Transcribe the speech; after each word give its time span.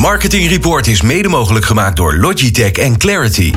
Marketing 0.00 0.48
Report 0.48 0.86
is 0.86 1.02
mede 1.02 1.28
mogelijk 1.28 1.64
gemaakt 1.64 1.96
door 1.96 2.16
Logitech 2.16 2.72
en 2.72 2.98
Clarity. 2.98 3.52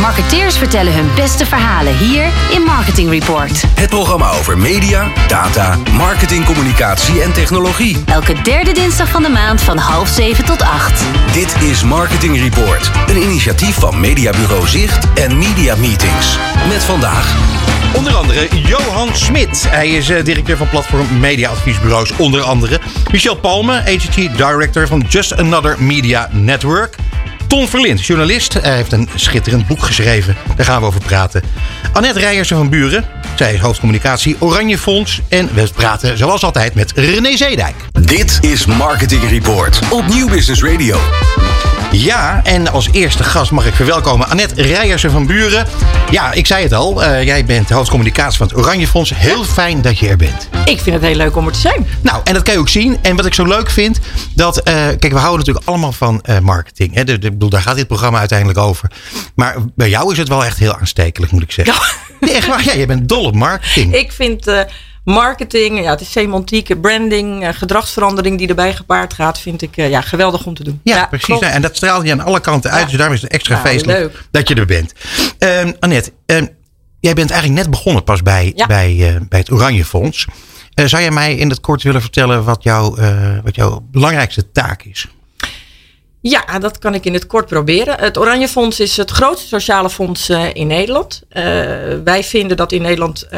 Marketeers 0.00 0.56
vertellen 0.56 0.94
hun 0.94 1.08
beste 1.14 1.46
verhalen 1.46 1.96
hier 1.96 2.24
in 2.52 2.62
Marketing 2.62 3.10
Report. 3.10 3.64
Het 3.74 3.88
programma 3.88 4.30
over 4.30 4.58
media, 4.58 5.12
data, 5.28 5.78
marketing, 5.92 6.44
communicatie 6.44 7.22
en 7.22 7.32
technologie. 7.32 7.96
Elke 8.06 8.42
derde 8.42 8.72
dinsdag 8.72 9.08
van 9.08 9.22
de 9.22 9.28
maand 9.28 9.60
van 9.60 9.78
half 9.78 10.08
zeven 10.08 10.44
tot 10.44 10.62
acht. 10.62 11.04
Dit 11.32 11.62
is 11.62 11.82
Marketing 11.82 12.38
Report, 12.38 12.90
een 13.06 13.22
initiatief 13.22 13.74
van 13.74 14.00
Mediabureau 14.00 14.68
Zicht 14.68 15.06
en 15.14 15.38
Media 15.38 15.76
Meetings. 15.76 16.38
Met 16.68 16.84
vandaag 16.84 17.36
Onder 17.96 18.14
andere 18.14 18.48
Johan 18.66 19.08
Smit. 19.16 19.66
Hij 19.68 19.88
is 19.88 20.10
uh, 20.10 20.24
directeur 20.24 20.56
van 20.56 20.68
platform 20.68 21.18
mediaadviesbureaus. 21.20 22.12
Onder 22.16 22.42
andere 22.42 22.80
Michel 23.12 23.36
Palme, 23.36 23.80
agency 23.80 24.30
director 24.36 24.86
van 24.86 25.04
Just 25.08 25.36
Another 25.36 25.82
Media 25.82 26.28
Network. 26.32 26.96
Ton 27.46 27.68
Verlind, 27.68 28.06
journalist. 28.06 28.52
Hij 28.52 28.74
heeft 28.74 28.92
een 28.92 29.08
schitterend 29.14 29.66
boek 29.66 29.82
geschreven. 29.82 30.36
Daar 30.56 30.66
gaan 30.66 30.80
we 30.80 30.86
over 30.86 31.00
praten. 31.00 31.42
Annette 31.92 32.18
Rijersen 32.18 32.56
van 32.56 32.68
Buren. 32.68 33.04
Zij 33.36 33.54
is 33.54 33.60
hoofdcommunicatie 33.60 34.36
Oranje 34.38 34.78
Fonds. 34.78 35.20
En 35.28 35.54
we 35.54 35.68
praten 35.74 36.18
zoals 36.18 36.42
altijd 36.42 36.74
met 36.74 36.92
René 36.94 37.36
Zeedijk. 37.36 37.74
Dit 38.00 38.38
is 38.40 38.66
Marketing 38.66 39.28
Report 39.28 39.80
op 39.90 40.06
Nieuw 40.06 40.28
Business 40.28 40.62
Radio. 40.62 40.98
Ja, 41.96 42.40
en 42.44 42.68
als 42.68 42.88
eerste 42.92 43.24
gast 43.24 43.50
mag 43.50 43.66
ik 43.66 43.74
verwelkomen 43.74 44.28
Annette 44.28 44.62
Rijersen 44.62 45.10
van 45.10 45.26
Buren. 45.26 45.66
Ja, 46.10 46.32
ik 46.32 46.46
zei 46.46 46.62
het 46.62 46.72
al, 46.72 47.02
uh, 47.02 47.22
jij 47.22 47.44
bent 47.44 47.70
hoofdcommunicatie 47.70 48.38
van 48.38 48.46
het 48.46 48.56
Oranje 48.56 48.86
Fonds. 48.86 49.12
Heel 49.14 49.44
fijn 49.44 49.82
dat 49.82 49.98
je 49.98 50.08
er 50.08 50.16
bent. 50.16 50.48
Ik 50.64 50.80
vind 50.80 50.96
het 50.96 51.04
heel 51.04 51.14
leuk 51.14 51.36
om 51.36 51.46
er 51.46 51.52
te 51.52 51.58
zijn. 51.58 51.86
Nou, 52.00 52.20
en 52.24 52.34
dat 52.34 52.42
kan 52.42 52.54
je 52.54 52.60
ook 52.60 52.68
zien. 52.68 52.98
En 53.02 53.16
wat 53.16 53.26
ik 53.26 53.34
zo 53.34 53.44
leuk 53.44 53.70
vind, 53.70 53.98
dat, 54.34 54.58
uh, 54.58 54.64
kijk, 54.74 55.12
we 55.12 55.18
houden 55.18 55.38
natuurlijk 55.38 55.66
allemaal 55.66 55.92
van 55.92 56.24
uh, 56.24 56.38
marketing. 56.38 56.94
Hè? 56.94 57.04
De, 57.04 57.18
de, 57.18 57.30
bedoel, 57.30 57.48
daar 57.48 57.62
gaat 57.62 57.76
dit 57.76 57.86
programma 57.86 58.18
uiteindelijk 58.18 58.58
over. 58.58 58.90
Maar 59.34 59.56
bij 59.74 59.88
jou 59.88 60.12
is 60.12 60.18
het 60.18 60.28
wel 60.28 60.44
echt 60.44 60.58
heel 60.58 60.76
aanstekelijk, 60.76 61.32
moet 61.32 61.42
ik 61.42 61.52
zeggen. 61.52 61.74
Ja. 61.74 61.80
Nee, 62.20 62.34
echt 62.34 62.46
waar, 62.46 62.64
ja, 62.64 62.72
je 62.72 62.86
bent 62.86 63.08
dol 63.08 63.24
op 63.24 63.34
marketing. 63.34 63.94
Ik 63.94 64.12
vind 64.12 64.66
marketing, 65.04 65.82
ja, 65.82 65.90
het 65.90 66.00
is 66.00 66.12
semantiek, 66.12 66.80
branding, 66.80 67.56
gedragsverandering 67.56 68.38
die 68.38 68.48
erbij 68.48 68.74
gepaard 68.74 69.14
gaat, 69.14 69.38
vind 69.38 69.62
ik 69.62 69.76
ja, 69.76 70.00
geweldig 70.00 70.46
om 70.46 70.54
te 70.54 70.64
doen. 70.64 70.80
Ja, 70.82 71.06
precies. 71.06 71.38
En 71.38 71.62
dat 71.62 71.76
straalt 71.76 72.06
je 72.06 72.12
aan 72.12 72.20
alle 72.20 72.40
kanten 72.40 72.70
uit. 72.70 72.88
Dus 72.88 72.96
daarom 72.96 73.14
is 73.14 73.22
het 73.22 73.32
extra 73.32 73.58
feestelijk 73.58 74.24
dat 74.30 74.48
je 74.48 74.54
er 74.54 74.66
bent. 74.66 74.92
Uh, 75.38 75.72
Annette, 75.80 76.12
uh, 76.26 76.42
jij 77.00 77.14
bent 77.14 77.30
eigenlijk 77.30 77.60
net 77.60 77.70
begonnen 77.70 78.04
pas 78.04 78.22
bij, 78.22 78.52
bij, 78.66 78.94
uh, 78.94 79.20
bij 79.28 79.38
het 79.38 79.50
Oranje 79.50 79.84
Fonds. 79.84 80.26
zou 80.74 81.02
jij 81.02 81.10
mij 81.10 81.34
in 81.34 81.50
het 81.50 81.60
kort 81.60 81.82
willen 81.82 82.00
vertellen 82.00 82.44
wat, 82.44 82.62
jou, 82.62 83.00
wat 83.42 83.54
jouw 83.54 83.86
belangrijkste 83.90 84.50
taak 84.52 84.82
is? 84.82 85.08
Ja, 86.20 86.58
dat 86.58 86.78
kan 86.78 86.94
ik 86.94 87.04
in 87.04 87.12
het 87.12 87.26
kort 87.26 87.46
proberen. 87.46 88.00
Het 88.00 88.18
Oranje 88.18 88.48
Fonds 88.48 88.80
is 88.80 88.96
het 88.96 89.10
grootste 89.10 89.48
sociale 89.48 89.90
fonds 89.90 90.28
in 90.52 90.66
Nederland. 90.66 91.22
wij 92.04 92.24
vinden 92.24 92.56
dat 92.56 92.72
in 92.72 92.82
Nederland 92.82 93.28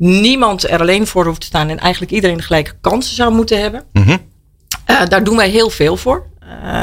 niemand 0.00 0.70
er 0.70 0.80
alleen 0.80 1.06
voor 1.06 1.26
hoeft 1.26 1.40
te 1.40 1.46
staan 1.46 1.68
en 1.68 1.78
eigenlijk 1.78 2.12
iedereen 2.12 2.36
de 2.36 2.42
gelijke 2.42 2.74
kansen 2.80 3.14
zou 3.14 3.32
moeten 3.32 3.60
hebben. 3.60 3.84
Mm 3.92 4.02
-hmm. 4.02 4.18
uh, 4.90 5.06
daar 5.08 5.24
doen 5.24 5.36
wij 5.36 5.48
heel 5.48 5.70
veel 5.70 5.96
voor. 5.96 6.26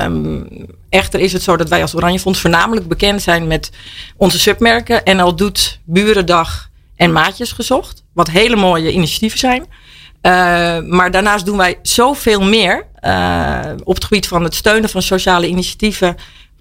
Um, 0.03 0.47
echter 0.89 1.19
is 1.19 1.33
het 1.33 1.43
zo 1.43 1.57
dat 1.57 1.69
wij 1.69 1.81
als 1.81 1.95
Oranje 1.95 2.19
Fonds 2.19 2.41
voornamelijk 2.41 2.87
bekend 2.87 3.21
zijn 3.21 3.47
met 3.47 3.71
onze 4.17 4.39
submerken. 4.39 5.03
En 5.03 5.19
al 5.19 5.35
doet 5.35 5.79
Burendag 5.85 6.69
en 6.95 7.11
Maatjes 7.11 7.51
gezocht. 7.51 8.03
Wat 8.13 8.29
hele 8.29 8.55
mooie 8.55 8.91
initiatieven 8.91 9.39
zijn. 9.39 9.61
Uh, 9.61 10.89
maar 10.89 11.11
daarnaast 11.11 11.45
doen 11.45 11.57
wij 11.57 11.79
zoveel 11.81 12.41
meer 12.41 12.87
uh, 13.01 13.59
op 13.83 13.95
het 13.95 14.03
gebied 14.03 14.27
van 14.27 14.43
het 14.43 14.55
steunen 14.55 14.89
van 14.89 15.01
sociale 15.01 15.47
initiatieven 15.47 16.15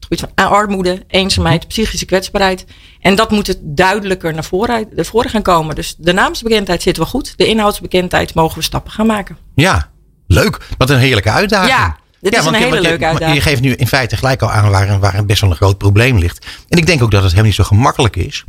gebied 0.07 0.21
van 0.35 0.49
armoede, 0.51 1.03
eenzaamheid, 1.09 1.61
mhm. 1.61 1.69
psychische 1.69 2.07
kwetsbaarheid. 2.07 2.67
En 3.01 3.15
dat 3.15 3.31
moet 3.31 3.47
het 3.47 3.59
duidelijker 3.63 4.35
naar 4.35 4.45
voren, 4.45 4.89
naar 4.91 5.05
voren 5.05 5.31
gaan 5.31 5.43
komen. 5.43 5.75
Dus 5.75 5.95
de 5.99 6.13
naamsbekendheid 6.13 6.83
zit 6.83 6.97
wel 6.97 7.07
goed. 7.07 7.33
De 7.37 7.47
inhoudsbekendheid 7.47 8.35
mogen 8.35 8.59
we 8.59 8.65
stappen 8.65 8.93
gaan 8.93 9.07
maken. 9.07 9.37
Ja, 9.55 9.91
leuk. 10.27 10.67
Wat 10.79 10.91
een 10.91 10.99
heerlijke 10.99 11.31
uitdaging. 11.31 11.71
Ja, 11.71 11.97
dit 12.21 12.33
ja, 12.33 12.41
is 12.41 12.47
een 12.47 12.55
hele 12.55 12.81
leuke 12.81 13.07
uitdaging. 13.07 13.37
Je 13.37 13.43
geeft 13.43 13.61
nu 13.61 13.73
in 13.75 13.87
feite 13.87 14.17
gelijk 14.17 14.43
al 14.43 14.51
aan 14.51 14.71
waar, 14.71 14.99
waar 14.99 15.25
best 15.25 15.41
wel 15.41 15.51
een 15.51 15.57
groot 15.57 15.79
probleem 15.79 16.19
ligt. 16.19 16.47
En 16.69 16.79
ik 16.79 16.87
denk 16.87 17.03
ook 17.03 17.11
dat 17.11 17.23
het 17.23 17.31
helemaal 17.31 17.51
niet 17.51 17.61
zo 17.61 17.65
gemakkelijk 17.65 18.17
is 18.17 18.45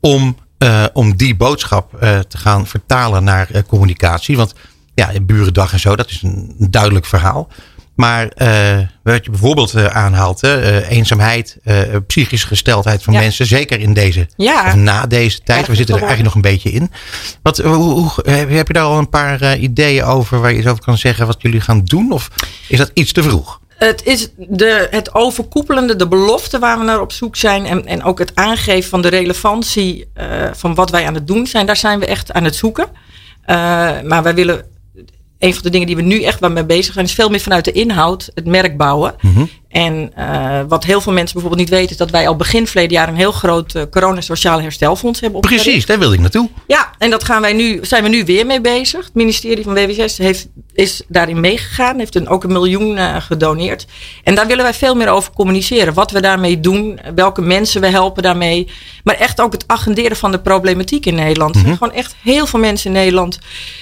om, 0.00 0.36
uh, 0.58 0.84
om 0.92 1.16
die 1.16 1.36
boodschap 1.36 1.92
uh, 1.94 2.18
te 2.18 2.38
gaan 2.38 2.66
vertalen 2.66 3.24
naar 3.24 3.48
uh, 3.52 3.62
communicatie. 3.66 4.36
Want 4.36 4.54
ja, 4.94 5.10
Burendag 5.22 5.72
en 5.72 5.80
zo, 5.80 5.96
dat 5.96 6.10
is 6.10 6.22
een 6.22 6.54
duidelijk 6.70 7.06
verhaal. 7.06 7.48
Maar 7.94 8.28
uh, 8.36 8.78
wat 9.02 9.24
je 9.24 9.30
bijvoorbeeld 9.30 9.74
uh, 9.74 9.84
aanhaalt, 9.84 10.44
uh, 10.44 10.90
eenzaamheid, 10.90 11.58
psychische 12.06 12.46
gesteldheid 12.46 13.02
van 13.02 13.12
mensen, 13.12 13.46
zeker 13.46 13.80
in 13.80 13.92
deze, 13.92 14.28
ja. 14.36 14.66
of 14.66 14.74
na 14.74 15.06
deze 15.06 15.42
tijd. 15.42 15.66
we 15.66 15.74
zitten 15.74 15.94
er 15.94 16.00
eigenlijk 16.00 16.34
nog 16.34 16.44
een 16.44 16.50
beetje 16.50 16.70
in. 16.70 16.90
Wat, 17.42 17.58
hoe, 17.58 17.74
hoe, 17.74 18.10
heb 18.26 18.66
je 18.66 18.72
daar 18.72 18.84
al 18.84 18.98
een 18.98 19.08
paar 19.08 19.56
ideeën 19.56 20.04
over 20.04 20.40
waar 20.40 20.50
je 20.50 20.56
eens 20.56 20.66
over 20.66 20.84
kan 20.84 20.98
zeggen 20.98 21.26
wat 21.26 21.42
jullie 21.42 21.60
gaan 21.60 21.84
doen? 21.84 22.12
Of 22.12 22.30
is 22.68 22.78
dat 22.78 22.90
iets 22.94 23.12
te 23.12 23.22
vroeg? 23.22 23.60
Het 23.76 24.04
is 24.04 24.28
de, 24.36 24.86
het 24.90 25.14
overkoepelende, 25.14 25.96
de 25.96 26.08
belofte 26.08 26.58
waar 26.58 26.78
we 26.78 26.84
naar 26.84 27.00
op 27.00 27.12
zoek 27.12 27.36
zijn. 27.36 27.66
En, 27.66 27.86
en 27.86 28.02
ook 28.02 28.18
het 28.18 28.34
aangeven 28.34 28.90
van 28.90 29.02
de 29.02 29.08
relevantie 29.08 30.08
van 30.52 30.74
wat 30.74 30.90
wij 30.90 31.06
aan 31.06 31.14
het 31.14 31.26
doen 31.26 31.46
zijn. 31.46 31.66
Daar 31.66 31.76
zijn 31.76 31.98
we 31.98 32.06
echt 32.06 32.32
aan 32.32 32.44
het 32.44 32.56
zoeken. 32.56 32.88
maar 34.04 34.22
wij 34.22 34.34
willen 34.34 34.73
een 35.44 35.54
van 35.54 35.62
de 35.62 35.70
dingen 35.70 35.86
die 35.86 35.96
we 35.96 36.02
nu 36.02 36.22
echt 36.22 36.40
wel 36.40 36.50
mee 36.50 36.64
bezig 36.64 36.92
zijn, 36.92 37.04
is 37.04 37.14
veel 37.14 37.28
meer 37.28 37.40
vanuit 37.40 37.64
de 37.64 37.72
inhoud 37.72 38.30
het 38.34 38.46
merk 38.46 38.76
bouwen. 38.76 39.14
Mm 39.20 39.48
En 39.74 40.12
uh, 40.18 40.60
wat 40.68 40.84
heel 40.84 41.00
veel 41.00 41.12
mensen 41.12 41.32
bijvoorbeeld 41.32 41.68
niet 41.68 41.78
weten, 41.78 41.90
is 41.90 41.96
dat 41.96 42.10
wij 42.10 42.28
al 42.28 42.36
begin 42.36 42.66
verleden 42.66 42.92
jaar 42.92 43.08
een 43.08 43.16
heel 43.16 43.32
groot 43.32 43.74
uh, 43.74 43.82
corona-sociaal 43.90 44.60
herstelfonds 44.60 45.20
hebben 45.20 45.38
opgericht. 45.38 45.64
Precies, 45.64 45.86
daar 45.86 45.98
wilde 45.98 46.14
ik 46.14 46.20
naartoe. 46.20 46.48
Ja, 46.66 46.90
en 46.98 47.10
dat 47.10 47.24
gaan 47.24 47.40
wij 47.40 47.52
nu, 47.52 47.78
zijn 47.82 48.02
we 48.02 48.08
nu 48.08 48.24
weer 48.24 48.46
mee 48.46 48.60
bezig. 48.60 49.04
Het 49.04 49.14
ministerie 49.14 49.64
van 49.64 49.74
WWS 49.74 50.18
heeft, 50.18 50.48
is 50.72 51.02
daarin 51.08 51.40
meegegaan, 51.40 51.98
heeft 51.98 52.14
een, 52.14 52.28
ook 52.28 52.44
een 52.44 52.52
miljoen 52.52 52.96
uh, 52.96 53.16
gedoneerd. 53.20 53.86
En 54.24 54.34
daar 54.34 54.46
willen 54.46 54.64
wij 54.64 54.74
veel 54.74 54.94
meer 54.94 55.08
over 55.08 55.32
communiceren. 55.32 55.94
Wat 55.94 56.10
we 56.10 56.20
daarmee 56.20 56.60
doen, 56.60 57.00
welke 57.14 57.42
mensen 57.42 57.80
we 57.80 57.86
helpen 57.86 58.22
daarmee. 58.22 58.68
Maar 59.04 59.14
echt 59.14 59.40
ook 59.40 59.52
het 59.52 59.64
agenderen 59.66 60.16
van 60.16 60.30
de 60.30 60.40
problematiek 60.40 61.06
in 61.06 61.14
Nederland. 61.14 61.54
Mm 61.54 61.60
-hmm. 61.60 61.70
Er 61.70 61.76
zijn 61.76 61.88
gewoon 61.88 62.04
echt 62.04 62.14
heel 62.22 62.46
veel 62.46 62.60
mensen 62.60 62.86
in 62.86 62.96
Nederland 62.96 63.38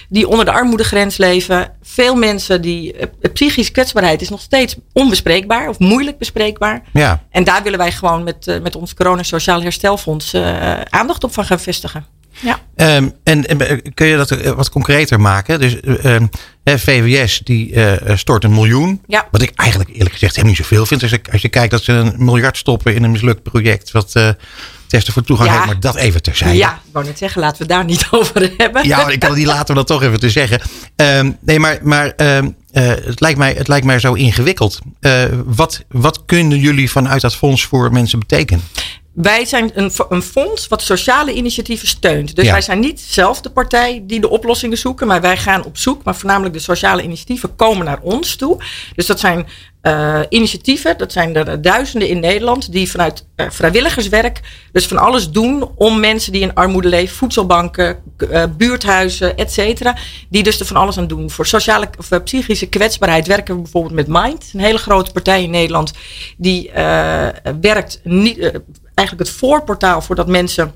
die 0.09 0.29
onder 0.29 0.45
de 0.45 0.53
armoedegrens 0.53 1.17
leven. 1.17 1.73
Veel 1.83 2.15
mensen 2.15 2.63
die. 2.63 2.95
Psychische 3.33 3.73
kwetsbaarheid 3.73 4.21
is 4.21 4.29
nog 4.29 4.41
steeds 4.41 4.77
onbespreekbaar 4.93 5.69
of 5.69 5.79
moeilijk 5.83 6.19
bespreekbaar. 6.19 6.83
Ja. 6.93 7.23
En 7.31 7.45
daar 7.45 7.63
willen 7.63 7.79
wij 7.79 7.93
gewoon 7.93 8.25
met, 8.25 8.47
uh, 8.47 8.61
met 8.61 8.77
ons 8.77 8.95
Corona 8.95 9.23
Sociaal 9.23 9.63
Herstelfonds 9.63 10.35
uh, 10.35 10.81
aandacht 10.81 11.25
op 11.25 11.33
van 11.33 11.45
gaan 11.45 11.61
vestigen. 11.61 12.07
Ja. 12.41 12.61
Um, 12.97 13.13
en, 13.25 13.47
en, 13.47 13.95
kun 13.95 14.07
je 14.07 14.17
dat 14.17 14.55
wat 14.55 14.71
concreter 14.71 15.21
maken? 15.21 15.61
Dus 15.61 15.77
um, 16.05 16.29
VWS 16.65 17.41
die 17.45 17.73
uh, 17.73 17.93
stort 18.15 18.45
een 18.45 18.53
miljoen. 18.53 19.03
Ja. 19.07 19.29
Wat 19.31 19.43
ik 19.43 19.53
eigenlijk 19.55 19.91
eerlijk 19.91 20.13
gezegd 20.13 20.37
helemaal 20.37 20.57
niet 20.57 20.67
zoveel 20.67 20.87
vind. 20.87 21.03
Als, 21.03 21.13
ik, 21.13 21.29
als 21.33 21.43
je 21.43 21.49
kijkt 21.49 21.71
dat 21.71 21.83
ze 21.83 21.93
een 21.93 22.15
miljard 22.19 22.57
stoppen 22.57 22.95
in 22.95 23.03
een 23.03 23.11
mislukt 23.11 23.43
project. 23.43 23.91
Wat 23.91 24.13
uh, 24.17 24.29
testen 24.93 25.13
voor 25.13 25.23
toegang 25.23 25.49
ja. 25.49 25.55
heeft. 25.55 25.67
Maar 25.67 25.81
dat 25.81 25.95
even 25.95 26.23
terzijde. 26.23 26.57
Ja, 26.57 26.73
ik 26.73 26.93
wou 26.93 27.05
net 27.05 27.19
zeggen, 27.19 27.41
laten 27.41 27.63
we 27.63 27.69
daar 27.69 27.85
niet 27.85 28.07
over 28.11 28.53
hebben. 28.57 28.87
Ja, 28.87 29.09
ik 29.09 29.21
kan 29.21 29.35
die 29.35 29.47
laten 29.47 29.67
we 29.67 29.75
dat 29.75 29.87
toch 29.87 30.03
even 30.03 30.21
te 30.21 30.31
zeggen. 30.31 30.61
Um, 30.97 31.37
nee, 31.41 31.59
maar, 31.59 31.79
maar 31.83 32.13
um, 32.17 32.57
uh, 32.73 32.89
het, 32.89 33.21
lijkt 33.21 33.39
mij, 33.39 33.53
het 33.53 33.69
lijkt 33.69 33.87
mij 33.87 33.99
zo 33.99 34.13
ingewikkeld. 34.13 34.79
Uh, 35.01 35.25
wat, 35.45 35.85
wat 35.89 36.25
kunnen 36.25 36.59
jullie 36.59 36.91
vanuit 36.91 37.21
dat 37.21 37.37
fonds 37.37 37.65
voor 37.65 37.93
mensen 37.93 38.19
betekenen? 38.19 38.63
wij 39.13 39.45
zijn 39.45 39.71
een, 39.75 39.91
een, 40.09 40.23
fonds 40.23 40.69
wat 40.69 40.83
sociale 40.83 41.35
initiatieven 41.35 41.89
steunt. 41.89 42.37
Dus 42.37 42.45
ja. 42.45 42.53
wij 42.53 42.61
zijn 42.61 42.81
niet 42.81 43.01
zelf 43.01 43.41
de 43.41 43.51
partij 43.51 44.03
die 44.07 44.21
de 44.21 44.29
oplossingen 44.29 44.79
zoeken, 44.79 45.07
maar 45.07 45.21
wij 45.21 45.37
gaan 45.37 45.65
op 45.65 45.77
zoek. 45.79 46.05
Maar 46.05 46.17
voornamelijk 46.17 46.55
de 46.55 46.61
sociale 46.61 47.03
initiatieven 47.03 47.57
komen 47.57 47.85
naar 47.85 48.01
ons 48.01 48.37
toe. 48.37 48.63
Dus 48.95 49.07
dat 49.07 49.21
zijn 49.21 49.47
uh, 49.83 50.21
initiatieven, 50.29 50.99
dat 50.99 51.13
zijn 51.13 51.37
er 51.37 51.63
duizenden 51.63 52.09
in 52.09 52.21
Nederland, 52.21 52.73
die 52.73 52.91
vanuit 52.91 53.27
uh, 53.37 53.51
vrijwilligerswerk 53.51 54.41
dus 54.73 54.87
van 54.87 54.97
alles 54.97 55.31
doen 55.31 55.71
om 55.75 56.01
mensen 56.01 56.33
die 56.33 56.43
in 56.43 56.55
armoede 56.55 56.89
leven, 56.89 57.17
voedselbanken, 57.17 57.99
uh, 58.19 58.45
buurthuizen, 58.57 59.37
et 59.37 59.53
cetera, 59.53 59.97
die 60.29 60.43
dus 60.43 60.61
er 60.61 60.67
van 60.67 60.77
alles 60.77 60.99
aan 60.99 61.07
doen. 61.07 61.31
Voor 61.31 61.47
sociale 61.47 61.89
of 61.99 62.23
psychische 62.25 62.67
kwetsbaarheid 62.67 63.27
werken 63.27 63.55
we 63.55 63.63
bijvoorbeeld 63.63 63.95
met 63.95 64.07
Mind, 64.07 64.51
een 64.53 64.61
hele 64.61 64.79
grote 64.79 65.13
partij 65.13 65.43
in 65.43 65.51
Nederland, 65.51 65.93
die 66.37 66.71
werkt 67.61 68.01
niet 68.05 68.39
eigenlijk 68.95 69.29
het 69.29 69.31
voorportaal 69.31 70.03
voordat 70.03 70.27
mensen 70.27 70.75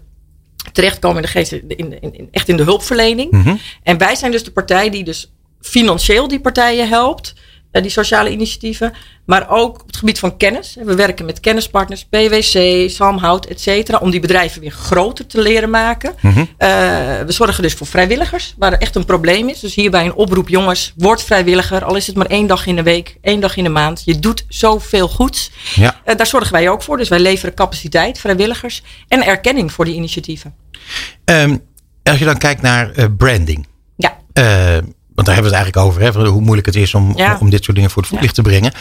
terechtkomen 0.72 1.16
in 1.16 1.22
de 1.22 1.28
geest, 1.28 1.52
in, 1.52 1.66
in, 1.76 2.12
in, 2.12 2.28
echt 2.30 2.48
in 2.48 2.56
de 2.56 2.62
hulpverlening. 2.62 3.30
Mm 3.30 3.42
-hmm. 3.42 3.60
En 3.82 3.98
wij 3.98 4.14
zijn 4.14 4.30
dus 4.30 4.44
de 4.44 4.50
partij 4.50 4.90
die 4.90 5.04
dus 5.04 5.32
financieel 5.60 6.28
die 6.28 6.40
partijen 6.40 6.88
helpt. 6.88 7.34
Die 7.70 7.90
sociale 7.90 8.30
initiatieven. 8.30 8.92
Maar 9.24 9.50
ook 9.50 9.80
op 9.80 9.86
het 9.86 9.96
gebied 9.96 10.18
van 10.18 10.36
kennis. 10.36 10.76
We 10.84 10.94
werken 10.94 11.24
met 11.24 11.40
kennispartners, 11.40 12.04
PwC, 12.04 12.90
Samhout, 12.90 13.46
et 13.46 13.60
cetera. 13.60 13.98
Om 13.98 14.10
die 14.10 14.20
bedrijven 14.20 14.60
weer 14.60 14.70
groter 14.70 15.26
te 15.26 15.40
leren 15.40 15.70
maken. 15.70 16.14
Mhm. 16.20 16.38
Eh, 16.38 16.68
we 17.26 17.32
zorgen 17.32 17.62
dus 17.62 17.74
voor 17.74 17.86
vrijwilligers, 17.86 18.54
waar 18.58 18.72
er 18.72 18.78
echt 18.78 18.94
een 18.94 19.04
probleem 19.04 19.48
is. 19.48 19.60
Dus 19.60 19.74
hierbij 19.74 20.04
een 20.04 20.14
oproep, 20.14 20.48
jongens, 20.48 20.92
word 20.96 21.22
vrijwilliger. 21.22 21.84
Al 21.84 21.96
is 21.96 22.06
het 22.06 22.16
maar 22.16 22.26
één 22.26 22.46
dag 22.46 22.66
in 22.66 22.76
de 22.76 22.82
week, 22.82 23.16
één 23.20 23.40
dag 23.40 23.56
in 23.56 23.64
de 23.64 23.70
maand. 23.70 24.02
Je 24.04 24.18
doet 24.18 24.44
zoveel 24.48 25.08
goeds. 25.08 25.50
Ja. 25.74 26.00
Eh, 26.04 26.16
daar 26.16 26.26
zorgen 26.26 26.52
wij 26.52 26.68
ook 26.68 26.82
voor. 26.82 26.96
Dus 26.96 27.08
wij 27.08 27.20
leveren 27.20 27.54
capaciteit, 27.54 28.18
vrijwilligers 28.18 28.82
en 29.08 29.24
erkenning 29.26 29.72
voor 29.72 29.84
die 29.84 29.94
initiatieven. 29.94 30.54
Ehm, 31.24 31.56
als 32.02 32.18
je 32.18 32.24
dan 32.24 32.38
kijkt 32.38 32.62
naar 32.62 32.90
eh, 32.90 33.04
branding. 33.16 33.66
Ja, 33.96 34.16
want 35.16 35.26
daar 35.26 35.34
hebben 35.34 35.52
we 35.52 35.56
het 35.58 35.64
eigenlijk 35.66 35.86
over. 35.86 36.22
Hè, 36.24 36.30
hoe 36.30 36.40
moeilijk 36.40 36.66
het 36.66 36.76
is 36.76 36.94
om, 36.94 37.12
Ja. 37.16 37.36
om, 37.40 37.50
dit 37.50 37.64
soort 37.64 37.76
dingen 37.76 37.90
voor 37.90 38.02
het 38.02 38.10
voetlicht 38.10 38.34
te 38.34 38.42
brengen. 38.42 38.72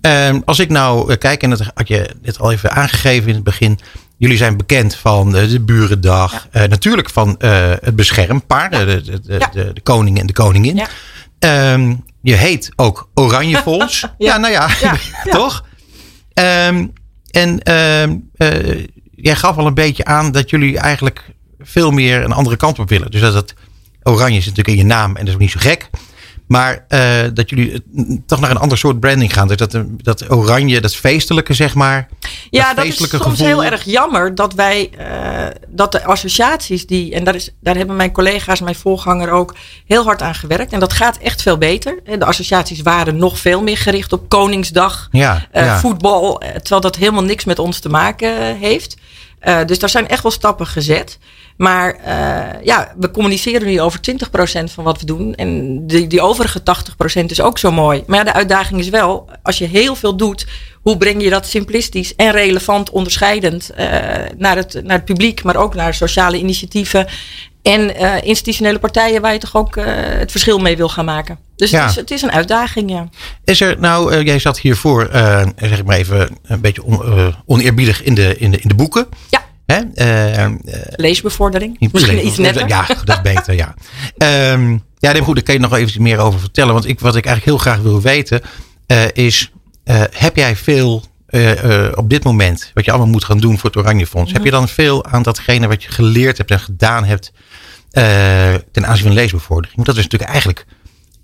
Ehm, 0.00 0.40
als 0.44 0.58
ik 0.58 0.68
nou 0.68 1.10
eh, 1.12 1.18
kijk, 1.18 1.42
en 1.42 1.50
dat 1.50 1.70
had 1.74 1.88
je 1.88 2.10
dit 2.22 2.38
al 2.38 2.52
even 2.52 2.70
aangegeven 2.72 3.28
in 3.28 3.34
het 3.34 3.44
begin. 3.44 3.78
Jullie 4.16 4.36
zijn 4.36 4.56
bekend 4.56 4.94
van 4.94 5.36
eh, 5.36 5.48
de 5.48 5.60
Burendag. 5.60 6.46
eh, 6.50 6.64
natuurlijk 6.64 7.10
van 7.10 7.36
het 7.38 7.96
beschermpaar. 7.96 8.70
de, 8.70 9.02
de, 9.04 9.20
de, 9.20 9.72
de, 9.74 9.80
koning 9.82 10.18
en 10.20 10.26
de 10.26 10.32
koningin. 10.32 10.82
Ehm, 11.38 11.94
je 12.22 12.34
heet 12.34 12.70
ook 12.76 13.08
Oranje 13.14 13.56
Fonds. 13.58 14.00
ja. 14.00 14.08
Ja. 14.18 14.36
nou 14.36 14.52
ja, 14.52 14.68
toch? 15.38 15.64
Ehm, 16.34 16.86
en 17.30 17.60
jij 19.14 19.36
gaf 19.36 19.56
al 19.56 19.66
een 19.66 19.74
beetje 19.74 20.04
aan 20.04 20.32
dat 20.32 20.50
jullie 20.50 20.78
eigenlijk 20.78 21.24
veel 21.60 21.90
meer 21.90 22.24
een 22.24 22.32
andere 22.32 22.56
kant 22.56 22.78
op 22.78 22.88
willen. 22.88 23.10
Dus 23.10 23.20
dat 23.20 23.34
het 23.34 23.54
oranje 24.04 24.38
is 24.38 24.46
natuurlijk 24.46 24.76
in 24.78 24.82
je 24.86 24.94
naam 24.94 25.08
en 25.10 25.20
dat 25.20 25.28
is 25.28 25.34
ook 25.34 25.40
niet 25.40 25.50
zo 25.50 25.60
gek. 25.60 25.90
Maar 26.46 26.84
eh, 26.88 27.22
dat 27.34 27.50
jullie 27.50 27.72
eh, 27.72 28.16
toch 28.26 28.40
naar 28.40 28.50
een 28.50 28.56
ander 28.56 28.78
soort 28.78 29.00
branding 29.00 29.32
gaan. 29.32 29.48
Dus 29.48 29.56
dat, 29.56 29.78
dat 30.02 30.30
oranje, 30.30 30.80
dat 30.80 30.96
feestelijke 30.96 31.54
zeg 31.54 31.74
maar. 31.74 32.08
Ja, 32.50 32.74
dat 32.74 32.84
is 32.84 32.96
soms 32.96 33.10
gevoel. 33.10 33.46
heel 33.46 33.64
erg 33.64 33.84
jammer 33.84 34.34
dat 34.34 34.54
wij, 34.54 34.90
eh, 34.98 35.46
dat 35.68 35.92
de 35.92 36.04
associaties 36.04 36.86
die, 36.86 37.14
en 37.14 37.24
daar, 37.24 37.34
is, 37.34 37.50
daar 37.60 37.76
hebben 37.76 37.96
mijn 37.96 38.12
collega's, 38.12 38.60
mijn 38.60 38.74
voorganger 38.74 39.30
ook 39.30 39.54
heel 39.86 40.04
hard 40.04 40.22
aan 40.22 40.34
gewerkt. 40.34 40.72
En 40.72 40.80
dat 40.80 40.92
gaat 40.92 41.18
echt 41.18 41.42
veel 41.42 41.58
beter. 41.58 42.00
De 42.18 42.24
associaties 42.24 42.82
waren 42.82 43.16
nog 43.16 43.38
veel 43.38 43.62
meer 43.62 43.78
gericht 43.78 44.12
op 44.12 44.28
Koningsdag, 44.28 45.08
Ja, 45.10 45.46
eh, 45.50 45.64
ja. 45.64 45.78
voetbal, 45.78 46.40
eh, 46.40 46.48
terwijl 46.50 46.80
dat 46.80 46.96
helemaal 46.96 47.24
niks 47.24 47.44
met 47.44 47.58
ons 47.58 47.78
te 47.78 47.88
maken 47.88 48.38
eh, 48.38 48.60
heeft. 48.60 48.96
Eh, 49.44 49.64
dus 49.64 49.78
daar 49.78 49.88
zijn 49.88 50.08
echt 50.08 50.22
wel 50.22 50.32
stappen 50.32 50.66
gezet. 50.66 51.18
Maar 51.56 51.94
eh, 51.94 52.64
ja, 52.64 52.92
we 52.98 53.10
communiceren 53.10 53.66
nu 53.66 53.80
over 53.80 54.00
20% 54.10 54.64
van 54.64 54.84
wat 54.84 55.00
we 55.00 55.06
doen. 55.06 55.34
En 55.34 55.80
die, 55.86 56.06
die 56.06 56.20
overige 56.20 56.60
80% 57.20 57.24
is 57.26 57.40
ook 57.40 57.58
zo 57.58 57.72
mooi. 57.72 58.02
Maar 58.06 58.18
ja, 58.18 58.24
de 58.24 58.32
uitdaging 58.32 58.80
is 58.80 58.88
wel, 58.88 59.28
als 59.42 59.58
je 59.58 59.64
heel 59.66 59.94
veel 59.94 60.16
doet, 60.16 60.46
hoe 60.82 60.96
breng 60.96 61.22
je 61.22 61.30
dat 61.30 61.46
simplistisch 61.46 62.14
en 62.16 62.30
relevant, 62.30 62.90
onderscheidend 62.90 63.70
eh, 63.70 63.86
naar, 64.36 64.56
het, 64.56 64.80
naar 64.84 64.96
het 64.96 65.04
publiek, 65.04 65.42
maar 65.42 65.56
ook 65.56 65.74
naar 65.74 65.94
sociale 65.94 66.38
initiatieven 66.38 67.06
en 67.62 67.96
eh, 67.96 68.22
institutionele 68.22 68.78
partijen 68.78 69.20
waar 69.22 69.32
je 69.32 69.38
toch 69.38 69.56
ook 69.56 69.74
het 70.18 70.30
verschil 70.30 70.58
mee 70.58 70.76
wil 70.76 70.88
gaan 70.88 71.04
maken. 71.04 71.38
Dus 71.56 71.70
Ja. 71.70 71.80
het, 71.80 71.90
is, 71.90 71.96
het 71.96 72.10
is 72.10 72.22
een 72.22 72.32
uitdaging, 72.32 72.90
ja. 72.90 73.08
Is 73.44 73.60
er 73.60 73.76
nou, 73.80 74.22
jij 74.22 74.38
zat 74.38 74.58
hiervoor, 74.60 75.08
zeg 75.56 75.78
ik 75.78 75.84
maar 75.84 75.96
even 75.96 76.38
een 76.42 76.60
beetje 76.60 76.82
on- 76.84 77.34
oneerbiedig 77.46 78.02
in 78.02 78.14
de, 78.14 78.38
in, 78.38 78.50
de, 78.50 78.58
in 78.60 78.68
de 78.68 78.74
boeken. 78.74 79.06
Ja, 79.30 79.42
Hè? 79.66 79.80
Eh, 79.94 80.44
eh, 80.44 80.52
leesbevordering. 80.96 81.76
Misschien 81.92 82.26
iets 82.26 82.36
netter. 82.36 82.68
Ja, 82.68 82.86
dat 83.04 83.16
is 83.16 83.20
beter, 83.32 83.54
ja. 83.54 83.74
Ehm, 84.18 84.78
ja, 84.98 85.12
nee, 85.12 85.22
goed, 85.22 85.34
daar 85.34 85.44
kan 85.44 85.54
je 85.54 85.60
nog 85.60 85.74
even 85.74 86.02
meer 86.02 86.18
over 86.18 86.40
vertellen. 86.40 86.72
Want 86.72 86.88
ik, 86.88 87.00
wat 87.00 87.16
ik 87.16 87.26
eigenlijk 87.26 87.56
heel 87.56 87.72
graag 87.72 87.82
wil 87.82 88.00
weten 88.00 88.40
eh, 88.86 89.04
is... 89.12 89.52
heb 90.10 90.36
jij 90.36 90.56
veel 90.56 91.04
op 91.94 92.10
dit 92.10 92.24
moment, 92.24 92.70
wat 92.74 92.84
je 92.84 92.90
allemaal 92.90 93.10
moet 93.10 93.24
gaan 93.24 93.38
doen 93.38 93.58
voor 93.58 93.70
het 93.70 93.78
Oranje 93.78 94.06
Fonds... 94.06 94.32
heb 94.32 94.44
je 94.44 94.50
dan 94.50 94.68
veel 94.68 95.04
aan 95.04 95.22
datgene 95.22 95.66
wat 95.66 95.82
je 95.82 95.90
geleerd 95.90 96.38
hebt 96.38 96.50
en 96.50 96.60
gedaan 96.60 97.04
hebt... 97.04 97.32
ten 98.72 98.86
aanzien 98.86 99.06
van 99.06 99.12
leesbevordering? 99.12 99.74
Want 99.74 99.86
dat 99.86 99.96
is 99.96 100.02
natuurlijk 100.02 100.32
eigenlijk 100.32 100.66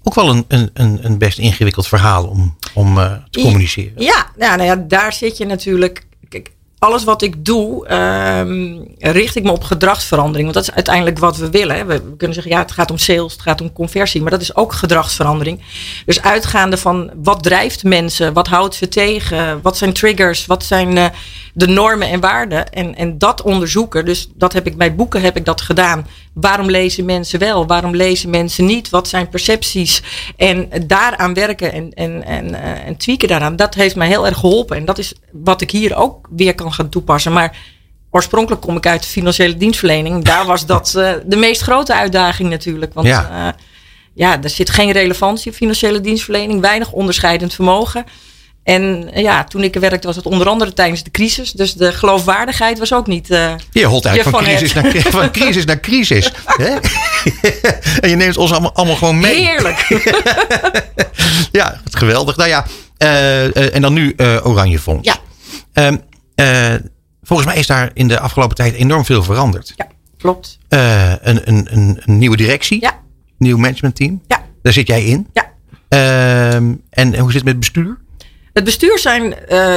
ook 0.03 0.15
wel 0.15 0.29
een, 0.29 0.45
een, 0.73 0.99
een, 1.03 1.19
best 1.19 1.39
ingewikkeld 1.39 1.87
verhaal 1.89 2.27
om, 2.27 2.57
om 2.75 2.95
te 3.31 3.41
communiceren. 3.41 4.03
Ja, 4.03 4.31
ja, 4.39 4.57
nou 4.57 4.69
ja, 4.69 4.77
daar 4.77 5.13
zit 5.13 5.37
je 5.37 5.47
natuurlijk. 5.47 6.07
Alles 6.81 7.05
wat 7.05 7.23
ik 7.23 7.45
doe, 7.45 7.87
ehm, 7.87 8.79
richt 8.99 9.37
ik 9.37 9.43
me 9.43 9.51
op 9.51 9.63
gedragsverandering. 9.63 10.43
Want 10.43 10.55
dat 10.55 10.69
is 10.69 10.75
uiteindelijk 10.75 11.19
wat 11.19 11.37
we 11.37 11.51
willen. 11.51 11.77
hè. 11.77 11.85
We, 11.85 11.95
we 11.95 12.17
kunnen 12.17 12.35
zeggen, 12.35 12.53
ja, 12.53 12.59
het 12.59 12.73
gaat 12.73 12.91
om 12.91 12.99
sales, 12.99 13.33
het 13.33 13.43
gaat 13.43 13.61
om 13.61 13.73
conversie. 13.73 14.23
Maar 14.23 14.31
dat 14.31 14.41
is 14.41 14.57
ook 14.57 14.73
gedragsverandering. 14.73 15.61
Dus 16.07 16.23
uitgaande 16.23 16.77
van 16.77 17.11
wat 17.23 17.43
drijft 17.43 17.85
mensen, 17.85 18.33
wat 18.33 18.47
houdt 18.49 18.75
ze 18.75 18.89
tegen, 18.89 19.61
wat 19.63 19.77
zijn 19.77 19.93
triggers, 19.93 20.47
wat 20.47 20.65
zijn 20.65 20.99
eh, 20.99 21.05
de 21.55 21.67
normen 21.67 22.09
en 22.09 22.21
waarden. 22.21 22.73
En, 22.73 22.95
en 22.95 23.19
dat 23.19 23.43
onderzoeken. 23.43 24.05
Dus 24.05 24.29
dat 24.35 24.53
heb 24.53 24.67
ik 24.67 24.77
bij 24.77 24.95
boeken 24.95 25.23
heb 25.23 25.37
ik 25.37 25.45
dat 25.45 25.61
gedaan. 25.61 26.07
Waarom 26.35 26.71
lezen 26.71 27.05
mensen 27.05 27.39
wel? 27.39 27.67
Waarom 27.67 27.95
lezen 27.95 28.31
mensen 28.31 28.65
niet? 28.65 28.91
Wat 28.91 29.09
zijn 29.09 29.29
percepties? 29.29 30.03
En 30.37 30.69
daaraan 30.87 31.35
werken 31.35 31.73
en, 31.73 31.93
en, 31.95 32.25
en, 32.25 32.55
eh, 32.55 32.87
en 32.87 32.97
tweaken 32.97 33.29
daaraan. 33.29 33.57
Dat 33.57 33.75
heeft 33.75 33.97
mij 33.97 34.09
heel 34.09 34.27
erg 34.27 34.39
geholpen. 34.39 34.77
En 34.77 34.85
dat 34.85 34.99
is 34.99 35.13
wat 35.33 35.61
ik 35.61 35.71
hier 35.71 35.97
ook 35.97 36.29
weer 36.31 36.55
kan 36.55 36.73
gaan 36.73 36.89
toepassen. 36.89 37.33
Maar 37.33 37.57
oorspronkelijk 38.11 38.63
kom 38.63 38.77
ik 38.77 38.87
uit 38.87 39.03
de 39.03 39.09
financiële 39.09 39.57
dienstverlening. 39.57 40.25
Daar 40.25 40.47
was 40.47 40.67
dat 40.67 40.95
eh, 40.95 41.13
de 41.25 41.37
meest 41.37 41.61
grote 41.61 41.95
uitdaging 41.95 42.51
natuurlijk. 42.51 42.95
Want 42.95 43.07
Ja. 43.07 43.29
ja. 43.31 43.57
ja, 44.15 44.43
er 44.43 44.51
zit 44.51 44.71
geen 44.71 44.91
relevantie 44.91 45.51
op 45.51 45.57
financiële 45.57 46.01
dienstverlening. 46.01 46.61
Weinig 46.61 46.93
onderscheidend 46.93 47.55
vermogen. 47.55 48.05
En 48.75 49.11
eh, 49.13 49.23
ja, 49.23 49.45
toen 49.45 49.63
ik 49.63 49.75
er 49.75 49.81
werkte 49.81 50.07
was 50.07 50.17
het 50.17 50.27
onder 50.27 50.49
andere 50.49 50.73
tijdens 50.73 51.03
de 51.03 51.11
crisis. 51.11 51.53
Dus 51.53 51.75
de 51.75 51.93
geloofwaardigheid 51.93 52.79
was 52.79 52.93
ook 52.95 53.07
niet... 53.07 53.31
eh, 53.31 53.55
Je 53.71 53.85
holt 53.85 54.05
eigenlijk 54.05 54.37
van 54.37 54.47
crisis, 54.47 54.73
naar, 54.75 54.93
van 55.13 55.31
crisis 55.41 55.65
naar 55.65 55.81
crisis. 55.81 56.33
hè? 56.45 56.77
en 58.01 58.09
je 58.11 58.17
neemt 58.17 58.37
ons 58.37 58.51
allemaal, 58.53 58.75
allemaal 58.75 58.97
gewoon 58.97 59.19
mee. 59.21 59.35
heerlijk. 59.47 59.87
Ja, 61.53 61.81
geweldig. 61.91 62.37
Nou 62.37 62.49
ja, 62.49 62.67
eh, 62.97 63.75
en 63.75 63.83
dan 63.83 63.93
nu 63.93 64.15
Oranje 64.43 64.79
Fonds. 64.79 65.09
Ja. 65.09 65.17
Ehm, 65.73 65.97
eh, 66.35 66.75
volgens 67.23 67.49
mij 67.49 67.59
is 67.59 67.67
daar 67.67 67.91
in 67.95 68.09
de 68.09 68.19
afgelopen 68.21 68.57
tijd 68.57 68.75
enorm 68.75 69.05
veel 69.05 69.23
veranderd. 69.23 69.73
ja, 69.77 69.87
klopt. 70.19 70.59
Een, 70.69 71.19
een, 71.49 71.67
een, 71.73 72.01
een 72.05 72.19
nieuwe 72.19 72.37
directie, 72.37 72.81
Ja, 72.81 72.99
nieuw 73.39 73.57
managementteam. 73.59 74.23
ja, 74.27 74.43
Daar 74.63 74.73
zit 74.73 74.87
jij 74.87 75.05
in. 75.05 75.27
ja. 75.33 75.49
Ehm, 75.89 76.73
en 76.91 77.19
hoe 77.19 77.33
zit 77.33 77.35
het 77.35 77.45
met 77.45 77.47
het 77.53 77.59
bestuur? 77.59 77.99
Het 78.53 78.65
bestuur 78.65 78.99
zijn 78.99 79.47
eh, 79.47 79.77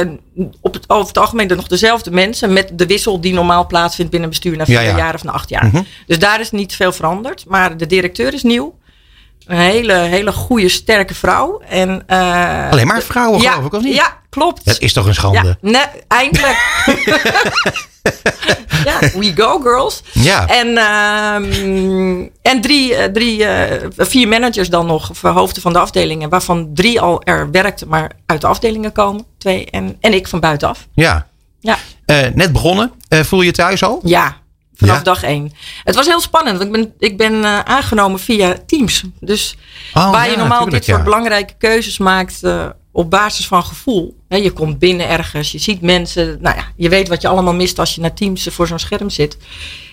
op 0.60 0.74
het, 0.74 0.90
over 0.90 1.08
het 1.08 1.18
algemeen 1.18 1.46
nog 1.56 1.66
dezelfde 1.66 2.10
mensen. 2.10 2.52
Met 2.52 2.70
de 2.78 2.86
wissel 2.86 3.20
die 3.20 3.32
normaal 3.32 3.66
plaatsvindt 3.66 4.10
binnen 4.10 4.28
bestuur 4.28 4.56
na 4.56 4.64
vier 4.64 4.74
Ja, 4.74 4.80
ja. 4.80 4.96
jaar 4.96 5.14
of 5.14 5.24
na 5.24 5.32
acht 5.32 5.48
jaar. 5.48 5.66
Mhm. 5.66 5.82
Dus 6.06 6.18
daar 6.18 6.40
is 6.40 6.50
niet 6.50 6.74
veel 6.74 6.92
veranderd. 6.92 7.44
Maar 7.48 7.76
de 7.76 7.86
directeur 7.86 8.34
is 8.34 8.42
nieuw. 8.42 8.78
Een 9.46 9.56
hele, 9.56 9.92
hele 9.92 10.32
goede, 10.32 10.68
sterke 10.68 11.14
vrouw. 11.14 11.60
En, 11.68 12.02
eh, 12.06 12.70
Alleen 12.70 12.86
maar 12.86 13.02
vrouwen, 13.02 13.40
ja, 13.40 13.50
geloof 13.50 13.66
ik, 13.66 13.72
of 13.72 13.82
niet? 13.82 13.94
Ja, 13.94 14.18
klopt. 14.28 14.64
Dat 14.64 14.80
is 14.80 14.92
toch 14.92 15.06
een 15.06 15.14
schande? 15.14 15.56
Ja, 15.60 15.70
nee, 15.70 16.02
eindelijk. 16.08 16.56
ja, 18.84 18.98
we 18.98 19.32
go 19.34 19.60
girls. 19.60 20.02
Ja. 20.12 20.46
En, 20.46 20.76
ehm, 20.76 22.28
en 22.42 22.60
drie, 22.60 22.94
eh, 22.94 23.12
drie, 23.12 23.44
eh, 23.44 23.90
vier 23.96 24.28
managers 24.28 24.68
dan 24.68 24.86
nog, 24.86 25.10
of 25.10 25.20
hoofden 25.20 25.62
van 25.62 25.72
de 25.72 25.78
afdelingen, 25.78 26.28
waarvan 26.28 26.70
drie 26.74 27.00
al 27.00 27.22
er 27.22 27.50
werkten, 27.50 27.88
maar 27.88 28.10
uit 28.26 28.40
de 28.40 28.46
afdelingen 28.46 28.92
komen. 28.92 29.24
Twee 29.38 29.70
en, 29.70 29.96
en 30.00 30.14
ik 30.14 30.28
van 30.28 30.40
buitenaf. 30.40 30.86
Ja. 30.94 31.26
Ja, 31.60 31.78
net 32.34 32.52
begonnen. 32.52 32.92
Voel 33.08 33.40
je 33.40 33.46
je 33.46 33.52
thuis 33.52 33.82
al? 33.82 34.00
ja 34.02 34.42
vanaf 34.74 34.96
Ja? 34.96 35.02
dag 35.02 35.22
één. 35.22 35.52
Het 35.84 35.94
was 35.94 36.06
heel 36.06 36.20
spannend, 36.20 36.58
want 36.58 36.74
ik 36.74 36.82
ben, 36.82 36.94
ik 36.98 37.16
ben 37.16 37.44
eh, 37.44 37.58
aangenomen 37.58 38.20
via 38.20 38.56
Teams. 38.66 39.02
Dus 39.20 39.56
Oh, 39.94 40.10
waar 40.10 40.30
je 40.30 40.36
normaal 40.36 40.64
dit 40.68 40.84
soort 40.84 40.98
ja. 40.98 41.04
belangrijke 41.04 41.54
keuzes 41.58 41.98
maakt 41.98 42.42
eh, 42.42 42.66
op 42.92 43.10
basis 43.10 43.46
van 43.46 43.64
gevoel. 43.64 44.16
Je 44.28 44.52
komt 44.52 44.78
binnen 44.78 45.08
ergens, 45.08 45.52
je 45.52 45.58
ziet 45.58 45.80
mensen. 45.80 46.38
Nou 46.40 46.56
ja, 46.56 46.64
je 46.76 46.88
weet 46.88 47.08
wat 47.08 47.22
je 47.22 47.28
allemaal 47.28 47.54
mist 47.54 47.78
als 47.78 47.94
je 47.94 48.00
naar 48.00 48.14
Teams 48.14 48.48
voor 48.50 48.66
zo'n 48.66 48.78
scherm 48.78 49.10
zit. 49.10 49.36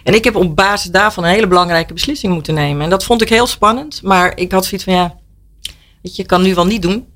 En 0.03 0.13
ik 0.13 0.23
heb 0.23 0.35
op 0.35 0.55
basis 0.55 0.91
daarvan 0.91 1.23
een 1.23 1.29
hele 1.29 1.47
belangrijke 1.47 1.93
beslissing 1.93 2.33
moeten 2.33 2.53
nemen. 2.53 2.83
En 2.83 2.89
dat 2.89 3.03
vond 3.03 3.21
ik 3.21 3.29
heel 3.29 3.47
spannend. 3.47 4.01
Maar 4.03 4.37
ik 4.37 4.51
had 4.51 4.65
zoiets 4.65 4.83
van 4.83 4.93
ja, 4.93 5.15
weet 6.01 6.15
je, 6.15 6.21
ik 6.21 6.27
kan 6.27 6.41
nu 6.41 6.53
wel 6.53 6.65
niet 6.65 6.81
doen. 6.81 7.07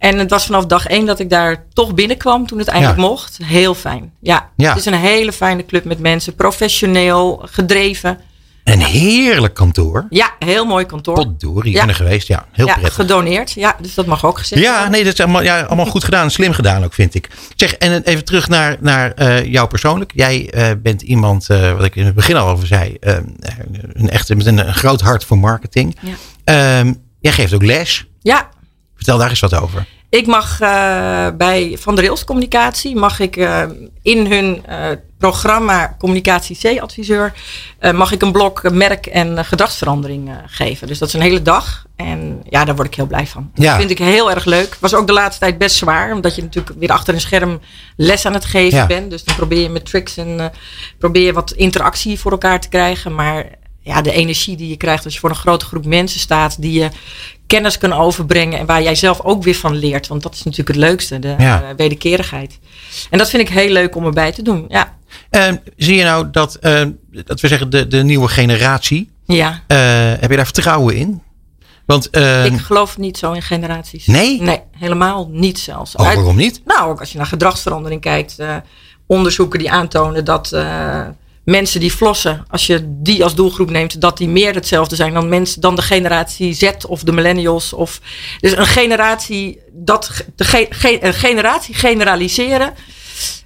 En 0.00 0.18
het 0.18 0.30
was 0.30 0.46
vanaf 0.46 0.66
dag 0.66 0.86
één 0.86 1.06
dat 1.06 1.18
ik 1.18 1.30
daar 1.30 1.64
toch 1.72 1.94
binnenkwam 1.94 2.46
toen 2.46 2.58
het 2.58 2.68
eindelijk 2.68 2.98
Ja. 3.00 3.06
mocht. 3.06 3.38
Heel 3.44 3.74
fijn. 3.74 4.12
Ja, 4.20 4.48
Ja. 4.56 4.68
het 4.68 4.78
is 4.78 4.86
een 4.86 4.94
hele 4.94 5.32
fijne 5.32 5.64
club 5.66 5.84
met 5.84 5.98
mensen. 5.98 6.34
Professioneel, 6.34 7.42
gedreven. 7.50 8.18
Een 8.64 8.82
heerlijk 8.84 9.54
kantoor. 9.54 10.06
Ja, 10.10 10.30
heel 10.38 10.64
mooi 10.64 10.84
kantoor. 10.86 11.14
Potdorie, 11.14 11.72
Ja. 11.72 11.80
ben 11.80 11.88
er 11.88 11.94
geweest. 11.94 12.28
Ja, 12.28 12.46
heel 12.52 12.66
ja, 12.66 12.72
prettig. 12.72 12.94
gedoneerd. 12.94 13.52
Ja, 13.52 13.76
dus 13.80 13.94
dat 13.94 14.06
mag 14.06 14.24
ook 14.24 14.38
gezegd 14.38 14.62
Ja, 14.62 14.72
worden. 14.72 14.90
nee, 14.90 15.04
dat 15.04 15.12
is 15.12 15.20
allemaal, 15.20 15.42
ja, 15.42 15.60
allemaal 15.60 15.86
goed 15.86 16.04
gedaan. 16.04 16.30
Slim 16.30 16.52
gedaan 16.52 16.84
ook, 16.84 16.92
vind 16.94 17.14
ik. 17.14 17.28
Zeg, 17.56 17.72
en 17.74 18.02
even 18.02 18.24
terug 18.24 18.48
naar, 18.48 18.76
naar 18.80 19.12
eh, 19.12 19.44
jou 19.44 19.68
persoonlijk. 19.68 20.12
Jij 20.14 20.50
eh, 20.50 20.70
bent 20.82 21.02
iemand, 21.02 21.48
eh, 21.50 21.72
wat 21.76 21.84
ik 21.84 21.96
in 21.96 22.04
het 22.06 22.14
begin 22.14 22.36
al 22.36 22.48
over 22.48 22.66
zei, 22.66 22.94
eh, 23.00 23.16
een 23.92 24.10
echte, 24.10 24.34
met 24.34 24.46
een, 24.46 24.58
een 24.68 24.74
groot 24.74 25.00
hart 25.00 25.24
voor 25.24 25.38
marketing. 25.38 25.96
Ja. 26.00 26.12
Ehm, 26.44 26.92
jij 27.20 27.32
geeft 27.32 27.52
ook 27.54 27.62
les. 27.64 28.06
Ja, 28.22 28.48
Vertel 29.00 29.18
daar 29.18 29.30
eens 29.30 29.40
wat 29.40 29.54
over. 29.54 29.86
Ik 30.08 30.26
mag 30.26 30.60
uh, 30.60 31.28
bij 31.36 31.76
Van 31.80 31.94
der 31.94 32.04
Rails 32.04 32.24
Communicatie 32.24 32.96
mag 32.96 33.20
ik 33.20 33.36
uh, 33.36 33.62
in 34.02 34.26
hun 34.26 34.64
uh, 34.68 34.86
programma 35.18 35.96
Communicatie 35.98 36.58
C-adviseur 36.76 37.32
mag 37.94 38.12
ik 38.12 38.22
een 38.22 38.32
blok 38.32 38.70
merk- 38.70 39.06
en 39.06 39.44
gedragsverandering 39.44 40.30
geven. 40.46 40.86
Dus 40.86 40.98
dat 40.98 41.08
is 41.08 41.14
een 41.14 41.20
hele 41.20 41.42
dag. 41.42 41.84
En 41.96 42.42
ja, 42.48 42.64
daar 42.64 42.74
word 42.74 42.86
ik 42.86 42.94
heel 42.94 43.06
blij 43.06 43.26
van. 43.26 43.50
Ja. 43.54 43.66
Dat 43.66 43.76
vind 43.78 43.90
ik 43.90 43.98
heel 43.98 44.30
erg 44.30 44.44
leuk. 44.44 44.76
Was 44.80 44.94
ook 44.94 45.06
de 45.06 45.12
laatste 45.12 45.40
tijd 45.40 45.58
best 45.58 45.76
zwaar, 45.76 46.12
omdat 46.12 46.34
je 46.34 46.42
natuurlijk 46.42 46.78
weer 46.78 46.92
achter 46.92 47.14
een 47.14 47.20
scherm 47.20 47.60
les 47.96 48.26
aan 48.26 48.34
het 48.34 48.44
geven 48.44 48.78
ja. 48.78 48.86
bent. 48.86 49.10
Dus 49.10 49.24
dan 49.24 49.36
probeer 49.36 49.62
je 49.62 49.68
met 49.68 49.84
tricks 49.84 50.16
en 50.16 50.52
probeer 50.98 51.24
je 51.24 51.32
wat 51.32 51.50
interactie 51.50 52.20
voor 52.20 52.30
elkaar 52.30 52.60
te 52.60 52.68
krijgen. 52.68 53.14
Maar 53.14 53.44
ja, 53.82 54.02
de 54.02 54.12
energie 54.12 54.56
die 54.56 54.68
je 54.68 54.76
krijgt 54.76 55.04
als 55.04 55.14
je 55.14 55.20
voor 55.20 55.30
een 55.30 55.36
grote 55.36 55.64
groep 55.64 55.84
mensen 55.84 56.20
staat, 56.20 56.62
die 56.62 56.72
je 56.72 56.88
kennis 57.46 57.78
kan 57.78 57.92
overbrengen 57.92 58.58
en 58.58 58.66
waar 58.66 58.82
jij 58.82 58.94
zelf 58.94 59.20
ook 59.20 59.42
weer 59.42 59.54
van 59.54 59.76
leert. 59.76 60.06
Want 60.06 60.22
dat 60.22 60.34
is 60.34 60.42
natuurlijk 60.42 60.68
het 60.68 60.86
leukste, 60.86 61.18
de 61.18 61.34
ja. 61.38 61.62
uh, 61.62 61.68
wederkerigheid. 61.76 62.58
En 63.10 63.18
dat 63.18 63.30
vind 63.30 63.42
ik 63.42 63.48
heel 63.48 63.72
leuk 63.72 63.96
om 63.96 64.04
erbij 64.04 64.32
te 64.32 64.42
doen. 64.42 64.64
Ja. 64.68 64.96
Uh, 65.30 65.52
zie 65.76 65.96
je 65.96 66.04
nou 66.04 66.30
dat, 66.30 66.58
uh, 66.60 66.82
dat 67.10 67.40
we 67.40 67.48
zeggen, 67.48 67.70
de, 67.70 67.86
de 67.86 68.02
nieuwe 68.02 68.28
generatie, 68.28 69.10
ja. 69.26 69.62
heb 69.66 70.30
je 70.30 70.36
daar 70.36 70.44
vertrouwen 70.44 70.96
in? 70.96 71.22
Want, 71.86 72.16
ik 72.46 72.58
geloof 72.58 72.98
niet 72.98 73.18
zo 73.18 73.32
in 73.32 73.42
generaties. 73.42 74.06
Nee? 74.06 74.40
Nee, 74.40 74.60
helemaal 74.78 75.28
niet 75.32 75.58
zelfs. 75.58 75.96
Oh, 75.96 76.04
waarom 76.04 76.36
niet? 76.36 76.60
Nou, 76.64 76.90
ook 76.90 77.00
als 77.00 77.12
je 77.12 77.18
naar 77.18 77.26
gedragsverandering 77.26 78.00
kijkt, 78.00 78.36
onderzoeken 79.06 79.58
die 79.58 79.70
aantonen 79.70 80.24
dat 80.24 80.50
mensen 81.50 81.80
die 81.80 81.90
flossen, 81.90 82.44
als 82.48 82.66
je 82.66 82.80
die 82.84 83.24
als 83.24 83.34
doelgroep 83.34 83.70
neemt, 83.70 84.00
dat 84.00 84.18
die 84.18 84.28
meer 84.28 84.54
hetzelfde 84.54 84.96
zijn 84.96 85.14
dan 85.14 85.28
mensen 85.28 85.60
dan 85.60 85.76
de 85.76 85.82
generatie 85.82 86.52
Z 86.54 86.70
of 86.88 87.02
de 87.02 87.12
millennials. 87.12 87.72
Of, 87.72 88.00
dus 88.40 88.56
een 88.56 88.66
generatie, 88.66 89.58
dat, 89.72 90.24
de 90.36 90.44
ge, 90.44 90.98
een 91.00 91.14
generatie 91.14 91.74
generaliseren, 91.74 92.74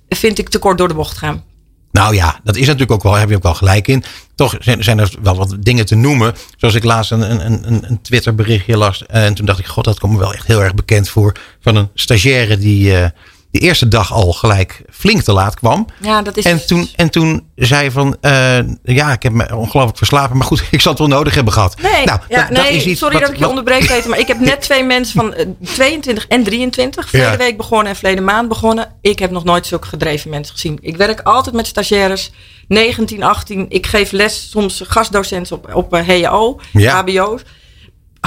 vind 0.09 0.39
ik 0.39 0.49
te 0.49 0.59
kort 0.59 0.79
door 0.79 0.89
de 0.89 0.95
bocht 0.95 1.19
gaan. 1.19 1.45
Nou 1.93 2.15
ja, 2.15 2.41
dat 2.45 2.57
is 2.57 2.67
natuurlijk 2.67 2.93
ook 2.93 3.03
wel, 3.03 3.15
heb 3.15 3.29
je 3.29 3.37
ook 3.37 3.43
wel 3.43 3.55
gelijk 3.55 3.89
in. 3.89 4.05
Toch 4.35 4.57
zijn 4.61 4.99
er 4.99 5.15
wel 5.23 5.37
wat 5.37 5.57
dingen 5.61 5.87
te 5.87 5.95
noemen. 5.95 6.35
Zoals 6.57 6.75
ik 6.75 6.85
laatst 6.85 7.11
een, 7.11 7.31
een, 7.31 7.67
een, 7.67 7.85
een 7.91 8.03
Twitter 8.03 8.35
berichtje 8.35 8.77
las. 8.77 9.07
En 9.07 9.35
toen 9.35 9.47
dacht 9.47 9.59
ik, 9.59 9.67
god, 9.67 9.85
dat 9.85 9.99
komt 9.99 10.13
me 10.13 10.19
wel 10.19 10.35
echt 10.35 10.47
heel 10.47 10.63
erg 10.63 10.75
bekend 10.75 11.09
voor. 11.09 11.33
Van 11.61 11.77
een 11.77 11.89
stagiaire 11.95 12.59
die, 12.59 12.93
uh, 12.93 13.07
de 13.55 13.61
eerste 13.61 13.89
dag 13.89 14.13
al 14.13 14.33
gelijk 14.33 14.83
flink 14.91 15.23
te 15.23 15.33
laat 15.33 15.55
kwam. 15.55 15.87
Ja, 16.01 16.23
dat 16.23 16.37
is 16.37 16.45
en, 16.45 16.67
toen, 16.67 16.89
en 16.97 17.11
toen 17.11 17.47
zei 17.55 17.91
van, 17.91 18.17
uh, 18.21 18.59
ja, 18.83 19.13
ik 19.13 19.23
heb 19.23 19.33
me 19.33 19.57
ongelooflijk 19.57 19.97
verslapen. 19.97 20.37
Maar 20.37 20.47
goed, 20.47 20.65
ik 20.71 20.81
zal 20.81 20.91
het 20.91 21.01
wel 21.01 21.09
nodig 21.09 21.35
hebben 21.35 21.53
gehad. 21.53 21.81
Nee, 21.83 22.05
nou, 22.05 22.21
ja, 22.29 22.41
dat, 22.41 22.51
nee 22.51 22.77
dat 22.77 22.87
is 22.87 22.99
sorry 22.99 23.19
dat 23.19 23.31
ik 23.31 23.37
je 23.37 23.49
onderbreek, 23.49 23.87
Peter. 23.87 24.11
Maar 24.11 24.19
ik 24.19 24.27
heb 24.27 24.41
net 24.51 24.61
twee 24.61 24.85
mensen 24.85 25.15
van 25.15 25.35
uh, 25.37 25.47
22 25.75 26.27
en 26.27 26.43
23 26.43 27.09
verleden 27.09 27.33
ja. 27.33 27.39
week 27.39 27.57
begonnen 27.57 27.89
en 27.89 27.97
verleden 27.97 28.25
maand 28.25 28.49
begonnen. 28.49 28.95
Ik 29.01 29.19
heb 29.19 29.31
nog 29.31 29.45
nooit 29.45 29.67
zulke 29.67 29.89
gedreven 29.89 30.31
mensen 30.31 30.55
gezien. 30.55 30.79
Ik 30.81 30.97
werk 30.97 31.21
altijd 31.21 31.55
met 31.55 31.67
stagiaires. 31.67 32.31
19, 32.69 33.23
18. 33.23 33.67
Ik 33.69 33.87
geef 33.87 34.13
les, 34.13 34.51
soms 34.51 34.83
gastdocenten 34.85 35.57
op, 35.57 35.75
op 35.75 35.95
uh, 35.95 36.25
HO, 36.25 36.61
ja. 36.73 37.05
HBO's 37.05 37.43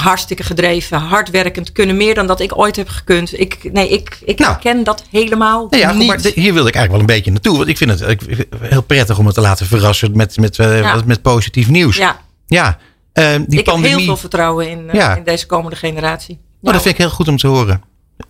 hartstikke 0.00 0.42
gedreven, 0.42 0.98
hardwerkend, 0.98 1.72
kunnen 1.72 1.96
meer 1.96 2.14
dan 2.14 2.26
dat 2.26 2.40
ik 2.40 2.58
ooit 2.58 2.76
heb 2.76 2.88
gekund. 2.88 3.40
Ik, 3.40 3.72
nee, 3.72 3.88
ik, 3.88 4.18
ik 4.24 4.38
nou, 4.38 4.52
herken 4.52 4.84
dat 4.84 5.04
helemaal 5.10 5.66
nou 5.70 5.82
ja, 5.82 5.92
niet. 5.92 6.06
Maar 6.06 6.20
hier 6.34 6.52
wilde 6.54 6.68
ik 6.68 6.74
eigenlijk 6.74 6.90
wel 6.90 7.00
een 7.00 7.06
beetje 7.06 7.30
naartoe. 7.30 7.56
Want 7.56 7.68
ik 7.68 7.76
vind 7.76 7.90
het 7.90 8.08
ik, 8.08 8.46
heel 8.60 8.82
prettig 8.82 9.18
om 9.18 9.26
het 9.26 9.34
te 9.34 9.40
laten 9.40 9.66
verrassen 9.66 10.16
met, 10.16 10.36
met, 10.36 10.58
uh, 10.58 10.80
ja. 10.80 11.02
met 11.06 11.22
positief 11.22 11.68
nieuws. 11.68 11.96
Ja, 11.96 12.20
ja 12.46 12.78
uh, 13.14 13.24
die 13.46 13.58
ik 13.58 13.64
pandemie... 13.64 13.90
heb 13.90 13.98
heel 13.98 14.06
veel 14.06 14.16
vertrouwen 14.16 14.70
in, 14.70 14.84
uh, 14.86 14.92
ja. 14.94 15.16
in 15.16 15.24
deze 15.24 15.46
komende 15.46 15.76
generatie. 15.76 16.38
Nou, 16.60 16.74
dat 16.74 16.82
vind 16.82 16.94
ik 16.94 17.00
heel 17.00 17.10
goed 17.10 17.28
om 17.28 17.36
te 17.36 17.46
horen. 17.46 17.82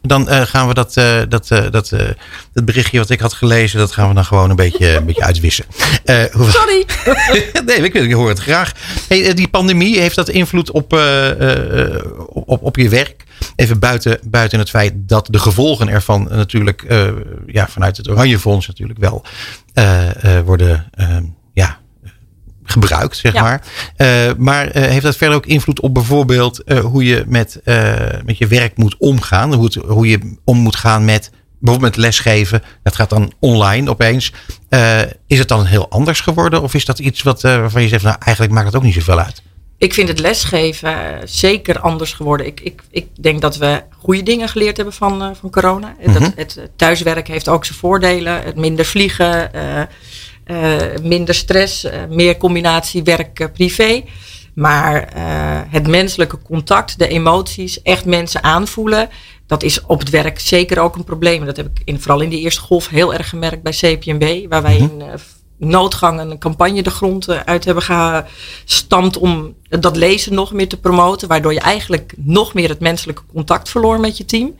Dan 0.02 0.28
uh, 0.28 0.40
gaan 0.40 0.68
we 0.68 0.74
dat, 0.74 0.96
uh, 0.96 1.20
dat, 1.28 1.50
uh, 1.50 1.70
dat, 1.70 1.88
dat 2.52 2.64
berichtje 2.64 2.98
wat 2.98 3.10
ik 3.10 3.20
had 3.20 3.32
gelezen, 3.32 3.78
dat 3.78 3.92
gaan 3.92 4.08
we 4.08 4.14
dan 4.14 4.24
gewoon 4.24 4.50
een 4.50 4.56
beetje, 4.56 4.96
een 4.96 5.04
beetje 5.04 5.24
uitwissen. 5.24 5.64
Sorry. 6.32 6.86
nee, 7.66 7.76
ik, 7.76 7.94
ik 7.94 8.12
hoor 8.12 8.28
het 8.28 8.38
graag. 8.38 8.72
Hey, 9.08 9.34
die 9.34 9.48
pandemie, 9.48 9.98
heeft 9.98 10.16
dat 10.16 10.28
invloed 10.28 10.70
op, 10.70 10.92
op, 12.28 12.62
op 12.62 12.76
je 12.76 12.88
werk? 12.88 13.24
Even 13.56 13.78
buiten, 13.78 14.18
buiten 14.22 14.58
het 14.58 14.70
feit 14.70 14.92
dat 14.96 15.26
de 15.30 15.38
gevolgen 15.38 15.88
ervan 15.88 16.28
natuurlijk 16.30 16.84
ja, 17.46 17.68
vanuit 17.68 17.96
het 17.96 18.08
Oranje 18.08 18.38
Fonds 18.38 18.66
natuurlijk 18.66 18.98
wel 18.98 19.24
worden 20.44 20.90
ja, 20.96 21.22
gebruikt, 22.80 23.16
zeg 23.16 23.34
maar. 23.34 23.62
Uh, 23.96 24.30
maar 24.38 24.66
uh, 24.66 24.82
heeft 24.82 25.02
dat 25.02 25.16
verder 25.16 25.36
ook 25.36 25.46
invloed 25.46 25.80
op 25.80 25.94
bijvoorbeeld 25.94 26.62
uh, 26.66 26.78
hoe 26.78 27.04
je 27.04 27.24
met, 27.26 27.60
met 28.24 28.38
je 28.38 28.46
werk 28.46 28.76
moet 28.76 28.96
omgaan? 28.98 29.54
Hoe, 29.54 29.64
het, 29.64 29.74
hoe 29.74 30.08
je 30.08 30.36
om 30.44 30.58
moet 30.58 30.76
gaan 30.76 31.04
met 31.04 31.30
bijvoorbeeld 31.58 31.96
met 31.96 32.04
lesgeven? 32.04 32.62
Dat 32.82 32.96
gaat 32.96 33.10
dan 33.10 33.32
online 33.38 33.90
opeens. 33.90 34.32
is 35.26 35.38
het 35.38 35.48
dan 35.48 35.64
heel 35.64 35.88
anders 35.88 36.20
geworden? 36.20 36.62
Of 36.62 36.74
is 36.74 36.84
dat 36.84 36.98
iets 36.98 37.22
wat, 37.22 37.42
waarvan 37.42 37.82
je 37.82 37.88
zegt, 37.88 38.04
nou 38.04 38.16
eigenlijk 38.20 38.54
maakt 38.54 38.66
het 38.66 38.76
ook 38.76 38.82
niet 38.82 38.94
zoveel 38.94 39.18
uit? 39.18 39.42
Ik 39.78 39.94
vind 39.94 40.08
het 40.08 40.18
lesgeven 40.18 40.96
zeker 41.24 41.80
anders 41.80 42.12
geworden. 42.12 42.46
Ik, 42.46 42.60
ik, 42.60 42.82
ik 42.90 43.06
denk 43.22 43.40
dat 43.40 43.56
we 43.56 43.82
goede 43.98 44.22
dingen 44.22 44.48
geleerd 44.48 44.76
hebben 44.76 44.94
van, 44.94 45.36
van 45.36 45.50
corona. 45.50 45.94
Mm 45.98 46.14
-hmm. 46.14 46.22
dat, 46.22 46.32
het 46.34 46.70
thuiswerk 46.76 47.28
heeft 47.28 47.48
ook 47.48 47.64
zijn 47.64 47.78
voordelen. 47.78 48.42
Het 48.42 48.56
minder 48.56 48.84
vliegen 48.84 49.50
uh, 49.54 49.82
minder 51.02 51.34
stress, 51.34 51.84
uh, 51.84 51.92
meer 52.10 52.36
combinatie 52.36 53.02
werk-privé. 53.02 54.04
Maar 54.54 55.08
het 55.70 55.86
menselijke 55.86 56.42
contact, 56.42 56.98
de 56.98 57.08
emoties, 57.08 57.82
echt 57.82 58.04
mensen 58.04 58.42
aanvoelen, 58.42 59.08
dat 59.46 59.62
is 59.62 59.82
op 59.86 59.98
het 59.98 60.10
werk 60.10 60.40
zeker 60.40 60.78
ook 60.78 60.96
een 60.96 61.04
probleem. 61.04 61.44
Dat 61.44 61.56
heb 61.56 61.66
ik 61.66 61.82
in, 61.84 62.00
vooral 62.00 62.20
in 62.20 62.30
de 62.30 62.38
eerste 62.38 62.60
golf 62.60 62.88
heel 62.88 63.14
erg 63.14 63.28
gemerkt 63.28 63.62
bij 63.62 63.72
CPMB, 63.72 64.48
waar 64.48 64.62
wij 64.62 64.76
-hmm. 64.76 65.00
in 65.00 65.20
noodgang 65.58 66.20
een 66.20 66.38
campagne 66.38 66.82
de 66.82 66.90
grond 66.90 67.28
uit 67.28 67.64
hebben 67.64 67.82
gestampt 67.82 69.16
om 69.16 69.54
dat 69.68 69.96
lezen 69.96 70.34
nog 70.34 70.52
meer 70.52 70.68
te 70.68 70.80
promoten, 70.80 71.28
waardoor 71.28 71.52
je 71.52 71.60
eigenlijk 71.60 72.12
nog 72.16 72.54
meer 72.54 72.68
het 72.68 72.80
menselijke 72.80 73.22
contact 73.32 73.68
verloor 73.68 74.00
met 74.00 74.16
je 74.16 74.24
team. 74.24 74.54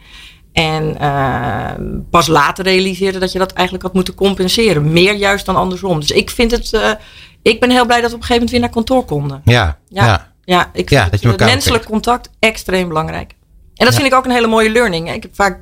En 0.58 0.96
uh, 1.00 1.70
pas 2.10 2.26
later 2.26 2.64
realiseerde 2.64 3.18
dat 3.18 3.32
je 3.32 3.38
dat 3.38 3.52
eigenlijk 3.52 3.84
had 3.86 3.94
moeten 3.94 4.14
compenseren. 4.14 4.92
Meer 4.92 5.14
juist 5.14 5.46
dan 5.46 5.56
andersom. 5.56 6.00
Dus 6.00 6.10
ik 6.10 6.30
vind 6.30 6.50
het. 6.50 6.72
Uh, 6.72 6.90
ik 7.42 7.60
ben 7.60 7.70
heel 7.70 7.86
blij 7.86 8.00
dat 8.00 8.10
we 8.10 8.16
op 8.16 8.22
een 8.22 8.26
gegeven 8.26 8.34
moment 8.34 8.50
weer 8.50 8.60
naar 8.60 8.70
kantoor 8.70 9.04
konden. 9.04 9.40
Ja, 9.44 9.78
ja. 9.88 10.06
ja. 10.06 10.32
ja 10.44 10.70
ik 10.72 10.88
vind 10.88 11.10
het, 11.10 11.22
het 11.22 11.40
menselijk 11.40 11.84
contact 11.84 12.30
extreem 12.38 12.88
belangrijk. 12.88 13.34
En 13.74 13.84
dat 13.84 13.94
vind 13.94 14.06
ik 14.06 14.14
ook 14.14 14.24
een 14.24 14.30
hele 14.30 14.46
mooie 14.46 14.70
learning. 14.70 15.12
Ik 15.12 15.22
heb 15.22 15.34
vaak 15.34 15.60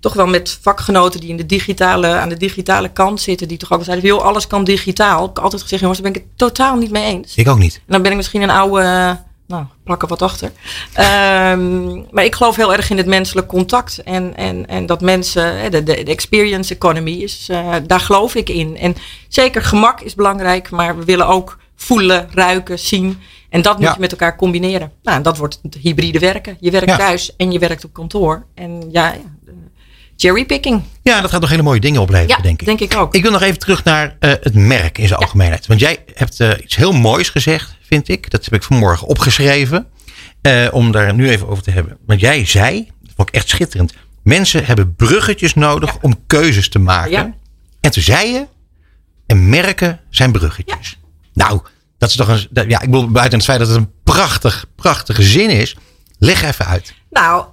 toch 0.00 0.12
wel 0.12 0.26
met 0.26 0.58
vakgenoten 0.62 1.20
die 1.20 1.30
in 1.30 1.36
de 1.36 1.46
digitale, 1.46 2.06
aan 2.06 2.28
de 2.28 2.36
digitale 2.36 2.88
kant 2.88 3.20
zitten, 3.20 3.48
die 3.48 3.58
toch 3.58 3.72
ook 3.72 3.84
zeiden: 3.84 4.06
joh, 4.06 4.22
alles 4.22 4.46
kan 4.46 4.64
digitaal. 4.64 5.22
Ik 5.22 5.34
heb 5.34 5.44
altijd 5.44 5.62
gezegd, 5.62 5.80
jongens, 5.80 6.00
daar 6.00 6.12
ben 6.12 6.20
ik 6.20 6.26
het 6.28 6.38
totaal 6.38 6.76
niet 6.76 6.90
mee 6.90 7.04
eens. 7.04 7.34
Ik 7.34 7.48
ook 7.48 7.58
niet. 7.58 7.74
En 7.74 7.92
dan 7.92 8.02
ben 8.02 8.10
ik 8.10 8.16
misschien 8.16 8.42
een 8.42 8.50
oude 8.50 9.18
nou, 9.46 9.64
plak 9.84 10.02
er 10.02 10.08
wat 10.08 10.22
achter. 10.22 10.52
Um, 10.98 12.06
maar 12.10 12.24
ik 12.24 12.34
geloof 12.34 12.56
heel 12.56 12.72
erg 12.72 12.90
in 12.90 12.96
het 12.96 13.06
menselijk 13.06 13.46
contact. 13.46 14.02
En, 14.02 14.36
en, 14.36 14.66
en 14.66 14.86
dat 14.86 15.00
mensen, 15.00 15.70
de, 15.70 15.82
de, 15.82 16.04
experience 16.04 16.74
economy, 16.74 17.10
is, 17.10 17.48
uh, 17.50 17.74
daar 17.86 18.00
geloof 18.00 18.34
ik 18.34 18.48
in. 18.48 18.76
En 18.76 18.94
zeker 19.28 19.62
gemak 19.62 20.00
is 20.00 20.14
belangrijk, 20.14 20.70
maar 20.70 20.98
we 20.98 21.04
willen 21.04 21.26
ook 21.26 21.58
voelen, 21.76 22.28
ruiken, 22.32 22.78
zien. 22.78 23.18
En 23.50 23.62
dat 23.62 23.78
moet 23.78 23.94
je 23.94 24.00
met 24.00 24.10
elkaar 24.10 24.36
combineren. 24.36 24.92
Nou, 25.02 25.22
dat 25.22 25.36
wordt 25.36 25.58
het 25.62 25.74
hybride 25.74 26.18
werken. 26.18 26.56
Je 26.60 26.70
werkt 26.70 26.90
ja. 26.90 26.96
thuis 26.96 27.36
en 27.36 27.52
je 27.52 27.58
werkt 27.58 27.84
op 27.84 27.92
kantoor. 27.92 28.46
En 28.54 28.88
ja, 28.90 29.14
cherrypicking. 30.16 30.82
Ja, 31.02 31.20
dat 31.20 31.30
gaat 31.30 31.40
nog 31.40 31.50
hele 31.50 31.62
mooie 31.62 31.80
dingen 31.80 32.00
opleveren, 32.00 32.36
ja, 32.36 32.42
denk 32.42 32.60
ik. 32.60 32.66
denk 32.66 32.80
ik 32.80 32.96
ook. 32.96 33.14
Ik 33.14 33.22
wil 33.22 33.30
nog 33.30 33.42
even 33.42 33.58
terug 33.58 33.84
naar 33.84 34.16
uh, 34.20 34.30
het 34.40 34.54
merk 34.54 34.98
in 34.98 35.08
zijn 35.08 35.20
ja. 35.20 35.26
algemeenheid. 35.26 35.66
Want 35.66 35.80
jij 35.80 35.98
hebt 36.14 36.40
uh, 36.40 36.50
iets 36.62 36.76
heel 36.76 36.92
moois 36.92 37.28
gezegd, 37.28 37.76
vind 37.82 38.08
ik. 38.08 38.30
Dat 38.30 38.44
heb 38.44 38.54
ik 38.54 38.62
vanmorgen 38.62 39.06
opgeschreven. 39.06 39.86
Uh, 40.42 40.68
om 40.70 40.92
daar 40.92 41.14
nu 41.14 41.28
even 41.28 41.48
over 41.48 41.62
te 41.62 41.70
hebben. 41.70 41.98
Want 42.06 42.20
jij 42.20 42.44
zei, 42.46 42.90
dat 43.02 43.12
vond 43.16 43.28
ik 43.28 43.34
echt 43.34 43.48
schitterend. 43.48 43.92
Mensen 44.22 44.64
hebben 44.64 44.94
bruggetjes 44.94 45.54
nodig 45.54 45.92
ja. 45.92 45.98
om 46.00 46.26
keuzes 46.26 46.68
te 46.68 46.78
maken. 46.78 47.34
En 47.80 47.90
toen 47.90 48.02
zei 48.02 48.32
je, 48.32 48.46
en 49.26 49.48
merken 49.48 50.00
zijn 50.10 50.32
bruggetjes. 50.32 50.98
Nou, 51.32 51.60
dat 51.98 52.08
is 52.08 52.16
toch 52.16 52.28
een. 52.28 52.46
Dat, 52.50 52.64
ja, 52.68 52.80
ik 52.80 52.90
bedoel, 52.90 53.10
buiten 53.10 53.38
het 53.38 53.46
feit 53.46 53.58
dat 53.58 53.68
het 53.68 53.76
een 53.76 53.92
prachtig, 54.04 54.66
prachtige 54.76 55.22
zin 55.22 55.50
is. 55.50 55.76
Leg 56.18 56.42
even 56.42 56.66
uit. 56.66 56.94
Nou, 57.10 57.44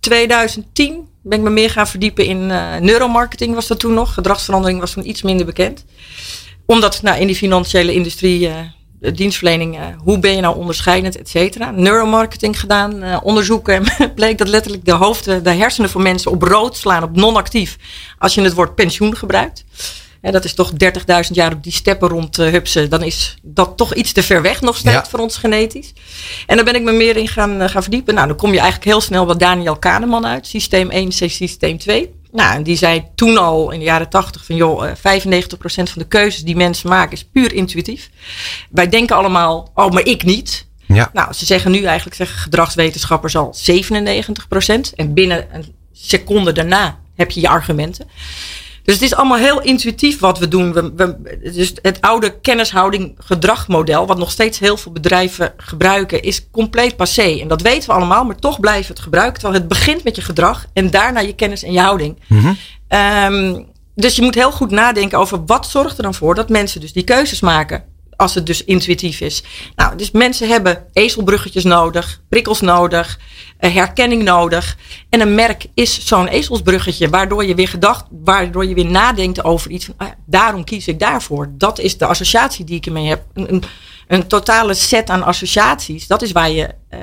2010 0.00 1.05
ben 1.28 1.38
ik 1.38 1.44
me 1.44 1.50
meer 1.50 1.70
gaan 1.70 1.86
verdiepen 1.86 2.26
in 2.26 2.50
uh, 2.50 2.76
neuromarketing 2.76 3.54
was 3.54 3.66
dat 3.66 3.78
toen 3.78 3.94
nog. 3.94 4.14
Gedragsverandering 4.14 4.80
was 4.80 4.92
toen 4.92 5.08
iets 5.08 5.22
minder 5.22 5.46
bekend. 5.46 5.84
Omdat 6.66 7.02
nou, 7.02 7.20
in 7.20 7.26
die 7.26 7.36
financiële 7.36 7.94
industrie, 7.94 8.50
de 9.00 9.12
dienstverlening, 9.12 9.76
uh, 9.76 9.82
hoe 9.98 10.18
ben 10.18 10.34
je 10.34 10.40
nou 10.40 10.56
onderscheidend, 10.56 11.18
et 11.18 11.28
cetera. 11.28 11.70
Neuromarketing 11.70 12.60
gedaan, 12.60 13.20
onderzoeken 13.22 13.74
en 13.74 14.14
bleek 14.14 14.38
dat 14.38 14.48
letterlijk 14.48 14.84
de 14.84 14.92
hoofden, 14.92 15.44
de 15.44 15.50
hersenen 15.50 15.90
van 15.90 16.02
mensen 16.02 16.30
op 16.30 16.42
rood 16.42 16.76
slaan, 16.76 17.02
op 17.02 17.16
non-actief, 17.16 17.76
als 18.18 18.34
je 18.34 18.40
het 18.40 18.54
woord 18.54 18.74
pensioen 18.74 19.16
gebruikt. 19.16 19.64
Hè, 20.26 20.32
dat 20.32 20.44
is 20.44 20.54
toch 20.54 20.72
30.000 20.72 21.30
jaar 21.32 21.52
op 21.52 21.62
die 21.62 21.72
steppen 21.72 22.08
rond 22.08 22.38
uh, 22.38 22.50
hupsen. 22.50 22.90
Dan 22.90 23.02
is 23.02 23.36
dat 23.42 23.76
toch 23.76 23.94
iets 23.94 24.12
te 24.12 24.22
ver 24.22 24.42
weg 24.42 24.60
nog 24.60 24.76
steeds 24.76 24.94
Ja. 24.94 25.06
voor 25.06 25.18
ons 25.18 25.36
genetisch. 25.36 25.92
En 26.46 26.56
daar 26.56 26.64
ben 26.64 26.74
ik 26.74 26.82
me 26.82 26.92
meer 26.92 27.16
in 27.16 27.28
gaan, 27.28 27.60
eh, 27.60 27.68
gaan 27.68 27.82
verdiepen. 27.82 28.14
Nou, 28.14 28.26
dan 28.26 28.36
kom 28.36 28.52
je 28.52 28.58
eigenlijk 28.58 28.90
heel 28.90 29.00
snel 29.00 29.24
bij 29.26 29.36
Daniel 29.36 29.76
Kahneman 29.76 30.26
uit. 30.26 30.46
Systeem 30.46 30.90
1, 30.90 31.12
systeem 31.12 31.78
2. 31.78 32.14
Nou, 32.32 32.54
en 32.54 32.62
die 32.62 32.76
zei 32.76 33.04
toen 33.14 33.38
al 33.38 33.70
in 33.70 33.78
de 33.78 33.84
jaren 33.84 34.08
80 34.08 34.44
van 34.44 34.56
joh, 34.56 34.86
eh, 34.86 34.94
95% 34.94 35.90
van 35.90 36.02
de 36.02 36.08
keuzes 36.08 36.42
die 36.42 36.56
mensen 36.56 36.88
maken 36.88 37.12
is 37.12 37.24
puur 37.24 37.52
intuïtief. 37.52 38.10
Wij 38.70 38.88
denken 38.88 39.16
allemaal, 39.16 39.70
oh, 39.74 39.90
maar 39.90 40.04
ik 40.04 40.24
niet. 40.24 40.66
Ja. 40.86 41.10
Nou, 41.12 41.32
ze 41.32 41.44
zeggen 41.44 41.70
nu 41.70 41.84
eigenlijk, 41.84 42.16
zeggen 42.16 42.38
gedragswetenschappers 42.38 43.36
al 43.36 43.54
97%. 43.54 44.94
En 44.94 45.14
binnen 45.14 45.46
een 45.52 45.74
seconde 45.92 46.52
daarna 46.52 46.98
heb 47.14 47.30
je 47.30 47.40
je 47.40 47.48
argumenten. 47.48 48.08
Dus 48.86 48.94
het 48.94 49.04
is 49.04 49.14
allemaal 49.14 49.38
heel 49.38 49.62
intuïtief 49.62 50.18
wat 50.18 50.38
we 50.38 50.48
doen. 50.48 50.72
We, 50.72 50.92
we, 50.96 51.38
dus 51.54 51.72
het 51.82 52.00
oude 52.00 52.40
kennishouding 52.40 53.14
gedragmodel, 53.18 54.06
wat 54.06 54.18
nog 54.18 54.30
steeds 54.30 54.58
heel 54.58 54.76
veel 54.76 54.92
bedrijven 54.92 55.52
gebruiken, 55.56 56.22
is 56.22 56.50
compleet 56.50 56.96
passé. 56.96 57.38
En 57.40 57.48
dat 57.48 57.62
weten 57.62 57.88
we 57.88 57.94
allemaal, 57.94 58.24
maar 58.24 58.36
toch 58.36 58.60
blijven 58.60 58.94
het 58.94 59.02
gebruiken. 59.02 59.40
Terwijl 59.40 59.60
het 59.60 59.68
begint 59.68 60.04
met 60.04 60.16
je 60.16 60.22
gedrag 60.22 60.66
en 60.72 60.90
daarna 60.90 61.20
je 61.20 61.34
kennis 61.34 61.62
en 61.62 61.72
je 61.72 61.80
houding. 61.80 62.18
Ehm, 62.88 63.62
dus 63.94 64.16
je 64.16 64.22
moet 64.22 64.34
heel 64.34 64.52
goed 64.52 64.70
nadenken 64.70 65.18
over 65.18 65.44
wat 65.46 65.66
zorgt 65.66 65.96
er 65.96 66.02
dan 66.02 66.14
voor 66.14 66.34
dat 66.34 66.48
mensen 66.48 66.80
dus 66.80 66.92
die 66.92 67.04
keuzes 67.04 67.40
maken. 67.40 67.84
Als 68.16 68.34
het 68.34 68.46
dus 68.46 68.64
intuïtief 68.64 69.20
is. 69.20 69.42
Nou, 69.76 69.96
dus 69.96 70.10
mensen 70.10 70.48
hebben 70.48 70.84
ezelbruggetjes 70.92 71.64
nodig, 71.64 72.20
prikkels 72.28 72.60
nodig, 72.60 73.18
herkenning 73.58 74.22
nodig. 74.22 74.76
En 75.10 75.20
een 75.20 75.34
merk 75.34 75.66
is 75.74 76.06
zo'n 76.06 76.26
ezelsbruggetje, 76.28 77.08
waardoor 77.08 77.44
je 77.44 77.54
weer 77.54 77.68
gedacht, 77.68 78.04
waardoor 78.10 78.66
je 78.66 78.74
weer 78.74 78.86
nadenkt 78.86 79.44
over 79.44 79.70
iets 79.70 79.84
van, 79.84 79.94
ah, 79.96 80.08
daarom 80.26 80.64
kies 80.64 80.88
ik 80.88 80.98
daarvoor. 80.98 81.48
Dat 81.50 81.78
is 81.78 81.98
de 81.98 82.06
associatie 82.06 82.64
die 82.64 82.76
ik 82.76 82.86
ermee 82.86 83.08
heb. 83.08 83.22
Een, 83.34 83.52
een, 83.52 83.62
een 84.08 84.26
totale 84.26 84.74
set 84.74 85.10
aan 85.10 85.22
associaties. 85.22 86.06
Dat 86.06 86.22
is 86.22 86.32
waar 86.32 86.50
je 86.50 86.68
eh, 86.88 87.00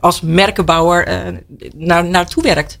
als 0.00 0.20
merkenbouwer 0.20 1.06
eh, 1.06 1.18
naar, 1.74 2.04
naartoe 2.04 2.42
werkt. 2.42 2.78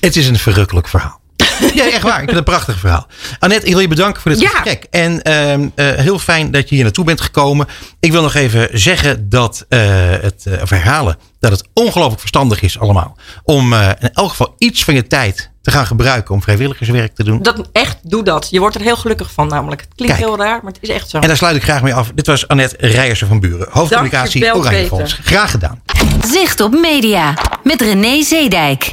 Het 0.00 0.16
is 0.16 0.28
een 0.28 0.38
verrukkelijk 0.38 0.88
verhaal. 0.88 1.20
Ja, 1.74 1.84
echt 1.84 2.02
waar. 2.02 2.12
Ik 2.12 2.16
vind 2.18 2.28
het 2.28 2.38
een 2.38 2.44
prachtig 2.44 2.78
verhaal. 2.78 3.06
Annette, 3.38 3.66
ik 3.66 3.72
wil 3.72 3.80
je 3.80 3.88
bedanken 3.88 4.22
voor 4.22 4.30
dit 4.30 4.40
Ja. 4.40 4.48
gesprek. 4.48 4.86
En 4.90 5.22
ehm, 5.22 5.68
eh, 5.74 5.92
heel 5.92 6.18
fijn 6.18 6.50
dat 6.50 6.68
je 6.68 6.74
hier 6.74 6.84
naartoe 6.84 7.04
bent 7.04 7.20
gekomen. 7.20 7.66
Ik 8.00 8.12
wil 8.12 8.22
nog 8.22 8.34
even 8.34 8.68
zeggen 8.72 9.28
dat 9.28 9.66
het, 9.68 10.46
of 10.62 10.70
herhalen, 10.70 11.16
dat 11.50 11.58
het 11.58 11.68
ongelooflijk 11.72 12.20
verstandig 12.20 12.62
is 12.62 12.78
allemaal. 12.78 13.16
Om 13.42 13.72
eh, 13.72 13.88
in 13.98 14.10
elk 14.12 14.28
geval 14.28 14.54
iets 14.58 14.84
van 14.84 14.94
je 14.94 15.06
tijd 15.06 15.52
te 15.62 15.70
gaan 15.70 15.86
gebruiken 15.86 16.34
om 16.34 16.42
vrijwilligerswerk 16.42 17.14
te 17.14 17.24
doen. 17.24 17.42
Dat 17.42 17.68
echt, 17.72 17.96
doe 18.02 18.22
dat. 18.22 18.48
Je 18.50 18.58
wordt 18.58 18.74
er 18.74 18.80
heel 18.80 18.96
gelukkig 18.96 19.32
van 19.32 19.48
namelijk. 19.48 19.80
Het 19.80 19.90
klinkt 19.94 20.16
Kijk. 20.16 20.26
heel 20.26 20.38
raar, 20.38 20.60
maar 20.62 20.72
het 20.72 20.82
is 20.82 20.88
echt 20.88 21.10
zo. 21.10 21.18
En 21.18 21.26
daar 21.26 21.36
sluit 21.36 21.56
ik 21.56 21.62
graag 21.62 21.82
mee 21.82 21.94
af. 21.94 22.10
Dit 22.14 22.26
was 22.26 22.48
Annette 22.48 22.76
Rijersen 22.78 23.26
van 23.26 23.40
Buren, 23.40 23.66
hoofdcommunicatie 23.70 24.54
Oranje. 24.54 24.86
Fonds. 24.86 25.18
Graag 25.22 25.50
gedaan. 25.50 25.82
Zicht 26.26 26.60
op 26.60 26.72
media 26.72 27.34
met 27.62 27.80
René 27.80 28.22
Zeedijk. 28.22 28.90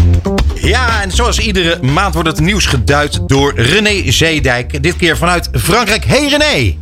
Ja, 0.55 1.01
en 1.01 1.11
zoals 1.11 1.39
iedere 1.39 1.81
maand 1.81 2.13
wordt 2.13 2.29
het 2.29 2.39
nieuws 2.39 2.65
geduid 2.65 3.19
door 3.27 3.53
René 3.55 4.11
Zeedijk. 4.11 4.83
Dit 4.83 4.95
keer 4.95 5.17
vanuit 5.17 5.49
Frankrijk. 5.53 6.05
Hey 6.05 6.27
René! 6.27 6.77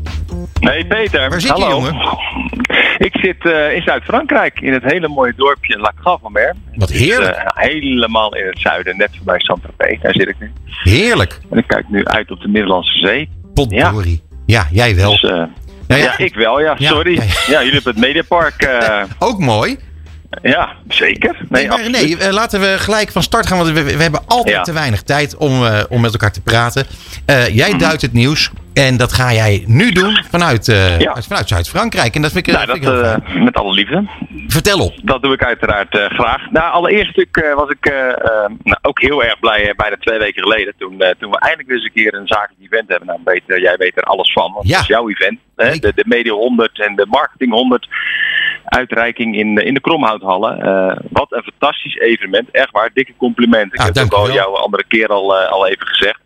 Hey 0.60 0.86
Peter. 0.86 1.30
Waar 1.30 1.42
zit 1.42 1.58
je, 1.58 1.64
Hallo. 1.64 1.70
jongen? 1.70 1.96
Ik 3.08 3.18
zit 3.22 3.46
eh, 3.46 3.76
in 3.76 3.82
Zuid-Frankrijk, 3.82 4.60
in 4.62 4.74
het 4.74 4.84
hele 4.84 5.08
mooie 5.08 5.34
dorpje 5.36 5.78
La 5.78 5.92
Grave-en-Mer. 6.02 6.56
Wat 6.76 6.90
heerlijk. 6.90 7.36
Eh, 7.36 7.46
helemaal 7.54 8.36
in 8.36 8.46
het 8.46 8.60
zuiden, 8.60 8.98
net 8.98 9.10
voorbij 9.16 9.40
Saint-Tropez. 9.40 10.02
Daar 10.02 10.14
zit 10.14 10.28
ik 10.28 10.36
nu. 10.40 10.52
Heerlijk. 10.66 11.40
En 11.52 11.58
ik 11.58 11.68
kijk 11.68 11.90
nu 11.90 12.06
uit 12.06 12.32
op 12.32 12.40
de 12.42 12.48
Middellandse 12.48 13.00
Zee. 13.00 13.30
Potdorie. 13.54 14.24
Ja. 14.46 14.68
jij 14.72 14.96
wel. 14.96 15.12
Dus, 15.12 15.24
eh, 15.24 15.30
Nou 15.30 15.48
ja, 15.88 15.98
ja. 15.98 16.18
ik 16.18 16.36
wel, 16.36 16.60
ja. 16.60 16.76
Ja, 16.78 16.90
Sorry. 16.90 17.14
ja, 17.16 17.24
Ja, 17.24 17.30
ja. 17.48 17.58
jullie 17.58 17.74
hebben 17.74 17.92
het 17.94 18.02
Mediapark. 18.02 18.70
Ook 19.20 19.40
mooi. 19.40 19.78
ja, 20.42 20.70
zeker. 20.88 21.36
Nee, 21.50 21.68
Nee, 21.68 21.90
nee, 21.90 22.32
laten 22.34 22.60
we 22.62 22.76
gelijk 22.80 23.12
van 23.12 23.24
start 23.24 23.48
gaan, 23.48 23.58
want 23.58 23.70
we, 23.70 23.84
we 23.84 24.02
hebben 24.02 24.22
altijd 24.28 24.56
Ja. 24.56 24.62
te 24.62 24.74
weinig 24.74 25.02
tijd 25.04 25.38
om, 25.38 25.52
om 25.90 26.02
met 26.02 26.12
elkaar 26.12 26.32
te 26.32 26.42
praten. 26.42 26.86
Jij 27.52 27.70
Mhm. 27.70 27.78
duidt 27.80 28.02
het 28.02 28.14
nieuws 28.14 28.52
en 28.86 28.98
dat 28.98 29.14
ga 29.14 29.34
jij 29.34 29.64
nu 29.68 29.92
doen 29.92 30.24
vanuit, 30.30 30.68
eh, 30.68 31.00
Ja. 31.00 31.16
vanuit 31.22 31.48
Zuid-Frankrijk. 31.48 32.16
En 32.16 32.22
dat 32.22 32.32
vind 32.32 32.48
ik, 32.48 32.54
Nou, 32.54 32.66
dat 32.66 32.76
dat 32.82 32.86
vind 32.86 32.98
ik 32.98 33.04
heel 33.26 33.36
eh, 33.38 33.44
met 33.44 33.56
alle 33.56 33.74
liefde. 33.74 34.08
Vertel 34.48 34.80
op. 34.80 34.94
Dat 35.04 35.22
doe 35.22 35.34
ik 35.34 35.44
uiteraard 35.44 35.98
eh, 35.98 36.06
graag. 36.06 36.50
Nou, 36.52 36.72
allereerst 36.72 37.06
natuurlijk 37.16 37.38
eh, 37.38 37.54
was 37.56 37.70
ik 37.70 37.86
eh, 37.86 38.10
eh, 38.10 38.50
nou, 38.64 38.78
ook 38.82 39.02
heel 39.02 39.24
erg 39.24 39.40
blij 39.40 39.70
eh, 39.70 39.76
bijna 39.76 39.96
twee 40.00 40.20
weken 40.20 40.42
geleden. 40.44 40.74
Toen, 40.78 41.02
eh, 41.02 41.12
toen 41.20 41.32
we 41.32 41.40
eindelijk 41.40 41.70
eens 41.70 41.84
een 41.84 41.92
keer 41.94 42.14
een 42.14 42.28
zakelijk 42.28 42.62
event 42.72 42.90
hebben. 42.90 43.08
Nou, 43.08 43.42
eh, 43.48 43.58
jij 43.62 43.76
weet 43.78 43.98
er 43.98 44.04
alles 44.04 44.32
van, 44.34 44.52
want 44.54 44.68
Ja. 44.68 44.74
het 44.74 44.82
is 44.82 44.88
jouw 44.88 45.10
event. 45.10 45.40
Hè? 45.56 45.72
De, 45.72 45.92
de 45.96 46.06
Media 46.08 46.34
100 46.34 46.80
en 46.80 46.96
de 46.96 47.06
Marketing 47.10 47.52
100 47.52 47.88
uitreiking 48.66 49.36
in, 49.38 49.56
de- 49.56 49.64
in 49.64 49.74
de 49.74 49.80
Kromhouthallen. 49.82 50.62
Eh, 50.62 50.98
wat 51.10 51.32
een 51.32 51.44
fantastisch 51.44 51.96
evenement. 51.98 52.52
Echt 52.52 52.72
waar, 52.72 52.90
dikke 52.94 53.14
complimenten. 53.18 53.78
Nou, 53.78 53.90
ik 53.90 53.96
heb 53.96 54.04
het 54.04 54.14
al 54.14 54.26
wel. 54.26 54.36
jou 54.36 54.56
een 54.56 54.62
andere 54.64 54.84
keer 54.88 55.08
al, 55.08 55.38
eh, 55.38 55.52
al 55.52 55.68
even 55.68 55.88
gezegd. 55.88 56.20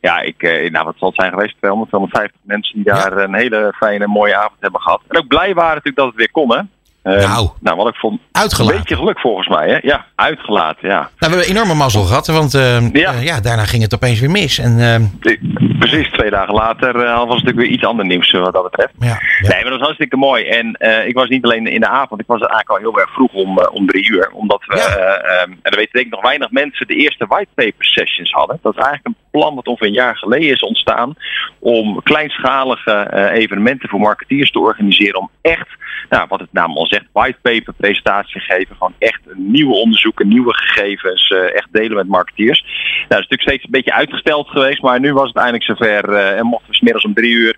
Ja, 0.00 0.20
ik, 0.20 0.42
eh, 0.42 0.70
nou, 0.70 0.84
wat 0.84 0.94
zal 0.98 1.08
het 1.08 1.20
zijn 1.20 1.32
geweest? 1.32 1.56
200, 1.56 1.90
250 1.90 2.40
mensen 2.42 2.74
die 2.74 2.84
daar 2.84 3.16
een 3.16 3.34
hele 3.34 3.74
fijne, 3.76 4.06
mooie 4.06 4.36
avond 4.36 4.60
hebben 4.60 4.80
gehad. 4.80 5.02
En 5.08 5.18
ook 5.18 5.28
blij 5.28 5.54
waren 5.54 5.74
natuurlijk 5.74 5.96
dat 5.96 6.06
het 6.06 6.16
weer 6.16 6.30
kon, 6.30 6.54
hè? 6.56 6.60
Eh, 7.02 7.16
Nou. 7.28 7.48
nou, 7.60 7.76
wat 7.76 7.88
ik 7.88 7.94
vond, 7.94 8.20
Uitgelaten. 8.32 8.74
een 8.74 8.80
beetje 8.80 8.96
geluk 8.96 9.20
volgens 9.20 9.48
mij, 9.48 9.68
hè? 9.70 9.78
Ja, 9.82 10.04
uitgelaten, 10.14 10.88
ja. 10.88 10.94
Nou, 10.98 11.10
we 11.18 11.26
hebben 11.26 11.46
enorme 11.46 11.74
mazzel 11.74 12.02
gehad, 12.02 12.26
want 12.26 12.54
eh, 12.54 12.90
Ja. 12.92 13.12
eh, 13.12 13.24
ja, 13.24 13.40
daarna 13.40 13.64
ging 13.64 13.82
het 13.82 13.94
opeens 13.94 14.20
weer 14.20 14.30
mis. 14.30 14.58
En, 14.58 14.70
eh, 14.80 14.96
De- 15.20 15.68
Precies, 15.78 16.10
twee 16.10 16.30
dagen 16.30 16.54
later 16.54 16.88
eh, 16.96 17.12
was 17.14 17.20
het 17.20 17.28
natuurlijk 17.28 17.56
weer 17.58 17.66
iets 17.68 17.84
ander 17.84 18.04
nieuws 18.06 18.32
eh, 18.32 18.40
wat 18.40 18.52
dat 18.52 18.62
betreft. 18.62 18.92
ja, 18.98 19.06
ja. 19.06 19.18
Nee, 19.40 19.50
maar 19.50 19.62
dat 19.62 19.72
was 19.72 19.80
hartstikke 19.80 20.16
mooi. 20.16 20.44
En 20.44 20.72
eh, 20.74 21.06
ik 21.06 21.14
was 21.14 21.28
niet 21.28 21.44
alleen 21.44 21.66
in 21.66 21.80
de 21.80 21.88
avond, 21.88 22.20
ik 22.20 22.26
was 22.26 22.40
eigenlijk 22.40 22.70
al 22.70 22.76
heel 22.76 23.00
erg 23.00 23.12
vroeg 23.12 23.32
om, 23.32 23.58
eh, 23.58 23.72
om 23.74 23.86
drie 23.86 24.10
uur. 24.10 24.30
Omdat 24.32 24.62
we, 24.66 24.74
eh, 24.74 25.40
ehm, 25.40 25.50
en 25.50 25.58
dat 25.62 25.74
weten 25.74 25.92
denk 25.92 26.06
ik 26.06 26.12
nog 26.12 26.22
weinig 26.22 26.50
mensen, 26.50 26.86
de 26.86 26.94
eerste 26.94 27.26
whitepaper 27.26 27.84
sessions 27.84 28.30
hadden. 28.32 28.58
Dat 28.62 28.72
is 28.76 28.82
eigenlijk 28.84 29.06
een 29.06 29.22
plan 29.40 29.54
wat 29.54 29.66
ongeveer 29.66 29.86
een 29.86 29.92
jaar 29.92 30.16
geleden 30.16 30.48
is 30.50 30.60
ontstaan. 30.62 31.14
Om 31.58 32.02
kleinschalige 32.02 32.90
eh, 32.92 33.38
evenementen 33.38 33.88
voor 33.88 34.00
marketeers 34.00 34.50
te 34.50 34.58
organiseren. 34.58 35.20
Om 35.20 35.30
echt, 35.42 35.68
nou, 36.08 36.26
wat 36.28 36.40
het 36.40 36.52
naam 36.52 36.76
al 36.76 36.86
zegt, 36.90 37.06
whitepaper 37.12 37.72
presentaties 37.76 38.32
te 38.32 38.54
geven. 38.54 38.76
Gewoon 38.76 38.94
echt 38.98 39.20
nieuwe 39.34 39.74
onderzoeken, 39.74 40.28
nieuwe 40.28 40.54
gegevens, 40.54 41.28
eh, 41.28 41.56
echt 41.56 41.68
delen 41.70 41.96
met 41.96 42.08
marketeers. 42.08 42.60
Nou, 42.60 43.08
dat 43.08 43.18
is 43.18 43.28
natuurlijk 43.28 43.48
steeds 43.48 43.64
een 43.64 43.70
beetje 43.70 43.92
uitgesteld 43.92 44.48
geweest. 44.48 44.82
Maar 44.82 45.00
nu 45.00 45.12
was 45.12 45.28
het 45.28 45.36
eindelijk 45.36 45.64
zover 45.64 46.14
eh, 46.14 46.38
en 46.38 46.46
mochten 46.46 46.70
we 46.70 46.76
's 46.76 46.80
middags 46.80 47.04
om 47.04 47.14
drie 47.14 47.32
uur 47.32 47.56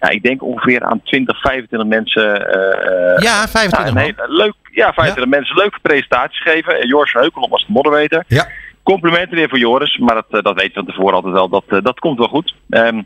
ja, 0.00 0.08
ik 0.10 0.22
denk 0.22 0.42
ongeveer 0.42 0.82
aan 0.82 1.02
20, 1.02 1.40
25 1.40 1.88
mensen. 1.88 2.48
eh, 2.48 3.22
ja, 3.22 3.48
25 3.48 3.94
nou, 3.94 4.06
hele 4.06 4.36
leuk, 4.36 4.54
ja, 4.70 4.92
25 4.92 5.26
mensen 5.26 5.56
leuke 5.56 5.78
presentaties 5.82 6.42
geven. 6.42 6.80
En 6.80 6.88
Joris 6.88 7.10
van 7.10 7.20
Heukelom 7.20 7.50
was 7.50 7.66
de 7.66 7.72
moderator. 7.72 8.24
Ja. 8.28 8.48
Complimenten 8.82 9.36
weer 9.36 9.48
voor 9.48 9.58
Joris, 9.58 9.98
maar 9.98 10.14
dat, 10.14 10.44
dat 10.44 10.54
weten 10.54 10.72
we 10.72 10.72
van 10.72 10.86
tevoren 10.86 11.14
altijd 11.14 11.32
wel. 11.34 11.48
Dat, 11.48 11.84
dat 11.84 11.98
komt 11.98 12.18
wel 12.18 12.28
goed. 12.28 12.54
Ehm, 12.70 13.02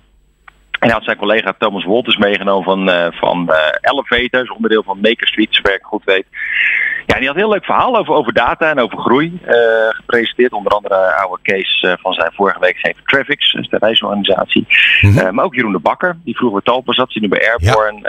en 0.78 0.86
hij 0.86 0.90
had 0.90 1.04
zijn 1.04 1.16
collega 1.16 1.54
Thomas 1.58 1.84
Wolters 1.84 2.16
meegenomen 2.16 2.64
van, 2.64 2.90
eh 2.90 3.06
van 3.10 3.50
Elevator, 3.80 4.42
is 4.42 4.50
onderdeel 4.50 4.82
van 4.82 5.00
Maker 5.00 5.28
Street, 5.28 5.54
zover 5.54 5.74
ik 5.74 5.82
goed 5.82 6.04
weet. 6.04 6.26
Ja, 7.06 7.18
die 7.18 7.26
had 7.26 7.34
een 7.34 7.42
heel 7.42 7.52
leuk 7.52 7.64
verhaal 7.64 7.96
over, 7.96 8.14
over 8.14 8.32
data 8.32 8.70
en 8.70 8.80
over 8.80 8.98
groei 8.98 9.38
eh, 9.44 9.54
gepresenteerd. 9.88 10.52
Onder 10.52 10.72
andere 10.72 11.14
oude 11.14 11.42
case 11.42 11.98
van 12.00 12.12
zijn 12.12 12.32
vorige 12.32 12.60
week 12.60 12.76
gegeven 12.76 13.04
Traffics, 13.04 13.52
is 13.52 13.68
de 13.68 13.76
reisorganisatie. 13.80 14.66
Mhm. 15.00 15.34
Maar 15.34 15.44
ook 15.44 15.54
Jeroen 15.54 15.72
de 15.72 15.78
Bakker, 15.78 16.18
die 16.24 16.36
vroeger 16.36 16.62
bij 16.62 16.72
Talpa 16.72 16.92
zat, 16.92 17.10
die 17.10 17.22
nu 17.22 17.28
bij 17.28 17.48
Airborne. 17.48 18.00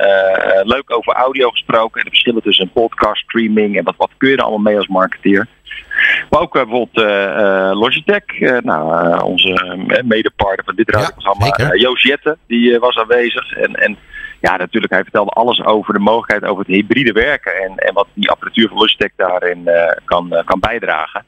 Leuk 0.63 0.95
over 0.95 1.13
audio 1.13 1.49
gesproken 1.49 1.99
en 1.99 2.03
de 2.03 2.09
verschillen 2.09 2.41
tussen 2.41 2.71
podcast, 2.71 3.21
streaming 3.23 3.77
en 3.77 3.83
wat, 3.83 3.95
wat 3.97 4.11
kun 4.17 4.29
je 4.29 4.35
er 4.35 4.41
allemaal 4.41 4.71
mee 4.71 4.77
als 4.77 4.87
marketeer. 4.87 5.47
Maar 6.29 6.41
ook 6.41 6.55
eh, 6.55 6.61
bijvoorbeeld 6.61 7.07
eh, 7.07 7.69
eh, 7.69 7.79
Logitech, 7.79 8.61
nou, 8.63 9.21
onze 9.23 9.77
medepartner 10.05 10.65
van 10.65 10.75
dit 10.75 10.89
radioprogramma, 10.89 11.45
eh, 11.45 11.81
Joost 11.81 12.03
Jette, 12.03 12.37
die 12.47 12.79
was 12.79 12.97
aanwezig. 12.97 13.51
En, 13.51 13.73
en 13.73 13.97
ja, 14.41 14.57
natuurlijk, 14.57 14.93
hij 14.93 15.03
vertelde 15.03 15.31
alles 15.31 15.63
over 15.63 15.93
de 15.93 15.99
mogelijkheid 15.99 16.51
over 16.51 16.65
het 16.65 16.75
hybride 16.75 17.11
werken 17.11 17.53
en, 17.53 17.75
en 17.75 17.93
wat 17.93 18.07
die 18.13 18.29
apparatuur 18.29 18.67
van 18.67 18.77
Logitech 18.77 19.11
daarin 19.15 19.69
kan, 20.05 20.41
kan 20.45 20.59
bijdragen. 20.59 21.25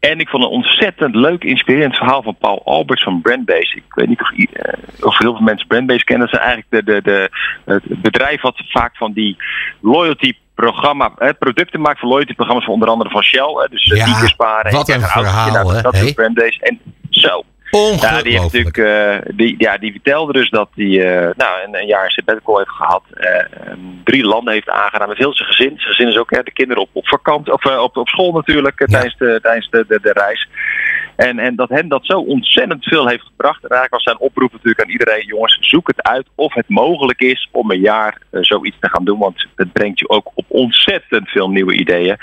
En 0.00 0.20
ik 0.20 0.28
vond 0.28 0.44
een 0.44 0.50
ontzettend 0.50 1.14
leuk, 1.14 1.44
inspirerend 1.44 1.96
verhaal 1.96 2.22
van 2.22 2.36
Paul 2.36 2.62
Alberts 2.64 3.02
van 3.02 3.20
Brandbase. 3.20 3.76
Ik 3.76 3.94
weet 3.94 4.08
niet 4.08 4.20
of 5.00 5.18
heel 5.18 5.34
veel 5.34 5.40
mensen 5.40 5.66
Brandbase 5.66 6.04
kennen. 6.04 6.30
Dat 6.30 6.40
is 6.40 6.46
eigenlijk 6.46 6.86
de, 6.86 6.92
de, 6.92 7.02
de, 7.02 7.30
het 7.64 8.02
bedrijf 8.02 8.40
wat 8.40 8.62
vaak 8.68 8.96
van 8.96 9.12
die 9.12 9.36
loyalty 9.80 10.34
programma, 10.60 11.12
eh, 11.18 11.28
producten 11.38 11.80
maakt 11.80 11.98
voor 12.00 12.08
loyalty 12.08 12.34
programma's 12.34 12.64
van 12.64 12.74
onder 12.74 12.88
andere 12.88 13.10
van 13.10 13.22
Shell. 13.22 13.52
Hè, 13.56 13.68
dus 13.70 13.84
Ja, 13.84 13.94
ja, 14.06 14.26
sparen. 14.26 14.72
wat 14.72 14.88
en 14.88 15.02
een 15.02 15.08
verhaal, 15.08 15.50
nou, 15.52 15.74
hè? 15.74 15.82
Dat 15.82 15.94
Hey. 15.94 16.04
is 16.04 16.12
Brandbase. 16.12 16.60
En 16.60 16.80
zo. 17.10 17.42
Ongelooflijk. 17.70 18.12
Ja, 18.12 18.22
die 18.22 18.32
heeft 18.32 18.42
natuurlijk, 18.42 18.76
eh, 18.78 19.34
die, 19.36 19.54
ja, 19.58 19.78
die 19.78 19.92
vertelde 19.92 20.32
dus 20.32 20.50
dat 20.50 20.68
hij 20.74 20.86
eh, 20.86 21.30
nou, 21.36 21.62
een, 21.64 21.76
een 21.80 21.86
jaar 21.86 22.04
een 22.04 22.10
sabbatical 22.10 22.56
heeft 22.56 22.70
gehad. 22.70 23.02
eh, 23.14 23.44
drie 24.04 24.24
landen 24.24 24.52
heeft 24.52 24.68
aangedaan 24.68 25.08
met 25.08 25.18
heel 25.18 25.34
zijn 25.34 25.48
gezin. 25.48 25.72
Zijn 25.76 25.94
gezin 25.94 26.08
is 26.08 26.16
ook 26.18 26.30
hè, 26.30 26.42
de 26.42 26.52
kinderen 26.52 26.82
op, 26.82 26.88
op 26.92 27.08
vakantie, 27.08 27.52
of 27.52 27.64
op, 27.64 27.96
op 27.96 28.08
school 28.08 28.32
natuurlijk, 28.32 28.78
Ja. 28.78 28.86
tijdens, 28.86 29.16
de, 29.16 29.38
tijdens 29.42 29.70
de, 29.70 29.84
de, 29.88 29.98
de 30.02 30.12
reis. 30.12 30.48
En, 31.16 31.38
en 31.38 31.56
dat 31.56 31.68
hen 31.68 31.88
dat 31.88 32.06
zo 32.06 32.18
ontzettend 32.18 32.84
veel 32.84 33.08
heeft 33.08 33.24
gebracht. 33.24 33.62
En 33.64 33.68
eigenlijk 33.70 33.92
was 33.92 34.02
zijn 34.02 34.18
oproep 34.28 34.52
natuurlijk 34.52 34.82
aan 34.82 34.90
iedereen, 34.90 35.26
jongens, 35.26 35.58
zoek 35.60 35.86
het 35.86 36.02
uit 36.02 36.26
of 36.34 36.54
het 36.54 36.68
mogelijk 36.68 37.20
is 37.20 37.48
om 37.50 37.70
een 37.70 37.80
jaar 37.80 38.18
zoiets 38.30 38.76
te 38.80 38.88
gaan 38.90 39.04
doen. 39.04 39.18
Want 39.18 39.46
het 39.56 39.72
brengt 39.72 39.98
je 39.98 40.08
ook 40.08 40.30
op 40.34 40.44
ontzettend 40.48 41.28
veel 41.28 41.50
nieuwe 41.50 41.74
ideeën. 41.74 42.16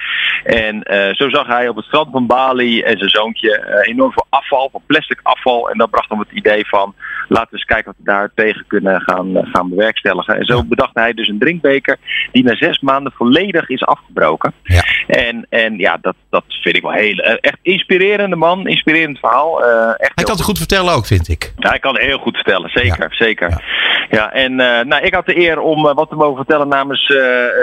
En 0.44 0.82
zo 1.16 1.30
zag 1.30 1.48
hij 1.48 1.68
op 1.68 1.76
het 1.76 1.86
strand 1.86 2.12
van 2.12 2.28
Bali 2.28 2.82
en 2.82 2.98
zijn 2.98 3.10
zoontje 3.10 3.82
enorm 3.82 4.12
veel 4.12 4.26
afval, 4.30 4.70
van 4.72 4.82
plastic 4.86 5.20
afval. 5.24 5.37
En 5.44 5.78
dat 5.78 5.90
bracht 5.90 6.10
hem 6.10 6.20
het 6.20 6.32
idee 6.32 6.68
van, 6.68 6.96
laten 7.28 7.50
we 7.50 7.58
eens 7.58 7.66
kijken 7.66 7.86
wat 7.86 7.96
we 7.98 8.04
daar 8.04 8.32
tegen 8.36 8.64
kunnen 8.68 9.02
gaan, 9.02 9.48
gaan 9.52 9.70
bewerkstelligen. 9.70 10.38
En 10.38 10.46
zo 10.46 10.64
bedacht 10.64 10.94
hij 10.94 11.14
dus 11.14 11.28
een 11.28 11.40
drinkbeker 11.40 11.98
die 12.32 12.44
na 12.44 12.56
zes 12.56 12.80
maanden 12.80 13.12
volledig 13.12 13.70
is 13.70 13.86
afgebroken. 13.86 14.54
Ja. 14.64 14.84
En, 15.08 15.46
en 15.50 15.78
ja, 15.78 15.98
dat, 16.02 16.16
dat 16.30 16.44
vind 16.48 16.76
ik 16.76 16.82
wel 16.82 16.92
heel, 16.92 17.16
echt 17.18 17.58
inspirerende 17.62 18.36
man, 18.36 18.68
inspirerend 18.68 19.20
verhaal. 19.20 19.64
echt 19.64 20.12
hij 20.16 20.24
kan 20.24 20.36
het 20.36 20.44
goed 20.44 20.58
vertellen 20.58 20.94
ook, 20.94 21.06
vind 21.06 21.28
ik. 21.28 21.54
Ja, 21.58 21.70
hij 21.70 21.80
kan 21.80 21.94
het 21.94 22.04
heel 22.04 22.18
goed 22.18 22.36
vertellen, 22.36 22.70
zeker. 22.70 23.08
Ja. 23.10 23.16
zeker. 23.16 23.50
Ja. 23.50 23.62
ja 24.10 24.32
en 24.32 24.52
uh, 24.52 24.82
nou, 24.82 25.04
ik 25.04 25.14
had 25.14 25.26
de 25.26 25.38
eer 25.38 25.60
om 25.60 25.86
uh, 25.86 25.94
wat 25.94 26.10
te 26.10 26.16
mogen 26.16 26.36
vertellen 26.36 26.68
namens 26.68 27.06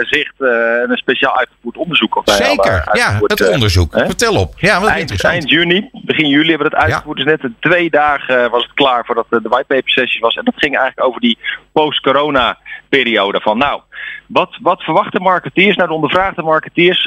Zicht 0.00 0.34
een 0.38 0.96
speciaal 0.96 1.36
uitgevoerd 1.36 1.76
onderzoek. 1.76 2.16
Of 2.16 2.22
zeker, 2.24 2.88
ja, 2.92 3.18
het 3.22 3.48
onderzoek. 3.48 3.92
Vertel 3.92 4.34
op. 4.34 4.54
Ja, 4.56 4.80
wat 4.80 4.88
eind, 4.88 5.00
interessant. 5.00 5.34
eind 5.34 5.50
juni, 5.50 5.88
begin 5.92 6.28
juli 6.28 6.48
hebben 6.48 6.70
we 6.70 6.76
het 6.76 6.84
uitgevoerd. 6.84 7.16
Dus 7.16 7.26
net 7.26 7.42
twee 7.68 7.90
dagen 7.90 8.50
was 8.50 8.62
het 8.62 8.74
klaar 8.74 9.04
voordat 9.04 9.26
de 9.28 9.48
whitepaper 9.48 9.90
sessie 9.90 10.20
was. 10.20 10.34
En 10.34 10.44
dat 10.44 10.54
ging 10.56 10.76
eigenlijk 10.76 11.08
over 11.08 11.20
die 11.20 11.38
post-corona 11.72 12.58
periode. 12.88 13.40
Van 13.40 13.58
nou, 13.58 13.80
wat, 14.26 14.58
wat 14.60 14.82
verwachten 14.82 15.22
marketeers, 15.22 15.76
nou 15.76 15.88
de 15.88 15.94
ondervraagde 15.94 16.42
marketeers, 16.42 17.06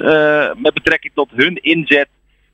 met 0.56 0.74
betrekking 0.74 1.14
tot 1.14 1.30
hun 1.36 1.56
inzet 1.56 2.08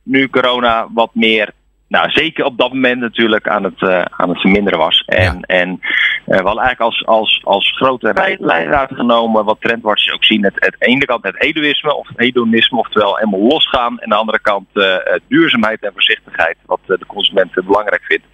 nu 0.03 0.29
corona 0.29 0.87
wat 0.93 1.15
meer 1.15 1.53
nou, 1.93 2.11
zeker 2.11 2.45
op 2.45 2.57
dat 2.57 2.73
moment 2.73 2.99
natuurlijk 2.99 3.47
aan 3.47 3.63
het, 3.63 3.81
uh, 3.81 4.01
aan 4.01 4.29
het 4.29 4.41
verminderen 4.41 4.79
was. 4.79 5.03
En, 5.05 5.23
Ja. 5.23 5.39
en 5.39 5.69
uh, 5.69 5.77
we 6.25 6.33
hadden 6.33 6.63
eigenlijk 6.63 6.79
als, 6.79 7.05
als, 7.05 7.41
als 7.43 7.73
grote 7.75 8.37
leidraad 8.39 8.89
genomen, 8.93 9.45
wat 9.45 9.57
trendwatchers 9.59 10.13
ook 10.13 10.23
zien, 10.23 10.43
het, 10.43 10.53
het, 10.55 10.73
aan 10.73 10.79
de 10.79 10.85
ene 10.85 11.05
kant 11.05 11.23
het 11.23 11.35
hedonisme, 11.37 11.95
of 11.95 12.07
het 12.07 12.19
hedonisme, 12.19 12.77
oftewel 12.77 13.15
helemaal 13.15 13.47
losgaan. 13.47 13.99
En 13.99 14.03
aan 14.03 14.09
de 14.09 14.15
andere 14.15 14.39
kant 14.41 14.67
uh, 14.73 14.95
duurzaamheid 15.27 15.81
en 15.81 15.91
voorzichtigheid, 15.93 16.57
wat 16.65 16.79
de 16.85 17.05
consument 17.07 17.53
belangrijk 17.53 18.03
vindt. 18.03 18.25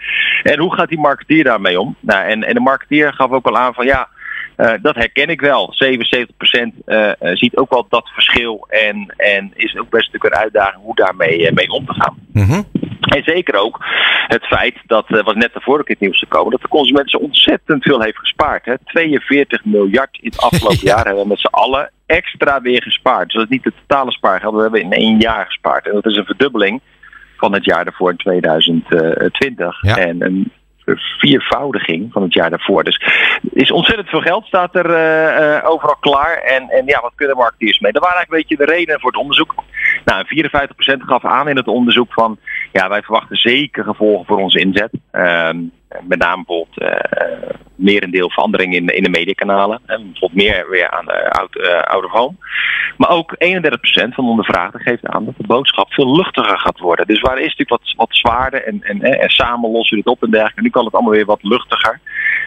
En 0.44 0.60
hoe 0.60 0.74
gaat 0.76 0.90
die 0.90 1.00
marketeer 1.00 1.44
daarmee 1.44 1.80
om? 1.80 1.96
Nou, 2.00 2.30
en, 2.30 2.44
en 2.44 2.54
de 2.54 2.60
marketeer 2.60 3.14
gaf 3.14 3.32
ook 3.32 3.48
al 3.48 3.58
aan 3.58 3.74
van 3.74 3.86
ja, 3.86 4.10
uh, 4.60 4.74
dat 4.82 4.96
herken 4.96 5.28
ik 5.28 5.42
wel. 5.42 5.74
77% 5.74 6.68
uh, 6.86 7.12
ziet 7.34 7.58
ook 7.58 7.70
wel 7.70 7.86
dat 7.90 8.10
verschil. 8.10 8.66
En, 8.70 9.14
en 9.18 9.52
is 9.54 9.78
ook 9.78 9.90
best 9.90 10.06
natuurlijk 10.06 10.34
een 10.34 10.42
uitdaging 10.42 10.84
hoe 10.84 10.96
daarmee 10.96 11.40
uh, 11.40 11.52
mee 11.52 11.70
om 11.70 11.86
te 11.86 11.94
gaan. 11.94 12.18
Mm 12.34 12.44
-hmm. 12.44 12.66
En 13.10 13.24
zeker 13.24 13.56
ook 13.56 13.78
het 14.28 14.46
feit, 14.46 14.76
dat 14.86 15.06
was 15.08 15.34
net 15.34 15.52
vorige 15.54 15.84
keer 15.84 15.96
het 15.96 16.06
nieuws 16.06 16.20
gekomen, 16.20 16.52
dat 16.52 16.62
de 16.62 16.68
consument 16.68 17.10
zo 17.10 17.18
ontzettend 17.18 17.84
veel 17.84 18.02
heeft 18.02 18.18
gespaard. 18.18 18.66
Hè. 18.66 18.74
42 18.84 19.66
miljard 19.66 20.18
in 20.22 20.30
het 20.30 20.42
afgelopen 20.42 20.80
ja. 20.88 20.96
jaar 20.96 21.06
hebben 21.06 21.24
we 21.24 21.30
met 21.30 21.40
z'n 21.40 21.48
allen 21.48 21.92
extra 22.06 22.62
weer 22.62 22.84
gespaard. 22.84 23.26
Dus 23.26 23.34
dat 23.34 23.44
is 23.44 23.50
niet 23.50 23.64
de 23.64 23.74
totale 23.88 24.12
spaargeld, 24.12 24.56
we 24.56 24.62
hebben 24.62 24.82
in 24.82 24.94
één 24.94 25.20
jaar 25.20 25.46
gespaard. 25.46 25.86
En 25.86 25.94
dat 25.94 26.06
is 26.06 26.18
een 26.18 26.26
verdubbeling 26.26 26.82
van 27.38 27.54
het 27.54 27.66
jaar 27.66 27.86
daarvoor 27.86 28.12
in 28.12 28.18
2020. 28.18 29.82
Ja. 29.82 29.96
En 29.96 30.22
een 30.22 30.52
viervoudiging 31.18 32.12
van 32.12 32.22
het 32.22 32.34
jaar 32.34 32.50
daarvoor. 32.50 32.84
Dus 32.84 33.02
er 33.54 33.62
is 33.62 33.72
ontzettend 33.72 34.10
veel 34.10 34.22
geld 34.22 34.46
staat 34.46 34.76
er 34.76 34.90
uh, 34.90 35.58
uh, 35.58 35.70
overal 35.70 35.98
klaar. 36.00 36.38
En, 36.38 36.70
en 36.70 36.86
ja, 36.86 37.02
wat 37.02 37.14
kunnen 37.16 37.38
marketeers 37.38 37.80
mee? 37.80 37.92
Dat 37.92 38.02
waren 38.02 38.18
eigenlijk 38.18 38.50
een 38.50 38.56
beetje 38.58 38.66
de 38.66 38.78
redenen 38.78 39.00
voor 39.00 39.12
het 39.12 39.20
onderzoek. 39.20 39.54
Nou, 40.06 40.26
54% 40.26 41.06
gaf 41.06 41.26
aan 41.26 41.48
in 41.48 41.56
het 41.56 41.68
onderzoek 41.68 42.14
van... 42.14 42.40
ja, 42.72 42.90
wij 42.90 43.02
verwachten 43.02 43.38
zeker 43.38 43.84
gevolgen 43.84 44.26
voor 44.26 44.38
onze 44.38 44.60
inzet. 44.60 44.92
Uh, 45.12 45.50
met 46.02 46.20
name 46.20 46.44
bijvoorbeeld 46.46 46.82
uh, 46.82 47.50
merendeel 47.76 48.30
verandering 48.30 48.76
in, 48.76 48.88
in 48.88 49.04
de 49.04 49.10
mediakanalen. 49.10 49.80
En 49.86 50.12
bijvoorbeeld 50.12 50.44
meer 50.44 50.70
weer 50.70 50.90
aan 50.90 51.06
uh, 51.10 51.28
out, 51.28 51.56
uh, 51.56 51.82
out 51.82 52.06
of 52.06 52.12
home. 52.12 52.36
Maar 52.98 53.10
ook 53.10 53.36
31% 53.36 53.38
van 53.92 54.24
de 54.24 54.30
ondervraagden 54.30 54.82
geeft 54.82 55.06
aan 55.06 55.26
dat 55.26 55.38
de 55.38 55.48
boodschap 55.48 55.94
veel 55.94 56.16
luchtiger 56.16 56.60
gaat 56.60 56.80
worden. 56.80 57.08
Dus 57.08 57.22
waar 57.22 57.38
is 57.38 57.56
natuurlijk 57.56 57.70
wat, 57.70 57.94
wat 57.96 58.16
zwaarder 58.16 58.64
en, 58.64 58.84
en, 58.84 59.02
en 59.02 59.30
samen 59.30 59.72
lossen 59.72 59.98
we 59.98 60.04
dit 60.04 60.14
op 60.14 60.24
en 60.24 60.32
dergelijke. 60.32 60.62
Nu 60.62 60.70
kan 60.70 60.86
het 60.86 60.94
allemaal 60.94 61.14
weer 61.14 61.26
wat 61.26 61.44
luchtiger. 61.44 62.00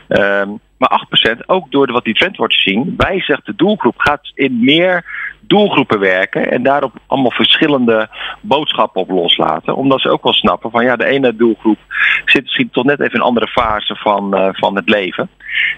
Um, 0.08 0.60
maar 0.76 1.06
8% 1.36 1.46
ook 1.46 1.70
door 1.70 1.86
de, 1.86 1.92
wat 1.92 2.04
die 2.04 2.14
trendwatchers 2.14 2.62
zien, 2.62 2.94
wijzigt 2.96 3.46
de 3.46 3.54
doelgroep. 3.56 3.98
Gaat 3.98 4.32
in 4.34 4.64
meer 4.64 5.04
doelgroepen 5.46 5.98
werken 5.98 6.50
en 6.50 6.62
daarop 6.62 6.92
allemaal 7.06 7.30
verschillende 7.30 8.08
boodschappen 8.40 9.00
op 9.00 9.10
loslaten. 9.10 9.76
Omdat 9.76 10.00
ze 10.00 10.10
ook 10.10 10.22
wel 10.22 10.32
snappen 10.32 10.70
van 10.70 10.84
ja, 10.84 10.96
de 10.96 11.04
ene 11.04 11.36
doelgroep 11.36 11.78
zit 12.24 12.42
misschien 12.42 12.70
toch 12.70 12.84
net 12.84 13.00
even 13.00 13.12
in 13.12 13.20
een 13.20 13.26
andere 13.26 13.46
fase 13.46 13.96
van, 13.96 14.38
uh, 14.38 14.48
van 14.52 14.76
het 14.76 14.88
leven. 14.88 15.28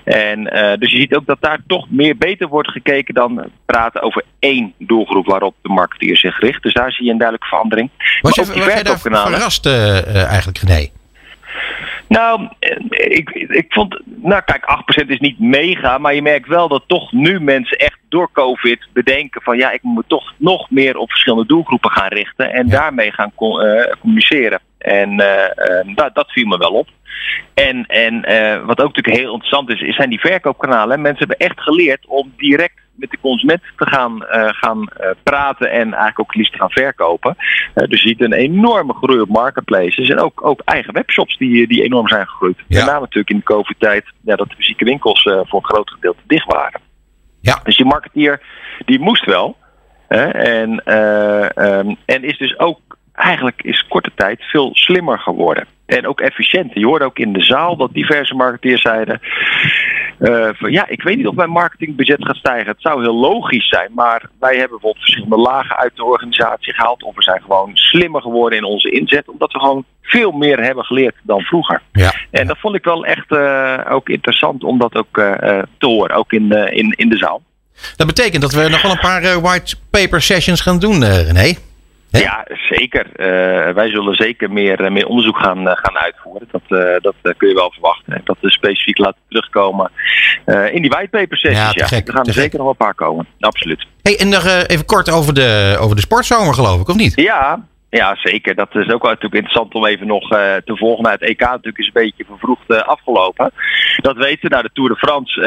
En 0.05 0.38
uh, 0.40 0.72
dus 0.79 0.92
je 0.92 0.98
ziet 0.98 1.14
ook 1.14 1.27
dat 1.27 1.40
daar 1.40 1.59
toch 1.66 1.87
meer 1.90 2.16
beter 2.16 2.48
wordt 2.48 2.70
gekeken 2.70 3.14
dan 3.14 3.50
praten 3.66 4.03
over 4.03 4.24
één 4.38 4.72
doelgroep 4.79 5.27
waarop 5.27 5.55
de 5.62 5.68
marketeer 5.68 6.16
zich 6.16 6.40
richt. 6.40 6.62
Dus 6.62 6.72
daar 6.72 6.92
zie 6.92 7.05
je 7.05 7.11
een 7.11 7.18
duidelijke 7.18 7.48
verandering. 7.48 7.90
Was, 8.20 8.35
je, 8.35 8.44
was 8.44 8.64
jij 8.64 8.83
daar 8.83 8.98
verrast 8.98 9.66
uh, 9.66 10.24
eigenlijk, 10.24 10.59
René? 10.59 10.88
Nou, 12.09 12.49
ik, 12.90 13.31
ik 13.31 13.67
vond, 13.69 14.01
nou 14.05 14.43
kijk, 14.45 14.64
8% 15.05 15.07
is 15.07 15.19
niet 15.19 15.38
mega, 15.38 15.99
maar 15.99 16.14
je 16.14 16.23
merkt 16.23 16.49
wel 16.49 16.69
dat 16.69 16.85
toch 16.87 17.12
nu 17.12 17.40
mensen 17.40 17.79
echt 17.79 17.99
door 18.09 18.31
COVID 18.33 18.88
bedenken 18.93 19.43
van 19.43 19.57
ja, 19.57 19.71
ik 19.71 19.83
moet 19.83 20.09
toch 20.09 20.35
nog 20.37 20.71
meer 20.71 20.97
op 20.97 21.11
verschillende 21.11 21.47
doelgroepen 21.47 21.90
gaan 21.90 22.09
richten 22.09 22.53
en 22.53 22.67
ja. 22.67 22.73
daarmee 22.73 23.12
gaan 23.12 23.33
uh, 23.38 23.93
communiceren. 24.01 24.61
En 24.85 25.20
uh, 25.20 25.27
uh, 25.27 25.94
dat, 25.94 26.14
dat 26.14 26.31
viel 26.31 26.47
me 26.47 26.59
wel 26.59 26.73
op. 26.73 26.88
En, 27.55 27.87
en 27.87 28.20
wat 28.66 28.81
ook 28.81 28.94
natuurlijk 28.94 29.16
heel 29.16 29.33
interessant 29.33 29.70
is, 29.70 29.94
zijn 29.97 30.11
die 30.11 30.20
verkoopkanalen. 30.20 31.01
Mensen 31.01 31.29
hebben 31.29 31.47
echt 31.47 31.61
geleerd 31.61 32.07
om 32.07 32.33
direct 32.37 32.83
met 32.94 33.11
de 33.11 33.18
consument 33.20 33.62
te 33.77 33.87
gaan, 33.87 34.23
uh, 34.23 34.49
gaan 34.49 34.79
uh, 34.81 35.11
praten 35.23 35.70
en 35.70 35.83
eigenlijk 35.83 36.20
ook 36.20 36.35
liefst 36.35 36.53
te 36.53 36.59
gaan 36.59 36.70
verkopen. 36.70 37.37
Uh, 37.75 37.88
dus 37.88 38.03
je 38.03 38.09
ziet 38.09 38.20
een 38.20 38.33
enorme 38.33 38.94
groei 38.94 39.20
op 39.20 39.29
marketplaces 39.29 40.09
en 40.09 40.18
ook, 40.18 40.47
ook 40.47 40.61
eigen 40.64 40.92
webshops 40.92 41.37
die, 41.37 41.66
die 41.66 41.83
enorm 41.83 42.09
zijn 42.09 42.27
gegroeid. 42.27 42.59
Ja. 42.66 42.79
Met 42.79 42.87
name 42.87 43.01
natuurlijk 43.01 43.31
in 43.31 43.37
de 43.37 43.42
COVID-tijd 43.42 44.05
ja, 44.20 44.37
dat 44.37 44.49
de 44.49 44.55
fysieke 44.55 44.85
winkels 44.85 45.23
voor 45.23 45.59
een 45.59 45.64
groot 45.64 45.90
gedeelte 45.90 46.23
dicht 46.27 46.53
waren. 46.53 46.81
Ja. 47.40 47.61
Dus 47.64 47.77
die 47.77 47.87
marketeer 47.87 48.40
die 48.85 49.01
moest 49.01 49.25
wel. 49.25 49.57
Hè, 50.09 50.25
en, 50.29 50.97
um, 50.97 51.97
en 52.05 52.25
is 52.25 52.38
dus 52.38 52.59
ook 52.59 52.93
eigenlijk 53.14 53.62
is 53.62 53.87
korte 53.88 54.11
tijd 54.14 54.42
veel 54.42 54.70
slimmer 54.72 55.18
geworden. 55.18 55.66
En 55.87 56.07
ook 56.07 56.20
efficiënter. 56.20 56.79
Je 56.79 56.87
hoorde 56.87 57.05
ook 57.05 57.18
in 57.18 57.33
de 57.33 57.42
zaal 57.42 57.77
dat 57.77 57.92
diverse 57.92 58.35
marketeers 58.35 58.83
zeiden... 58.83 59.20
Uh, 60.18 60.48
van, 60.53 60.72
ja, 60.72 60.88
ik 60.88 61.03
weet 61.03 61.16
niet 61.16 61.27
of 61.27 61.35
mijn 61.35 61.50
marketingbudget 61.50 62.24
gaat 62.24 62.37
stijgen. 62.37 62.70
Het 62.70 62.81
zou 62.81 63.03
heel 63.03 63.14
logisch 63.14 63.68
zijn, 63.68 63.90
maar 63.94 64.29
wij 64.40 64.50
hebben 64.50 64.70
bijvoorbeeld 64.70 65.05
verschillende 65.05 65.37
lagen 65.37 65.77
uit 65.77 65.96
de 65.96 66.05
organisatie 66.05 66.74
gehaald. 66.74 67.03
Of 67.03 67.14
we 67.14 67.22
zijn 67.22 67.42
gewoon 67.42 67.70
slimmer 67.74 68.22
geworden 68.22 68.59
in 68.59 68.64
onze 68.64 68.90
inzet, 68.90 69.29
omdat 69.29 69.53
we 69.53 69.59
gewoon 69.59 69.85
veel 70.03 70.31
meer 70.31 70.62
hebben 70.62 70.85
geleerd 70.85 71.14
dan 71.22 71.40
vroeger. 71.40 71.83
Ja. 71.92 72.14
En 72.31 72.46
dat 72.46 72.59
vond 72.59 72.74
ik 72.74 72.85
wel 72.85 73.05
echt 73.07 73.31
uh, 73.33 73.81
ook 73.88 74.09
interessant 74.09 74.64
om 74.64 74.79
dat 74.79 74.96
ook 74.96 75.18
uh, 75.18 75.35
te 75.79 75.87
horen, 75.87 76.16
ook 76.16 76.33
in, 76.33 76.50
in, 76.50 76.90
in 76.96 77.09
de 77.09 77.16
zaal. 77.16 77.42
Dat 77.96 78.07
betekent 78.07 78.42
dat 78.42 78.53
we 78.53 78.68
nog 78.68 78.83
wel 78.83 78.90
een 78.90 78.98
paar 78.98 79.40
white 79.40 79.77
paper 79.90 80.22
sessions 80.22 80.61
gaan 80.61 80.79
doen, 80.79 81.05
René. 81.05 81.55
He? 82.14 82.20
Ja, 82.20 82.46
zeker. 82.70 83.07
Uh, 83.07 83.74
wij 83.74 83.88
zullen 83.88 84.14
zeker 84.14 84.50
meer, 84.50 84.81
uh, 84.81 84.90
meer 84.90 85.07
onderzoek 85.07 85.38
gaan, 85.38 85.59
uh, 85.59 85.72
gaan 85.74 85.98
uitvoeren. 85.98 86.48
Dat, 86.50 86.62
dat 87.22 87.37
kun 87.37 87.48
je 87.48 87.55
wel 87.55 87.70
verwachten. 87.70 88.20
Dat 88.24 88.37
we 88.40 88.50
specifiek 88.50 88.98
laten 88.98 89.20
terugkomen 89.29 89.90
in 90.46 90.83
die 90.83 90.90
whitepaper 90.90 91.37
sessies. 91.37 91.59
Ja, 91.59 91.87
ja. 91.96 92.03
Er 92.05 92.12
gaan 92.12 92.27
er 92.27 92.33
zeker 92.33 92.59
nog 92.59 92.66
wel 92.66 92.68
een 92.68 92.87
paar 92.87 92.94
komen. 92.94 93.27
Absoluut. 93.40 93.87
Hey, 94.03 94.18
en 94.18 94.29
nog 94.29 94.46
even 94.66 94.85
kort 94.85 95.11
over 95.11 95.35
de, 95.35 95.77
over 95.81 95.96
de 95.96 96.03
sportzomer 96.03 96.55
geloof 96.55 96.81
ik, 96.81 96.88
of 96.88 96.96
niet? 96.96 97.12
Ja, 97.14 97.66
ja, 97.96 98.16
zeker. 98.16 98.54
Dat 98.54 98.74
is 98.74 98.90
ook 98.90 99.02
wel 99.02 99.11
natuurlijk 99.11 99.35
interessant 99.35 99.74
om 99.74 99.87
even 99.87 100.07
nog 100.07 100.22
uh, 100.22 100.38
te 100.64 100.76
volgen. 100.76 101.02
Nou, 101.02 101.14
het 101.14 101.28
EK 101.28 101.40
natuurlijk 101.40 101.78
is 101.78 101.87
een 101.87 101.92
beetje 101.92 102.24
vervroegd 102.24 102.70
uh, 102.70 102.78
afgelopen. 102.78 103.50
Dat 103.96 104.16
weten 104.16 104.40
we. 104.40 104.48
Nou, 104.48 104.62
de 104.62 104.70
Tour 104.72 104.90
de 104.90 104.96
France 104.96 105.40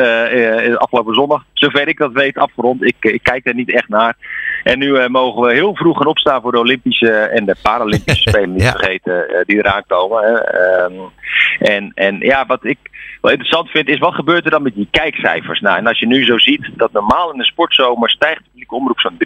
uh, 0.70 0.76
afgelopen 0.76 1.14
zondag, 1.14 1.44
zover 1.54 1.88
ik 1.88 1.98
dat 1.98 2.12
weet, 2.12 2.38
afgerond. 2.38 2.84
Ik, 2.84 2.96
ik 3.00 3.24
kijk 3.24 3.46
er 3.46 3.54
niet 3.54 3.74
echt 3.74 3.90
naar. 3.90 4.16
En 4.64 4.80
nu 4.80 5.10
mogen 5.10 5.42
we 5.42 5.54
heel 5.54 5.76
vroeg 5.76 5.98
gaan 5.98 6.08
opstaan 6.08 6.42
voor 6.42 6.52
de 6.52 6.60
Olympische 6.60 7.12
en 7.12 7.46
de 7.46 7.56
Paralympische 7.62 8.30
Spelen, 8.30 8.54
niet 8.54 8.62
ja. 8.62 8.72
vergeten, 8.72 9.44
die 9.46 9.58
eraan 9.58 9.84
komen. 9.88 10.56
Um, 10.92 11.10
en, 11.60 11.92
en 11.96 12.20
ja, 12.20 12.46
wat 12.46 12.66
ik 12.66 12.78
wel 13.22 13.32
interessant 13.32 13.70
vind, 13.70 13.90
is 13.90 14.00
wat 14.00 14.14
gebeurt 14.14 14.46
er 14.46 14.52
dan 14.52 14.62
met 14.62 14.76
die 14.76 14.88
kijkcijfers? 14.92 15.60
Nou, 15.60 15.78
en 15.78 15.88
als 15.88 16.00
je 16.00 16.08
nu 16.08 16.26
zo 16.26 16.38
ziet 16.38 16.70
dat 16.76 16.92
normaal 16.92 17.32
in 17.32 17.38
de 17.38 17.46
sportzomer 17.46 18.10
stijgt 18.10 18.38
de 18.38 18.50
publieke 18.50 18.76
omroep 18.76 19.00
zo'n 19.00 19.18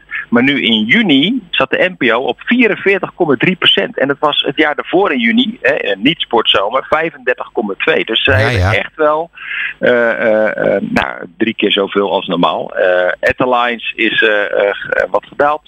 3%. 0.00 0.28
Maar 0.30 0.42
nu 0.42 0.62
in 0.62 0.84
juni 0.84 1.42
zat 1.50 1.70
de 1.70 1.94
NPO 1.98 2.18
op 2.18 2.40
44,3%. 2.68 3.98
En 3.98 4.08
dat 4.08 4.18
was 4.18 4.42
het 4.46 4.56
jaar 4.56 4.74
daarvoor 4.74 5.12
in 5.12 5.18
juni, 5.18 5.58
hè, 5.60 5.74
in 5.74 6.02
niet 6.02 6.20
sportzomer, 6.20 6.86
35,2%. 6.88 8.04
Dus 8.04 8.22
zij 8.22 8.40
ja, 8.40 8.48
hebben 8.48 8.60
ja. 8.60 8.74
echt 8.74 8.96
wel 8.96 9.30
uh, 9.80 9.90
uh, 9.90 10.80
nou, 10.80 11.26
drie 11.36 11.54
keer 11.54 11.72
zoveel 11.72 12.12
als 12.12 12.26
normaal. 12.26 12.78
Uh, 12.78 13.12
Airlines 13.20 13.92
is 13.96 14.24
wat 15.10 15.26
gedaald. 15.26 15.62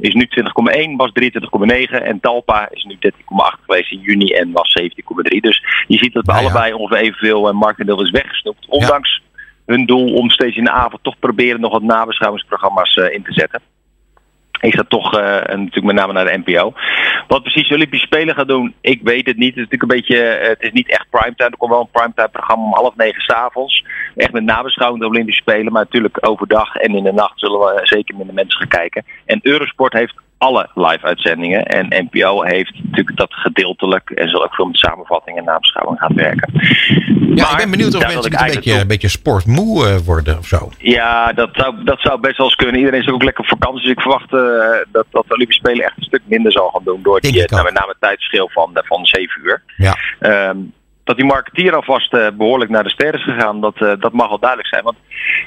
is 0.00 0.14
nu 0.14 0.28
20,1, 0.28 0.96
was 0.96 1.10
23,9 1.20 2.02
en 2.02 2.20
Talpa 2.20 2.68
is 2.70 2.84
nu 2.84 2.94
13,8 2.94 3.64
geweest 3.64 3.92
in 3.92 4.00
juni 4.00 4.32
en 4.32 4.52
was 4.52 4.78
17,3. 4.80 5.38
Dus 5.40 5.62
je 5.86 5.98
ziet 5.98 6.12
dat 6.12 6.24
bij 6.24 6.34
Nou 6.34 6.46
ja. 6.46 6.50
allebei 6.50 6.72
ongeveer 6.72 7.04
evenveel 7.04 7.52
marktendeel 7.52 8.02
is 8.02 8.10
weggesnoept. 8.10 8.66
Ondanks 8.68 9.22
hun 9.66 9.86
doel 9.86 10.14
om 10.14 10.30
steeds 10.30 10.56
in 10.56 10.64
de 10.64 10.70
avond 10.70 11.02
toch 11.02 11.18
proberen 11.18 11.60
nog 11.60 11.72
wat 11.72 11.82
nabeschouwingsprogramma's 11.82 12.96
in 12.96 13.22
te 13.22 13.32
zetten 13.32 13.60
is 14.62 14.74
dat 14.74 14.90
toch 14.90 15.18
uh, 15.18 15.22
natuurlijk 15.22 15.84
met 15.84 15.94
name 15.94 16.12
naar 16.12 16.24
de 16.24 16.42
NPO. 16.44 16.72
Wat 17.28 17.42
precies 17.42 17.68
de 17.68 17.74
Olympische 17.74 18.06
Spelen 18.06 18.34
gaat 18.34 18.48
doen, 18.48 18.74
ik 18.80 19.00
weet 19.02 19.26
het 19.26 19.36
niet. 19.36 19.54
Het 19.54 19.64
is 19.64 19.68
natuurlijk 19.70 19.82
een 19.82 19.98
beetje, 19.98 20.40
uh, 20.40 20.48
het 20.48 20.62
is 20.62 20.72
niet 20.72 20.90
echt 20.90 21.06
primetime. 21.10 21.50
Er 21.50 21.56
komt 21.56 21.70
wel 21.70 21.80
een 21.80 21.90
primetime 21.92 22.28
programma 22.28 22.64
om 22.64 22.74
half 22.74 22.96
negen 22.96 23.22
s'avonds. 23.22 23.84
Echt 24.16 24.32
met 24.32 24.44
nabeschouwing 24.44 25.02
de 25.02 25.08
Olympische 25.08 25.42
Spelen. 25.42 25.72
Maar 25.72 25.82
natuurlijk 25.82 26.28
overdag 26.28 26.74
en 26.76 26.94
in 26.94 27.04
de 27.04 27.12
nacht 27.12 27.38
zullen 27.38 27.58
we 27.60 27.80
zeker 27.82 28.16
minder 28.16 28.34
mensen 28.34 28.58
gaan 28.58 28.68
kijken. 28.68 29.04
En 29.24 29.40
Eurosport 29.42 29.92
heeft 29.92 30.14
alle 30.42 30.68
live 30.74 31.06
uitzendingen. 31.06 31.64
En 31.64 32.08
NPO 32.10 32.42
heeft 32.42 32.72
natuurlijk 32.82 33.16
dat 33.16 33.34
gedeeltelijk 33.34 34.10
en 34.10 34.28
zal 34.28 34.44
ook 34.44 34.54
veel 34.54 34.66
met 34.66 34.76
samenvatting 34.76 35.38
en 35.38 35.44
nabeschouwing 35.44 35.98
gaan 35.98 36.14
werken. 36.14 36.52
Ja, 37.34 37.42
maar, 37.42 37.50
ik 37.50 37.56
ben 37.56 37.70
benieuwd 37.70 37.94
of 37.94 38.02
mensen 38.02 38.40
een 38.40 38.52
beetje, 38.52 38.80
een 38.80 38.86
beetje 38.86 39.08
sportmoe 39.08 39.86
uh, 39.86 39.96
worden 39.96 40.38
of 40.38 40.46
zo. 40.46 40.70
Ja, 40.78 41.32
dat 41.32 41.48
zou, 41.52 41.84
dat 41.84 42.00
zou 42.00 42.20
best 42.20 42.36
wel 42.36 42.46
eens 42.46 42.56
kunnen. 42.56 42.76
Iedereen 42.76 43.00
is 43.00 43.08
ook 43.08 43.22
lekker 43.22 43.42
op 43.42 43.48
vakantie. 43.48 43.82
Dus 43.82 43.90
ik 43.90 44.00
verwacht 44.00 44.32
uh, 44.32 44.40
dat, 44.92 45.06
dat 45.10 45.24
de 45.26 45.34
Olympische 45.34 45.62
Spelen 45.62 45.84
echt 45.84 45.96
een 45.96 46.02
stuk 46.02 46.22
minder 46.24 46.52
zal 46.52 46.68
gaan 46.68 46.84
doen. 46.84 47.02
Door 47.02 47.20
die, 47.20 47.32
nou, 47.32 47.64
met 47.64 47.72
name 47.72 47.88
het 47.88 48.00
tijdsverschil 48.00 48.48
van, 48.52 48.70
van 48.74 49.06
7 49.06 49.40
uur. 49.44 49.62
Ja. 49.76 49.96
Um, 50.48 50.72
dat 51.12 51.20
die 51.20 51.30
marketeer 51.34 51.74
alvast 51.74 52.14
uh, 52.14 52.26
behoorlijk 52.36 52.70
naar 52.70 52.82
de 52.82 52.90
ster 52.90 53.14
is 53.14 53.22
gegaan, 53.22 53.60
dat, 53.60 53.80
uh, 53.80 53.92
dat 53.98 54.12
mag 54.12 54.28
wel 54.28 54.38
duidelijk 54.38 54.68
zijn. 54.68 54.82
Want 54.84 54.96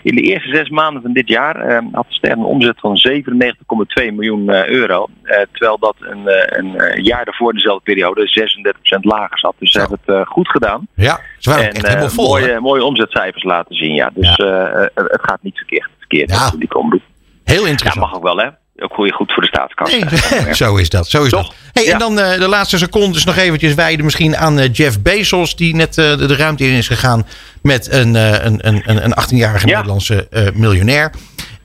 in 0.03 0.15
de 0.15 0.21
eerste 0.21 0.55
zes 0.55 0.69
maanden 0.69 1.01
van 1.01 1.13
dit 1.13 1.27
jaar 1.27 1.69
uh, 1.69 1.77
had 1.91 2.05
de 2.07 2.13
ster 2.13 2.31
een 2.31 2.43
omzet 2.43 2.79
van 2.79 2.97
97,2 3.09 4.13
miljoen 4.13 4.49
eh, 4.49 4.67
euro. 4.67 5.07
terwijl 5.51 5.77
dat 5.79 5.95
een, 5.99 6.29
een 6.59 7.03
jaar 7.03 7.25
daarvoor 7.25 7.53
dezelfde 7.53 7.83
periode 7.83 8.49
36% 8.97 8.99
lager 8.99 9.39
zat. 9.39 9.55
Dus 9.59 9.71
ze 9.71 9.79
hebben 9.79 9.99
het 10.05 10.27
goed 10.27 10.49
gedaan. 10.49 10.87
Ja, 10.95 11.19
ze 11.37 11.49
waren 11.49 11.65
en, 11.65 11.71
echt 11.71 11.87
helemaal 11.87 12.09
vol. 12.09 12.27
mooie, 12.27 12.59
mooie 12.59 12.83
omzetcijfers 12.83 13.43
laten 13.43 13.75
zien, 13.75 13.93
ja. 13.93 14.11
Dus 14.13 14.35
ja. 14.35 14.89
het 14.93 15.21
gaat 15.21 15.39
niet 15.41 15.57
verkeerd, 15.57 15.89
verkeerd 15.97 16.29
ja. 16.29 16.51
die 16.57 16.75
omroep. 16.75 17.01
Heel 17.43 17.65
interessant. 17.65 17.93
Ja, 17.93 18.01
mag 18.01 18.15
ook 18.15 18.23
wel, 18.23 18.37
hè? 18.37 18.49
Ook 18.77 18.93
goed, 18.93 19.13
goed 19.13 19.33
voor 19.33 19.43
de 19.43 19.49
staatskast. 19.49 19.99
Nee, 20.43 20.53
zo 20.63 20.75
is 20.75 20.89
dat. 20.89 21.07
Zo 21.07 21.23
is 21.23 21.29
Toch? 21.29 21.47
dat. 21.47 21.55
Hey, 21.73 21.85
ja. 21.85 21.91
En 21.91 21.99
dan 21.99 22.19
uh, 22.19 22.33
de 22.33 22.47
laatste 22.47 22.77
secondes 22.77 23.25
nog 23.25 23.37
eventjes 23.37 23.73
wijden 23.73 24.05
misschien 24.05 24.35
aan 24.35 24.59
uh, 24.59 24.73
Jeff 24.73 25.01
Bezos, 25.01 25.55
die 25.55 25.75
net 25.75 25.97
uh, 25.97 26.17
de, 26.17 26.25
de, 26.25 26.35
ruimte 26.35 26.63
in 26.63 26.73
is 26.73 26.87
gegaan 26.87 27.27
met 27.61 27.91
een, 27.91 28.15
een, 28.45 28.67
een, 28.67 29.03
een 29.03 29.13
18-jarige 29.21 29.67
ja. 29.67 29.75
Nederlandse 29.75 30.27
miljonair. 30.53 31.11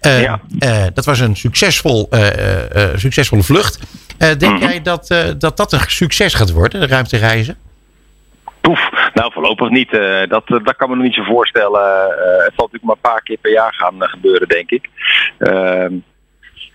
Ja. 0.01 0.41
dat 0.95 1.05
was 1.05 1.21
een 1.21 1.37
succesvol, 1.37 2.09
succesvolle 2.95 3.43
vlucht. 3.43 3.79
denk 4.19 4.41
mm 4.41 4.49
-hmm. 4.49 4.59
jij 4.59 4.83
dat, 4.83 5.15
dat 5.39 5.57
dat 5.57 5.73
een 5.73 5.81
succes 5.87 6.35
gaat 6.35 6.51
worden, 6.51 6.81
de 6.81 6.87
ruimtereizen? 6.87 7.57
Poef, 8.61 8.91
nou 9.15 9.33
voorlopig 9.33 9.69
niet. 9.69 9.93
Uh, 9.93 10.29
dat, 10.29 10.43
dat 10.47 10.77
kan 10.77 10.89
me 10.89 10.95
nog 10.95 11.05
niet 11.05 11.15
zo 11.15 11.23
voorstellen. 11.23 11.81
Uh, 11.81 12.45
het 12.45 12.53
zal 12.57 12.69
natuurlijk 12.71 12.85
maar 12.85 12.95
een 12.95 13.11
paar 13.11 13.23
keer 13.23 13.37
per 13.37 13.53
jaar 13.53 13.75
gaan 13.75 13.95
uh, 13.95 14.09
gebeuren, 14.09 14.49
denk 14.49 14.71
ik. 14.71 14.89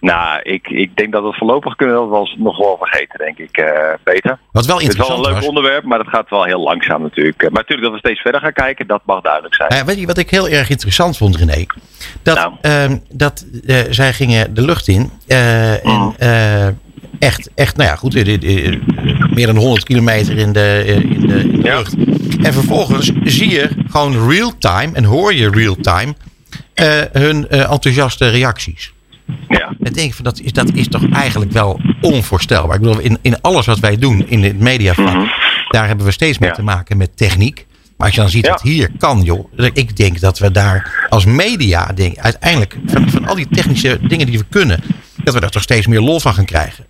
Nou, 0.05 0.39
ik, 0.43 0.67
ik 0.67 0.97
denk 0.97 1.11
dat 1.11 1.21
we 1.21 1.27
het 1.27 1.37
voorlopig 1.37 1.75
kunnen 1.75 2.01
we 2.01 2.09
wel 2.09 2.29
nog 2.37 2.57
wel 2.57 2.77
vergeten, 2.77 3.19
denk 3.19 3.37
ik, 3.37 3.51
Peter. 4.03 4.39
Wat 4.51 4.65
wel 4.65 4.79
interessant 4.79 4.85
Het 4.85 4.89
is 4.89 5.07
wel 5.07 5.17
een 5.17 5.21
leuk 5.21 5.33
was. 5.33 5.47
onderwerp, 5.47 5.83
maar 5.83 5.97
dat 5.97 6.07
gaat 6.07 6.29
wel 6.29 6.43
heel 6.43 6.59
langzaam 6.59 7.01
natuurlijk. 7.01 7.41
Maar 7.41 7.51
natuurlijk 7.51 7.81
dat 7.81 7.91
we 7.91 7.97
steeds 7.97 8.21
verder 8.21 8.41
gaan 8.41 8.53
kijken, 8.53 8.87
dat 8.87 9.01
mag 9.05 9.21
duidelijk 9.21 9.55
zijn. 9.55 9.85
weet 9.85 9.99
je 9.99 10.05
wat 10.05 10.17
ik 10.17 10.29
heel 10.29 10.49
erg 10.49 10.69
interessant 10.69 11.17
vond, 11.17 11.35
René? 11.35 11.65
Dat, 12.21 12.59
nou. 12.61 12.99
dat 13.09 13.45
zij 13.89 14.13
gingen 14.13 14.53
de 14.53 14.61
lucht 14.61 14.87
in 14.87 15.11
en 15.27 16.15
echt, 17.19 17.49
echt, 17.55 17.77
nou 17.77 17.89
ja, 17.89 17.95
goed, 17.95 18.13
meer 19.33 19.45
dan 19.45 19.55
100 19.55 19.83
kilometer 19.83 20.37
in 20.37 20.51
de, 20.51 20.83
in 20.85 21.27
de, 21.27 21.39
in 21.39 21.61
de 21.61 21.67
ja. 21.67 21.77
lucht. 21.77 21.95
En 22.41 22.53
vervolgens 22.53 23.11
zie 23.23 23.49
je 23.49 23.69
gewoon 23.89 24.29
real-time 24.29 24.93
en 24.93 25.03
hoor 25.03 25.33
je 25.33 25.49
real-time 25.49 26.13
hun 27.11 27.49
enthousiaste 27.49 28.29
reacties. 28.29 28.93
Ja. 29.47 29.73
En 29.83 29.93
denk 29.93 30.13
van, 30.13 30.23
dat 30.23 30.39
is, 30.39 30.53
dat 30.53 30.73
is 30.73 30.88
toch 30.88 31.09
eigenlijk 31.11 31.51
wel 31.51 31.79
onvoorstelbaar. 32.01 32.75
Ik 32.75 32.81
bedoel, 32.81 32.99
in, 32.99 33.17
in 33.21 33.41
alles 33.41 33.65
wat 33.65 33.79
wij 33.79 33.97
doen 33.97 34.27
in 34.27 34.43
het 34.43 34.59
mediavak, 34.59 35.13
mm 35.13 35.19
-hmm. 35.19 35.31
daar 35.67 35.88
hebben 35.88 36.05
we 36.05 36.11
steeds 36.11 36.39
meer 36.39 36.49
ja. 36.49 36.55
te 36.55 36.63
maken 36.63 36.97
met 36.97 37.17
techniek. 37.17 37.65
Maar 37.97 38.07
als 38.07 38.15
je 38.15 38.21
dan 38.21 38.29
ziet 38.29 38.45
ja. 38.45 38.51
dat 38.51 38.61
hier 38.61 38.89
kan, 38.97 39.21
joh. 39.21 39.51
Ik 39.73 39.97
denk 39.97 40.19
dat 40.19 40.39
we 40.39 40.51
daar 40.51 41.07
als 41.09 41.25
media, 41.25 41.85
denk, 41.85 42.17
uiteindelijk, 42.17 42.77
van, 42.85 43.09
van 43.09 43.27
al 43.27 43.35
die 43.35 43.47
technische 43.47 43.99
dingen 44.07 44.25
die 44.25 44.38
we 44.38 44.45
kunnen, 44.49 44.79
dat 45.23 45.33
we 45.33 45.39
daar 45.39 45.49
toch 45.49 45.61
steeds 45.61 45.88
meer 45.88 46.01
lol 46.01 46.19
van 46.19 46.33
gaan 46.33 46.45
krijgen. 46.45 46.85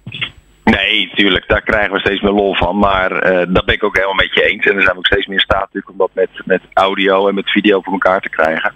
Nee, 0.63 1.11
tuurlijk, 1.15 1.47
daar 1.47 1.61
krijgen 1.61 1.93
we 1.93 1.99
steeds 1.99 2.21
meer 2.21 2.31
lol 2.31 2.55
van. 2.55 2.77
Maar 2.77 3.11
uh, 3.11 3.53
dat 3.53 3.65
ben 3.65 3.75
ik 3.75 3.83
ook 3.83 3.95
helemaal 3.95 4.15
met 4.15 4.33
je 4.33 4.43
eens. 4.43 4.65
En 4.65 4.75
er 4.75 4.81
zijn 4.81 4.91
we 4.91 4.97
ook 4.97 5.05
steeds 5.05 5.25
meer 5.25 5.37
in 5.37 5.43
staat 5.43 5.59
natuurlijk 5.59 5.89
om 5.89 5.97
dat 5.97 6.09
met, 6.13 6.29
met 6.45 6.61
audio 6.73 7.27
en 7.27 7.35
met 7.35 7.49
video 7.49 7.81
voor 7.81 7.93
elkaar 7.93 8.21
te 8.21 8.29
krijgen. 8.29 8.73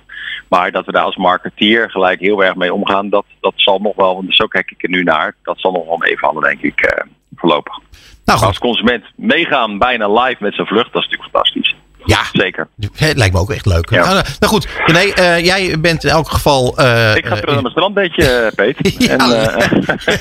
Maar 0.50 0.72
dat 0.72 0.86
we 0.86 0.92
daar 0.92 1.04
als 1.04 1.18
marketeer 1.18 1.90
gelijk 1.90 2.20
heel 2.20 2.44
erg 2.44 2.56
mee 2.56 2.74
omgaan, 2.74 3.10
dat, 3.10 3.26
dat 3.40 3.54
zal 3.56 3.80
nog 3.80 3.96
wel, 3.96 4.14
want 4.16 4.36
zo 4.36 4.48
kijk 4.48 4.72
ik 4.72 4.84
er 4.84 4.90
nu 4.90 5.04
naar, 5.04 5.36
dat 5.44 5.60
zal 5.60 5.72
nog 5.72 5.86
wel 5.86 5.98
meevallen, 5.98 6.44
denk 6.44 6.62
ik, 6.62 6.82
uh, 6.82 7.06
voorlopig. 7.36 7.80
Nou, 8.26 8.46
als 8.46 8.60
consument 8.60 9.04
meegaan 9.16 9.78
bijna 9.78 10.08
live 10.22 10.44
met 10.44 10.54
zijn 10.54 10.68
vlucht, 10.68 10.94
dat 10.94 11.04
is 11.04 11.10
natuurlijk 11.10 11.32
fantastisch. 11.32 11.76
Ja, 12.06 12.20
zeker. 12.32 12.68
Het 12.96 13.18
lijkt 13.18 13.34
me 13.34 13.40
ook 13.40 13.52
echt 13.52 13.66
leuk. 13.66 13.90
Ja. 13.90 14.00
Nou, 14.00 14.14
nou 14.14 14.54
goed, 14.54 14.68
nee, 14.86 15.14
uh, 15.20 15.46
jij 15.46 15.80
bent 15.80 16.04
in 16.04 16.10
elk 16.10 16.30
geval. 16.32 16.76
Uh, 16.80 17.16
ik 17.16 17.26
ga 17.26 17.36
terug 17.36 17.54
naar 17.54 17.62
mijn 17.62 17.72
strandbeetje, 17.72 18.52
Peet. 18.56 18.96
ja, 18.98 19.18
en, 19.18 19.30
uh, 19.30 19.68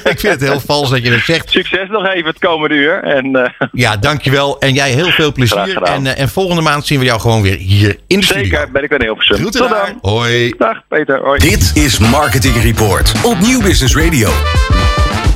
ik 0.13 0.21
vind 0.21 0.33
het 0.33 0.41
heel 0.41 0.61
vals 0.61 0.91
dat 0.91 1.03
je 1.03 1.11
dat 1.11 1.21
zegt. 1.21 1.51
Succes 1.51 1.89
nog 1.89 2.07
even 2.07 2.29
het 2.29 2.39
komende 2.39 2.75
uur. 2.75 3.03
En, 3.03 3.55
ja, 3.73 3.97
dankjewel. 3.97 4.61
En 4.61 4.75
jij 4.75 4.91
heel 4.91 5.11
veel 5.11 5.33
plezier. 5.33 5.83
En, 5.83 6.17
en 6.17 6.29
volgende 6.29 6.63
maand 6.63 6.87
zien 6.87 6.99
we 6.99 7.05
jou 7.05 7.21
gewoon 7.21 7.43
weer 7.43 7.57
hier 7.57 7.99
in 8.07 8.19
de 8.21 8.27
Zeker, 8.27 8.41
studio. 8.41 8.59
Zeker, 8.59 8.73
ben 8.73 8.83
ik 8.83 8.89
weer 8.91 9.03
heel 9.03 9.17
veel 9.19 9.51
Tot 9.51 9.59
dan. 9.59 9.99
Hoi. 10.03 10.55
Dag, 10.59 10.81
Peter. 10.89 11.21
Hoi. 11.21 11.39
Dit 11.39 11.71
is 11.75 11.99
Marketing 11.99 12.63
Report 12.63 13.13
op 13.23 13.39
Nieuw 13.39 13.63
Business 13.63 13.97
Radio. 13.97 14.31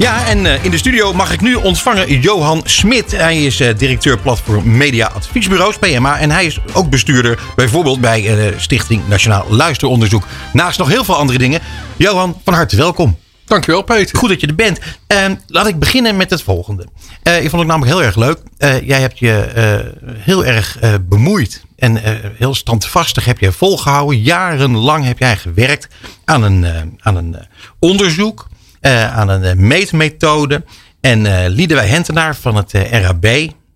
Ja, 0.02 0.26
en 0.26 0.44
uh, 0.44 0.64
in 0.64 0.70
de 0.70 0.76
studio 0.76 1.12
mag 1.12 1.32
ik 1.32 1.40
nu 1.40 1.54
ontvangen 1.54 2.20
Johan 2.20 2.60
Smit. 2.64 3.10
Hij 3.10 3.44
is 3.44 3.60
uh, 3.60 3.68
directeur 3.76 4.18
platform 4.18 4.76
Media 4.76 5.06
Adviesbureaus, 5.06 5.78
PMA. 5.78 6.18
En 6.18 6.30
hij 6.30 6.44
is 6.44 6.58
ook 6.72 6.90
bestuurder 6.90 7.38
bijvoorbeeld 7.56 8.00
bij 8.00 8.50
uh, 8.50 8.58
Stichting 8.58 9.08
Nationaal 9.08 9.46
Luisteronderzoek. 9.48 10.26
Naast 10.52 10.78
nog 10.78 10.88
heel 10.88 11.04
veel 11.04 11.16
andere 11.16 11.38
dingen. 11.38 11.60
Johan, 11.96 12.40
van 12.44 12.54
harte 12.54 12.76
welkom. 12.76 13.18
Dankjewel, 13.44 13.82
Peter. 13.82 14.18
Goed 14.18 14.28
dat 14.28 14.40
je 14.40 14.46
er 14.46 14.54
bent. 14.54 14.78
Uh, 15.08 15.24
laat 15.46 15.66
ik 15.66 15.78
beginnen 15.78 16.16
met 16.16 16.30
het 16.30 16.42
volgende. 16.42 16.86
Uh, 17.28 17.36
ik 17.42 17.50
vond 17.50 17.62
het 17.62 17.70
namelijk 17.70 17.92
heel 17.92 18.02
erg 18.02 18.16
leuk. 18.16 18.38
Uh, 18.58 18.86
jij 18.86 19.00
hebt 19.00 19.18
je 19.18 19.48
heel 20.18 20.44
erg 20.44 20.78
bemoeid 21.08 21.64
en 21.76 22.00
heel 22.38 22.54
standvastig 22.54 23.24
heb 23.24 23.38
je 23.38 23.52
volgehouden. 23.52 24.20
Jarenlang 24.20 25.04
heb 25.04 25.18
jij 25.18 25.36
gewerkt 25.36 25.88
aan 26.24 26.42
een, 26.42 26.66
aan 27.00 27.16
een 27.16 27.36
onderzoek, 27.78 28.48
aan 28.90 29.28
een 29.28 29.66
meetmethode. 29.66 30.64
En 31.00 31.24
uh, 31.24 31.44
Liedewij 31.46 31.86
Hentenaar 31.86 32.36
van 32.36 32.56
het 32.56 32.72
RAB, 32.72 33.26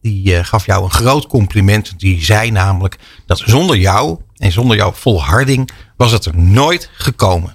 die 0.03 0.45
gaf 0.45 0.66
jou 0.66 0.85
een 0.85 0.90
groot 0.90 1.27
compliment. 1.27 1.99
Die 1.99 2.25
zei 2.25 2.51
namelijk 2.51 2.97
dat 3.27 3.38
zonder 3.38 3.77
jou 3.77 4.21
en 4.37 4.53
zonder 4.53 4.77
jouw 4.77 4.92
volharding 4.92 5.71
was 5.97 6.12
het 6.12 6.25
er 6.25 6.37
nooit 6.37 6.90
gekomen. 6.92 7.55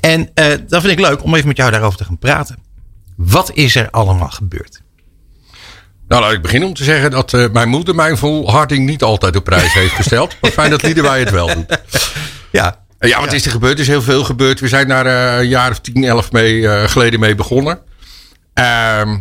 En 0.00 0.20
uh, 0.20 0.46
dat 0.68 0.80
vind 0.82 0.98
ik 0.98 1.00
leuk 1.00 1.24
om 1.24 1.34
even 1.34 1.48
met 1.48 1.56
jou 1.56 1.70
daarover 1.70 1.98
te 1.98 2.04
gaan 2.04 2.18
praten. 2.18 2.58
Wat 3.16 3.50
is 3.54 3.74
er 3.74 3.90
allemaal 3.90 4.28
gebeurd? 4.30 4.82
Nou, 6.08 6.22
laat 6.22 6.32
ik 6.32 6.42
beginnen 6.42 6.68
om 6.68 6.74
te 6.74 6.84
zeggen 6.84 7.10
dat 7.10 7.32
uh, 7.32 7.50
mijn 7.52 7.68
moeder 7.68 7.94
mijn 7.94 8.16
volharding 8.16 8.86
niet 8.86 9.02
altijd 9.02 9.36
op 9.36 9.44
prijs 9.44 9.72
heeft 9.72 9.94
gesteld. 9.94 10.36
Maar 10.40 10.50
fijn 10.50 10.70
dat 10.70 10.82
Liedewij 10.82 11.18
het 11.18 11.30
wel 11.30 11.46
doet. 11.46 11.78
Ja. 12.52 12.84
Uh, 13.00 13.10
ja, 13.10 13.20
wat 13.20 13.32
is 13.32 13.44
er 13.44 13.50
gebeurd? 13.50 13.74
Er 13.74 13.80
is 13.80 13.86
heel 13.86 14.02
veel 14.02 14.24
gebeurd. 14.24 14.60
We 14.60 14.68
zijn 14.68 14.88
daar 14.88 15.38
een 15.38 15.48
jaar 15.48 15.70
of 15.70 15.80
tien, 15.80 16.04
elf 16.04 16.32
mee, 16.32 16.88
geleden 16.88 17.20
mee 17.20 17.34
begonnen. 17.34 17.78
Ehm, 18.54 19.18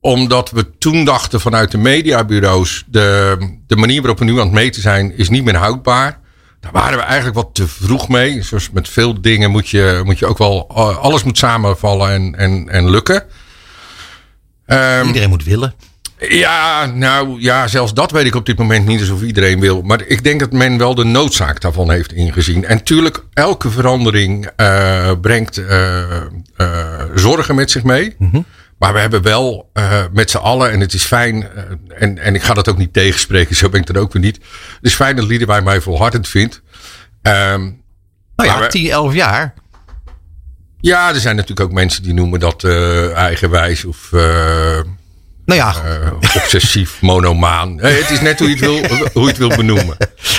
omdat 0.00 0.50
we 0.50 0.78
toen 0.78 1.04
dachten 1.04 1.40
vanuit 1.40 1.70
de 1.70 1.78
mediabureaus... 1.78 2.84
De, 2.86 3.36
de 3.66 3.76
manier 3.76 4.00
waarop 4.00 4.18
we 4.18 4.24
nu 4.24 4.32
aan 4.32 4.46
het 4.46 4.52
meten 4.52 4.82
zijn 4.82 5.16
is 5.16 5.28
niet 5.28 5.44
meer 5.44 5.56
houdbaar. 5.56 6.18
Daar 6.60 6.72
waren 6.72 6.98
we 6.98 7.04
eigenlijk 7.04 7.36
wat 7.36 7.54
te 7.54 7.68
vroeg 7.68 8.08
mee. 8.08 8.42
Zoals 8.42 8.70
met 8.70 8.88
veel 8.88 9.20
dingen 9.20 9.50
moet 9.50 9.68
je, 9.68 10.00
moet 10.04 10.18
je 10.18 10.26
ook 10.26 10.38
wel... 10.38 10.68
Alles 11.00 11.22
moet 11.22 11.38
samenvallen 11.38 12.10
en, 12.10 12.34
en, 12.34 12.68
en 12.68 12.90
lukken. 12.90 13.24
Um, 14.66 15.06
iedereen 15.06 15.28
moet 15.28 15.44
willen. 15.44 15.74
Ja, 16.28 16.86
nou 16.86 17.40
ja, 17.40 17.66
zelfs 17.68 17.94
dat 17.94 18.10
weet 18.10 18.26
ik 18.26 18.34
op 18.34 18.46
dit 18.46 18.58
moment 18.58 18.86
niet 18.86 19.00
alsof 19.00 19.22
iedereen 19.22 19.60
wil. 19.60 19.82
Maar 19.82 20.02
ik 20.06 20.24
denk 20.24 20.40
dat 20.40 20.52
men 20.52 20.78
wel 20.78 20.94
de 20.94 21.04
noodzaak 21.04 21.60
daarvan 21.60 21.90
heeft 21.90 22.12
ingezien. 22.12 22.64
En 22.64 22.82
tuurlijk, 22.84 23.24
elke 23.32 23.70
verandering 23.70 24.50
uh, 24.56 25.12
brengt 25.20 25.58
uh, 25.58 26.00
uh, 26.56 27.02
zorgen 27.14 27.54
met 27.54 27.70
zich 27.70 27.82
mee. 27.82 28.14
Mm 28.18 28.30
-hmm. 28.30 28.44
Maar 28.78 28.92
we 28.92 28.98
hebben 28.98 29.22
wel 29.22 29.70
met 30.12 30.30
z'n 30.30 30.36
allen, 30.36 30.70
en 30.70 30.80
het 30.80 30.92
is 30.92 31.04
fijn, 31.04 31.48
en, 31.88 32.18
en 32.18 32.34
ik 32.34 32.42
ga 32.42 32.54
dat 32.54 32.68
ook 32.68 32.76
niet 32.76 32.92
tegenspreken, 32.92 33.56
zo 33.56 33.68
ben 33.68 33.80
ik 33.80 33.86
dat 33.86 33.96
ook 33.96 34.12
weer 34.12 34.22
niet. 34.22 34.36
Het 34.36 34.78
is 34.80 34.94
fijn 34.94 35.16
dat 35.16 35.24
Liedewij 35.24 35.62
mij 35.62 35.80
volhardend 35.80 36.28
vindt. 36.28 36.62
Um, 37.22 37.82
nou 38.36 38.48
ja, 38.48 38.60
we, 38.60 38.66
10, 38.66 38.90
11 38.90 39.14
jaar. 39.14 39.54
Ja, 40.80 41.08
er 41.08 41.20
zijn 41.20 41.36
natuurlijk 41.36 41.68
ook 41.68 41.74
mensen 41.74 42.02
die 42.02 42.14
noemen 42.14 42.40
dat 42.40 42.64
eigenwijs 43.14 43.84
of 43.84 44.10
nou 45.44 45.60
ja. 45.60 45.74
Uh, 45.84 46.12
obsessief, 46.42 47.00
monomaan. 47.00 47.80
het 47.80 48.10
is 48.10 48.20
net 48.20 48.38
hoe 48.38 48.48
je 48.48 48.54
het 48.54 48.64
wil, 48.64 48.98
hoe 49.12 49.22
je 49.22 49.28
het 49.28 49.38
wil 49.38 49.48
benoemen. 49.48 49.96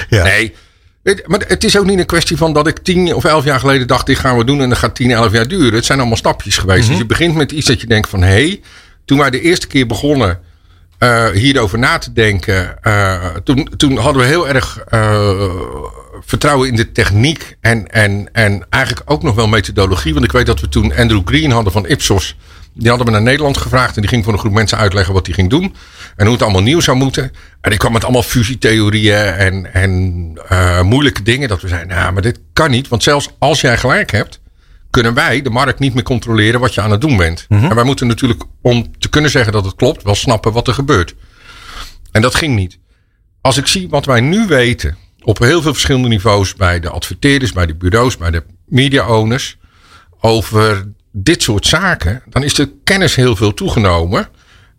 Ja. 0.10 0.24
Nee, 0.24 0.54
maar 1.26 1.40
het 1.48 1.64
is 1.64 1.78
ook 1.78 1.86
niet 1.86 2.00
een 2.00 2.06
kwestie 2.06 2.38
van 2.38 2.54
dat 2.54 2.68
ik 2.68 2.78
tien 2.78 3.14
of 3.14 3.24
elf 3.24 3.44
jaar 3.44 3.60
geleden 3.60 3.88
dacht, 3.88 4.06
dit 4.06 4.18
gaan 4.18 4.38
we 4.38 4.46
doen 4.46 4.62
en 4.62 4.70
dat 4.70 4.78
gaat 4.78 4.96
tien, 4.96 5.12
elf 5.12 5.32
jaar 5.32 5.48
duren. 5.48 5.74
Het 5.74 5.86
zijn 5.86 6.00
allemaal 6.00 6.18
stapjes 6.18 6.58
geweest. 6.58 6.80
Mm 6.80 6.86
-hmm. 6.86 6.92
Dus 6.92 7.02
je 7.02 7.06
begint 7.06 7.36
met 7.36 7.52
iets 7.52 7.68
dat 7.68 7.82
je 7.82 7.88
denkt 7.88 8.10
van, 8.10 8.22
hé, 8.22 8.28
hey, 8.28 8.62
toen 9.06 9.18
wij 9.18 9.30
de 9.30 9.42
eerste 9.42 9.68
keer 9.68 9.88
begonnen 9.88 10.40
uh, 11.00 11.30
hierover 11.30 11.80
na 11.80 11.98
te 11.98 12.14
denken, 12.14 12.78
uh, 12.84 13.26
toen, 13.44 13.70
toen 13.78 13.98
hadden 13.98 14.22
we 14.22 14.28
heel 14.28 14.48
erg 14.48 14.84
vertrouwen 16.26 16.68
in 16.68 16.76
de 16.76 16.92
techniek 16.92 17.58
en, 17.62 17.88
en, 17.88 18.30
en 18.34 18.66
eigenlijk 18.70 19.12
ook 19.12 19.24
nog 19.24 19.36
wel 19.36 19.48
methodologie. 19.48 20.14
Want 20.14 20.26
ik 20.26 20.32
weet 20.32 20.46
dat 20.46 20.60
we 20.60 20.70
toen 20.70 20.96
Andrew 20.96 21.22
Green 21.26 21.52
hadden 21.52 21.74
van 21.74 21.88
Ipsos. 21.88 22.36
Die 22.74 22.90
hadden 22.90 23.08
we 23.08 23.14
naar 23.14 23.22
Nederland 23.22 23.58
gevraagd 23.58 23.96
en 23.96 24.02
die 24.02 24.10
ging 24.10 24.24
voor 24.24 24.34
een 24.34 24.40
groep 24.40 24.54
mensen 24.54 24.78
uitleggen 24.78 25.14
wat 25.14 25.26
hij 25.26 25.36
ging 25.36 25.50
doen. 25.50 25.76
En 26.16 26.26
hoe 26.26 26.34
het 26.34 26.44
allemaal 26.44 26.62
nieuw 26.62 26.80
zou 26.80 26.98
moeten. 26.98 27.32
En 27.62 27.70
die 27.70 27.80
kwam 27.80 27.92
met 27.92 28.04
allemaal 28.04 28.24
fusietheorieën 28.24 29.24
en, 29.24 29.74
en 29.74 29.92
uh, 30.52 30.82
moeilijke 30.82 31.24
dingen. 31.24 31.50
Dat 31.50 31.62
we 31.62 31.68
zeiden, 31.68 31.96
nou, 31.96 32.14
maar 32.14 32.22
dit 32.22 32.40
kan 32.54 32.72
niet. 32.72 32.88
Want 32.88 33.04
zelfs 33.04 33.30
als 33.40 33.62
jij 33.62 33.78
gelijk 33.78 34.12
hebt, 34.12 34.42
kunnen 34.90 35.14
wij 35.14 35.42
de 35.42 35.50
markt 35.50 35.80
niet 35.80 35.94
meer 35.94 36.04
controleren 36.04 36.60
wat 36.60 36.74
je 36.74 36.82
aan 36.82 36.92
het 36.92 37.02
doen 37.02 37.18
bent. 37.18 37.46
Mm 37.48 37.60
-hmm. 37.60 37.70
En 37.70 37.76
wij 37.76 37.84
moeten 37.84 38.08
natuurlijk, 38.08 38.44
om 38.62 39.00
te 39.00 39.10
kunnen 39.10 39.32
zeggen 39.32 39.54
dat 39.54 39.66
het 39.66 39.76
klopt, 39.76 40.04
wel 40.04 40.16
snappen 40.16 40.52
wat 40.52 40.68
er 40.68 40.74
gebeurt. 40.74 41.16
En 42.12 42.22
dat 42.22 42.36
ging 42.36 42.56
niet. 42.56 42.80
Als 43.42 43.58
ik 43.58 43.68
zie 43.68 43.90
wat 43.90 44.06
wij 44.06 44.22
nu 44.22 44.48
weten, 44.48 44.98
op 45.22 45.40
heel 45.40 45.62
veel 45.62 45.74
verschillende 45.74 46.08
niveaus, 46.08 46.56
bij 46.56 46.80
de 46.80 46.90
adverteerders, 46.90 47.54
bij 47.54 47.66
de 47.66 47.76
bureaus, 47.76 48.18
bij 48.18 48.32
de 48.32 48.44
media 48.66 49.08
owners, 49.08 49.58
over 50.20 50.92
dit 51.12 51.43
soort 51.43 51.67
zaken, 51.67 52.24
dan 52.30 52.43
is 52.43 52.54
de 52.54 52.74
kennis 52.84 53.15
heel 53.15 53.36
veel 53.36 53.54
toegenomen. 53.54 54.28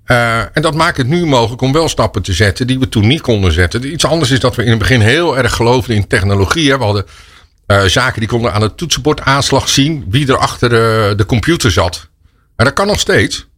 Uh, 0.06 0.38
en 0.38 0.62
dat 0.62 0.74
maakt 0.74 0.96
het 0.96 1.06
nu 1.06 1.26
mogelijk 1.26 1.62
om 1.62 1.72
wel 1.72 1.88
stappen 1.88 2.22
te 2.22 2.32
zetten 2.32 2.66
die 2.66 2.78
we 2.78 2.88
toen 2.88 3.06
niet 3.06 3.20
konden 3.20 3.52
zetten. 3.52 3.92
Iets 3.92 4.04
anders 4.04 4.30
is 4.30 4.40
dat 4.40 4.54
we 4.54 4.64
in 4.64 4.70
het 4.70 4.78
begin 4.78 5.00
heel 5.00 5.38
erg 5.38 5.54
geloofden 5.54 5.96
in 5.96 6.06
technologie. 6.06 6.70
Hè. 6.70 6.78
We 6.78 6.84
hadden 6.84 7.06
uh, 7.66 7.82
zaken 7.82 8.20
die 8.20 8.28
konden 8.28 8.52
aan 8.52 8.62
het 8.62 8.76
toetsenbord 8.76 9.20
aanslag 9.20 9.68
zien 9.68 10.04
wie 10.08 10.28
er 10.28 10.36
achter 10.36 10.68
de, 10.68 11.12
de 11.16 11.26
computer 11.26 11.70
zat. 11.70 12.08
En 12.56 12.64
dat 12.64 12.74
kan 12.74 12.86
nog 12.86 13.00
steeds. 13.00 13.48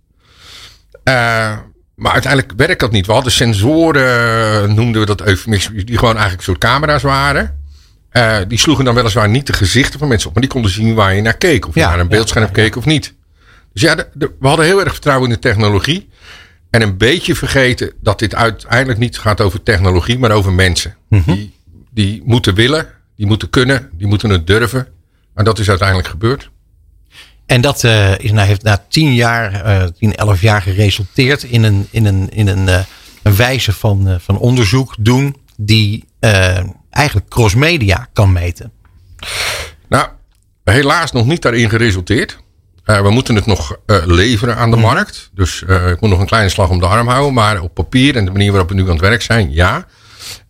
Uh, 1.05 1.59
maar 1.95 2.13
uiteindelijk 2.13 2.53
werkt 2.57 2.81
dat 2.81 2.93
niet. 2.93 3.07
We 3.07 3.13
hadden 3.13 3.33
sensoren, 3.33 4.75
noemden 4.75 5.01
we 5.01 5.07
dat 5.07 5.21
eufemistisch, 5.27 5.85
die 5.85 5.99
gewoon 5.99 6.15
eigenlijk 6.15 6.45
soort 6.45 6.59
camera's 6.59 7.03
waren. 7.03 7.64
Uh, 8.17 8.39
die 8.49 8.59
sloegen 8.59 8.85
dan 8.85 8.95
weliswaar 8.95 9.29
niet 9.29 9.47
de 9.47 9.53
gezichten 9.53 9.99
van 9.99 10.09
mensen 10.09 10.29
op, 10.29 10.35
maar 10.35 10.43
die 10.43 10.53
konden 10.53 10.71
zien 10.71 10.95
waar 10.95 11.15
je 11.15 11.23
naar 11.23 11.37
keek. 11.37 11.69
Of 11.69 11.75
je 11.75 11.81
ja, 11.81 11.89
naar 11.89 12.01
een 12.01 12.09
beeldscherm 12.09 12.45
ja, 12.45 12.51
ja, 12.55 12.63
keek 12.63 12.77
of 12.77 12.85
niet. 12.85 13.15
Dus 13.73 13.83
ja, 13.83 13.95
de, 13.95 14.09
de, 14.13 14.33
we 14.41 14.47
hadden 14.47 14.67
heel 14.67 14.81
erg 14.81 14.93
vertrouwen 14.93 15.29
in 15.29 15.35
de 15.35 15.41
technologie. 15.41 16.09
En 16.71 16.83
een 16.83 16.97
beetje 16.97 17.35
vergeten 17.35 17.93
dat 18.01 18.19
dit 18.19 18.35
uiteindelijk 18.35 18.99
niet 18.99 19.19
gaat 19.19 19.41
over 19.41 19.63
technologie, 19.63 20.19
maar 20.19 20.31
over 20.31 20.53
mensen. 20.53 20.97
Mm 21.09 21.23
-hmm. 21.25 21.35
die, 21.35 21.55
die 21.91 22.23
moeten 22.25 22.55
willen, 22.55 22.87
die 23.17 23.27
moeten 23.27 23.51
kunnen, 23.51 23.91
die 23.93 24.07
moeten 24.07 24.31
het 24.31 24.47
durven. 24.47 24.89
Maar 25.35 25.45
dat 25.45 25.59
is 25.59 25.69
uiteindelijk 25.69 26.09
gebeurd. 26.09 26.51
En 27.47 27.61
dat 27.61 27.83
uh, 27.83 28.19
is, 28.19 28.33
nou, 28.33 28.47
heeft 28.47 28.63
na 28.63 28.85
tien 28.89 29.15
jaar, 29.15 29.67
uh, 29.67 29.89
tien, 29.99 30.15
elf 30.15 30.41
jaar 30.41 30.63
geresulteerd 30.63 31.43
in 31.43 31.63
een, 31.63 31.87
in 31.91 32.05
een, 32.05 32.31
in 32.31 32.47
een, 32.47 32.67
uh, 32.67 32.79
een 33.23 33.37
wijze 33.37 33.73
van, 33.73 34.21
van 34.21 34.39
onderzoek 34.39 34.95
doen 34.99 35.37
die 35.57 36.05
eigenlijk 36.95 37.29
crossmedia 37.29 38.09
kan 38.13 38.33
meten. 38.33 38.73
Nou, 39.89 40.09
helaas 40.65 41.13
nog 41.13 41.27
niet 41.27 41.43
daarin 41.43 41.69
geresulteerd. 41.69 42.39
we 42.85 43.11
moeten 43.11 43.35
het 43.35 43.47
nog 43.47 43.77
leveren 44.05 44.57
aan 44.57 44.71
de 44.71 44.77
mm. 44.77 44.83
markt. 44.83 45.31
Dus 45.33 45.63
ik 45.63 46.01
moet 46.01 46.11
nog 46.11 46.21
een 46.21 46.27
kleine 46.27 46.49
slag 46.49 46.69
om 46.69 46.79
de 46.79 46.87
arm 46.87 47.09
houden. 47.09 47.35
Maar 47.35 47.61
op 47.61 47.75
papier 47.75 48.17
en 48.17 48.25
de 48.25 48.31
manier 48.31 48.51
waarop 48.51 48.69
we 48.69 48.75
nu 48.75 48.83
aan 48.83 48.89
het 48.89 49.01
werk 49.01 49.23
zijn, 49.23 49.53
ja. 49.53 49.87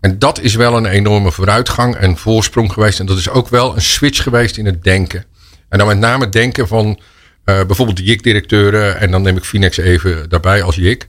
En 0.01 0.19
dat 0.19 0.41
is 0.41 0.55
wel 0.55 0.77
een 0.77 0.87
enorme 0.87 1.33
vooruitgang 1.33 1.97
en 1.97 2.17
voorsprong 2.17 2.73
geweest. 2.73 3.01
En 3.01 3.07
dat 3.07 3.19
is 3.19 3.29
ook 3.29 3.49
wel 3.49 3.75
een 3.75 3.83
switch 3.83 4.23
geweest 4.23 4.57
in 4.57 4.67
het 4.67 4.85
denken. 4.85 5.25
En 5.69 5.79
dan 5.79 5.87
met 5.87 5.99
name 5.99 6.29
denken 6.29 6.69
van 6.69 7.01
bijvoorbeeld 7.45 7.97
de 7.97 8.05
JIC-directeuren. 8.05 9.01
En 9.01 9.11
dan 9.11 9.23
neem 9.23 9.37
ik 9.37 9.45
Finex 9.45 9.77
even 9.77 10.29
daarbij 10.29 10.63
als 10.63 10.77
JIC. 10.77 11.09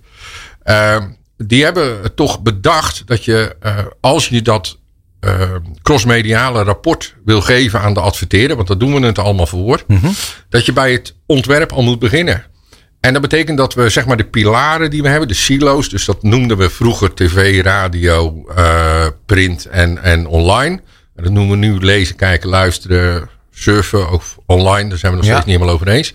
Uh, 0.66 0.98
die 1.38 1.64
hebben 1.64 2.16
toch 2.16 2.42
bedacht 2.42 3.08
dat 3.08 3.26
je, 3.26 3.56
als 4.02 4.28
je 4.28 4.42
dat 4.42 4.78
crossmediale 5.82 6.64
rapport 6.64 7.16
wil 7.26 7.42
geven 7.42 7.80
aan 7.82 7.94
de 7.94 8.00
adverteerder. 8.00 8.56
Want 8.56 8.68
dat 8.68 8.80
doen 8.80 8.94
we 9.00 9.06
het 9.06 9.20
allemaal 9.20 9.48
voor. 9.48 9.84
Mm 9.88 9.98
-hmm. 9.98 10.14
Dat 10.50 10.66
je 10.66 10.74
bij 10.74 10.92
het 10.92 11.16
ontwerp 11.26 11.72
al 11.72 11.84
moet 11.84 12.00
beginnen. 12.00 12.44
En 13.00 13.14
dat 13.14 13.22
betekent 13.22 13.58
dat 13.58 13.74
we 13.74 13.90
zeg 13.90 14.06
maar 14.06 14.18
de 14.18 14.26
pilaren 14.26 14.90
die 14.90 15.02
we 15.02 15.10
hebben, 15.10 15.28
de 15.28 15.34
silo's. 15.34 15.90
Dus 15.90 16.06
dat 16.06 16.24
noemden 16.24 16.58
we 16.58 16.70
vroeger 16.70 17.14
tv, 17.14 17.64
radio, 17.64 18.46
print 19.26 19.66
en, 19.66 20.04
en 20.04 20.28
online. 20.28 20.82
En 21.16 21.24
dat 21.24 21.32
noemen 21.32 21.60
we 21.60 21.66
nu 21.66 21.80
lezen, 21.80 22.16
kijken, 22.16 22.50
luisteren, 22.50 23.30
surfen 23.52 24.12
of 24.12 24.38
online. 24.46 24.90
Daar 24.90 24.98
zijn 24.98 25.12
we 25.12 25.18
nog 25.18 25.26
steeds 25.26 25.40
ja. 25.40 25.46
niet 25.46 25.56
helemaal 25.56 25.74
over 25.74 25.88
eens. 25.88 26.14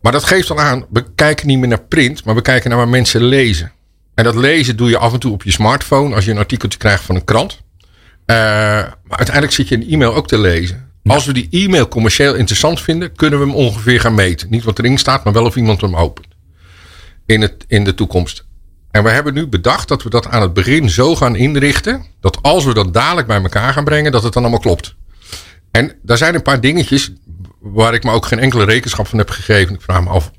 Maar 0.00 0.12
dat 0.12 0.24
geeft 0.24 0.50
al 0.50 0.60
aan, 0.60 0.86
we 0.90 1.04
kijken 1.14 1.46
niet 1.46 1.58
meer 1.58 1.68
naar 1.68 1.82
print, 1.82 2.24
maar 2.24 2.34
we 2.34 2.42
kijken 2.42 2.68
naar 2.70 2.78
waar 2.78 2.88
mensen 2.88 3.22
lezen. 3.22 3.72
En 4.14 4.24
dat 4.24 4.34
lezen 4.34 4.76
doe 4.76 4.88
je 4.88 4.98
af 4.98 5.12
en 5.12 5.20
toe 5.20 5.32
op 5.32 5.42
je 5.42 5.52
smartphone 5.52 6.14
als 6.14 6.24
je 6.24 6.30
een 6.30 6.38
artikeltje 6.38 6.78
krijgt 6.78 7.04
van 7.04 7.14
een 7.14 7.24
krant. 7.24 7.62
Uh, 8.26 8.36
maar 8.36 9.18
uiteindelijk 9.18 9.54
zit 9.54 9.68
je 9.68 9.74
een 9.74 9.90
e-mail 9.90 10.14
ook 10.14 10.28
te 10.28 10.38
lezen. 10.38 10.90
Ja. 11.02 11.14
Als 11.14 11.26
we 11.26 11.32
die 11.32 11.48
e-mail 11.50 11.88
commercieel 11.88 12.34
interessant 12.34 12.80
vinden, 12.80 13.14
kunnen 13.14 13.38
we 13.38 13.46
hem 13.46 13.54
ongeveer 13.54 14.00
gaan 14.00 14.14
meten. 14.14 14.50
Niet 14.50 14.64
wat 14.64 14.78
erin 14.78 14.98
staat, 14.98 15.24
maar 15.24 15.32
wel 15.32 15.44
of 15.44 15.56
iemand 15.56 15.80
hem 15.80 15.96
opent. 15.96 16.26
In, 17.26 17.40
het, 17.40 17.64
in 17.66 17.84
de 17.84 17.94
toekomst. 17.94 18.46
En 18.90 19.02
we 19.02 19.10
hebben 19.10 19.34
nu 19.34 19.46
bedacht 19.46 19.88
dat 19.88 20.02
we 20.02 20.10
dat 20.10 20.26
aan 20.26 20.42
het 20.42 20.52
begin 20.52 20.90
zo 20.90 21.16
gaan 21.16 21.36
inrichten. 21.36 22.04
Dat 22.20 22.38
als 22.42 22.64
we 22.64 22.74
dat 22.74 22.94
dadelijk 22.94 23.26
bij 23.26 23.42
elkaar 23.42 23.72
gaan 23.72 23.84
brengen, 23.84 24.12
dat 24.12 24.22
het 24.22 24.32
dan 24.32 24.42
allemaal 24.42 24.60
klopt. 24.60 24.94
En 25.70 25.92
daar 26.02 26.16
zijn 26.16 26.34
een 26.34 26.42
paar 26.42 26.60
dingetjes 26.60 27.12
waar 27.60 27.94
ik 27.94 28.04
me 28.04 28.10
ook 28.10 28.26
geen 28.26 28.38
enkele 28.38 28.64
rekenschap 28.64 29.06
van 29.06 29.18
heb 29.18 29.30
gegeven. 29.30 29.74
Ik 29.74 29.80
vraag 29.80 30.02
me 30.02 30.08
af, 30.08 30.30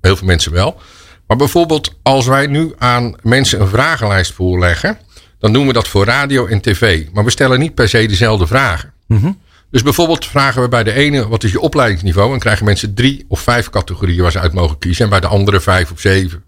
heel 0.00 0.16
veel 0.16 0.26
mensen 0.26 0.52
wel. 0.52 0.80
Maar 1.26 1.36
bijvoorbeeld 1.36 1.94
als 2.02 2.26
wij 2.26 2.46
nu 2.46 2.72
aan 2.78 3.14
mensen 3.22 3.60
een 3.60 3.68
vragenlijst 3.68 4.32
voorleggen. 4.32 4.98
Dan 5.38 5.52
doen 5.52 5.66
we 5.66 5.72
dat 5.72 5.88
voor 5.88 6.04
radio 6.04 6.46
en 6.46 6.60
tv. 6.60 7.06
Maar 7.12 7.24
we 7.24 7.30
stellen 7.30 7.58
niet 7.58 7.74
per 7.74 7.88
se 7.88 8.06
dezelfde 8.06 8.46
vragen. 8.46 8.92
Mm 9.06 9.20
-hmm. 9.20 9.38
Dus 9.70 9.82
bijvoorbeeld 9.82 10.26
vragen 10.26 10.62
we 10.62 10.68
bij 10.68 10.84
de 10.84 10.92
ene 10.92 11.28
wat 11.28 11.44
is 11.44 11.52
je 11.52 11.60
opleidingsniveau. 11.60 12.32
En 12.32 12.38
krijgen 12.38 12.64
mensen 12.64 12.94
drie 12.94 13.24
of 13.28 13.40
vijf 13.40 13.70
categorieën 13.70 14.22
waar 14.22 14.32
ze 14.32 14.40
uit 14.40 14.52
mogen 14.52 14.78
kiezen. 14.78 15.04
En 15.04 15.10
bij 15.10 15.20
de 15.20 15.26
andere 15.26 15.60
vijf 15.60 15.90
of 15.90 16.00
zeven. 16.00 16.44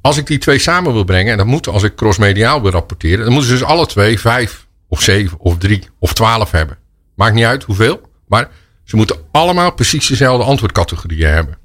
Als 0.00 0.16
ik 0.16 0.26
die 0.26 0.38
twee 0.38 0.58
samen 0.58 0.92
wil 0.92 1.04
brengen. 1.04 1.32
En 1.32 1.38
dat 1.38 1.46
moet 1.46 1.68
als 1.68 1.82
ik 1.82 1.94
crossmediaal 1.94 2.62
wil 2.62 2.70
rapporteren. 2.70 3.24
Dan 3.24 3.32
moeten 3.32 3.50
ze 3.50 3.58
dus 3.58 3.68
alle 3.68 3.86
twee 3.86 4.20
vijf 4.20 4.66
of 4.88 5.02
zeven 5.02 5.38
of 5.38 5.58
drie 5.58 5.88
of 5.98 6.14
twaalf 6.14 6.50
hebben. 6.50 6.78
Maakt 7.14 7.34
niet 7.34 7.44
uit 7.44 7.64
hoeveel. 7.64 8.00
Maar 8.28 8.48
ze 8.84 8.96
moeten 8.96 9.16
allemaal 9.30 9.72
precies 9.72 10.06
dezelfde 10.06 10.44
antwoordcategorieën 10.44 11.28
hebben. 11.28 11.58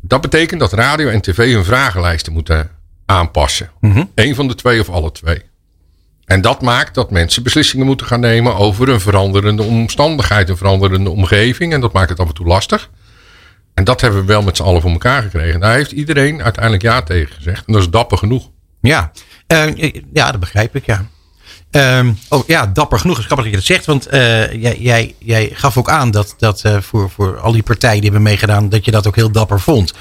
Dat 0.00 0.20
betekent 0.20 0.60
dat 0.60 0.72
radio 0.72 1.08
en 1.08 1.20
tv 1.20 1.52
hun 1.52 1.64
vragenlijsten 1.64 2.32
moeten 2.32 2.70
aanpassen. 3.10 3.70
Mm 3.80 3.92
-hmm. 3.92 4.10
Eén 4.14 4.34
van 4.34 4.48
de 4.48 4.54
twee 4.54 4.80
of 4.80 4.88
alle 4.88 5.12
twee. 5.12 5.42
En 6.24 6.40
dat 6.40 6.62
maakt 6.62 6.94
dat 6.94 7.10
mensen 7.10 7.42
beslissingen 7.42 7.86
moeten 7.86 8.06
gaan 8.06 8.20
nemen 8.20 8.56
over 8.56 8.88
een 8.88 9.00
veranderende 9.00 9.62
omstandigheid, 9.62 10.48
een 10.48 10.56
veranderende 10.56 11.10
omgeving. 11.10 11.72
En 11.72 11.80
dat 11.80 11.92
maakt 11.92 12.10
het 12.10 12.20
af 12.20 12.28
en 12.28 12.34
toe 12.34 12.46
lastig. 12.46 12.90
En 13.74 13.84
dat 13.84 14.00
hebben 14.00 14.20
we 14.20 14.26
wel 14.26 14.42
met 14.42 14.56
z'n 14.56 14.62
allen 14.62 14.80
voor 14.80 14.90
elkaar 14.90 15.22
gekregen. 15.22 15.60
Daar 15.60 15.74
heeft 15.74 15.92
iedereen 15.92 16.42
uiteindelijk 16.42 16.82
ja 16.82 17.02
tegen 17.02 17.34
gezegd. 17.34 17.66
En 17.66 17.72
dat 17.72 17.82
is 17.82 17.90
dapper 17.90 18.18
genoeg. 18.18 18.50
Ja, 18.80 19.12
uh, 19.52 19.92
ja 20.12 20.30
dat 20.30 20.40
begrijp 20.40 20.76
ik, 20.76 20.86
ja. 20.86 21.06
Um, 21.70 22.18
oh 22.28 22.46
ja, 22.46 22.66
dapper 22.66 22.98
genoeg. 22.98 23.16
Het 23.16 23.24
is 23.24 23.32
grappig 23.32 23.50
dat 23.50 23.54
je 23.54 23.68
dat 23.68 23.76
zegt. 23.76 23.86
Want 23.86 24.12
uh, 24.12 24.52
jij, 24.52 24.76
jij, 24.78 25.14
jij, 25.18 25.50
gaf 25.52 25.76
ook 25.78 25.90
aan 25.90 26.10
dat, 26.10 26.34
dat 26.38 26.62
uh, 26.66 26.80
voor, 26.80 27.10
voor 27.10 27.38
al 27.38 27.52
die 27.52 27.62
partijen 27.62 28.00
die 28.00 28.10
hebben 28.10 28.22
meegedaan, 28.22 28.68
dat 28.68 28.84
je 28.84 28.90
dat 28.90 29.06
ook 29.06 29.16
heel 29.16 29.30
dapper 29.30 29.60
vond. 29.60 29.94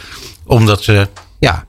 Omdat 0.45 0.83
ze 0.83 1.07
ja, 1.39 1.65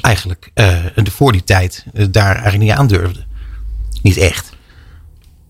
eigenlijk 0.00 0.50
uh, 0.54 0.84
voor 0.94 1.32
die 1.32 1.44
tijd 1.44 1.84
daar 2.10 2.34
eigenlijk 2.34 2.62
niet 2.62 2.72
aan 2.72 2.86
durfden. 2.86 3.26
Niet 4.02 4.16
echt. 4.16 4.50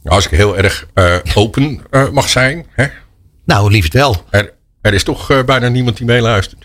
als 0.04 0.24
ik 0.24 0.30
heel 0.30 0.56
erg 0.56 0.86
open 1.34 1.80
mag 2.12 2.28
zijn. 2.28 2.66
Hè? 2.70 2.86
Nou, 3.44 3.70
liefst 3.70 3.92
wel. 3.92 4.24
Er, 4.30 4.52
er 4.80 4.94
is 4.94 5.02
toch 5.02 5.44
bijna 5.44 5.68
niemand 5.68 5.96
die 5.96 6.06
meeluistert. 6.06 6.60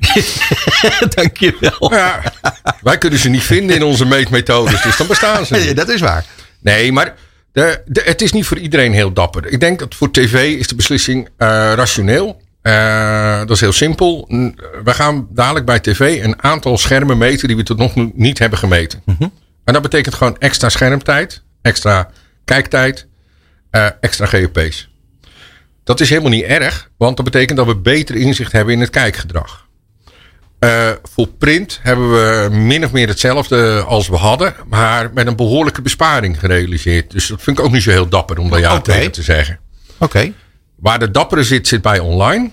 Dankjewel. 1.15 1.93
Ja, 1.93 2.33
wij 2.81 2.97
kunnen 2.97 3.19
ze 3.19 3.29
niet 3.29 3.43
vinden 3.43 3.75
in 3.75 3.83
onze 3.83 4.05
meetmethodes, 4.05 4.81
dus 4.81 4.97
dan 4.97 5.07
bestaan 5.07 5.45
ze. 5.45 5.57
Ja, 5.57 5.73
dat 5.83 5.89
is 5.89 6.01
waar. 6.01 6.25
Nee, 6.59 6.91
maar 6.91 7.15
de, 7.51 7.81
de, 7.85 8.01
het 8.05 8.21
is 8.21 8.31
niet 8.31 8.45
voor 8.45 8.57
iedereen 8.57 8.93
heel 8.93 9.13
dapper. 9.13 9.45
Ik 9.45 9.59
denk 9.59 9.79
dat 9.79 9.95
voor 9.95 10.11
tv 10.11 10.57
is 10.57 10.67
de 10.67 10.75
beslissing 10.75 11.25
uh, 11.25 11.47
rationeel. 11.75 12.41
Uh, 12.63 13.39
dat 13.39 13.49
is 13.49 13.59
heel 13.59 13.71
simpel. 13.71 14.25
We 14.83 14.93
gaan 14.93 15.27
dadelijk 15.29 15.65
bij 15.65 15.79
tv 15.79 16.23
een 16.23 16.43
aantal 16.43 16.77
schermen 16.77 17.17
meten 17.17 17.47
die 17.47 17.57
we 17.57 17.63
tot 17.63 17.77
nog 17.77 18.13
niet 18.13 18.39
hebben 18.39 18.59
gemeten. 18.59 19.01
Mm 19.05 19.15
-hmm. 19.17 19.31
En 19.63 19.73
dat 19.73 19.81
betekent 19.81 20.15
gewoon 20.15 20.37
extra 20.37 20.69
schermtijd, 20.69 21.43
extra 21.61 22.09
kijktijd, 22.45 23.07
uh, 23.71 23.87
extra 23.99 24.25
GOP's. 24.25 24.89
Dat 25.83 25.99
is 25.99 26.09
helemaal 26.09 26.31
niet 26.31 26.43
erg, 26.43 26.89
want 26.97 27.15
dat 27.15 27.25
betekent 27.25 27.57
dat 27.57 27.67
we 27.67 27.75
beter 27.75 28.15
inzicht 28.15 28.51
hebben 28.51 28.73
in 28.73 28.79
het 28.79 28.89
kijkgedrag. 28.89 29.69
Uh, 30.59 30.89
voor 31.03 31.27
print 31.27 31.79
hebben 31.81 32.11
we 32.11 32.49
min 32.55 32.85
of 32.85 32.91
meer 32.91 33.07
hetzelfde 33.07 33.83
als 33.87 34.07
we 34.07 34.15
hadden, 34.15 34.53
maar 34.67 35.13
met 35.13 35.27
een 35.27 35.35
behoorlijke 35.35 35.81
besparing 35.81 36.39
gerealiseerd. 36.39 37.11
Dus 37.11 37.27
dat 37.27 37.41
vind 37.41 37.59
ik 37.59 37.65
ook 37.65 37.71
niet 37.71 37.83
zo 37.83 37.89
heel 37.89 38.07
dapper 38.09 38.37
om 38.37 38.49
daar 38.49 38.59
ja 38.59 38.75
okay. 38.75 38.95
tegen 38.95 39.11
te 39.11 39.21
zeggen. 39.21 39.59
Oké. 39.97 40.33
Waar 40.81 40.99
de 40.99 41.11
dappere 41.11 41.43
zit, 41.43 41.67
zit 41.67 41.81
bij 41.81 41.99
online. 41.99 42.51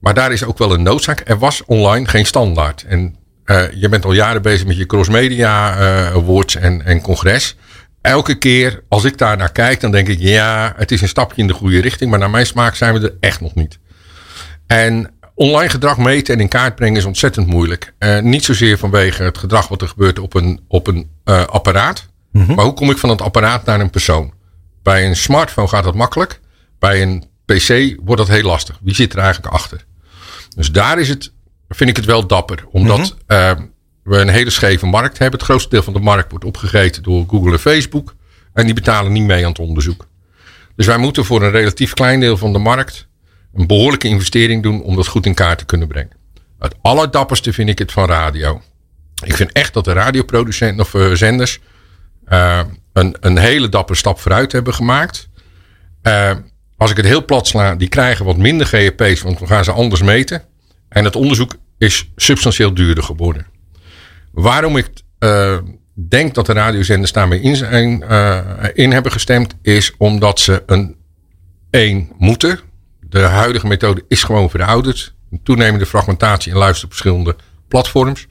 Maar 0.00 0.14
daar 0.14 0.32
is 0.32 0.44
ook 0.44 0.58
wel 0.58 0.72
een 0.72 0.82
noodzaak. 0.82 1.22
Er 1.24 1.38
was 1.38 1.64
online 1.64 2.06
geen 2.08 2.26
standaard. 2.26 2.82
En 2.82 3.16
uh, 3.46 3.62
je 3.72 3.88
bent 3.88 4.04
al 4.04 4.12
jaren 4.12 4.42
bezig 4.42 4.66
met 4.66 4.76
je 4.76 4.86
crossmedia 4.86 5.78
uh, 5.78 6.14
awards 6.14 6.54
en, 6.56 6.84
en 6.84 7.00
congres. 7.00 7.56
Elke 8.00 8.38
keer 8.38 8.82
als 8.88 9.04
ik 9.04 9.18
daar 9.18 9.36
naar 9.36 9.52
kijk, 9.52 9.80
dan 9.80 9.90
denk 9.90 10.08
ik, 10.08 10.18
ja, 10.18 10.72
het 10.76 10.90
is 10.90 11.00
een 11.00 11.08
stapje 11.08 11.42
in 11.42 11.46
de 11.46 11.52
goede 11.52 11.80
richting. 11.80 12.10
Maar 12.10 12.18
naar 12.18 12.30
mijn 12.30 12.46
smaak 12.46 12.74
zijn 12.74 12.94
we 12.94 13.00
er 13.00 13.16
echt 13.20 13.40
nog 13.40 13.54
niet. 13.54 13.78
En 14.66 15.14
online 15.34 15.70
gedrag 15.70 15.98
meten 15.98 16.34
en 16.34 16.40
in 16.40 16.48
kaart 16.48 16.74
brengen 16.74 16.96
is 16.96 17.04
ontzettend 17.04 17.46
moeilijk. 17.46 17.94
Uh, 17.98 18.18
niet 18.18 18.44
zozeer 18.44 18.78
vanwege 18.78 19.22
het 19.22 19.38
gedrag 19.38 19.68
wat 19.68 19.82
er 19.82 19.88
gebeurt 19.88 20.18
op 20.18 20.34
een, 20.34 20.64
op 20.68 20.86
een 20.86 21.10
uh, 21.24 21.44
apparaat. 21.44 22.06
Mm 22.30 22.44
-hmm. 22.44 22.54
Maar 22.54 22.64
hoe 22.64 22.74
kom 22.74 22.90
ik 22.90 22.98
van 22.98 23.08
het 23.08 23.22
apparaat 23.22 23.64
naar 23.64 23.80
een 23.80 23.90
persoon? 23.90 24.32
Bij 24.82 25.06
een 25.06 25.16
smartphone 25.16 25.68
gaat 25.68 25.84
dat 25.84 25.94
makkelijk. 25.94 26.40
Bij 26.78 27.02
een 27.02 27.24
PC 27.44 27.96
wordt 28.04 28.26
dat 28.26 28.36
heel 28.36 28.42
lastig. 28.42 28.78
Wie 28.82 28.94
zit 28.94 29.12
er 29.12 29.18
eigenlijk 29.18 29.54
achter? 29.54 29.84
Dus 30.56 30.72
daar 30.72 30.98
is 30.98 31.08
het, 31.08 31.32
vind 31.68 31.90
ik 31.90 31.96
het 31.96 32.04
wel 32.04 32.26
dapper. 32.26 32.64
Omdat 32.70 32.98
mm 32.98 33.18
-hmm. 33.26 33.36
uh, 33.36 33.52
we 34.02 34.18
een 34.18 34.28
hele 34.28 34.50
scheve 34.50 34.86
markt 34.86 35.18
hebben. 35.18 35.38
Het 35.38 35.48
grootste 35.48 35.70
deel 35.70 35.82
van 35.82 35.92
de 35.92 36.00
markt 36.00 36.30
wordt 36.30 36.44
opgegeten 36.44 37.02
door 37.02 37.24
Google 37.28 37.52
en 37.52 37.58
Facebook. 37.58 38.14
En 38.52 38.64
die 38.64 38.74
betalen 38.74 39.12
niet 39.12 39.24
mee 39.24 39.44
aan 39.44 39.50
het 39.50 39.58
onderzoek. 39.58 40.06
Dus 40.76 40.86
wij 40.86 40.98
moeten 40.98 41.24
voor 41.24 41.42
een 41.42 41.50
relatief 41.50 41.94
klein 41.94 42.20
deel 42.20 42.36
van 42.36 42.52
de 42.52 42.58
markt 42.58 43.08
een 43.54 43.66
behoorlijke 43.66 44.08
investering 44.08 44.62
doen 44.62 44.82
om 44.82 44.96
dat 44.96 45.06
goed 45.06 45.26
in 45.26 45.34
kaart 45.34 45.58
te 45.58 45.64
kunnen 45.64 45.88
brengen. 45.88 46.16
Het 46.58 46.74
allerdapperste 46.82 47.52
vind 47.52 47.68
ik 47.68 47.78
het 47.78 47.92
van 47.92 48.06
radio. 48.06 48.62
Ik 49.24 49.36
vind 49.36 49.52
echt 49.52 49.74
dat 49.74 49.84
de 49.84 49.92
radioproducenten 49.92 50.84
of 50.84 50.94
uh, 50.94 51.12
zenders 51.12 51.60
uh, 52.28 52.60
een, 52.92 53.16
een 53.20 53.38
hele 53.38 53.68
dappere 53.68 53.98
stap 53.98 54.20
vooruit 54.20 54.52
hebben 54.52 54.74
gemaakt. 54.74 55.28
Uh, 56.02 56.30
als 56.76 56.90
ik 56.90 56.96
het 56.96 57.06
heel 57.06 57.24
plat 57.24 57.46
sla, 57.46 57.74
die 57.74 57.88
krijgen 57.88 58.24
wat 58.24 58.36
minder 58.36 58.66
GEP's, 58.66 59.22
want 59.22 59.38
we 59.38 59.46
gaan 59.46 59.64
ze 59.64 59.72
anders 59.72 60.02
meten. 60.02 60.42
En 60.88 61.04
het 61.04 61.16
onderzoek 61.16 61.56
is 61.78 62.10
substantieel 62.16 62.74
duurder 62.74 63.04
geworden. 63.04 63.46
Waarom 64.32 64.76
ik 64.76 64.88
denk 65.94 66.34
dat 66.34 66.46
de 66.46 66.52
radiozenders 66.52 67.12
daarmee 67.12 67.40
in, 67.40 67.56
zijn, 67.56 68.02
in 68.74 68.92
hebben 68.92 69.12
gestemd, 69.12 69.54
is 69.62 69.94
omdat 69.98 70.40
ze 70.40 70.62
een 70.66 70.96
één 71.70 72.10
moeten 72.18 72.60
de 73.14 73.20
huidige 73.20 73.66
methode 73.66 74.04
is 74.08 74.22
gewoon 74.22 74.50
verouderd. 74.50 75.14
Een 75.30 75.42
toenemende 75.42 75.86
fragmentatie 75.86 76.52
en 76.52 76.58
luister 76.58 76.84
op 76.84 76.90
verschillende 76.90 77.36
platforms. 77.68 78.26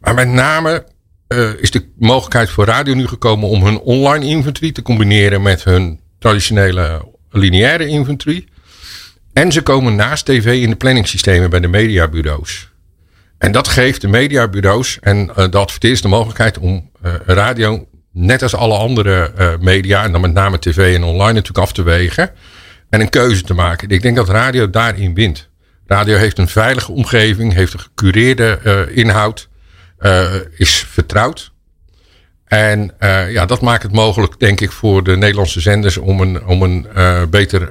Maar 0.00 0.14
met 0.14 0.28
name 0.28 0.86
uh, 1.28 1.50
is 1.60 1.70
de 1.70 1.88
mogelijkheid 1.96 2.50
voor 2.50 2.64
radio 2.64 2.94
nu 2.94 3.06
gekomen 3.06 3.48
om 3.48 3.64
hun 3.64 3.78
online 3.78 4.26
inventory 4.26 4.72
te 4.72 4.82
combineren 4.82 5.42
met 5.42 5.64
hun 5.64 6.00
traditionele 6.18 7.07
lineaire 7.30 7.86
inventory. 7.86 8.46
En 9.32 9.52
ze 9.52 9.62
komen 9.62 9.96
naast 9.96 10.24
tv 10.24 10.62
in 10.62 10.70
de 10.70 10.76
planningssystemen 10.76 11.50
bij 11.50 11.60
de 11.60 11.68
mediabureaus. 11.68 12.68
En 13.38 13.52
dat 13.52 13.68
geeft 13.68 14.00
de 14.00 14.08
mediabureaus 14.08 14.98
en 15.00 15.18
uh, 15.18 15.34
de 15.50 15.58
adverteerders 15.58 16.02
de 16.02 16.08
mogelijkheid 16.08 16.58
om 16.58 16.90
uh, 17.04 17.12
radio, 17.26 17.88
net 18.12 18.42
als 18.42 18.54
alle 18.54 18.76
andere 18.76 19.32
media, 19.60 20.04
en 20.04 20.12
dan 20.12 20.20
met 20.20 20.32
name 20.32 20.58
tv 20.58 20.94
en 20.94 21.02
online 21.02 21.32
natuurlijk 21.32 21.58
af 21.58 21.72
te 21.72 21.82
wegen 21.82 22.30
en 22.90 23.00
een 23.00 23.08
keuze 23.08 23.42
te 23.42 23.54
maken. 23.54 23.88
Ik 23.88 24.02
denk 24.02 24.16
dat 24.16 24.28
radio 24.28 24.70
daarin 24.70 25.14
wint. 25.14 25.48
Radio 25.86 26.16
heeft 26.16 26.38
een 26.38 26.48
veilige 26.48 26.92
omgeving, 26.92 27.52
heeft 27.52 27.72
een 27.72 27.80
gecureerde 27.80 28.88
inhoud, 28.94 29.48
is 30.56 30.86
vertrouwd. 30.88 31.52
En 32.48 32.92
uh, 33.00 33.32
ja, 33.32 33.46
dat 33.46 33.60
maakt 33.60 33.82
het 33.82 33.92
mogelijk, 33.92 34.38
denk 34.38 34.60
ik, 34.60 34.72
voor 34.72 35.04
de 35.04 35.16
Nederlandse 35.16 35.60
zenders 35.60 35.96
om 35.96 36.20
een, 36.20 36.46
om 36.46 36.62
een 36.62 36.86
beter 37.30 37.70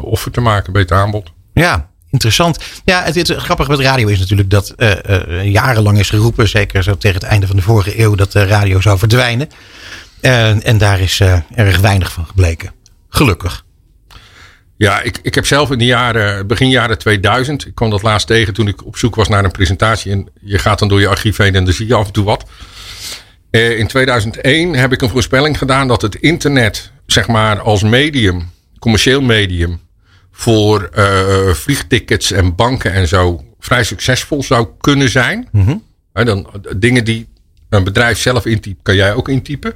offer 0.00 0.30
te 0.30 0.40
maken, 0.40 0.66
een 0.66 0.72
beter 0.72 0.96
aanbod. 0.96 1.32
Ja, 1.54 1.88
interessant. 2.10 2.58
Ja, 2.84 3.02
het, 3.02 3.14
het 3.14 3.30
grappige 3.30 3.70
met 3.70 3.80
radio 3.80 4.08
is 4.08 4.18
natuurlijk 4.18 4.50
dat 4.50 4.74
jarenlang 5.42 5.98
is 5.98 6.10
geroepen, 6.10 6.48
zeker 6.48 6.82
zo 6.82 6.96
tegen 6.96 7.20
het 7.20 7.28
einde 7.28 7.46
van 7.46 7.56
de 7.56 7.62
vorige 7.62 8.00
eeuw, 8.00 8.14
dat 8.14 8.32
de 8.32 8.44
radio 8.44 8.80
zou 8.80 8.98
verdwijnen. 8.98 9.48
en 10.20 10.78
daar 10.78 11.00
is 11.00 11.20
erg 11.54 11.80
weinig 11.80 12.12
van 12.12 12.26
gebleken. 12.26 12.72
Gelukkig. 13.08 13.64
Ja, 14.78 15.00
ik, 15.00 15.18
ik 15.22 15.34
heb 15.34 15.46
zelf 15.46 15.70
in 15.70 15.78
de 15.78 15.84
jaren, 15.84 16.46
begin 16.46 16.68
jaren 16.68 16.98
2000, 16.98 17.66
ik 17.66 17.74
kwam 17.74 17.90
dat 17.90 18.02
laatst 18.02 18.26
tegen 18.26 18.54
toen 18.54 18.68
ik 18.68 18.86
op 18.86 18.96
zoek 18.96 19.14
was 19.14 19.28
naar 19.28 19.44
een 19.44 19.50
presentatie. 19.50 20.12
En 20.12 20.28
je 20.40 20.58
gaat 20.58 20.78
dan 20.78 20.88
door 20.88 21.00
je 21.00 21.08
archief 21.08 21.36
heen 21.36 21.54
en 21.54 21.64
dan 21.64 21.74
zie 21.74 21.86
je 21.86 21.94
af 21.94 22.06
en 22.06 22.12
toe 22.12 22.24
wat. 22.24 22.44
Uh, 23.50 23.78
in 23.78 23.86
2001 23.86 24.74
heb 24.74 24.92
ik 24.92 25.02
een 25.02 25.08
voorspelling 25.08 25.58
gedaan 25.58 25.88
dat 25.88 26.02
het 26.02 26.14
internet, 26.14 26.90
zeg 27.06 27.28
maar 27.28 27.60
als 27.60 27.82
medium, 27.82 28.50
commercieel 28.78 29.20
medium, 29.20 29.80
voor 30.32 30.88
uh, 30.98 31.50
vliegtickets 31.50 32.32
en 32.32 32.54
banken 32.54 32.92
en 32.92 33.08
zo 33.08 33.44
vrij 33.60 33.84
succesvol 33.84 34.42
zou 34.42 34.68
kunnen 34.80 35.08
zijn. 35.08 35.48
Mm 35.52 35.64
-hmm. 35.64 35.82
dan, 36.24 36.50
dingen 36.76 37.04
die 37.04 37.28
een 37.68 37.84
bedrijf 37.84 38.18
zelf 38.18 38.46
intypt, 38.46 38.82
kan 38.82 38.94
jij 38.94 39.14
ook 39.14 39.28
intypen. 39.28 39.74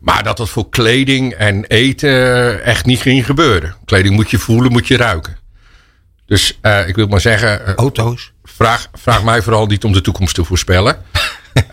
Maar 0.00 0.22
dat 0.22 0.36
dat 0.36 0.48
voor 0.48 0.68
kleding 0.68 1.32
en 1.32 1.64
eten 1.64 2.64
echt 2.64 2.86
niet 2.86 3.00
ging 3.00 3.26
gebeuren. 3.26 3.74
Kleding 3.84 4.14
moet 4.14 4.30
je 4.30 4.38
voelen, 4.38 4.72
moet 4.72 4.88
je 4.88 4.96
ruiken. 4.96 5.36
Dus 6.26 6.58
ik 6.86 6.94
wil 6.94 7.06
maar 7.06 7.20
zeggen. 7.20 7.74
Auto's? 7.74 8.32
Vraag, 8.44 8.88
vraag 8.92 9.24
mij 9.24 9.42
vooral 9.42 9.66
niet 9.66 9.84
om 9.84 9.92
de 9.92 10.00
toekomst 10.00 10.34
te 10.34 10.44
voorspellen. 10.44 11.02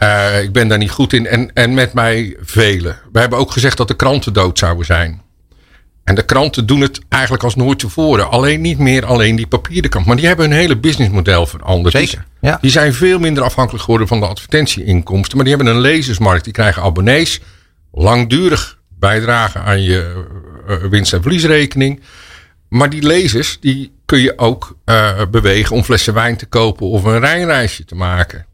Uh, 0.03 0.41
ik 0.43 0.51
ben 0.51 0.67
daar 0.67 0.78
niet 0.78 0.91
goed 0.91 1.13
in. 1.13 1.28
En, 1.28 1.53
en 1.53 1.73
met 1.73 1.93
mij 1.93 2.36
velen. 2.41 2.99
We 3.11 3.19
hebben 3.19 3.39
ook 3.39 3.51
gezegd 3.51 3.78
dat 3.78 3.88
de 3.88 3.95
kranten 3.95 4.34
dood 4.34 4.59
zouden 4.59 4.86
zijn. 4.86 5.21
En 6.03 6.15
de 6.15 6.26
kranten 6.26 6.65
doen 6.65 6.82
het 6.82 6.99
eigenlijk 7.09 7.43
als 7.43 7.55
nooit 7.55 7.80
tevoren. 7.80 8.30
Alleen 8.30 8.61
niet 8.61 8.80
meer 8.80 9.05
alleen 9.05 9.36
die 9.36 9.47
papieren 9.47 9.89
krant. 9.89 10.05
Maar 10.05 10.15
die 10.15 10.28
hebben 10.28 10.49
hun 10.49 10.59
hele 10.59 10.78
businessmodel 10.78 11.45
veranderd. 11.45 11.95
Zeker. 11.95 12.26
Ja. 12.41 12.57
Die 12.61 12.71
zijn 12.71 12.93
veel 12.93 13.19
minder 13.19 13.43
afhankelijk 13.43 13.84
geworden 13.84 14.07
van 14.07 14.19
de 14.19 14.26
advertentieinkomsten. 14.26 15.38
Maar 15.38 15.45
die 15.45 15.55
hebben 15.55 15.73
een 15.73 15.82
lezersmarkt. 15.82 16.43
Die 16.43 16.53
krijgen 16.53 16.84
abonnees 16.84 17.41
langdurig 17.91 18.80
bijdragen 18.99 19.61
aan 19.61 19.82
je 19.82 20.26
uh, 20.69 20.76
winst- 20.89 21.13
en 21.13 21.21
verliesrekening. 21.21 22.01
Maar 22.69 22.89
die 22.89 23.03
lezers, 23.03 23.57
die 23.59 23.91
kun 24.05 24.19
je 24.19 24.38
ook 24.38 24.78
uh, 24.86 25.21
bewegen 25.32 25.76
om 25.76 25.84
flessen 25.84 26.13
wijn 26.13 26.38
te 26.38 26.45
kopen 26.45 26.88
of 26.88 27.03
een 27.03 27.19
Rijnreisje 27.19 27.86
te 27.86 27.95
maken. 27.95 28.45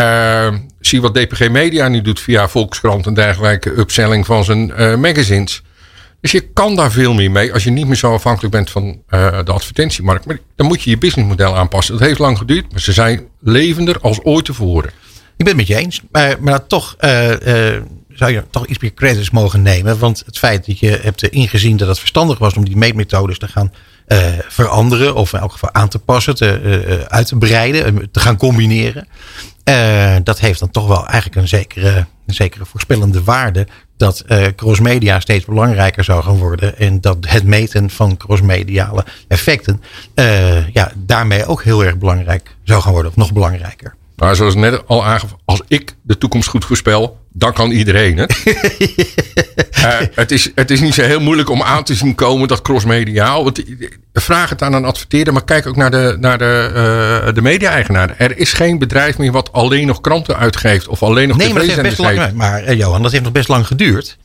Uh, 0.00 0.54
zie 0.80 1.00
wat 1.00 1.14
DPG 1.14 1.48
Media 1.50 1.88
nu 1.88 2.02
doet 2.02 2.20
via 2.20 2.48
Volkskrant 2.48 3.06
en 3.06 3.14
dergelijke 3.14 3.78
upselling 3.78 4.26
van 4.26 4.44
zijn 4.44 4.66
magazines. 5.00 5.62
Dus 6.20 6.30
je 6.30 6.40
kan 6.40 6.76
daar 6.76 6.92
veel 6.92 7.14
meer 7.14 7.30
mee 7.30 7.52
als 7.52 7.64
je 7.64 7.70
niet 7.70 7.86
meer 7.86 7.96
zo 7.96 8.14
afhankelijk 8.14 8.54
bent 8.54 8.70
van 8.70 9.02
de 9.08 9.52
advertentiemarkt. 9.52 10.26
Maar 10.26 10.38
dan 10.56 10.66
moet 10.66 10.82
je 10.82 10.90
je 10.90 10.98
businessmodel 10.98 11.56
aanpassen. 11.56 11.98
Dat 11.98 12.06
heeft 12.06 12.18
lang 12.18 12.38
geduurd, 12.38 12.72
maar 12.72 12.80
ze 12.80 12.92
zijn 12.92 13.26
levender 13.40 14.00
als 14.00 14.22
ooit 14.22 14.44
tevoren. 14.44 14.90
Ik 15.36 15.44
ben 15.44 15.46
het 15.46 15.56
met 15.56 15.66
je 15.66 15.76
eens. 15.76 16.02
Maar, 16.10 16.36
maar 16.40 16.66
toch 16.66 16.96
zou 18.14 18.32
je 18.32 18.44
toch 18.50 18.66
iets 18.66 18.78
meer 18.78 18.94
credits 18.94 19.30
mogen 19.30 19.62
nemen. 19.62 19.98
Want 19.98 20.22
het 20.26 20.38
feit 20.38 20.66
dat 20.66 20.78
je 20.78 20.98
hebt 21.02 21.22
ingezien 21.22 21.76
dat 21.76 21.88
het 21.88 21.98
verstandig 21.98 22.38
was 22.38 22.54
om 22.54 22.64
die 22.64 22.76
meetmethodes 22.76 23.38
te 23.38 23.48
gaan 23.48 23.72
veranderen. 24.48 25.14
Of 25.14 25.32
in 25.32 25.38
elk 25.38 25.52
geval 25.52 25.72
aan 25.72 25.88
te 25.88 25.98
passen, 25.98 26.34
te, 26.34 27.06
uit 27.08 27.26
te 27.26 27.36
breiden, 27.36 28.10
te 28.10 28.20
gaan 28.20 28.36
combineren. 28.36 29.08
Uh, 29.68 30.16
dat 30.22 30.40
heeft 30.40 30.60
dan 30.60 30.70
toch 30.70 30.86
wel 30.86 31.06
eigenlijk 31.06 31.36
een 31.36 31.48
zekere, 31.48 32.06
een 32.26 32.34
zekere 32.34 32.64
voorspellende 32.64 33.24
waarde. 33.24 33.66
Dat 33.96 34.24
crossmedia 34.56 35.20
steeds 35.20 35.44
belangrijker 35.44 36.04
zou 36.04 36.22
gaan 36.22 36.38
worden. 36.38 36.78
En 36.78 37.00
dat 37.00 37.16
het 37.20 37.44
meten 37.44 37.90
van 37.90 38.16
crossmediale 38.16 39.04
effecten 39.28 39.82
ja, 40.72 40.92
daarmee 40.96 41.46
ook 41.46 41.62
heel 41.62 41.84
erg 41.84 41.98
belangrijk 41.98 42.54
zou 42.64 42.82
gaan 42.82 42.92
worden. 42.92 43.10
Of 43.10 43.16
nog 43.16 43.32
belangrijker. 43.32 43.94
Maar 44.18 44.36
zoals 44.36 44.54
net 44.54 44.86
al 44.86 45.04
aangaf, 45.04 45.36
als 45.44 45.62
ik 45.68 45.96
de 46.02 46.18
toekomst 46.18 46.48
goed 46.48 46.64
voorspel, 46.64 47.18
dan 47.32 47.52
kan 47.52 47.70
iedereen. 47.70 48.16
Hè? 48.16 48.24
uh, 49.78 49.96
het, 50.14 50.30
is, 50.30 50.50
het 50.54 50.70
is 50.70 50.80
niet 50.80 50.94
zo 50.94 51.02
heel 51.02 51.20
moeilijk 51.20 51.50
om 51.50 51.62
aan 51.62 51.84
te 51.84 51.94
zien 51.94 52.14
komen 52.14 52.48
dat 52.48 52.62
crossmediaal. 52.62 53.44
Want 53.44 53.62
vraag 54.12 54.50
het 54.50 54.62
aan 54.62 54.72
een 54.72 54.84
adverteerder, 54.84 55.32
maar 55.32 55.44
kijk 55.44 55.66
ook 55.66 55.76
naar 55.76 55.90
de, 55.90 56.16
naar 56.20 56.38
de, 56.38 56.70
uh, 57.26 57.34
de 57.34 57.42
media-eigenaar. 57.42 58.14
Er 58.18 58.38
is 58.38 58.52
geen 58.52 58.78
bedrijf 58.78 59.18
meer 59.18 59.32
wat 59.32 59.52
alleen 59.52 59.86
nog 59.86 60.00
kranten 60.00 60.36
uitgeeft 60.36 60.88
of 60.88 61.02
alleen 61.02 61.28
nog 61.28 61.36
nee, 61.36 61.52
maar 61.52 61.66
dat 61.66 61.82
best 61.82 61.98
lang, 61.98 62.32
Maar 62.32 62.74
Johan, 62.74 63.02
dat 63.02 63.12
heeft 63.12 63.24
nog 63.24 63.32
best 63.32 63.48
lang 63.48 63.66
geduurd. 63.66 64.16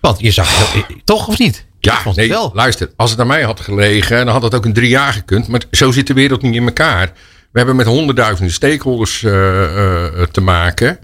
Want 0.00 0.20
je 0.20 0.30
zag 0.30 0.74
toch 1.04 1.28
of 1.28 1.38
niet? 1.38 1.64
Ja, 1.80 1.98
nee, 2.14 2.28
wel. 2.28 2.50
luister, 2.54 2.90
als 2.96 3.10
het 3.10 3.20
aan 3.20 3.26
mij 3.26 3.42
had 3.42 3.60
gelegen, 3.60 4.24
dan 4.24 4.34
had 4.34 4.42
het 4.42 4.54
ook 4.54 4.64
in 4.64 4.72
drie 4.72 4.88
jaar 4.88 5.12
gekund. 5.12 5.48
Maar 5.48 5.62
zo 5.70 5.90
zit 5.90 6.06
de 6.06 6.14
wereld 6.14 6.42
niet 6.42 6.54
in 6.54 6.64
elkaar. 6.64 7.12
We 7.50 7.58
hebben 7.58 7.76
met 7.76 7.86
honderdduizenden 7.86 8.54
stakeholders 8.54 9.22
uh, 9.22 9.32
uh, 9.32 10.22
te 10.30 10.40
maken. 10.40 10.98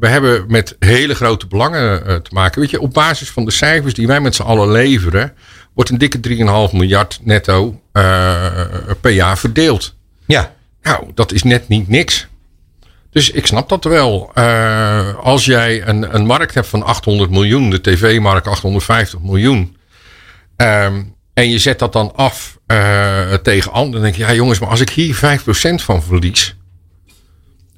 We 0.00 0.06
hebben 0.08 0.44
met 0.48 0.76
hele 0.78 1.14
grote 1.14 1.46
belangen 1.46 2.22
te 2.22 2.30
maken. 2.32 2.60
Weet 2.60 2.70
je, 2.70 2.80
op 2.80 2.92
basis 2.92 3.30
van 3.30 3.44
de 3.44 3.50
cijfers 3.50 3.94
die 3.94 4.06
wij 4.06 4.20
met 4.20 4.34
z'n 4.34 4.42
allen 4.42 4.70
leveren, 4.70 5.32
wordt 5.74 5.90
een 5.90 5.98
dikke 5.98 6.20
3,5 6.68 6.72
miljard 6.72 7.18
netto 7.22 7.80
per 9.00 9.10
jaar 9.10 9.38
verdeeld. 9.38 9.94
Ja. 10.26 10.54
Nou, 10.82 11.10
dat 11.14 11.32
is 11.32 11.42
net 11.42 11.68
niet 11.68 11.88
niks. 11.88 12.26
Dus 13.14 13.30
ik 13.30 13.46
snap 13.46 13.68
dat 13.68 13.84
wel. 13.84 14.30
Uh, 14.34 15.14
als 15.14 15.44
jij 15.44 15.86
een, 15.86 16.14
een 16.14 16.26
markt 16.26 16.54
hebt 16.54 16.66
van 16.66 16.82
800 16.82 17.30
miljoen, 17.30 17.70
de 17.70 17.80
tv-markt 17.80 18.46
850 18.46 19.20
miljoen. 19.20 19.76
Um, 20.56 21.14
en 21.34 21.50
je 21.50 21.58
zet 21.58 21.78
dat 21.78 21.92
dan 21.92 22.14
af 22.14 22.58
uh, 22.66 23.32
tegen 23.32 23.72
anderen. 23.72 23.92
Dan 23.92 24.02
denk 24.02 24.14
je, 24.14 24.22
ja 24.22 24.34
jongens, 24.34 24.58
maar 24.58 24.68
als 24.68 24.80
ik 24.80 24.90
hier 24.90 25.14
5% 25.14 25.18
van 25.74 26.02
verlies. 26.02 26.56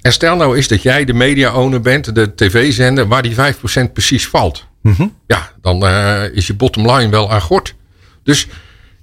En 0.01 0.11
stel 0.11 0.35
nou 0.35 0.55
eens 0.55 0.67
dat 0.67 0.81
jij 0.81 1.05
de 1.05 1.13
media-owner 1.13 1.81
bent, 1.81 2.15
de 2.15 2.35
tv-zender, 2.35 3.07
waar 3.07 3.21
die 3.21 3.35
5% 3.35 3.91
precies 3.93 4.27
valt. 4.27 4.65
Mm 4.81 4.93
-hmm. 4.93 5.15
Ja, 5.27 5.51
dan 5.61 5.83
uh, 5.83 6.23
is 6.31 6.47
je 6.47 6.53
bottom 6.53 6.91
line 6.91 7.09
wel 7.09 7.31
aan 7.31 7.41
gort. 7.41 7.75
Dus 8.23 8.47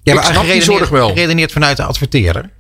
ja, 0.03 0.15
maar 0.15 0.25
ik 0.25 0.31
snap 0.31 0.45
die 0.45 0.63
zorg 0.63 0.89
wel. 0.89 1.15
redeneert 1.15 1.53
vanuit 1.53 1.77
de 1.77 1.83
adverteerder. 1.83 2.51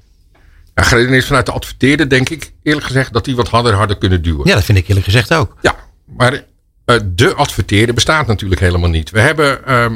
Ja, 0.75 0.83
geredeneerd 0.83 1.25
vanuit 1.25 1.47
de 1.47 1.53
adverteerder 1.53 2.09
denk 2.09 2.29
ik 2.29 2.53
eerlijk 2.63 2.87
gezegd 2.87 3.13
dat 3.13 3.25
die 3.25 3.37
wat 3.37 3.49
harder 3.49 3.75
hadden 3.75 3.99
kunnen 3.99 4.23
duwen. 4.23 4.49
Ja, 4.49 4.55
dat 4.55 4.65
vind 4.65 4.79
ik 4.79 4.89
eerlijk 4.89 5.05
gezegd 5.05 5.35
ook. 5.35 5.57
Ja, 5.61 5.77
maar 6.17 6.33
uh, 6.33 6.97
de 7.05 7.35
adverteerder 7.35 7.95
bestaat 7.95 8.27
natuurlijk 8.27 8.61
helemaal 8.61 8.91
niet. 8.91 9.11
We 9.11 9.21
hebben 9.21 9.61
uh, 9.69 9.87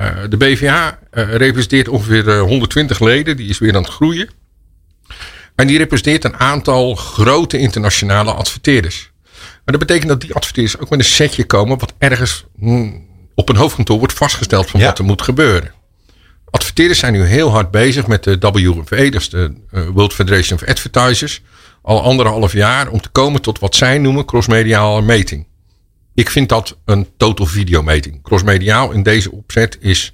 uh, 0.00 0.16
de 0.28 0.36
BVA 0.36 0.98
representeert 1.10 1.88
ongeveer 1.88 2.38
120 2.38 3.00
leden, 3.00 3.36
die 3.36 3.48
is 3.48 3.58
weer 3.58 3.76
aan 3.76 3.82
het 3.82 3.92
groeien. 3.92 4.28
En 5.60 5.66
die 5.66 5.78
representeert 5.78 6.24
een 6.24 6.36
aantal 6.36 6.94
grote 6.94 7.58
internationale 7.58 8.32
adverteerders. 8.32 9.10
Maar 9.34 9.78
dat 9.78 9.78
betekent 9.78 10.08
dat 10.08 10.20
die 10.20 10.34
adverteerders 10.34 10.78
ook 10.78 10.90
met 10.90 10.98
een 10.98 11.04
setje 11.04 11.44
komen 11.44 11.78
wat 11.78 11.94
ergens 11.98 12.44
mm, 12.56 13.06
op 13.34 13.48
een 13.48 13.56
hoofdkantoor 13.56 13.98
wordt 13.98 14.12
vastgesteld 14.12 14.70
van 14.70 14.80
ja. 14.80 14.86
wat 14.86 14.98
er 14.98 15.04
moet 15.04 15.22
gebeuren. 15.22 15.72
Adverteerders 16.50 16.98
zijn 16.98 17.12
nu 17.12 17.24
heel 17.24 17.50
hard 17.50 17.70
bezig 17.70 18.06
met 18.06 18.24
de 18.24 18.38
WFA, 18.38 19.10
dat 19.10 19.20
is 19.20 19.28
de 19.28 19.54
eh, 19.70 19.82
World 19.88 20.14
Federation 20.14 20.58
of 20.58 20.68
Advertisers, 20.68 21.42
al 21.82 22.02
anderhalf 22.02 22.52
jaar 22.52 22.88
om 22.88 23.00
te 23.00 23.08
komen 23.08 23.42
tot 23.42 23.58
wat 23.58 23.74
zij 23.74 23.98
noemen 23.98 24.24
crossmediale 24.24 25.02
meting. 25.02 25.46
Ik 26.14 26.30
vind 26.30 26.48
dat 26.48 26.76
een 26.84 27.08
total 27.16 27.46
video 27.46 27.82
meting. 27.82 28.22
Crossmediaal 28.22 28.90
in 28.90 29.02
deze 29.02 29.32
opzet 29.32 29.76
is 29.80 30.12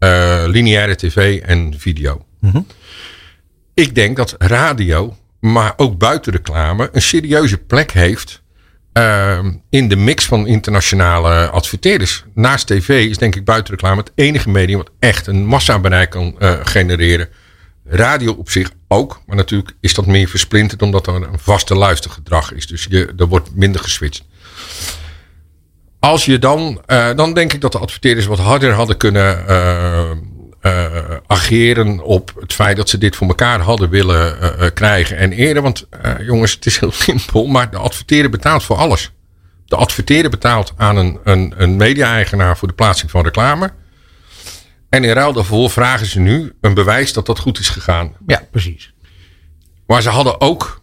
uh, 0.00 0.42
lineaire 0.46 0.96
tv 0.96 1.40
en 1.40 1.74
video. 1.78 2.24
Mm 2.40 2.50
-hmm. 2.50 2.66
Ik 3.80 3.94
denk 3.94 4.16
dat 4.16 4.34
radio, 4.38 5.16
maar 5.38 5.72
ook 5.76 5.98
buitenreclame, 5.98 6.88
een 6.92 7.02
serieuze 7.02 7.58
plek 7.58 7.90
heeft 7.90 8.42
uh, 8.92 9.38
in 9.70 9.88
de 9.88 9.96
mix 9.96 10.24
van 10.24 10.46
internationale 10.46 11.48
adverteerders. 11.48 12.24
Naast 12.34 12.66
tv 12.66 13.08
is 13.08 13.18
denk 13.18 13.36
ik 13.36 13.44
buitenreclame 13.44 14.00
het 14.00 14.12
enige 14.14 14.48
medium 14.48 14.78
wat 14.78 14.90
echt 14.98 15.26
een 15.26 15.46
massabereik 15.46 16.10
kan 16.10 16.36
uh, 16.38 16.52
genereren. 16.62 17.28
Radio 17.84 18.32
op 18.32 18.50
zich 18.50 18.70
ook, 18.88 19.20
maar 19.26 19.36
natuurlijk 19.36 19.76
is 19.80 19.94
dat 19.94 20.06
meer 20.06 20.28
versplinterd 20.28 20.82
omdat 20.82 21.06
er 21.06 21.14
een 21.14 21.38
vaste 21.38 21.74
luistergedrag 21.74 22.52
is. 22.52 22.66
Dus 22.66 22.86
je, 22.90 23.12
er 23.16 23.26
wordt 23.26 23.54
minder 23.54 23.80
geswitcht. 23.80 24.24
Als 26.00 26.24
je 26.24 26.38
dan, 26.38 26.82
uh, 26.86 27.14
dan 27.16 27.34
denk 27.34 27.52
ik 27.52 27.60
dat 27.60 27.72
de 27.72 27.78
adverteerders 27.78 28.26
wat 28.26 28.38
harder 28.38 28.72
hadden 28.72 28.96
kunnen 28.96 29.46
uh, 30.62 30.86
ageren 31.26 32.00
op 32.00 32.32
het 32.40 32.52
feit 32.52 32.76
dat 32.76 32.88
ze 32.88 32.98
dit 32.98 33.16
voor 33.16 33.26
elkaar 33.28 33.60
hadden 33.60 33.90
willen 33.90 34.36
uh, 34.42 34.66
krijgen. 34.74 35.16
En 35.16 35.32
eerder, 35.32 35.62
want 35.62 35.86
jongens, 36.20 36.52
het 36.52 36.66
is 36.66 36.78
heel 36.78 36.92
simpel, 37.08 37.46
maar 37.46 37.70
de 37.70 37.76
adverteerder 37.76 38.30
betaalt 38.30 38.64
voor 38.64 38.76
alles. 38.76 39.10
De 39.64 39.76
adverteerder 39.76 40.30
betaalt 40.30 40.72
aan 40.76 40.96
een, 40.96 41.18
een, 41.24 41.54
een 41.56 41.76
media-eigenaar 41.76 42.56
voor 42.56 42.68
de 42.68 42.74
plaatsing 42.74 43.10
van 43.10 43.24
reclame. 43.24 43.72
En 44.88 45.04
in 45.04 45.12
ruil 45.12 45.32
daarvoor 45.32 45.70
vragen 45.70 46.06
ze 46.06 46.20
nu 46.20 46.52
een 46.60 46.74
bewijs 46.74 47.12
dat 47.12 47.26
dat 47.26 47.38
goed 47.38 47.58
is 47.58 47.68
gegaan. 47.68 48.12
Ja, 48.26 48.42
precies. 48.50 48.92
Maar 49.86 50.02
ze 50.02 50.08
hadden 50.08 50.40
ook, 50.40 50.82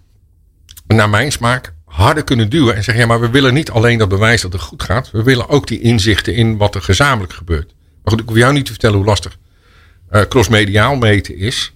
naar 0.88 1.10
mijn 1.10 1.32
smaak, 1.32 1.74
harder 1.86 2.24
kunnen 2.24 2.50
duwen 2.50 2.76
en 2.76 2.84
zeggen: 2.84 3.04
ja, 3.04 3.10
maar 3.10 3.20
we 3.20 3.30
willen 3.30 3.54
niet 3.54 3.72
alleen 3.72 3.98
dat 3.98 4.10
bewijs 4.10 4.42
dat 4.42 4.54
het 4.54 4.62
goed 4.62 4.84
gaat. 4.84 5.12
We 5.12 5.24
willen 5.24 5.50
ook 5.50 5.68
die 5.68 5.82
inzichten 5.82 6.36
in 6.36 6.58
wat 6.58 6.76
er 6.76 6.82
gezamenlijk 6.82 7.34
gebeurt. 7.34 7.74
Maar 8.04 8.14
goed, 8.14 8.22
ik 8.22 8.28
hoef 8.28 8.38
jou 8.38 8.54
niet 8.54 8.66
te 8.66 8.72
vertellen 8.72 8.98
hoe 8.98 9.06
lastig 9.06 9.38
crossmediaal 10.30 10.96
meten 10.96 11.38
is. 11.38 11.74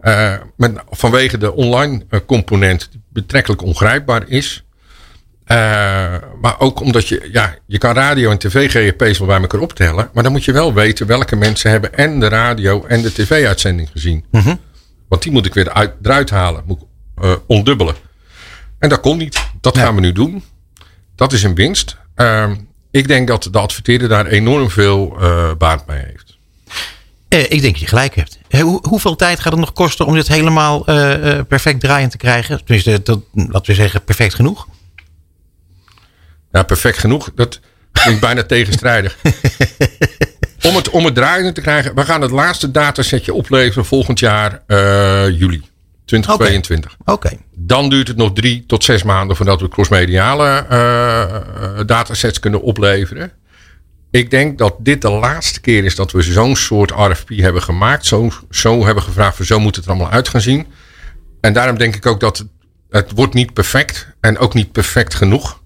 Uh, 0.00 0.34
met, 0.56 0.72
vanwege 0.90 1.38
de 1.38 1.54
online 1.54 2.04
uh, 2.10 2.20
component 2.26 2.88
die 2.90 3.00
betrekkelijk 3.08 3.62
ongrijpbaar 3.62 4.28
is. 4.28 4.64
maar 6.40 6.54
ook 6.58 6.80
omdat 6.80 7.08
je, 7.08 7.28
ja, 7.32 7.54
je 7.66 7.78
kan 7.78 7.94
radio 7.94 8.30
en 8.30 8.38
tv 8.38 8.70
GEP's 8.70 9.18
wel 9.18 9.26
bij 9.26 9.40
elkaar 9.40 9.60
optellen. 9.60 10.10
Maar 10.12 10.22
dan 10.22 10.32
moet 10.32 10.44
je 10.44 10.52
wel 10.52 10.74
weten 10.74 11.06
welke 11.06 11.36
mensen 11.36 11.70
hebben 11.70 11.94
en 11.94 12.20
de 12.20 12.28
radio 12.28 12.84
en 12.84 13.02
de 13.02 13.12
tv-uitzending 13.12 13.88
gezien. 13.92 14.24
Mm 14.30 14.40
-hmm. 14.40 14.60
Want 15.08 15.22
die 15.22 15.32
moet 15.32 15.46
ik 15.46 15.54
weer 15.54 15.70
uit, 15.72 15.92
eruit 16.02 16.30
halen, 16.30 16.62
moet 16.66 16.80
ondubbelen. 17.46 17.94
En 18.78 18.88
dat 18.88 19.00
kon 19.00 19.18
niet. 19.18 19.46
Dat 19.60 19.76
Ja. 19.76 19.82
gaan 19.82 19.94
we 19.94 20.00
nu 20.00 20.12
doen. 20.12 20.42
Dat 21.14 21.32
is 21.32 21.42
een 21.42 21.54
winst. 21.54 21.96
Ehm, 22.14 22.54
ik 22.90 23.08
denk 23.08 23.28
dat 23.28 23.48
de 23.52 23.58
adverteerder 23.58 24.08
daar 24.08 24.26
enorm 24.26 24.70
veel 24.70 25.16
uh, 25.20 25.54
baat 25.54 25.86
bij 25.86 26.04
heeft. 26.06 26.29
Eh, 27.30 27.42
ik 27.42 27.60
denk 27.60 27.72
dat 27.72 27.80
je 27.80 27.86
gelijk 27.86 28.14
hebt. 28.14 28.38
Hoe, 28.60 28.78
hoeveel 28.88 29.16
tijd 29.16 29.40
gaat 29.40 29.52
het 29.52 29.60
nog 29.60 29.72
kosten 29.72 30.06
om 30.06 30.14
dit 30.14 30.28
helemaal 30.28 30.86
eh, 30.86 31.38
eh, 31.38 31.46
perfect 31.46 31.80
draaiend 31.80 32.10
te 32.10 32.16
krijgen? 32.16 32.64
Tenminste, 32.64 33.02
dat, 33.02 33.20
laten 33.32 33.66
we 33.66 33.74
zeggen, 33.74 34.04
perfect 34.04 34.34
genoeg. 34.34 34.66
Ja, 36.52 36.62
perfect 36.62 36.98
genoeg. 36.98 37.30
Dat 37.34 37.60
klinkt 37.92 38.20
bijna 38.20 38.42
tegenstrijdig. 38.56 39.16
Om 40.62 40.76
het, 40.76 40.90
om 40.90 41.04
het 41.04 41.14
draaiende 41.14 41.52
te 41.52 41.60
krijgen. 41.60 41.94
We 41.94 42.04
gaan 42.04 42.20
het 42.20 42.30
laatste 42.30 42.70
datasetje 42.70 43.34
opleveren 43.34 43.84
volgend 43.84 44.18
jaar 44.18 44.62
juli 45.32 45.62
2022. 46.10 46.96
Oké. 47.04 47.30
Dan 47.54 47.88
duurt 47.88 48.08
het 48.08 48.16
nog 48.16 48.32
drie 48.32 48.64
tot 48.66 48.84
zes 48.84 49.02
maanden 49.02 49.36
voordat 49.36 49.60
we 49.60 49.68
crossmediale 49.68 50.66
eh, 50.68 51.86
datasets 51.86 52.40
kunnen 52.40 52.62
opleveren. 52.62 53.32
Ik 54.10 54.30
denk 54.30 54.58
dat 54.58 54.74
dit 54.78 55.02
de 55.02 55.10
laatste 55.10 55.60
keer 55.60 55.84
is 55.84 55.94
dat 55.94 56.12
we 56.12 56.22
zo'n 56.22 56.56
soort 56.56 56.90
RFP 56.90 57.28
hebben 57.28 57.62
gemaakt. 57.62 58.06
Zo, 58.06 58.30
zo 58.50 58.84
hebben 58.84 59.02
gevraagd, 59.02 59.36
van 59.36 59.44
zo 59.44 59.60
moet 59.60 59.76
het 59.76 59.84
er 59.84 59.90
allemaal 59.90 60.10
uit 60.10 60.28
gaan 60.28 60.40
zien. 60.40 60.66
En 61.40 61.52
daarom 61.52 61.78
denk 61.78 61.96
ik 61.96 62.06
ook 62.06 62.20
dat 62.20 62.46
het, 62.90 63.12
wordt 63.14 63.34
niet 63.34 63.52
perfect 63.52 64.08
en 64.20 64.38
ook 64.38 64.54
niet 64.54 64.72
perfect 64.72 65.14
genoeg. 65.14 65.62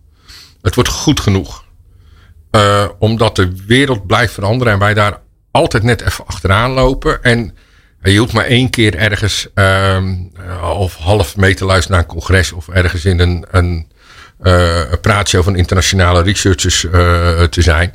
Het 0.63 0.75
wordt 0.75 0.91
goed 0.91 1.21
genoeg. 1.21 1.65
Eh, 2.51 2.89
omdat 2.99 3.37
de 3.37 3.53
wereld 3.67 4.07
blijft 4.07 4.33
veranderen 4.33 4.73
en 4.73 4.79
wij 4.79 4.95
daar 4.95 5.21
altijd 5.51 5.83
net 5.83 6.01
even 6.01 6.27
achteraan 6.27 6.71
lopen. 6.71 7.23
En 7.23 7.57
je 8.03 8.19
hoeft 8.19 8.33
maar 8.33 8.45
één 8.45 8.71
keer 8.71 8.97
ergens 8.97 9.49
ehm, 9.55 10.15
of 10.63 10.97
half 10.97 11.37
mee 11.37 11.55
te 11.55 11.65
luisteren 11.65 11.97
naar 11.97 12.07
een 12.07 12.15
congres 12.15 12.53
of 12.53 12.69
ergens 12.69 13.05
in 13.05 13.19
een, 13.19 13.47
een, 13.51 13.93
van 15.43 15.57
internationale 15.57 16.23
researchers 16.23 16.85
uh, 16.85 16.93
te 17.43 17.63
zijn. 17.63 17.95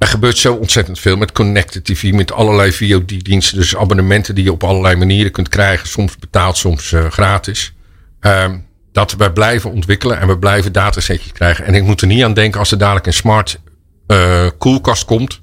Er 0.00 0.06
gebeurt 0.06 0.38
zo 0.38 0.54
ontzettend 0.54 0.98
veel 0.98 1.16
met 1.16 1.32
Connected 1.32 1.84
TV, 1.84 2.12
met 2.12 2.32
allerlei 2.32 2.72
VOD-diensten. 2.72 3.58
Dus 3.58 3.76
abonnementen 3.76 4.34
die 4.34 4.44
je 4.44 4.52
op 4.52 4.64
allerlei 4.64 4.96
manieren 4.96 5.32
kunt 5.32 5.48
krijgen. 5.48 5.88
Soms 5.88 6.16
betaald, 6.16 6.56
soms 6.56 6.92
uh, 6.92 7.06
gratis. 7.10 7.74
Um, 8.20 8.66
dat 8.92 9.12
we 9.12 9.32
blijven 9.32 9.70
ontwikkelen 9.70 10.18
en 10.20 10.26
we 10.28 10.38
blijven 10.38 10.72
datasetjes 10.72 11.32
krijgen. 11.32 11.64
En 11.64 11.74
ik 11.74 11.82
moet 11.82 12.00
er 12.00 12.06
niet 12.06 12.24
aan 12.24 12.34
denken 12.34 12.58
als 12.58 12.70
er 12.70 12.78
dadelijk 12.78 13.06
een 13.06 13.12
smart 13.12 13.60
uh, 14.06 14.46
koelkast 14.58 15.04
komt. 15.04 15.40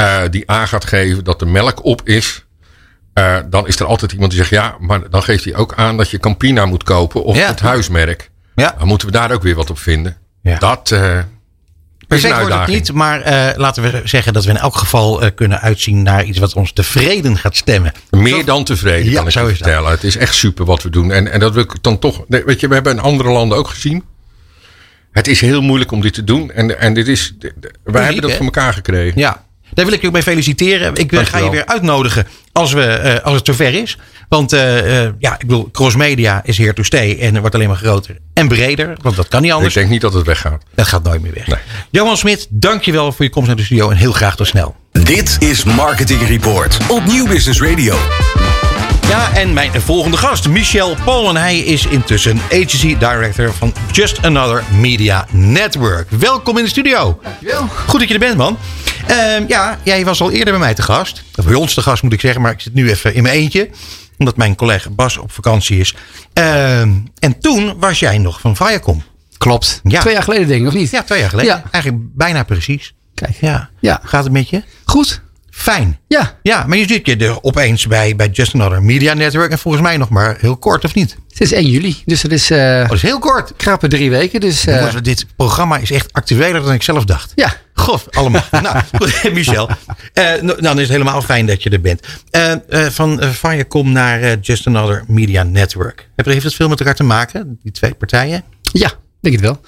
Uh, 0.00 0.20
die 0.30 0.50
aan 0.50 0.68
gaat 0.68 0.84
geven 0.84 1.24
dat 1.24 1.38
de 1.38 1.46
melk 1.46 1.84
op 1.84 2.08
is. 2.08 2.44
Uh, 3.14 3.36
dan 3.50 3.66
is 3.66 3.80
er 3.80 3.86
altijd 3.86 4.12
iemand 4.12 4.30
die 4.30 4.40
zegt 4.40 4.50
ja, 4.52 4.76
maar 4.80 5.10
dan 5.10 5.22
geeft 5.22 5.44
hij 5.44 5.54
ook 5.54 5.74
aan 5.74 5.96
dat 5.96 6.10
je 6.10 6.18
Campina 6.18 6.66
moet 6.66 6.82
kopen 6.82 7.24
of 7.24 7.36
Ja. 7.36 7.46
het 7.46 7.60
huismerk. 7.60 8.30
Ja. 8.54 8.74
Dan 8.78 8.88
moeten 8.88 9.06
we 9.06 9.12
daar 9.12 9.30
ook 9.32 9.42
weer 9.42 9.54
wat 9.54 9.70
op 9.70 9.78
vinden. 9.78 10.16
Ja. 10.42 10.58
Dat 10.58 10.90
uh, 10.90 11.18
Perfect 12.10 12.38
wordt 12.38 12.54
het 12.54 12.66
niet, 12.66 12.92
maar 12.92 13.20
eh, 13.20 13.58
laten 13.58 13.82
we 13.82 14.00
zeggen 14.04 14.32
dat 14.32 14.44
we 14.44 14.50
in 14.50 14.56
elk 14.56 14.76
geval 14.76 15.22
eh, 15.22 15.30
kunnen 15.34 15.60
uitzien 15.60 16.02
naar 16.02 16.24
iets 16.24 16.38
wat 16.38 16.54
ons 16.54 16.72
tevreden 16.72 17.36
gaat 17.38 17.56
stemmen. 17.56 17.92
Meer 18.10 18.44
dan 18.44 18.64
tevreden, 18.64 19.10
Ja, 19.10 19.16
kan 19.16 19.26
ik 19.26 19.32
zo 19.32 19.40
je 19.40 19.46
dat. 19.46 19.56
vertellen. 19.56 19.90
Het 19.90 20.04
is 20.04 20.16
echt 20.16 20.34
super 20.34 20.64
wat 20.64 20.82
we 20.82 20.90
doen. 20.90 21.12
En, 21.12 21.32
en 21.32 21.40
dat 21.40 21.54
wil 21.54 21.62
ik 21.62 21.72
dan 21.80 21.98
toch. 21.98 22.24
nee, 22.28 22.44
Weet 22.44 22.60
je, 22.60 22.68
we 22.68 22.74
hebben 22.74 22.92
in 22.92 23.00
andere 23.00 23.30
landen 23.30 23.58
ook 23.58 23.68
gezien. 23.68 24.04
Het 25.12 25.26
is 25.28 25.40
heel 25.40 25.60
moeilijk 25.62 25.92
om 25.92 26.00
dit 26.00 26.14
te 26.14 26.24
doen. 26.24 26.50
En, 26.52 26.78
en 26.80 26.94
dit 26.94 27.08
is. 27.08 27.34
Wij 27.84 28.02
hebben 28.04 28.22
dat 28.22 28.30
hè? 28.30 28.36
voor 28.36 28.44
elkaar 28.44 28.72
gekregen. 28.72 29.20
Ja, 29.20 29.44
daar 29.74 29.84
wil 29.84 29.94
ik 29.94 30.00
je 30.00 30.06
ook 30.06 30.12
mee 30.12 30.22
feliciteren. 30.22 30.94
Ik 30.94 31.12
eh, 31.12 31.24
ga 31.24 31.38
je 31.38 31.50
weer 31.50 31.66
uitnodigen 31.66 32.26
als, 32.52 32.72
we, 32.72 32.84
eh, 32.84 33.24
als 33.24 33.34
het 33.34 33.46
zover 33.46 33.74
is. 33.74 33.98
Want 34.30 34.52
eh, 34.52 35.04
eh, 35.04 35.12
ja, 35.18 35.32
ik 35.32 35.38
bedoel, 35.46 35.68
crossmedia 35.72 36.40
is 36.44 36.58
here 36.58 36.72
to 36.72 36.82
stay 36.82 37.18
en 37.20 37.40
wordt 37.40 37.54
alleen 37.54 37.68
maar 37.68 37.76
groter 37.76 38.16
en 38.34 38.48
breder. 38.48 38.96
Want 39.02 39.16
dat 39.16 39.28
kan 39.28 39.40
niet 39.40 39.50
Ik 39.50 39.56
anders. 39.56 39.74
denk 39.74 39.88
niet 39.88 40.00
dat 40.00 40.12
het 40.12 40.26
weggaat. 40.26 40.62
Dat 40.74 40.86
gaat 40.86 41.02
nooit 41.02 41.22
meer 41.22 41.32
weg. 41.34 41.46
Nee. 41.46 41.58
Johan 41.90 42.16
Smit, 42.16 42.46
dankjewel 42.50 43.12
voor 43.12 43.24
je 43.24 43.30
komst 43.30 43.48
naar 43.48 43.56
de 43.56 43.62
studio 43.64 43.90
en 43.90 43.96
heel 43.96 44.12
graag 44.12 44.36
tot 44.36 44.46
snel. 44.46 44.76
Dit 44.92 45.36
is 45.40 45.64
Marketing 45.64 46.26
Report 46.28 46.78
op 46.88 47.04
Nieuw 47.06 47.26
Business 47.26 47.60
Radio. 47.60 47.96
Ja, 49.08 49.32
en 49.34 49.52
mijn 49.52 49.80
volgende 49.80 50.16
gast, 50.16 50.48
Michel 50.48 50.96
Polen. 51.04 51.36
Hij 51.36 51.58
is 51.58 51.86
intussen 51.86 52.40
agency 52.52 52.98
director 52.98 53.52
van 53.52 53.72
Just 53.92 54.22
Another 54.22 54.64
Media 54.80 55.26
Network. 55.30 56.10
Welkom 56.10 56.56
in 56.58 56.64
de 56.64 56.70
studio. 56.70 57.18
Dankjewel. 57.22 57.66
Goed 57.86 57.98
dat 58.00 58.08
je 58.08 58.14
er 58.14 58.20
bent, 58.20 58.36
man. 58.36 58.58
Ehm, 59.06 59.44
ja, 59.48 59.78
jij 59.82 60.04
was 60.04 60.20
al 60.20 60.30
eerder 60.30 60.50
bij 60.52 60.62
mij 60.62 60.74
te 60.74 60.82
gast. 60.82 61.22
Of 61.36 61.44
bij 61.44 61.54
ons 61.54 61.74
te 61.74 61.82
gast 61.82 62.02
moet 62.02 62.12
ik 62.12 62.20
zeggen, 62.20 62.40
maar 62.40 62.52
ik 62.52 62.60
zit 62.60 62.74
nu 62.74 62.90
even 62.90 63.14
in 63.14 63.22
mijn 63.22 63.34
eentje. 63.34 63.68
Omdat 64.20 64.36
mijn 64.36 64.54
collega 64.54 64.90
Bas 64.90 65.16
op 65.16 65.32
vakantie 65.32 65.78
is. 65.78 65.94
Ehm, 66.32 66.92
en 67.18 67.38
toen 67.40 67.78
was 67.78 67.98
jij 67.98 68.18
nog 68.18 68.40
van 68.40 68.56
Viacom. 68.56 69.02
Klopt. 69.38 69.80
Ja. 69.84 70.00
Twee 70.00 70.14
jaar 70.14 70.22
geleden 70.22 70.48
denk 70.48 70.60
ik, 70.60 70.66
of 70.66 70.74
niet? 70.74 70.90
Ja, 70.90 71.02
twee 71.02 71.20
jaar 71.20 71.30
geleden. 71.30 71.50
Ja. 71.50 71.62
Eigenlijk 71.70 72.04
bijna 72.16 72.42
precies. 72.42 72.94
Kijk. 73.14 73.36
Ja. 73.40 73.70
Ja. 73.80 74.00
Gaat 74.04 74.24
het 74.24 74.32
met 74.32 74.48
je? 74.48 74.62
Goed. 74.84 75.22
Fijn. 75.60 75.98
Ja. 76.08 76.38
Ja, 76.42 76.64
maar 76.66 76.78
je 76.78 76.86
zit 76.88 77.06
je 77.06 77.16
er 77.16 77.42
opeens 77.42 77.86
bij, 77.86 78.16
bij 78.16 78.28
Just 78.28 78.54
Another 78.54 78.82
Media 78.82 79.14
Network. 79.14 79.50
En 79.50 79.58
volgens 79.58 79.82
mij 79.82 79.96
nog 79.96 80.08
maar 80.08 80.36
heel 80.40 80.56
kort, 80.56 80.84
of 80.84 80.94
niet? 80.94 81.16
Het 81.28 81.40
is 81.40 81.52
1 81.52 81.66
juli, 81.70 82.02
dus 82.04 82.20
dat 82.22 82.30
is 82.30 82.50
eh 82.50 82.58
Oh, 82.82 82.88
dat 82.88 82.92
is 82.96 83.02
heel 83.02 83.18
kort. 83.18 83.52
krappe 83.56 83.88
drie 83.88 84.10
weken. 84.10 84.40
Dus 84.40 84.66
eh, 84.66 84.76
Jongens, 84.76 85.02
dit 85.02 85.26
programma 85.36 85.76
is 85.78 85.90
echt 85.90 86.12
actueler 86.12 86.62
dan 86.62 86.72
ik 86.72 86.82
zelf 86.82 87.04
dacht. 87.04 87.32
ja. 87.34 87.52
God, 87.74 88.16
allemaal. 88.16 88.42
nou, 88.62 88.76
goed, 88.98 89.32
Michel. 89.32 89.68
eh, 90.12 90.24
nou, 90.42 90.60
dan 90.62 90.74
is 90.76 90.82
het 90.82 90.90
helemaal 90.90 91.22
fijn 91.22 91.46
dat 91.46 91.62
je 91.62 91.70
er 91.70 91.80
bent. 91.80 92.00
Eh, 92.30 92.52
eh, 92.52 92.60
van 92.92 93.22
uh, 93.24 93.30
Viacom 93.30 93.92
naar 93.92 94.20
eh, 94.22 94.32
Just 94.40 94.66
Another 94.66 95.04
Media 95.06 95.42
Network. 95.42 96.08
Heeft 96.16 96.42
het 96.44 96.54
veel 96.54 96.68
met 96.68 96.78
elkaar 96.78 96.94
te 96.94 97.02
maken, 97.02 97.58
die 97.62 97.72
twee 97.72 97.94
partijen? 97.94 98.42
Ja, 98.72 98.90
denk 99.20 99.34
het 99.34 99.44
wel. 99.44 99.60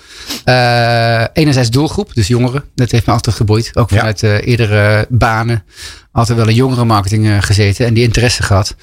Eh, 0.45 1.25
enerzijds 1.33 1.71
doelgroep, 1.71 2.15
dus 2.15 2.29
jongeren. 2.29 2.65
Dat 2.75 2.91
heeft 2.91 3.07
me 3.07 3.13
altijd 3.13 3.37
geboeid. 3.37 3.71
Ook 3.77 3.91
Ja. 3.91 3.97
vanuit 3.97 4.23
eh, 4.23 4.47
eerdere 4.47 5.07
banen. 5.09 5.65
Altijd 6.13 6.39
wel 6.39 6.49
in 6.49 6.55
jongerenmarketing 6.55 7.27
eh, 7.27 7.37
gezeten 7.41 7.87
en 7.87 7.95
die 7.95 8.03
interesse 8.05 8.43
gehad. 8.43 8.75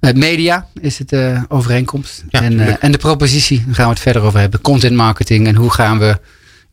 Eh, 0.00 0.12
media 0.14 0.66
is 0.80 0.98
het 0.98 1.12
overeenkomst. 1.48 2.24
Ja, 2.28 2.42
en, 2.42 2.80
en 2.80 2.92
de 2.92 2.98
propositie, 2.98 3.62
daar 3.66 3.74
gaan 3.74 3.84
we 3.84 3.90
het 3.92 4.00
verder 4.00 4.22
over 4.22 4.40
hebben. 4.40 4.60
Content 4.60 4.96
marketing 4.96 5.46
en 5.46 5.54
hoe 5.54 5.70
gaan 5.70 5.98
we 5.98 6.18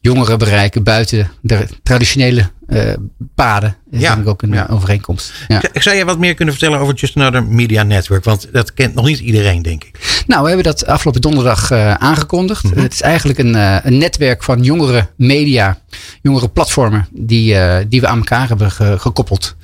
jongeren 0.06 0.38
bereiken 0.38 0.84
buiten 0.84 1.32
de 1.42 1.68
traditionele 1.84 2.50
eh, 2.68 2.94
paden. 3.36 3.76
Is 3.92 4.00
Ja, 4.02 4.18
ik 4.18 4.28
ook 4.28 4.42
een 4.42 4.52
ja. 4.54 4.68
eh, 4.68 4.74
overeenkomst. 4.76 5.34
Ja. 5.48 5.62
Ik 5.74 5.82
Zou 5.82 5.96
je 5.96 6.06
wat 6.06 6.20
meer 6.20 6.34
kunnen 6.34 6.54
vertellen 6.54 6.80
over 6.80 6.94
Just 6.96 7.16
Another 7.16 7.44
Media 7.44 7.84
Network? 7.84 8.24
Want 8.24 8.48
dat 8.52 8.74
kent 8.74 8.94
nog 8.94 9.06
niet 9.06 9.20
iedereen, 9.20 9.62
denk 9.62 9.84
ik. 9.84 10.24
Nou, 10.28 10.42
we 10.42 10.48
hebben 10.48 10.66
dat 10.66 10.86
afgelopen 10.86 11.22
donderdag 11.22 11.72
eh, 11.72 11.94
aangekondigd. 11.94 12.64
Mhm. 12.64 12.80
Het 12.80 12.94
is 12.94 13.02
eigenlijk 13.02 13.40
een, 13.40 13.54
een 13.88 13.98
netwerk 13.98 14.44
van 14.44 14.64
jongere 14.64 15.08
media, 15.18 15.78
jongere 16.22 16.50
platformen 16.50 17.08
die, 17.12 17.56
die 17.88 18.02
we 18.02 18.08
aan 18.08 18.18
elkaar 18.18 18.48
hebben 18.48 18.72
ge- 18.72 18.96
gekoppeld. 19.00 19.56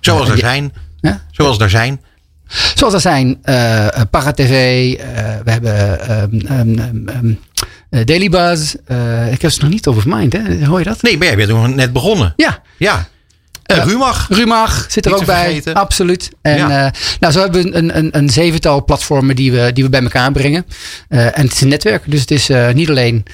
Zoals 0.00 0.28
er 0.28 0.38
zijn. 0.38 0.72
Ja? 1.00 1.24
Zoals 1.30 1.58
er 1.58 1.70
zijn. 1.70 2.00
Zoals 2.74 2.94
er 2.94 3.00
zijn 3.00 3.40
Paratv, 4.10 4.48
we 5.44 5.50
hebben 5.50 6.00
ehm, 6.08 7.32
eh, 7.90 8.04
Daily 8.04 8.28
Buzz. 8.28 8.74
eh, 8.86 9.32
ik 9.32 9.42
heb 9.42 9.50
ze 9.50 9.60
nog 9.60 9.70
niet 9.70 9.86
over 9.86 10.02
mind, 10.06 10.32
hè? 10.32 10.64
hoor 10.66 10.78
je 10.78 10.84
dat? 10.84 11.02
Nee, 11.02 11.18
maar 11.18 11.26
jij 11.26 11.36
bent 11.36 11.48
nog 11.48 11.74
net 11.74 11.92
begonnen. 11.92 12.32
Ja, 12.36 12.62
Ja. 12.76 13.08
Eh 13.62 13.76
Ja. 13.76 13.82
Rumach. 13.84 14.26
Rumach 14.30 14.86
zit 14.88 15.04
er 15.04 15.10
Niet 15.10 15.20
ook 15.20 15.26
bij. 15.26 15.44
vergeten. 15.44 15.74
Absoluut. 15.74 16.30
En 16.42 16.56
Ja. 16.56 16.86
eh, 16.86 16.92
nou, 17.20 17.32
zo 17.32 17.40
hebben 17.40 17.62
we 17.62 17.74
een, 17.74 17.96
een, 17.98 18.16
een 18.16 18.30
zevental 18.30 18.84
platformen 18.84 19.36
die 19.36 19.52
we, 19.52 19.70
die 19.72 19.84
we 19.84 19.90
bij 19.90 20.02
elkaar 20.02 20.32
brengen. 20.32 20.66
Eh, 21.08 21.24
en 21.38 21.42
het 21.44 21.52
is 21.52 21.60
een 21.60 21.68
netwerk. 21.68 22.02
Dus 22.06 22.20
het 22.20 22.30
is 22.30 22.48
eh, 22.48 22.72
niet 22.72 22.88
alleen 22.88 23.24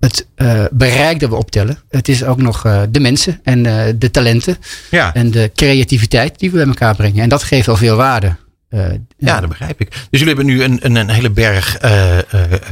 het 0.00 0.26
eh, 0.34 0.64
bereik 0.70 1.20
dat 1.20 1.30
we 1.30 1.36
optellen. 1.36 1.78
Het 1.88 2.08
is 2.08 2.24
ook 2.24 2.40
nog 2.42 2.64
eh, 2.64 2.80
de 2.90 3.00
mensen 3.00 3.40
en 3.42 3.66
eh, 3.66 3.84
de 3.96 4.10
talenten. 4.10 4.56
Ja. 4.90 5.14
En 5.14 5.30
de 5.30 5.50
creativiteit 5.54 6.38
die 6.38 6.50
we 6.50 6.56
bij 6.56 6.66
elkaar 6.66 6.94
brengen. 6.96 7.22
En 7.22 7.28
dat 7.28 7.42
geeft 7.42 7.68
al 7.68 7.76
veel 7.76 7.96
waarde. 7.96 8.36
Eh, 8.68 8.86
Ja, 9.18 9.40
dat 9.40 9.48
begrijp 9.48 9.80
ik. 9.80 9.90
Dus 9.90 10.20
jullie 10.20 10.26
hebben 10.26 10.46
nu 10.46 10.62
een, 10.62 10.78
een, 10.82 10.96
een 10.96 11.08
hele 11.08 11.30
berg 11.30 11.76
eh, 11.78 12.18
eh, 12.18 12.24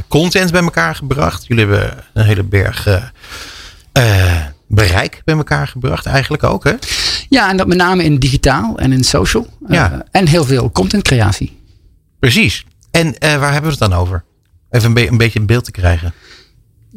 content 0.07 0.51
bij 0.51 0.61
elkaar 0.61 0.95
gebracht. 0.95 1.45
Jullie 1.47 1.65
hebben 1.67 1.97
een 2.13 2.25
hele 2.25 2.43
berg 2.43 2.87
bereik 4.67 5.21
bij 5.25 5.35
elkaar 5.35 5.67
gebracht, 5.67 6.05
eigenlijk 6.05 6.43
ook, 6.43 6.63
hè? 6.63 6.73
Ja, 7.29 7.49
en 7.49 7.57
dat 7.57 7.67
met 7.67 7.77
name 7.77 8.03
in 8.03 8.17
digitaal 8.17 8.77
en 8.77 8.91
in 8.91 9.03
social. 9.03 9.47
Ja. 9.67 10.03
en 10.11 10.27
heel 10.27 10.45
veel 10.45 10.71
contentcreatie. 10.71 11.61
Precies. 12.19 12.65
En 12.91 13.15
waar 13.19 13.51
hebben 13.53 13.71
we 13.71 13.77
het 13.79 13.89
dan 13.91 13.93
over? 13.93 14.23
Even 14.69 14.87
een, 14.87 14.93
be- 14.93 15.07
een 15.07 15.17
beetje 15.17 15.39
een 15.39 15.45
beeld 15.45 15.63
te 15.65 15.71
krijgen. 15.71 16.13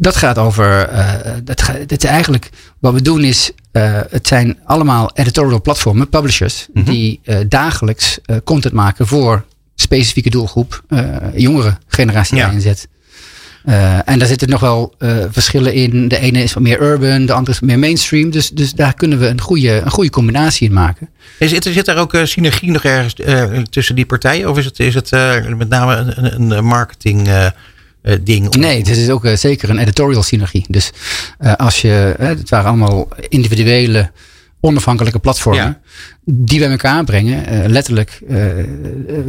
Dat 0.00 0.16
gaat 0.16 0.38
over. 0.38 0.82
eh 0.88 1.14
dat, 1.44 1.62
ga- 1.62 1.78
dat 1.86 2.02
is 2.04 2.10
eigenlijk. 2.10 2.50
Wat 2.78 2.92
we 2.92 3.02
doen 3.02 3.24
is. 3.24 3.50
eh, 3.72 4.00
het 4.10 4.26
zijn 4.26 4.58
allemaal 4.64 5.10
editorial 5.14 5.60
platformen, 5.60 6.08
publishers. 6.08 6.66
die 6.74 7.20
eh, 7.24 7.36
dagelijks 7.48 8.18
content 8.44 8.74
maken 8.74 9.06
voor 9.06 9.44
specifieke 9.74 10.30
doelgroep. 10.30 10.82
jongere 11.34 11.78
generatie 11.86 12.36
Ja. 12.36 12.50
inzet. 12.50 12.88
En 14.04 14.18
daar 14.18 14.28
zitten 14.28 14.48
nog 14.48 14.60
wel 14.60 14.94
verschillen 15.30 15.72
in. 15.74 16.08
De 16.08 16.18
ene 16.18 16.42
is 16.42 16.52
wat 16.52 16.62
meer 16.62 16.80
urban, 16.82 17.26
de 17.26 17.32
andere 17.32 17.52
is 17.52 17.58
wat 17.60 17.68
meer 17.68 17.78
mainstream. 17.78 18.30
Dus, 18.30 18.50
dus 18.50 18.72
daar 18.72 18.94
kunnen 18.94 19.18
we 19.18 19.26
een 19.26 19.40
goede, 19.40 19.80
een 19.84 19.90
goede 19.90 20.10
combinatie 20.10 20.68
in 20.68 20.74
maken. 20.74 21.08
Is, 21.38 21.50
zit, 21.50 21.64
zit 21.64 21.84
daar 21.84 21.96
ook 21.96 22.16
synergie 22.24 22.70
nog 22.70 22.84
ergens 22.84 23.14
tussen 23.70 23.94
die 23.94 24.06
partijen? 24.06 24.50
Of 24.50 24.58
is 24.58 24.64
het, 24.64 24.78
is 24.80 24.94
het 24.94 25.10
met 25.56 25.68
name 25.68 25.94
een, 25.96 26.34
een, 26.34 26.50
een 26.50 26.64
marketing 26.64 27.28
eh, 28.02 28.14
ding? 28.22 28.54
Nee, 28.54 28.78
het 28.78 28.88
is 28.88 29.10
ook 29.10 29.24
eh, 29.24 29.36
zeker 29.36 29.70
een 29.70 29.78
editorial 29.78 30.22
synergie. 30.22 30.64
Dus 30.68 30.90
eh, 31.38 31.54
als 31.54 31.80
je, 31.80 32.14
het 32.18 32.48
waren 32.48 32.68
allemaal 32.68 33.08
individuele, 33.28 34.10
onafhankelijke 34.60 35.18
platformen. 35.18 35.64
Ja. 35.64 35.80
Die 36.24 36.58
bij 36.58 36.70
elkaar 36.70 37.04
brengen, 37.04 37.70
letterlijk 37.70 38.20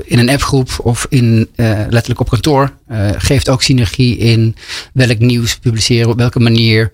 in 0.04 0.20
een 0.20 0.30
appgroep 0.30 0.70
of 0.84 1.06
in, 1.10 1.50
letterlijk 1.90 2.20
op 2.20 2.30
kantoor. 2.30 2.74
geeft 3.18 3.50
ook 3.50 3.62
synergie 3.62 4.18
in 4.18 4.56
welk 4.94 5.20
nieuws 5.20 5.58
publiceren, 5.58 6.10
op 6.10 6.18
welke 6.18 6.40
manier. 6.40 6.92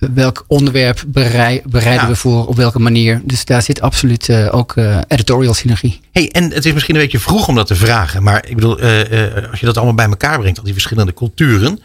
Welk 0.00 0.44
onderwerp 0.46 1.04
berei- 1.06 1.62
bereiden 1.64 2.02
Ja. 2.04 2.08
we 2.08 2.16
voor, 2.16 2.46
op 2.46 2.56
welke 2.56 2.78
manier. 2.78 3.20
Dus 3.24 3.44
daar 3.44 3.62
zit 3.62 3.80
absoluut 3.80 4.28
eh, 4.28 4.48
ook 4.54 4.76
eh, 4.76 4.98
editorial 5.08 5.54
synergie. 5.54 6.00
Hey, 6.12 6.30
en 6.30 6.52
het 6.52 6.64
is 6.66 6.72
misschien 6.72 6.94
een 6.94 7.00
beetje 7.00 7.18
vroeg 7.18 7.48
om 7.48 7.54
dat 7.54 7.66
te 7.66 7.74
vragen. 7.74 8.22
Maar 8.22 8.44
ik 8.48 8.54
bedoel, 8.54 8.78
eh, 8.78 9.50
als 9.50 9.60
je 9.60 9.66
dat 9.66 9.76
allemaal 9.76 9.94
bij 9.94 10.06
elkaar 10.06 10.38
brengt, 10.38 10.58
al 10.58 10.64
die 10.64 10.72
verschillende 10.72 11.14
culturen. 11.14 11.80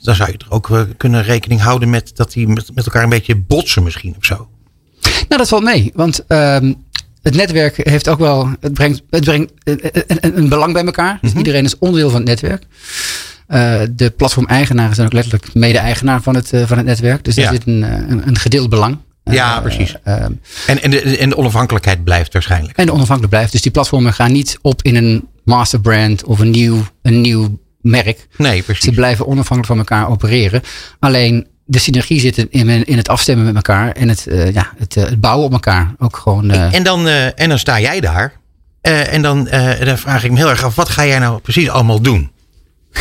dan 0.00 0.14
zou 0.14 0.30
je 0.30 0.38
er 0.38 0.46
ook 0.48 0.86
kunnen 0.96 1.22
rekening 1.22 1.60
houden 1.60 1.90
met 1.90 2.10
dat 2.14 2.32
die 2.32 2.48
met, 2.48 2.74
met 2.74 2.84
elkaar 2.86 3.02
een 3.02 3.08
beetje 3.08 3.36
botsen 3.36 3.82
misschien 3.82 4.14
of 4.18 4.24
zo. 4.24 4.48
Nou, 5.02 5.26
dat 5.28 5.48
valt 5.48 5.62
mee. 5.64 5.90
Want 5.94 6.24
ehm, 6.26 6.72
het 7.22 7.34
netwerk 7.34 7.76
heeft 7.88 8.08
ook 8.08 8.18
wel. 8.18 8.50
Het 8.60 8.72
brengt, 8.74 9.02
het 9.10 9.24
brengt 9.24 9.52
een, 9.64 9.80
een, 10.06 10.38
een 10.38 10.48
belang 10.48 10.72
bij 10.72 10.84
elkaar. 10.84 11.18
Dus 11.22 11.32
iedereen 11.32 11.64
is 11.64 11.78
onderdeel 11.78 12.10
van 12.10 12.18
het 12.20 12.28
netwerk. 12.28 12.62
Eh, 13.48 13.80
de 13.90 14.10
platform-eigenaren 14.10 14.94
zijn 14.94 15.06
ook 15.06 15.12
letterlijk 15.12 15.54
mede-eigenaar 15.54 16.22
van 16.22 16.34
het, 16.34 16.52
eh, 16.52 16.62
van 16.66 16.76
het 16.76 16.86
netwerk. 16.86 17.24
Dus 17.24 17.34
Ja. 17.34 17.42
er 17.46 17.52
zit 17.52 17.66
een, 17.66 17.82
eh, 17.84 17.90
een, 18.08 18.28
een 18.28 18.38
gedeeld 18.38 18.68
belang. 18.70 18.98
Ja, 19.24 19.60
precies. 19.60 19.94
ehm, 20.04 20.32
En, 20.66 20.82
en, 20.82 20.90
de, 20.90 21.18
en 21.18 21.28
de 21.28 21.36
onafhankelijkheid 21.36 22.04
blijft 22.04 22.32
waarschijnlijk. 22.32 22.76
en 22.78 22.86
de 22.86 22.92
onafhankelijk 22.92 23.32
blijft. 23.32 23.52
Dus 23.52 23.62
die 23.62 23.70
platformen 23.72 24.12
gaan 24.12 24.32
niet 24.32 24.58
op 24.62 24.82
in 24.82 24.96
een 24.96 25.28
masterbrand 25.44 26.24
of 26.24 26.38
een 26.38 26.50
nieuw, 26.50 26.86
een 27.02 27.20
nieuw 27.20 27.58
merk. 27.80 28.26
Nee, 28.36 28.56
Ze 28.56 28.62
precies. 28.62 28.94
blijven 28.94 29.26
onafhankelijk 29.26 29.66
van 29.66 29.78
elkaar 29.78 30.10
opereren. 30.12 30.62
Alleen 30.98 31.46
de 31.64 31.78
synergie 31.78 32.20
zit 32.20 32.38
in, 32.38 32.86
in 32.86 32.96
het 32.96 33.08
afstemmen 33.08 33.44
met 33.44 33.54
elkaar 33.54 33.92
en 33.92 34.08
het, 34.08 34.26
ja, 34.52 34.72
het, 34.78 34.94
het 34.94 35.20
bouwen 35.20 35.46
op 35.46 35.52
elkaar. 35.52 35.94
Ook 35.98 36.16
gewoon. 36.16 36.50
En 36.50 36.82
dan, 36.82 37.06
en 37.08 37.48
dan 37.48 37.58
sta 37.58 37.80
jij 37.80 38.00
daar. 38.00 38.32
En 38.80 39.22
dan, 39.22 39.44
dan 39.84 39.98
vraag 39.98 40.24
ik 40.24 40.30
me 40.30 40.36
heel 40.36 40.50
erg 40.50 40.64
af, 40.64 40.74
wat 40.74 40.88
ga 40.88 41.06
jij 41.06 41.18
nou 41.18 41.40
precies 41.40 41.68
allemaal 41.68 42.00
doen? 42.00 42.30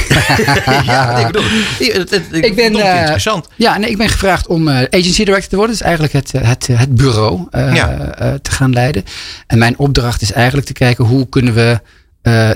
ja, 0.85 1.17
ik 1.17 1.25
bedoel, 1.25 1.43
het, 1.77 2.09
het, 2.09 2.09
het, 2.09 2.45
Ik 2.45 2.55
ben, 2.55 2.75
eh, 2.75 2.99
interessant. 2.99 3.47
Ja, 3.55 3.77
nee, 3.77 3.89
ik 3.89 3.97
ben 3.97 4.09
gevraagd 4.09 4.47
om 4.47 4.67
eh, 4.67 4.75
agency 4.75 5.23
director 5.23 5.49
te 5.49 5.55
worden. 5.55 5.75
Dus 5.75 5.83
eigenlijk 5.85 6.13
het, 6.13 6.33
eh, 6.33 6.47
het, 6.47 6.67
het 6.67 6.95
bureau 6.95 7.47
Ja. 7.51 8.13
te 8.41 8.51
gaan 8.51 8.73
leiden. 8.73 9.03
En 9.47 9.57
mijn 9.57 9.77
opdracht 9.77 10.21
is 10.21 10.31
eigenlijk 10.31 10.67
te 10.67 10.73
kijken 10.73 11.05
hoe 11.05 11.29
kunnen 11.29 11.53
we 11.53 11.79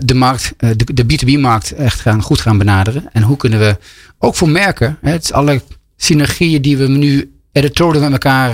de 0.05 0.13
markt, 0.13 0.53
de, 0.57 0.85
de 0.93 1.03
B2B-markt 1.03 1.71
echt 1.71 1.99
gaan, 1.99 2.21
goed 2.21 2.41
gaan 2.41 2.57
benaderen. 2.57 3.09
En 3.11 3.21
hoe 3.21 3.37
kunnen 3.37 3.59
we 3.59 3.77
ook 4.19 4.35
voor 4.35 4.49
merken, 4.49 4.97
hè, 5.01 5.11
het 5.11 5.23
is 5.23 5.33
alle 5.33 5.61
synergieën 5.97 6.61
die 6.61 6.77
we 6.77 6.87
nu 6.87 7.31
editorial 7.51 8.01
met 8.01 8.11
elkaar 8.11 8.53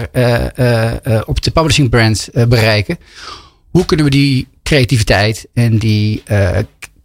op 1.26 1.42
de 1.42 1.52
publishing 1.52 1.90
brands 1.90 2.30
bereiken. 2.34 2.98
Hoe 3.70 3.86
kunnen 3.86 4.06
we 4.06 4.12
die 4.12 4.48
creativiteit 4.64 5.48
en 5.54 5.78
die 5.78 6.24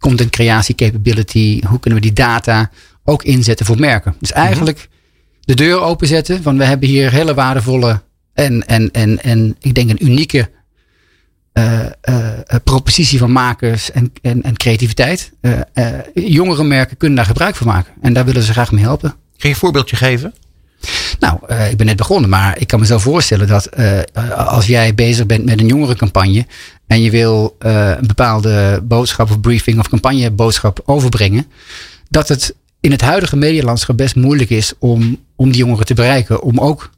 content 0.03 0.29
creatie 0.29 0.75
capability, 0.75 1.61
hoe 1.67 1.79
kunnen 1.79 1.99
we 1.99 2.05
die 2.05 2.15
data 2.15 2.69
ook 3.03 3.23
inzetten 3.23 3.65
voor 3.65 3.79
merken? 3.79 4.15
Dus 4.19 4.31
eigenlijk 4.31 4.89
de 5.39 5.55
deur 5.55 5.81
openzetten 5.81 6.43
van 6.43 6.57
we 6.57 6.63
hebben 6.63 6.89
hier 6.89 7.11
hele 7.11 7.33
waardevolle 7.33 8.01
en, 8.33 8.67
en, 8.67 8.91
en, 8.91 9.23
en 9.23 9.55
ik 9.59 9.73
denk 9.73 9.89
een 9.89 10.05
unieke 10.05 10.49
eh, 11.51 11.85
propositie 12.63 13.19
van 13.19 13.31
makers 13.31 13.91
en, 13.91 14.13
en, 14.21 14.43
en 14.43 14.57
creativiteit. 14.57 15.31
Eh, 15.41 15.89
jongere 16.13 16.63
merken 16.63 16.97
kunnen 16.97 17.17
daar 17.17 17.25
gebruik 17.25 17.55
van 17.55 17.67
maken 17.67 17.93
en 18.01 18.13
daar 18.13 18.25
willen 18.25 18.43
ze 18.43 18.51
graag 18.51 18.71
mee 18.71 18.83
helpen. 18.83 19.09
Kun 19.09 19.17
je 19.37 19.47
een 19.49 19.55
voorbeeldje 19.55 19.95
geven? 19.95 20.33
Nou, 21.19 21.39
ik 21.69 21.77
ben 21.77 21.85
net 21.85 21.95
begonnen, 21.95 22.29
maar 22.29 22.59
ik 22.59 22.67
kan 22.67 22.79
me 22.79 22.85
zo 22.85 22.97
voorstellen 22.97 23.47
dat 23.47 23.69
als 24.35 24.65
jij 24.65 24.95
bezig 24.95 25.25
bent 25.25 25.45
met 25.45 25.59
een 25.59 25.67
jongerencampagne 25.67 26.45
en 26.87 27.01
je 27.01 27.11
wil 27.11 27.55
uh, 27.65 27.89
een 27.89 28.07
bepaalde 28.07 28.81
boodschap 28.83 29.29
of 29.29 29.39
briefing 29.39 29.79
of 29.79 29.89
campagneboodschap 29.89 30.81
overbrengen, 30.85 31.45
dat 32.09 32.27
het 32.27 32.55
in 32.79 32.91
het 32.91 33.01
huidige 33.01 33.35
medialandschap 33.35 33.97
best 33.97 34.15
moeilijk 34.15 34.49
is 34.49 34.73
om, 34.79 35.17
om 35.35 35.51
die 35.51 35.59
jongeren 35.59 35.85
te 35.85 35.93
bereiken. 35.93 36.41
Om 36.41 36.59
ook 36.59 36.89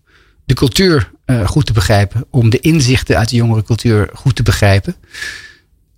de 0.46 0.54
cultuur 0.54 1.12
uh, 1.26 1.48
goed 1.48 1.66
te 1.66 1.74
begrijpen, 1.74 2.26
om 2.30 2.50
de 2.50 2.60
inzichten 2.60 3.18
uit 3.18 3.30
de 3.30 3.36
jongerencultuur 3.36 4.10
goed 4.14 4.36
te 4.36 4.44
begrijpen 4.44 4.96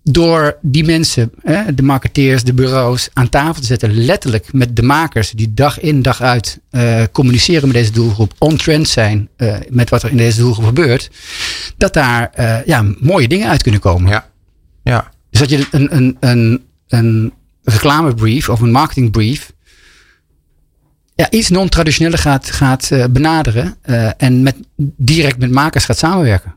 door 0.09 0.57
die 0.61 0.85
mensen, 0.85 1.31
de 1.75 1.83
marketeers, 1.83 2.43
de 2.43 2.53
bureaus, 2.53 3.09
aan 3.13 3.29
tafel 3.29 3.61
te 3.61 3.67
zetten. 3.67 4.05
Letterlijk 4.05 4.53
met 4.53 4.75
de 4.75 4.81
makers 4.81 5.31
die 5.31 5.53
dag 5.53 5.79
in 5.79 6.01
dag 6.01 6.21
uit 6.21 6.59
uh, 6.71 7.03
communiceren 7.11 7.67
met 7.67 7.77
deze 7.77 7.91
doelgroep. 7.91 8.33
On-trend 8.37 8.87
zijn 8.87 9.29
uh, 9.37 9.55
met 9.69 9.89
wat 9.89 10.03
er 10.03 10.09
in 10.09 10.17
deze 10.17 10.39
doelgroep 10.39 10.65
gebeurt. 10.65 11.09
Dat 11.77 11.93
daar 11.93 12.31
uh, 12.39 12.65
ja, 12.65 12.85
mooie 12.99 13.27
dingen 13.27 13.49
uit 13.49 13.61
kunnen 13.61 13.81
komen. 13.81 14.11
Ja. 14.11 14.29
ja. 14.83 15.11
Dus 15.29 15.39
dat 15.39 15.49
je 15.49 15.67
een, 15.71 15.95
een, 15.95 16.17
een, 16.19 16.65
een 16.87 17.33
reclamebrief 17.63 18.49
of 18.49 18.59
een 18.59 18.71
marketingbrief. 18.71 19.53
Ja, 21.15 21.31
iets 21.31 21.49
non-traditioneler 21.49 22.19
gaat, 22.19 22.51
gaat 22.51 22.91
benaderen. 23.09 23.75
en 24.17 24.43
met, 24.43 24.55
direct 24.97 25.39
met 25.39 25.51
makers 25.51 25.85
gaat 25.85 25.97
samenwerken. 25.97 26.55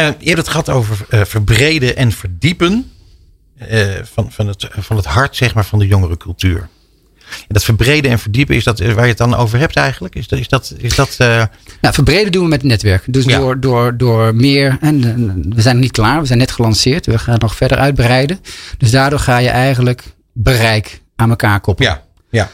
Je 0.00 0.28
hebt 0.28 0.36
het 0.36 0.48
gehad 0.48 0.70
over 0.70 1.06
uh, 1.10 1.24
verbreden 1.24 1.96
en 1.96 2.12
verdiepen 2.12 2.90
uh, 3.70 3.86
van, 4.02 4.32
van, 4.32 4.46
het, 4.46 4.68
van 4.70 4.96
het 4.96 5.04
hart 5.04 5.36
zeg 5.36 5.54
maar, 5.54 5.64
van 5.64 5.78
de 5.78 5.86
jongere 5.86 6.16
cultuur. 6.16 6.68
En 7.28 7.46
dat 7.48 7.64
verbreden 7.64 8.10
en 8.10 8.18
verdiepen, 8.18 8.56
is 8.56 8.64
dat 8.64 8.78
waar 8.78 9.02
je 9.02 9.08
het 9.08 9.18
dan 9.18 9.34
over 9.34 9.58
hebt 9.58 9.76
eigenlijk? 9.76 10.14
Is 10.14 10.28
dat, 10.28 10.38
is 10.38 10.48
dat, 10.48 10.74
is 10.78 10.94
dat, 10.94 11.16
nou, 11.80 11.94
verbreden 11.94 12.32
doen 12.32 12.42
we 12.42 12.48
met 12.48 12.62
het 12.62 12.70
netwerk. 12.70 13.02
Dus 13.06 13.24
ja. 13.24 13.38
door, 13.38 13.60
door, 13.60 13.96
door 13.96 14.34
meer, 14.34 14.78
en 14.80 15.00
we 15.54 15.60
zijn 15.60 15.74
nog 15.74 15.84
niet 15.84 15.92
klaar, 15.92 16.20
we 16.20 16.26
zijn 16.26 16.38
net 16.38 16.50
gelanceerd, 16.50 17.06
we 17.06 17.18
gaan 17.18 17.38
nog 17.38 17.56
verder 17.56 17.78
uitbreiden. 17.78 18.40
Dus 18.78 18.90
daardoor 18.90 19.18
ga 19.18 19.38
je 19.38 19.48
eigenlijk 19.48 20.02
bereik 20.32 21.00
aan 21.16 21.30
elkaar 21.30 21.60
koppelen. 21.60 21.90
Ja, 21.90 22.02
ja. 22.30 22.50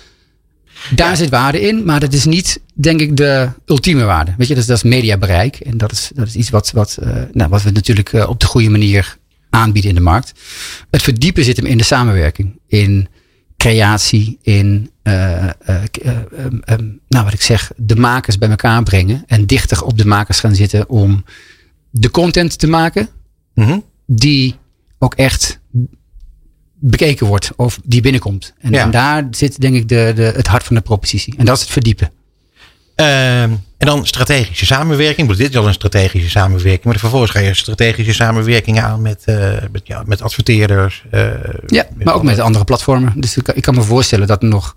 Daar 0.91 1.11
ja. 1.11 1.15
zit 1.15 1.29
waarde 1.29 1.61
in, 1.61 1.85
maar 1.85 2.01
dat 2.01 2.13
is 2.13 2.25
niet, 2.25 2.61
denk 2.75 3.01
ik, 3.01 3.17
de 3.17 3.49
ultieme 3.67 4.05
waarde. 4.05 4.35
Weet 4.37 4.49
je, 4.49 4.55
dat 4.55 4.63
is, 4.63 4.69
dat 4.69 4.77
is 4.77 4.83
mediabereik. 4.83 5.57
En 5.57 5.79
dat 5.79 5.93
is, 5.93 6.11
dat 6.15 6.27
is 6.27 6.35
iets 6.35 6.51
wat, 6.51 6.71
wat, 6.71 6.99
uh, 7.03 7.13
nou, 7.33 7.51
wat 7.51 7.63
we 7.63 7.71
natuurlijk 7.71 8.13
uh, 8.13 8.29
op 8.29 8.41
de 8.41 8.47
goede 8.47 8.71
manier 8.71 9.17
aanbieden 9.51 9.91
in 9.91 9.97
de 9.97 10.03
markt. 10.03 10.33
Het 10.91 11.03
verdiepen 11.03 11.45
zit 11.45 11.57
hem 11.57 11.67
in 11.67 11.79
de 11.79 11.85
samenwerking. 11.85 12.61
In 12.67 13.09
creatie, 13.57 14.39
in, 14.43 14.91
uh, 15.03 15.51
um, 15.67 16.63
um, 16.71 17.01
nou 17.09 17.25
wat 17.25 17.33
ik 17.33 17.43
zeg, 17.43 17.73
de 17.77 17.97
makers 17.97 18.39
bij 18.39 18.51
elkaar 18.51 18.83
brengen. 18.83 19.23
En 19.27 19.47
dichter 19.47 19.85
op 19.85 19.99
de 19.99 20.07
makers 20.07 20.41
gaan 20.41 20.55
zitten 20.55 20.89
om 20.89 21.25
de 21.91 22.11
content 22.11 22.59
te 22.59 22.67
maken. 22.67 23.09
Mm 23.55 23.65
-hmm. 23.65 23.85
Die 24.07 24.57
ook 24.99 25.15
echt 25.15 25.61
bekeken 26.85 27.27
wordt 27.27 27.51
of 27.57 27.79
die 27.85 28.01
binnenkomt. 28.01 28.53
En, 28.61 28.73
Ja. 28.73 28.83
en 28.83 28.91
daar 28.91 29.27
zit 29.31 29.61
denk 29.61 29.75
ik 29.75 29.89
de, 29.89 30.13
de, 30.15 30.23
het 30.23 30.47
hart 30.47 30.65
van 30.65 30.77
de 30.77 30.83
propositie. 30.83 31.35
En 31.37 31.45
dat 31.45 31.57
is 31.57 31.63
het 31.63 31.71
verdiepen. 31.71 32.11
Ehm, 32.95 33.51
en 33.79 33.87
dan 33.87 34.07
strategische 34.07 34.67
samenwerking. 34.67 35.37
Dit 35.37 35.51
is 35.51 35.57
al 35.57 35.67
een 35.67 35.73
strategische 35.73 36.31
samenwerking. 36.31 36.85
Maar 36.85 36.99
vervolgens 36.99 37.31
ga 37.31 37.39
je 37.39 37.55
strategische 37.55 38.13
samenwerkingen 38.13 38.83
aan 38.85 39.03
met, 39.03 39.23
eh, 39.25 39.53
met, 39.73 39.83
ja, 39.85 40.03
met 40.07 40.23
adverteerders. 40.23 41.05
eh, 41.11 41.29
Ja, 41.67 41.87
maar 42.05 42.15
ook 42.15 42.23
met 42.23 42.39
andere 42.39 42.65
platformen. 42.65 43.13
Dus 43.17 43.37
ik, 43.37 43.49
ik 43.49 43.63
kan 43.63 43.75
me 43.75 43.83
voorstellen 43.83 44.27
dat 44.27 44.43
er 44.43 44.49
nog, 44.49 44.77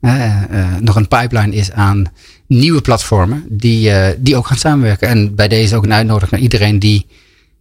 eh, 0.00 0.42
nog 0.80 0.96
een 0.96 1.08
pipeline 1.08 1.54
is 1.54 1.72
aan 1.72 2.04
nieuwe 2.46 2.80
platformen 2.80 3.44
die, 3.48 3.90
die 4.18 4.36
ook 4.36 4.46
gaan 4.46 4.56
samenwerken. 4.58 5.08
En 5.08 5.34
bij 5.34 5.48
deze 5.48 5.76
ook 5.76 5.84
een 5.84 5.92
uitnodiging 5.94 6.30
naar 6.30 6.40
iedereen 6.40 6.78
die 6.78 7.06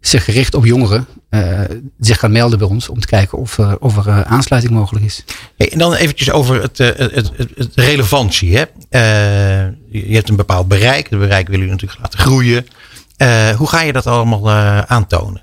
zich 0.08 0.24
gericht 0.24 0.54
op 0.54 0.66
jongeren 0.66 1.06
eh, 1.30 1.60
zich 2.00 2.18
kan 2.18 2.32
melden 2.32 2.60
bij 2.60 2.68
ons 2.68 2.90
om 2.90 3.00
te 3.00 3.08
kijken 3.08 3.38
of, 3.38 3.58
er- 3.58 3.78
of 3.80 3.98
er 3.98 4.08
eh, 4.08 4.22
aansluiting 4.22 4.74
mogelijk 4.74 5.06
is. 5.06 5.24
Hey, 5.58 5.72
en 5.72 5.78
dan 5.78 5.94
eventjes 5.94 6.32
over 6.32 6.62
het, 6.62 6.80
eh, 6.80 6.88
het, 6.98 7.32
het, 7.56 7.70
relevantie. 7.76 8.58
Hè? 8.58 8.64
Eh, 8.90 9.72
je 9.92 10.16
hebt 10.16 10.30
een 10.30 10.36
bepaald 10.36 10.68
bereik. 10.68 11.10
Het 11.10 11.20
bereik 11.20 11.46
willen 11.48 11.66
jullie 11.66 11.74
natuurlijk 11.74 12.02
laten 12.02 12.20
groeien. 12.20 12.68
Eh, 13.18 13.50
hoe 13.50 13.68
ga 13.68 13.82
je 13.82 13.92
dat 13.94 14.08
allemaal 14.08 14.50
eh, 14.50 14.80
aantonen? 14.80 15.42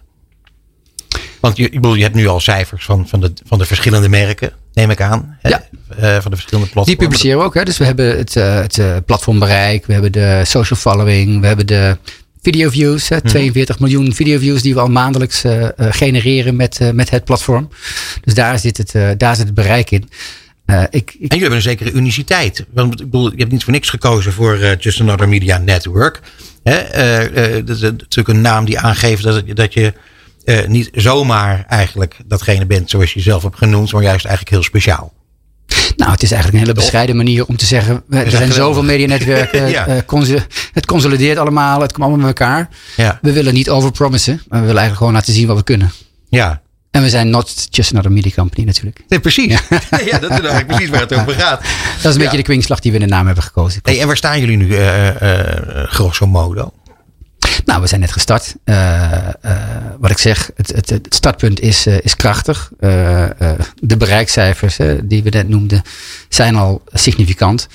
Want 1.41 1.57
je, 1.57 1.65
ik 1.65 1.71
bedoel, 1.73 1.95
je 1.95 2.03
hebt 2.03 2.15
nu 2.15 2.27
al 2.27 2.41
cijfers 2.41 2.85
van, 2.85 3.09
van, 3.09 3.21
de, 3.21 3.33
van 3.47 3.59
de 3.59 3.65
verschillende 3.65 4.09
merken, 4.09 4.53
neem 4.73 4.91
ik 4.91 5.01
aan. 5.01 5.37
Hè? 5.41 5.49
Ja. 5.49 5.63
Eh, 5.89 6.13
van 6.21 6.31
de 6.31 6.37
verschillende 6.37 6.71
platforms. 6.71 6.87
Die 6.87 6.97
publiceren 6.97 7.39
we 7.39 7.45
ook. 7.45 7.55
Hè? 7.55 7.65
Dus 7.65 7.79
we 7.79 7.85
hebben 7.85 8.17
het, 8.19 8.37
eh, 8.37 8.55
het 8.55 8.79
eh, 8.79 8.97
platformbereik, 9.07 9.87
we 9.87 9.93
hebben 9.93 10.13
de 10.13 10.43
social 10.45 10.79
following, 10.79 11.41
we 11.41 11.47
hebben 11.47 11.67
de 11.67 11.97
video 12.43 12.71
views. 12.71 13.09
Hè? 13.09 13.21
42 13.21 13.79
miljoen 13.79 14.15
video 14.15 14.39
views 14.39 14.63
die 14.63 14.75
we 14.75 14.81
al 14.81 14.89
maandelijks 14.89 15.45
eh, 15.45 15.63
eh, 15.65 15.71
genereren 15.79 16.57
met, 16.57 16.79
eh, 16.81 16.91
met 16.91 17.11
het 17.11 17.25
platform. 17.25 17.69
Dus 18.25 18.35
daar 18.35 18.59
zit 18.59 18.77
het, 18.77 19.19
daar 19.21 19.37
zit 19.37 19.45
het 19.47 19.55
bereik 19.55 19.91
in. 19.91 20.09
Ik, 20.67 20.91
ik, 20.91 21.11
En 21.11 21.17
jullie 21.19 21.39
hebben 21.39 21.53
een 21.57 21.63
zekere 21.63 21.93
uniciteit. 21.93 22.65
Want 22.75 22.93
ik 23.01 23.11
bedoel, 23.11 23.31
je 23.31 23.37
hebt 23.39 23.53
niet 23.53 23.65
voor 23.65 23.73
niks 23.73 23.91
gekozen 23.91 24.33
voor 24.33 24.77
Just 24.79 25.01
Another 25.01 25.29
Media 25.29 25.59
Network. 25.59 26.21
Hè? 26.63 26.75
Dat 27.65 27.77
is 27.77 27.83
natuurlijk 27.83 28.29
een 28.29 28.41
naam 28.41 28.65
die 28.65 28.79
aangeeft 28.79 29.23
dat, 29.23 29.35
het- 29.35 29.57
dat 29.57 29.75
je 29.75 29.93
niet 30.67 30.91
zomaar 30.95 31.65
eigenlijk 31.69 32.17
datgene 32.27 32.67
bent 32.67 32.91
zoals 32.91 33.13
je 33.13 33.19
jezelf 33.19 33.43
hebt 33.43 33.57
genoemd, 33.57 33.93
maar 33.93 34.03
juist 34.03 34.25
eigenlijk 34.25 34.55
heel 34.55 34.65
speciaal. 34.65 35.13
Nou, 35.97 36.11
het 36.11 36.23
is 36.23 36.31
eigenlijk 36.31 36.53
een 36.63 36.69
hele 36.69 36.81
bescheiden 36.81 37.17
manier 37.17 37.47
om 37.47 37.57
te 37.57 37.67
zeggen. 37.67 38.03
Er 38.11 38.31
zijn 38.31 38.53
zoveel 38.53 38.83
medianetwerken. 38.83 39.69
Ja. 39.71 39.87
eh, 39.87 39.97
het 40.73 40.87
consolideert 40.87 41.39
allemaal. 41.39 41.81
Het 41.81 41.93
komt 41.93 42.05
allemaal 42.07 42.19
bij 42.19 42.29
elkaar. 42.47 42.69
Ja, 42.97 43.19
We 43.23 43.33
willen 43.33 43.55
niet 43.55 43.71
overpromissen. 43.71 44.35
Maar 44.35 44.61
we 44.61 44.67
willen 44.67 44.81
eigenlijk 44.81 44.97
gewoon 44.99 45.13
laten 45.13 45.33
zien 45.33 45.47
wat 45.47 45.57
we 45.57 45.63
kunnen. 45.65 45.93
ja. 46.29 46.61
En 46.91 47.03
we 47.03 47.09
zijn 47.09 47.31
not 47.31 47.67
just 47.71 47.93
another 47.93 48.13
media 48.13 48.31
company 48.37 48.67
natuurlijk. 48.67 49.01
Nee, 49.09 49.21
precies. 49.21 49.53
Ja. 49.53 49.61
dat 49.79 50.01
is 50.03 50.11
nou 50.11 50.31
eigenlijk 50.31 50.67
precies 50.67 50.89
waar 50.89 51.01
het 51.01 51.15
over 51.15 51.33
gaat. 51.33 51.61
Dat 51.61 51.69
is 51.99 52.05
een 52.05 52.13
Ja. 52.13 52.19
beetje 52.19 52.37
de 52.37 52.43
kwinkslag 52.43 52.81
die 52.81 52.93
we 52.93 52.99
in 52.99 53.05
de 53.09 53.15
naam 53.15 53.27
hebben 53.27 53.45
gekozen. 53.45 53.81
Hey, 53.83 54.01
en 54.01 54.07
waar 54.07 54.17
staan 54.17 54.41
jullie 54.41 54.57
nu 54.57 54.75
eh, 54.77 55.85
grosso 55.85 56.27
modo? 56.27 56.73
Nou, 57.73 57.85
we 57.85 57.91
zijn 57.91 58.01
net 58.01 58.13
gestart. 58.13 58.55
Eh, 58.65 59.29
eh, 59.29 59.33
wat 59.99 60.11
ik 60.11 60.19
zeg, 60.19 60.51
het, 60.57 60.73
het, 60.73 60.91
het 60.91 61.15
startpunt 61.15 61.61
is, 61.61 61.87
eh, 61.87 62.01
is 62.01 62.17
krachtig. 62.17 62.71
De 62.79 63.97
bereikcijfers 63.99 64.79
die 65.03 65.23
we 65.23 65.31
net 65.31 65.49
noemden 65.49 65.83
zijn 66.29 66.57
al 66.57 66.83
significant. 66.93 67.69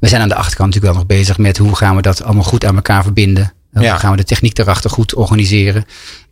We 0.00 0.08
zijn 0.08 0.22
aan 0.22 0.28
de 0.28 0.34
achterkant 0.34 0.74
natuurlijk 0.74 0.92
wel 0.94 1.02
nog 1.02 1.18
bezig 1.18 1.38
met 1.38 1.56
hoe 1.56 1.76
gaan 1.76 1.96
we 1.96 2.02
dat 2.02 2.22
allemaal 2.22 2.44
goed 2.44 2.64
aan 2.64 2.74
elkaar 2.74 3.02
verbinden. 3.02 3.52
Ja. 3.72 3.80
Hoe 3.80 3.98
gaan 3.98 4.10
we 4.10 4.16
de 4.16 4.24
techniek 4.24 4.54
daarachter 4.54 4.90
goed 4.90 5.14
organiseren. 5.14 5.84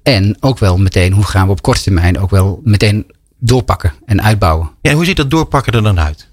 En 0.02 0.36
ook 0.40 0.58
wel 0.58 0.76
meteen, 0.76 1.12
hoe 1.12 1.24
gaan 1.24 1.46
we 1.46 1.52
op 1.52 1.62
korte 1.62 1.82
termijn 1.82 2.18
ook 2.18 2.30
wel 2.30 2.60
meteen 2.64 3.06
doorpakken 3.38 3.92
en 4.06 4.22
uitbouwen. 4.22 4.70
Ja, 4.82 4.90
en 4.90 4.96
hoe 4.96 5.04
ziet 5.04 5.16
dat 5.16 5.30
doorpakken 5.30 5.72
er 5.72 5.82
dan 5.82 6.00
uit? 6.00 6.28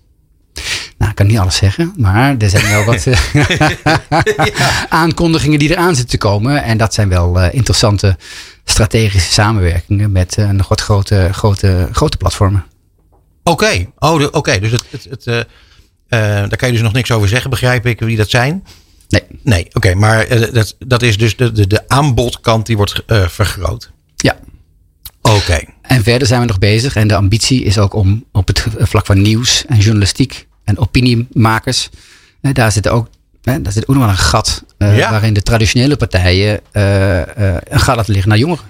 Nou, 1.06 1.18
ik 1.18 1.24
kan 1.24 1.34
niet 1.36 1.44
alles 1.44 1.56
zeggen, 1.56 1.94
maar 1.98 2.36
er 2.38 2.50
zijn 2.50 2.70
wel 2.70 2.84
wat 2.84 3.08
eh, 3.08 3.20
aankondigingen 5.02 5.60
die 5.60 5.70
eraan 5.70 5.96
zitten 5.96 6.20
te 6.20 6.28
komen. 6.28 6.64
En 6.64 6.78
dat 6.78 6.94
zijn 6.94 7.10
wel 7.10 7.40
eh, 7.40 7.54
interessante 7.54 8.18
strategische 8.64 9.32
samenwerkingen 9.32 10.12
met 10.12 10.38
eh, 10.38 10.50
nog 10.50 10.68
wat 10.68 10.82
grote, 10.82 11.30
grote, 11.32 11.90
grote 11.92 12.18
platformen. 12.18 12.66
Oké, 13.44 13.88
oh, 13.98 14.24
oké. 14.32 14.60
dus 14.60 14.72
het, 14.72 14.86
het, 14.90 15.26
het, 15.26 15.48
daar 16.10 16.58
kan 16.58 16.68
je 16.68 16.74
dus 16.74 16.84
nog 16.84 16.94
niks 16.94 17.12
over 17.12 17.28
zeggen, 17.28 17.50
begrijp 17.50 17.86
ik, 17.86 18.00
wie 18.00 18.18
dat 18.18 18.30
zijn. 18.30 18.64
Nee, 19.10 19.24
Nee, 19.44 19.68
oké, 19.74 19.94
maar 19.94 20.28
dat, 20.52 20.76
dat 20.80 21.02
is 21.02 21.18
dus 21.18 21.36
de, 21.36 21.52
de, 21.52 21.68
de 21.68 21.90
aanbodkant 21.90 22.66
die 22.66 22.78
wordt 22.78 23.04
vergroot. 23.08 23.92
ja. 24.16 24.38
Oké. 25.22 25.60
En 25.82 26.04
verder 26.04 26.28
zijn 26.28 26.42
we 26.42 26.48
nog 26.48 26.60
bezig. 26.60 26.96
En 26.96 27.08
de 27.08 27.16
ambitie 27.16 27.64
is 27.64 27.78
ook 27.78 27.94
om 27.94 28.26
op 28.32 28.48
het 28.48 28.66
vlak 28.78 29.06
van 29.06 29.22
nieuws 29.22 29.66
en 29.66 29.78
journalistiek 29.78 30.48
en 30.66 30.78
opiniemakers. 30.78 31.90
eh, 32.42 32.54
daar 32.54 32.72
zit 32.72 32.88
ook, 32.88 33.08
eh, 33.44 33.56
daar 33.62 33.72
zit 33.72 33.88
ook 33.88 33.96
nog 33.96 34.04
wel 34.04 34.14
een 34.14 34.20
gat. 34.20 34.64
eh, 34.78 34.98
Ja. 34.98 35.12
Waarin 35.12 35.34
de 35.34 35.42
traditionele 35.42 35.96
partijen 35.96 36.60
eh, 36.72 37.22
eh, 37.56 37.62
een 37.70 37.80
gat 37.80 38.08
liggen 38.08 38.30
naar 38.30 38.38
jongeren. 38.38 38.66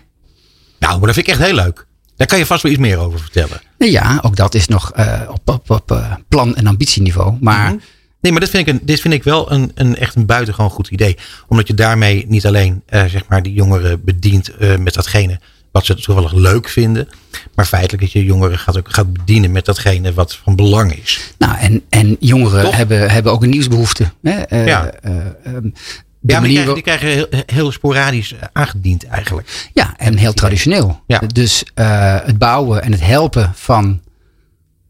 Nou, 0.79 0.97
maar 0.97 1.05
dat 1.05 1.13
vind 1.15 1.27
ik 1.27 1.33
echt 1.33 1.43
heel 1.43 1.55
leuk. 1.55 1.85
Daar 2.15 2.27
kan 2.27 2.37
je 2.37 2.45
vast 2.45 2.63
wel 2.63 2.71
iets 2.71 2.81
meer 2.81 2.97
over 2.97 3.19
vertellen. 3.19 3.61
Nee, 3.77 3.91
ja, 3.91 4.19
ook 4.21 4.35
dat 4.35 4.53
is 4.55 4.67
nog 4.67 4.91
op, 5.29 5.49
op, 5.49 5.69
op 5.69 6.01
plan- 6.29 6.55
en 6.55 6.67
ambitieniveau. 6.67 7.37
Maar 7.41 7.65
Mhm. 7.71 7.77
Nee, 8.21 8.31
maar 8.33 8.41
dit 8.43 8.53
vind 8.53 8.67
ik, 8.67 8.73
een, 8.73 8.81
dit 8.85 8.99
vind 9.01 9.13
ik 9.13 9.23
wel 9.23 9.51
een, 9.51 9.71
een 9.75 9.95
echt 9.95 10.15
een 10.15 10.25
buitengewoon 10.25 10.69
goed 10.71 10.87
idee. 10.87 11.17
Omdat 11.47 11.67
je 11.67 11.73
daarmee 11.73 12.25
niet 12.27 12.45
alleen 12.45 12.83
zeg 12.89 13.27
maar 13.27 13.43
die 13.43 13.53
jongeren 13.53 14.03
bedient 14.03 14.51
met 14.79 14.93
datgene 14.93 15.39
wat 15.75 15.85
ze 15.85 15.95
toevallig 15.95 16.33
leuk 16.33 16.69
vinden. 16.69 17.07
Maar 17.55 17.65
feitelijk 17.65 18.01
dat 18.01 18.11
je 18.11 18.23
jongeren 18.23 18.59
gaat, 18.59 18.77
ook, 18.77 18.93
gaat 18.93 19.13
bedienen 19.13 19.51
met 19.51 19.65
datgene 19.65 20.13
wat 20.13 20.35
van 20.35 20.55
belang 20.55 20.93
is. 20.93 21.33
Nou, 21.37 21.57
en, 21.57 21.81
en 21.89 22.17
jongeren 22.19 22.63
Toch? 22.63 22.75
hebben, 22.75 23.11
hebben 23.11 23.31
ook 23.31 23.43
een 23.43 23.49
nieuwsbehoefte. 23.49 24.11
Hè? 24.21 24.31
Eh, 24.41 24.67
Ja. 24.67 24.85
eh, 24.91 25.11
de 25.43 25.71
Ja, 26.21 26.39
maar 26.39 26.47
die 26.47 26.53
krijgen, 26.53 26.73
die 26.73 26.83
krijgen 26.83 27.07
heel, 27.07 27.27
heel 27.45 27.71
sporadisch 27.71 28.33
eh, 28.33 28.39
aangediend 28.53 29.05
eigenlijk. 29.05 29.69
Ja, 29.73 29.93
en 29.97 30.17
heel 30.17 30.33
traditioneel. 30.33 31.01
Ja. 31.07 31.19
Dus 31.33 31.63
eh, 31.73 32.17
het 32.23 32.37
bouwen 32.37 32.83
en 32.83 32.91
het 32.91 33.01
helpen 33.05 33.51
van 33.55 34.01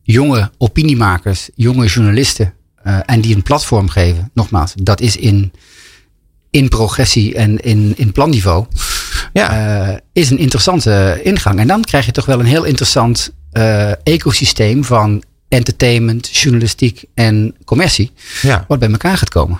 jonge 0.01 0.51
opiniemakers, 0.57 1.49
jonge 1.55 1.85
journalisten 1.85 2.53
eh, 2.83 2.99
en 3.05 3.21
die 3.21 3.35
een 3.35 3.43
platform 3.43 3.89
geven, 3.89 4.31
nogmaals, 4.33 4.73
dat 4.75 5.01
is 5.01 5.15
in, 5.15 5.51
in 6.49 6.69
progressie 6.69 7.35
en 7.35 7.57
in, 7.59 7.93
in 7.97 8.11
planniveau. 8.11 8.65
Ja. 9.33 9.89
eh, 9.89 9.97
is 10.13 10.29
een 10.29 10.37
interessante 10.37 11.19
ingang. 11.23 11.59
En 11.59 11.67
dan 11.67 11.81
krijg 11.81 12.05
je 12.05 12.11
toch 12.11 12.25
wel 12.25 12.39
een 12.39 12.45
heel 12.45 12.63
interessant 12.63 13.33
eh, 13.51 13.91
ecosysteem 14.03 14.83
van 14.83 15.23
entertainment, 15.49 16.37
journalistiek 16.37 17.03
en 17.13 17.55
commercie. 17.65 18.11
ja. 18.41 18.65
Wat 18.67 18.79
bij 18.79 18.89
elkaar 18.91 19.17
gaat 19.17 19.29
komen. 19.29 19.59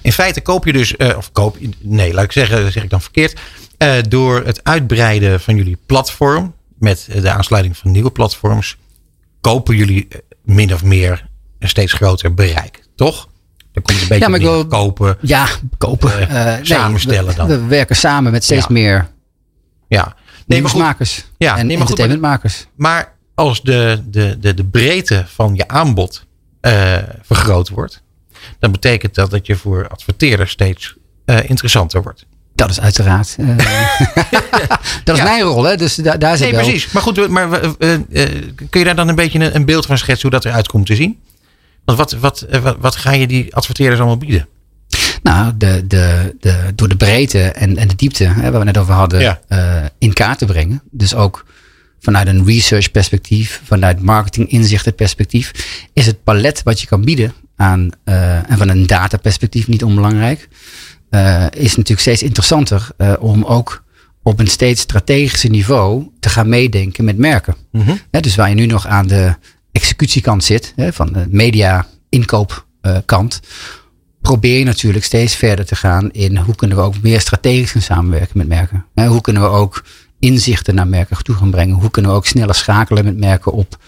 In 0.00 0.12
feite 0.12 0.40
koop 0.40 0.64
je 0.64 0.72
dus, 0.72 0.96
eh, 0.96 1.16
of 1.16 1.32
koop, 1.32 1.56
nee, 1.78 2.14
laat 2.14 2.24
ik 2.24 2.32
zeggen, 2.32 2.72
zeg 2.72 2.82
ik 2.82 2.90
dan 2.90 3.00
verkeerd. 3.00 3.40
door 4.08 4.44
het 4.44 4.64
uitbreiden 4.64 5.40
van 5.40 5.56
jullie 5.56 5.78
platform, 5.86 6.54
met 6.78 7.08
de 7.20 7.30
aansluiting 7.30 7.76
van 7.76 7.90
nieuwe 7.90 8.10
platforms, 8.10 8.76
kopen 9.40 9.76
jullie 9.76 10.08
min 10.44 10.74
of 10.74 10.84
meer 10.84 11.28
een 11.58 11.68
steeds 11.68 11.92
groter 11.92 12.34
bereik, 12.34 12.82
toch? 12.96 13.28
Dan 13.72 13.82
komt 13.82 14.00
het 14.00 14.02
een 14.02 14.08
beetje 14.08 14.24
Ja, 14.24 14.28
maar 14.30 14.38
ik 14.40 14.44
meer 14.44 14.54
wil- 14.54 14.66
kopen. 14.66 15.16
Ja, 15.20 15.46
kopen. 15.78 16.28
Eh, 16.28 16.40
Eh, 16.52 16.56
nee, 16.56 16.64
samenstellen 16.66 17.30
we- 17.30 17.34
dan. 17.36 17.46
We, 17.46 17.64
werken 17.66 17.96
samen 17.96 18.32
met 18.32 18.44
steeds 18.44 18.66
Ja. 18.66 18.72
meer 18.72 19.08
Ja, 19.88 20.14
nee, 20.46 20.60
nieuwsmakers 20.60 21.24
Ja, 21.36 21.56
en 21.56 21.66
nee, 21.66 21.76
maar 21.78 21.86
goed, 21.86 21.98
entertainmentmakers. 21.98 22.66
Maar 22.76 23.12
als 23.34 23.62
de, 23.62 24.02
de, 24.06 24.36
de, 24.40 24.54
de 24.54 24.64
breedte 24.64 25.24
van 25.26 25.54
je 25.54 25.68
aanbod 25.68 26.26
eh, 26.60 26.96
vergroot 27.22 27.68
wordt, 27.68 28.02
dan 28.58 28.72
betekent 28.72 29.14
dat 29.14 29.30
dat 29.30 29.46
je 29.46 29.56
voor 29.56 29.88
adverteerders 29.88 30.50
steeds 30.50 30.94
interessanter 31.46 32.02
wordt. 32.02 32.26
Dat 32.54 32.70
is 32.70 32.80
uiteraard. 32.80 33.36
dat 35.04 35.14
is 35.16 35.22
Ja. 35.22 35.24
mijn 35.24 35.42
rol, 35.42 35.62
hè? 35.64 35.76
Dus 35.76 35.94
da- 35.94 36.16
daar 36.16 36.36
zit 36.36 36.46
Nee, 36.46 36.54
wel. 36.56 36.64
precies. 36.64 36.92
Maar 36.92 37.02
goed, 37.02 37.28
maar 37.28 37.48
kun 38.70 38.80
je 38.80 38.84
daar 38.84 38.94
dan 38.96 39.08
een 39.08 39.14
beetje 39.14 39.38
een, 39.38 39.54
een 39.54 39.64
beeld 39.64 39.86
van 39.86 39.98
schetsen 39.98 40.28
hoe 40.30 40.40
dat 40.40 40.44
eruit 40.50 40.68
komt 40.68 40.86
te 40.86 40.94
zien? 40.94 41.18
Want 41.84 41.98
wat, 41.98 42.12
wat, 42.12 42.40
eh, 42.40 42.60
wat, 42.60 42.76
wat 42.80 42.96
ga 42.96 43.12
je 43.12 43.26
die 43.26 43.54
adverteerders 43.54 43.98
allemaal 44.00 44.18
bieden? 44.18 44.48
Nou, 45.22 45.52
de, 45.56 45.86
de, 45.86 46.36
de, 46.40 46.72
door 46.74 46.88
de 46.88 46.96
breedte 46.96 47.42
en, 47.42 47.76
en 47.76 47.88
de 47.88 47.94
diepte, 47.96 48.24
hè, 48.24 48.50
waar 48.50 48.58
we 48.60 48.64
net 48.66 48.78
over 48.78 48.94
hadden, 48.94 49.20
Ja. 49.20 49.40
eh, 49.48 49.84
in 49.98 50.12
kaart 50.12 50.38
te 50.38 50.46
brengen. 50.46 50.82
Dus 50.90 51.14
ook 51.14 51.46
vanuit 52.00 52.26
een 52.26 52.44
research 52.46 52.90
perspectief, 52.90 53.60
vanuit 53.64 54.02
marketing 54.02 54.48
inzichten 54.50 54.94
perspectief, 54.94 55.52
is 55.92 56.06
het 56.06 56.24
palet 56.24 56.62
wat 56.62 56.80
je 56.80 56.86
kan 56.86 57.04
bieden 57.04 57.32
aan, 57.56 57.90
eh, 58.04 58.50
en 58.50 58.58
van 58.58 58.68
een 58.68 58.86
data 58.86 59.16
perspectief 59.16 59.68
niet 59.68 59.84
onbelangrijk, 59.84 60.48
is 61.56 61.76
natuurlijk 61.76 62.00
steeds 62.00 62.22
interessanter 62.22 62.88
om 63.20 63.44
ook 63.44 63.84
op 64.22 64.40
een 64.40 64.46
steeds 64.46 64.80
strategischer 64.80 65.50
niveau 65.50 66.10
te 66.20 66.28
gaan 66.28 66.48
meedenken 66.48 67.04
met 67.04 67.16
merken. 67.18 67.54
Hè, 68.10 68.20
dus 68.20 68.34
waar 68.34 68.48
je 68.48 68.54
nu 68.54 68.66
nog 68.66 68.86
aan 68.86 69.06
de 69.06 69.34
executiekant 69.72 70.44
zit, 70.44 70.72
hè, 70.76 70.92
van 70.92 71.12
de 71.12 71.26
media 71.28 71.86
inkoopkant, 72.08 73.40
probeer 74.20 74.58
je 74.58 74.64
natuurlijk 74.64 75.04
steeds 75.04 75.34
verder 75.34 75.66
te 75.66 75.76
gaan 75.76 76.10
in 76.10 76.36
hoe 76.36 76.54
kunnen 76.54 76.76
we 76.76 76.82
ook 76.82 77.02
meer 77.02 77.20
strategisch 77.20 77.70
gaan 77.70 77.82
samenwerken 77.82 78.38
met 78.38 78.48
merken. 78.48 78.86
Hoe 78.94 79.20
kunnen 79.20 79.42
we 79.42 79.48
ook 79.48 79.84
inzichten 80.18 80.74
naar 80.74 80.86
merken 80.86 81.24
toe 81.24 81.34
gaan 81.34 81.50
brengen? 81.50 81.76
Hoe 81.76 81.90
kunnen 81.90 82.10
we 82.10 82.16
ook 82.16 82.26
sneller 82.26 82.54
schakelen 82.54 83.04
met 83.04 83.18
merken 83.18 83.52
op 83.52 83.78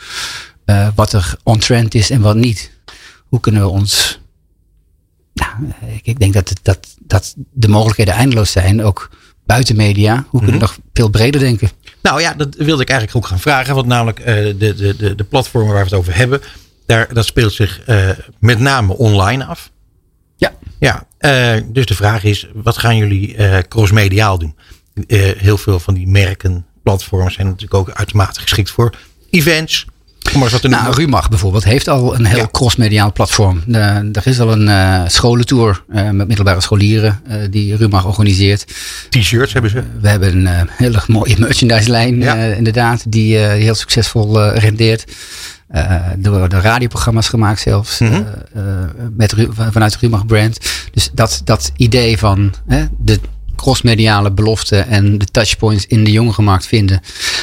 eh, 0.64 0.88
wat 0.94 1.12
er 1.12 1.36
on-trend 1.42 1.94
is 1.94 2.10
en 2.10 2.20
wat 2.20 2.36
niet? 2.36 2.70
Hoe 3.28 3.40
kunnen 3.40 3.62
we 3.62 3.68
ons. 3.68 4.20
Nou, 5.32 5.50
ik, 6.02 6.18
denk 6.18 6.32
dat, 6.32 6.52
dat, 6.62 6.96
dat 7.00 7.34
de 7.52 7.68
mogelijkheden 7.68 8.14
eindeloos 8.14 8.50
zijn, 8.50 8.84
ook 8.84 9.10
buiten 9.46 9.76
media. 9.76 10.24
Hoe 10.28 10.40
kunnen 10.40 10.60
we 10.60 10.66
nog 10.66 10.78
veel 10.92 11.08
breder 11.08 11.40
denken? 11.40 11.70
Nou 12.02 12.20
ja, 12.20 12.34
dat 12.34 12.54
wilde 12.54 12.82
ik 12.82 12.88
eigenlijk 12.88 13.18
ook 13.18 13.30
gaan 13.30 13.40
vragen. 13.40 13.74
Want 13.74 13.86
namelijk 13.86 14.18
eh, 14.18 14.34
de, 14.34 14.74
de, 14.74 14.96
de, 14.96 15.14
de 15.14 15.24
platformen 15.24 15.72
waar 15.72 15.84
we 15.84 15.88
het 15.88 15.98
over 15.98 16.16
hebben, 16.16 16.40
daar, 16.86 17.14
dat 17.14 17.26
speelt 17.26 17.52
zich 17.52 17.80
eh, 17.80 18.08
met 18.38 18.58
name 18.58 18.96
online 18.96 19.44
af. 19.44 19.70
Ja. 20.36 20.52
Ja, 20.78 21.06
eh, 21.18 21.62
dus 21.66 21.86
de 21.86 21.94
vraag 21.94 22.24
is, 22.24 22.48
wat 22.54 22.78
gaan 22.78 22.96
jullie 22.96 23.36
crossmediaal 23.68 24.38
doen? 24.38 24.56
Heel 25.06 25.58
veel 25.58 25.80
van 25.80 25.94
die 25.94 26.08
merken, 26.08 26.66
platforms 26.82 27.34
zijn 27.34 27.46
natuurlijk 27.46 27.74
ook 27.74 27.90
uitermate 27.90 28.40
geschikt 28.40 28.70
voor 28.70 28.94
events. 29.30 29.86
Om 30.32 30.40
maar 30.40 30.60
te 30.60 30.68
Nou. 30.68 30.94
Rumach 30.94 31.28
bijvoorbeeld 31.28 31.64
heeft 31.64 31.88
al 31.88 32.14
een 32.14 32.24
heel 32.24 32.36
Ja. 32.36 32.48
crossmediaal 32.52 33.12
platform. 33.12 33.62
De, 33.66 33.78
er 34.12 34.26
is 34.26 34.40
al 34.40 34.52
een 34.52 34.68
eh, 34.68 35.02
scholentour 35.06 35.84
eh, 35.92 36.10
met 36.10 36.26
middelbare 36.26 36.60
scholieren 36.60 37.20
eh, 37.28 37.36
die 37.50 37.76
Rumach 37.76 38.04
organiseert. 38.06 38.64
T-shirts 39.08 39.52
hebben 39.52 39.70
ze. 39.70 39.82
We 40.00 40.08
hebben 40.08 40.36
een 40.36 40.46
eh, 40.46 40.60
hele 40.68 41.00
mooie 41.06 41.36
merchandise 41.46 41.90
lijn, 41.90 42.20
Ja. 42.20 42.36
eh, 42.36 42.56
inderdaad, 42.56 43.04
die 43.12 43.38
eh, 43.38 43.48
heel 43.62 43.74
succesvol 43.74 44.40
eh, 44.42 44.58
rendeert. 44.58 45.04
Eh, 45.68 45.82
er 46.22 46.30
worden 46.30 46.60
radioprogramma's 46.60 47.28
gemaakt 47.28 47.60
zelfs, 47.60 47.98
Mhm. 47.98 48.12
eh, 48.12 48.20
eh, 48.54 48.62
met, 49.16 49.34
vanuit 49.70 49.92
de 49.92 49.98
Rumach 50.00 50.26
brand. 50.26 50.58
Dus 50.92 51.10
dat, 51.12 51.40
dat 51.44 51.72
idee 51.76 52.18
van 52.18 52.54
de 52.98 53.18
crossmediale 53.56 54.30
belofte 54.32 54.76
en 54.78 55.18
de 55.18 55.24
touchpoints 55.24 55.86
in 55.86 56.04
de 56.04 56.10
jongerenmarkt 56.12 56.66
vinden. 56.66 57.00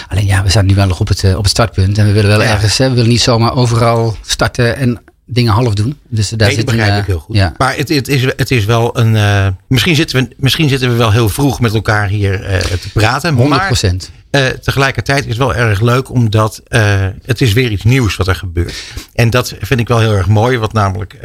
Alleen 0.08 0.26
ja, 0.26 0.44
we 0.44 0.50
staan 0.50 0.66
nu 0.66 0.76
wel 0.76 0.88
nog 0.88 1.00
op 1.00 1.08
het, 1.08 1.24
eh, 1.24 1.36
op 1.38 1.42
het 1.44 1.52
startpunt. 1.52 1.98
En 1.98 2.06
we 2.06 2.12
willen 2.12 2.30
wel 2.30 2.42
Ja. 2.42 2.48
ergens, 2.52 2.78
hè, 2.78 2.90
we 2.90 2.96
willen 2.96 3.10
niet 3.10 3.22
zomaar 3.22 3.56
overal 3.56 4.16
starten 4.26 4.76
en 4.76 5.02
dingen 5.26 5.54
half 5.54 5.74
doen. 5.74 5.98
Dus 6.10 6.30
daar 6.30 6.38
Nee, 6.48 6.48
dat 6.48 6.58
zit 6.58 6.70
een, 6.70 6.76
begrijp 6.76 6.92
eh, 6.94 7.00
ik 7.00 7.06
heel 7.06 7.20
goed. 7.20 7.36
Ja. 7.36 7.54
Maar 7.58 7.76
het, 7.76 7.90
het, 7.90 8.08
is, 8.08 8.22
het 8.36 8.52
is 8.52 8.66
wel 8.66 8.98
een. 9.00 9.16
eh, 9.16 9.48
misschien, 9.68 9.96
zitten 9.96 10.24
we, 10.24 10.36
misschien 10.38 10.70
zitten 10.70 10.90
we 10.90 10.96
wel 10.96 11.12
heel 11.12 11.30
vroeg 11.30 11.60
met 11.60 11.74
elkaar 11.74 12.08
hier 12.08 12.40
te 12.82 12.90
praten. 12.94 13.34
100 13.34 13.58
Maar 13.58 13.66
procent. 13.68 14.12
eh, 14.30 14.46
tegelijkertijd 14.48 15.20
is 15.24 15.28
het 15.28 15.38
wel 15.38 15.56
erg 15.56 15.82
leuk, 15.82 16.10
omdat 16.10 16.62
het 17.26 17.42
is 17.42 17.54
weer 17.54 17.72
iets 17.72 17.84
nieuws 17.84 18.16
wat 18.16 18.28
er 18.28 18.36
gebeurt. 18.36 18.84
En 19.14 19.30
dat 19.30 19.54
vind 19.62 19.80
ik 19.80 19.88
wel 19.88 20.00
heel 20.00 20.14
erg 20.14 20.28
mooi, 20.28 20.58
want 20.58 20.74
namelijk 20.74 21.20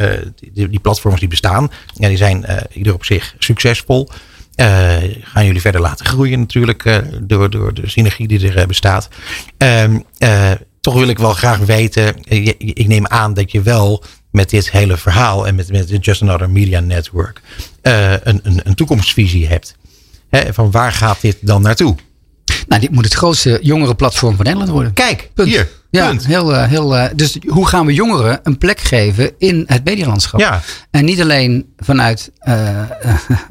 die, 0.53 0.69
die 0.69 0.81
platforms 0.81 1.21
die 1.21 1.29
bestaan, 1.29 1.71
ja, 1.95 2.09
die 2.09 2.17
zijn 2.17 2.47
ieder 2.73 2.95
op 2.95 3.05
zich 3.05 3.35
succesvol. 3.39 4.09
Eh, 4.57 4.97
gaan 5.23 5.47
jullie 5.47 5.61
verder 5.61 5.81
laten 5.81 6.07
groeien 6.07 6.39
natuurlijk 6.39 6.85
eh, 6.85 6.99
door, 7.21 7.51
door 7.51 7.75
de 7.75 7.89
synergie 7.89 8.29
die 8.29 8.49
er 8.49 8.59
eh, 8.59 8.67
bestaat. 8.67 9.09
Ehm, 9.57 9.99
eh, 10.19 10.51
toch 10.81 10.95
wil 10.95 11.09
ik 11.09 11.19
wel 11.19 11.33
graag 11.33 11.59
weten, 11.59 12.15
ik 12.59 12.87
neem 12.87 13.07
aan 13.07 13.35
dat 13.35 13.53
je 13.53 13.63
wel 13.63 14.05
met 14.31 14.51
dit 14.51 14.71
hele 14.71 14.97
verhaal 14.97 15.47
en 15.47 15.55
met, 15.55 15.73
met 15.73 15.89
de 15.89 15.99
Just 15.99 16.23
Another 16.23 16.51
Media 16.51 16.81
Network 16.81 17.41
een, 17.83 18.41
een, 18.43 18.61
een 18.65 18.75
toekomstvisie 18.75 19.47
hebt. 19.47 19.77
Hè, 20.29 20.55
van 20.55 20.71
waar 20.71 20.93
gaat 20.93 21.21
dit 21.21 21.37
dan 21.41 21.63
naartoe? 21.63 21.97
Nou, 22.69 22.81
dit 22.81 22.91
moet 22.91 23.05
het 23.05 23.15
grootste 23.15 23.59
jongerenplatform 23.63 24.37
van 24.37 24.45
Nederland 24.45 24.71
worden. 24.71 24.93
Kijk, 24.93 25.31
Punt. 25.35 25.49
hier. 25.49 25.69
Ja, 25.91 26.09
punt. 26.09 26.27
heel, 26.27 26.63
heel, 26.63 27.09
dus 27.15 27.39
hoe 27.47 27.67
gaan 27.67 27.87
we 27.87 27.95
jongeren 27.95 28.41
een 28.43 28.59
plek 28.59 28.81
geven 28.81 29.33
in 29.39 29.65
het 29.67 29.85
medialandschap? 29.85 30.41
Ja. 30.41 30.61
En 30.91 31.05
niet 31.05 31.21
alleen 31.21 31.73
vanuit 31.79 32.31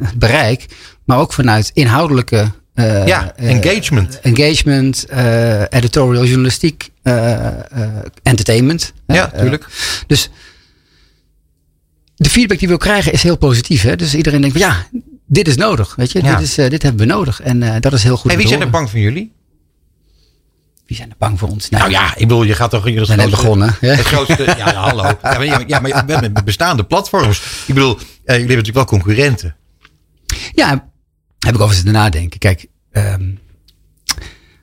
het 0.03 0.18
bereik, 0.18 0.66
maar 1.06 1.18
ook 1.18 1.34
vanuit 1.34 1.72
inhoudelijke 1.74 2.51
eh, 2.74 3.08
Ja, 3.08 3.34
eh, 3.36 3.49
engagement. 3.49 4.20
engagement, 4.20 5.06
eh, 5.06 5.62
editorial 5.62 6.26
journalistiek, 6.26 6.89
entertainment. 8.24 8.93
Ja, 9.08 9.32
Eh, 9.32 9.39
tuurlijk. 9.39 9.66
dus 10.08 10.30
de 12.16 12.30
feedback 12.30 12.60
die 12.60 12.68
we 12.68 12.78
krijgen 12.78 13.12
is 13.12 13.24
heel 13.24 13.38
positief. 13.38 13.82
Hè? 13.82 13.95
Dus 13.95 14.16
iedereen 14.16 14.41
denkt 14.41 14.58
van 14.58 14.68
ja, 14.68 14.88
dit 15.28 15.47
is 15.47 15.56
nodig. 15.56 15.95
Weet 15.95 16.12
je? 16.12 16.24
Ja. 16.24 16.36
Dit, 16.36 16.47
is, 16.47 16.56
dit 16.56 16.82
hebben 16.84 17.08
we 17.08 17.14
nodig. 17.14 17.41
En 17.41 17.82
dat 17.82 17.93
is 17.93 18.03
heel 18.03 18.16
goed. 18.18 18.24
Hey, 18.26 18.34
om 18.34 18.38
wie 18.39 18.47
zijn 18.47 18.62
er 18.62 18.70
bang 18.70 18.89
van 18.89 18.99
jullie? 18.99 19.34
Wie 20.86 20.97
zijn 20.97 21.10
er 21.10 21.16
bang 21.20 21.39
voor 21.39 21.49
ons? 21.49 21.70
Nou 21.70 21.89
ja, 21.89 22.12
ik 22.16 22.28
bedoel, 22.28 22.43
je 22.43 22.53
gaat 22.56 22.70
toch... 22.70 22.88
Je 22.89 22.99
we 22.99 23.06
zijn 23.06 23.18
net 23.18 23.30
begonnen. 23.30 23.76
hè? 23.80 23.88
Het 23.93 24.06
grootste, 24.06 24.43
ja, 24.43 24.56
ja, 24.58 24.74
hallo. 24.74 25.03
Ja, 25.03 25.18
maar, 25.22 25.45
ja, 25.45 25.64
ja, 25.68 25.80
maar 25.80 26.06
we 26.06 26.14
hebben 26.14 26.45
bestaande 26.45 26.84
platforms. 26.84 27.41
Ik 27.68 27.74
bedoel, 27.74 27.95
eh, 27.95 28.01
jullie 28.06 28.16
hebben 28.26 28.47
natuurlijk 28.47 28.76
wel 28.76 28.86
concurrenten. 28.86 29.56
Ja, 30.53 30.89
heb 31.46 31.56
ik 31.56 31.62
over 31.62 31.76
zitten 31.76 31.93
nadenken. 31.93 32.39
Kijk, 32.39 32.66
ehm, 32.91 33.32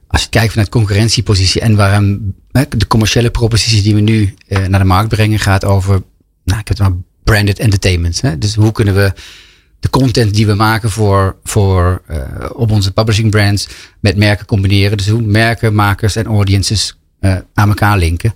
als 0.06 0.22
je 0.22 0.28
kijkt 0.28 0.50
vanuit 0.50 0.68
concurrentiepositie 0.68 1.60
en 1.60 1.76
waarom 1.76 2.34
de 2.68 2.86
commerciële 2.86 3.30
propositie 3.30 3.82
die 3.82 3.94
we 3.94 4.00
nu 4.00 4.34
eh, 4.46 4.66
naar 4.66 4.80
de 4.80 4.86
markt 4.86 5.08
brengen 5.08 5.38
gaat 5.38 5.64
over, 5.64 6.02
nou, 6.44 6.60
ik 6.60 6.68
heb 6.68 6.78
het 6.78 6.78
maar 6.78 6.96
branded 7.24 7.58
entertainment. 7.58 8.20
Hè? 8.20 8.38
Dus 8.38 8.54
hoe 8.54 8.72
kunnen 8.72 8.94
we 8.94 9.12
de 9.80 9.90
content 9.90 10.34
die 10.34 10.46
we 10.46 10.54
maken 10.54 10.90
voor, 10.90 11.36
voor 11.44 12.02
eh, 12.06 12.18
op 12.52 12.70
onze 12.70 12.92
publishing 12.92 13.30
brands 13.30 13.68
met 14.00 14.16
merken 14.16 14.46
combineren. 14.46 14.96
Dus 14.96 15.08
hoe 15.08 15.22
merken, 15.22 15.74
makers 15.74 16.16
en 16.16 16.26
audiences 16.26 16.98
eh, 17.20 17.36
aan 17.54 17.68
elkaar 17.68 17.98
linken. 17.98 18.34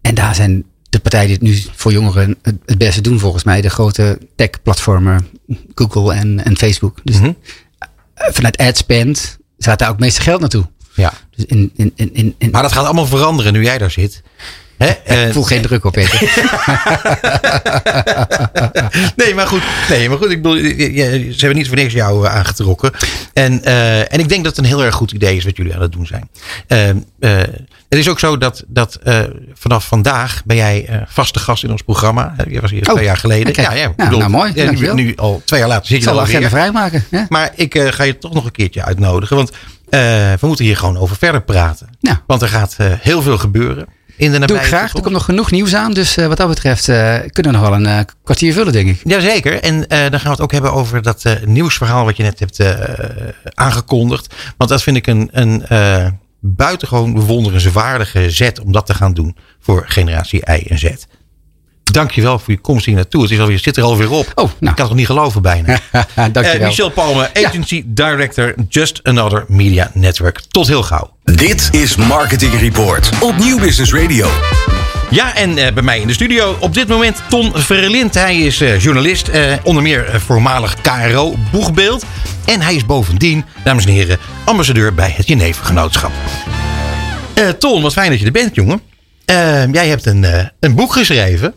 En 0.00 0.14
daar 0.14 0.34
zijn 0.34 0.64
de 0.88 0.98
partijen 0.98 1.26
die 1.26 1.36
het 1.36 1.66
nu 1.66 1.72
voor 1.74 1.92
jongeren 1.92 2.36
het, 2.42 2.78
beste 2.78 3.00
doen 3.00 3.18
volgens 3.18 3.44
mij. 3.44 3.60
De 3.60 3.70
grote 3.70 4.18
tech-platformen 4.36 5.26
Google 5.74 6.14
en, 6.14 6.44
en 6.44 6.56
Facebook. 6.56 6.98
Dus 7.04 7.18
Mhm. 7.18 7.32
Vanuit 8.14 8.56
ad 8.56 8.76
spend 8.76 9.38
gaat 9.58 9.78
daar 9.78 9.88
ook 9.88 9.94
het 9.94 10.04
meeste 10.04 10.20
geld 10.20 10.40
naartoe. 10.40 10.66
Ja. 10.94 11.12
Dus 11.30 11.44
in, 11.44 11.70
in, 11.76 11.92
in, 11.94 12.14
in, 12.14 12.34
in- 12.38 12.50
Maar 12.50 12.62
dat 12.62 12.72
gaat 12.72 12.84
allemaal 12.84 13.06
veranderen 13.06 13.52
nu 13.52 13.62
jij 13.62 13.78
daar 13.78 13.90
zit. 13.90 14.22
Hè? 14.84 15.26
Ik 15.26 15.32
voel 15.32 15.42
geen 15.42 15.62
druk 15.62 15.84
op, 15.84 15.92
Peter. 15.92 16.20
nee, 19.16 19.34
maar 19.34 19.46
goed. 19.46 19.62
Nee, 19.88 20.08
maar 20.08 20.18
goed. 20.18 20.30
Ik 20.30 20.42
bedoel, 20.42 20.56
ze 20.56 21.34
hebben 21.36 21.56
niet 21.56 21.68
voor 21.68 21.76
niks 21.76 21.92
jou 21.92 22.26
eh, 22.26 22.34
aangetrokken. 22.34 22.90
En, 23.32 23.64
eh, 23.64 23.98
en 24.12 24.18
ik 24.20 24.28
denk 24.28 24.44
dat 24.44 24.56
het 24.56 24.64
een 24.64 24.70
heel 24.70 24.84
erg 24.84 24.94
goed 24.94 25.12
idee 25.12 25.36
is 25.36 25.44
wat 25.44 25.56
jullie 25.56 25.74
aan 25.74 25.80
het 25.80 25.92
doen 25.92 26.06
zijn. 26.06 26.28
Eh, 26.66 26.88
eh, 26.88 26.96
het 27.88 27.98
is 28.00 28.08
ook 28.08 28.18
zo 28.18 28.38
dat, 28.38 28.64
dat 28.66 28.94
eh, 28.94 29.20
vanaf 29.54 29.86
vandaag 29.86 30.42
ben 30.44 30.56
jij 30.56 30.86
eh, 30.88 30.96
vaste 31.06 31.38
gast 31.38 31.64
in 31.64 31.70
ons 31.70 31.82
programma. 31.82 32.34
Eh, 32.36 32.52
Je 32.52 32.60
was 32.60 32.70
hier 32.70 32.86
Oh, 32.88 32.92
twee 32.94 33.04
jaar 33.04 33.16
geleden. 33.16 33.62
Ja, 33.62 33.72
ja, 33.72 33.88
ik 33.88 33.92
Ja, 33.96 34.10
nou, 34.10 34.28
mooi. 34.30 34.52
nu, 34.70 34.94
nu 34.94 35.12
al 35.16 35.42
twee 35.44 35.60
jaar 35.60 35.68
later 35.68 35.86
zit 35.86 35.96
Ik 35.96 36.02
je 36.02 36.08
zal 36.08 36.20
er 36.20 36.26
de 36.26 36.32
alweer. 36.32 36.46
agenda 36.48 36.70
vrijmaken. 36.72 37.26
Maar 37.28 37.50
ik 37.54 37.74
eh, 37.74 37.92
ga 37.92 38.02
je 38.02 38.18
toch 38.18 38.32
nog 38.34 38.44
een 38.44 38.52
keertje 38.52 38.84
uitnodigen. 38.84 39.36
Want 39.36 39.50
eh, 39.90 40.00
we 40.40 40.46
moeten 40.46 40.64
hier 40.64 40.76
gewoon 40.76 40.96
over 40.98 41.16
verder 41.16 41.42
praten. 41.42 41.88
Ja. 42.00 42.22
Want 42.26 42.42
er 42.42 42.48
gaat 42.48 42.74
eh, 42.78 42.86
heel 43.00 43.22
veel 43.22 43.38
gebeuren. 43.38 43.86
In 44.16 44.32
de 44.32 44.38
Doe 44.38 44.38
nabije 44.38 44.60
ik 44.60 44.66
graag. 44.66 44.94
Er 44.94 45.00
komt 45.00 45.14
nog 45.14 45.24
genoeg 45.24 45.50
nieuws 45.50 45.74
aan. 45.74 45.92
Dus 45.92 46.16
eh, 46.16 46.26
wat 46.26 46.36
dat 46.36 46.48
betreft 46.48 46.88
eh, 46.88 47.18
kunnen 47.26 47.52
we 47.52 47.58
nog 47.58 47.68
wel 47.68 47.74
een 47.74 47.86
eh, 47.86 48.00
kwartier 48.24 48.52
vullen, 48.52 48.72
denk 48.72 48.88
ik. 48.88 49.00
Jazeker. 49.04 49.60
En 49.60 49.78
dan 49.88 50.20
gaan 50.20 50.22
we 50.22 50.28
het 50.28 50.40
ook 50.40 50.52
hebben 50.52 50.72
over 50.72 51.02
dat 51.02 51.24
nieuwsverhaal 51.44 52.04
wat 52.04 52.16
je 52.16 52.22
net 52.22 52.38
hebt 52.38 52.58
aangekondigd. 53.54 54.34
Want 54.56 54.70
dat 54.70 54.82
vind 54.82 54.96
ik 54.96 55.06
een, 55.06 55.28
een 55.32 55.64
buitengewoon 56.40 57.14
bewonderenswaardige 57.14 58.30
zet 58.30 58.60
om 58.60 58.72
dat 58.72 58.86
te 58.86 58.94
gaan 58.94 59.14
doen 59.14 59.36
voor 59.60 59.84
generatie 59.86 60.40
Y 60.40 60.66
en 60.68 60.78
Z. 60.78 60.90
Dankjewel 61.92 62.38
voor 62.38 62.52
je 62.52 62.60
komst 62.60 62.86
hier 62.86 62.94
naartoe. 62.94 63.22
Het 63.22 63.30
is 63.30 63.38
alweer, 63.40 63.58
zit 63.58 63.76
er 63.76 63.82
alweer 63.82 64.10
op. 64.10 64.32
Oh, 64.34 64.34
nou. 64.34 64.48
Ik 64.48 64.60
kan 64.60 64.70
het 64.74 64.78
nog 64.78 64.94
niet 64.94 65.06
geloven 65.06 65.42
bijna. 65.42 65.78
Dankjewel. 66.14 66.52
Eh, 66.52 66.66
Michel 66.66 66.90
Palme, 66.90 67.30
Agency 67.34 67.82
Director, 67.86 68.54
Just 68.68 69.00
Another 69.02 69.44
Media 69.48 69.90
Network. 69.94 70.40
Tot 70.50 70.66
heel 70.66 70.82
gauw. 70.82 71.10
Dit 71.24 71.68
is 71.72 71.96
Marketing 71.96 72.60
Report 72.60 73.10
op 73.20 73.38
Nieuw 73.38 73.58
Business 73.58 73.92
Radio. 73.92 74.28
Ja, 75.10 75.34
en 75.36 75.58
eh, 75.58 75.72
bij 75.72 75.82
mij 75.82 76.00
in 76.00 76.06
de 76.06 76.12
studio 76.12 76.56
op 76.60 76.74
dit 76.74 76.88
moment 76.88 77.22
Ton 77.28 77.52
Verlind. 77.54 78.14
Hij 78.14 78.38
is 78.38 78.60
eh, 78.60 78.80
journalist, 78.80 79.28
eh, 79.28 79.52
onder 79.62 79.82
meer 79.82 80.04
eh, 80.08 80.20
voormalig 80.20 80.76
KRO 80.80 81.34
Boegbeeld. 81.50 82.04
En 82.44 82.60
hij 82.60 82.74
is 82.74 82.86
bovendien, 82.86 83.44
dames 83.64 83.84
en 83.84 83.92
heren, 83.92 84.18
ambassadeur 84.44 84.94
bij 84.94 85.12
het 85.16 85.26
Genevengenootschap. 85.26 86.12
Eh 87.34 87.48
Ton, 87.48 87.82
wat 87.82 87.92
fijn 87.92 88.10
dat 88.10 88.18
je 88.18 88.26
er 88.26 88.32
bent, 88.32 88.54
jongen. 88.54 88.80
Eh, 89.24 89.72
jij 89.72 89.88
hebt 89.88 90.06
een, 90.06 90.24
eh, 90.24 90.46
een 90.60 90.74
boek 90.74 90.92
geschreven. 90.92 91.54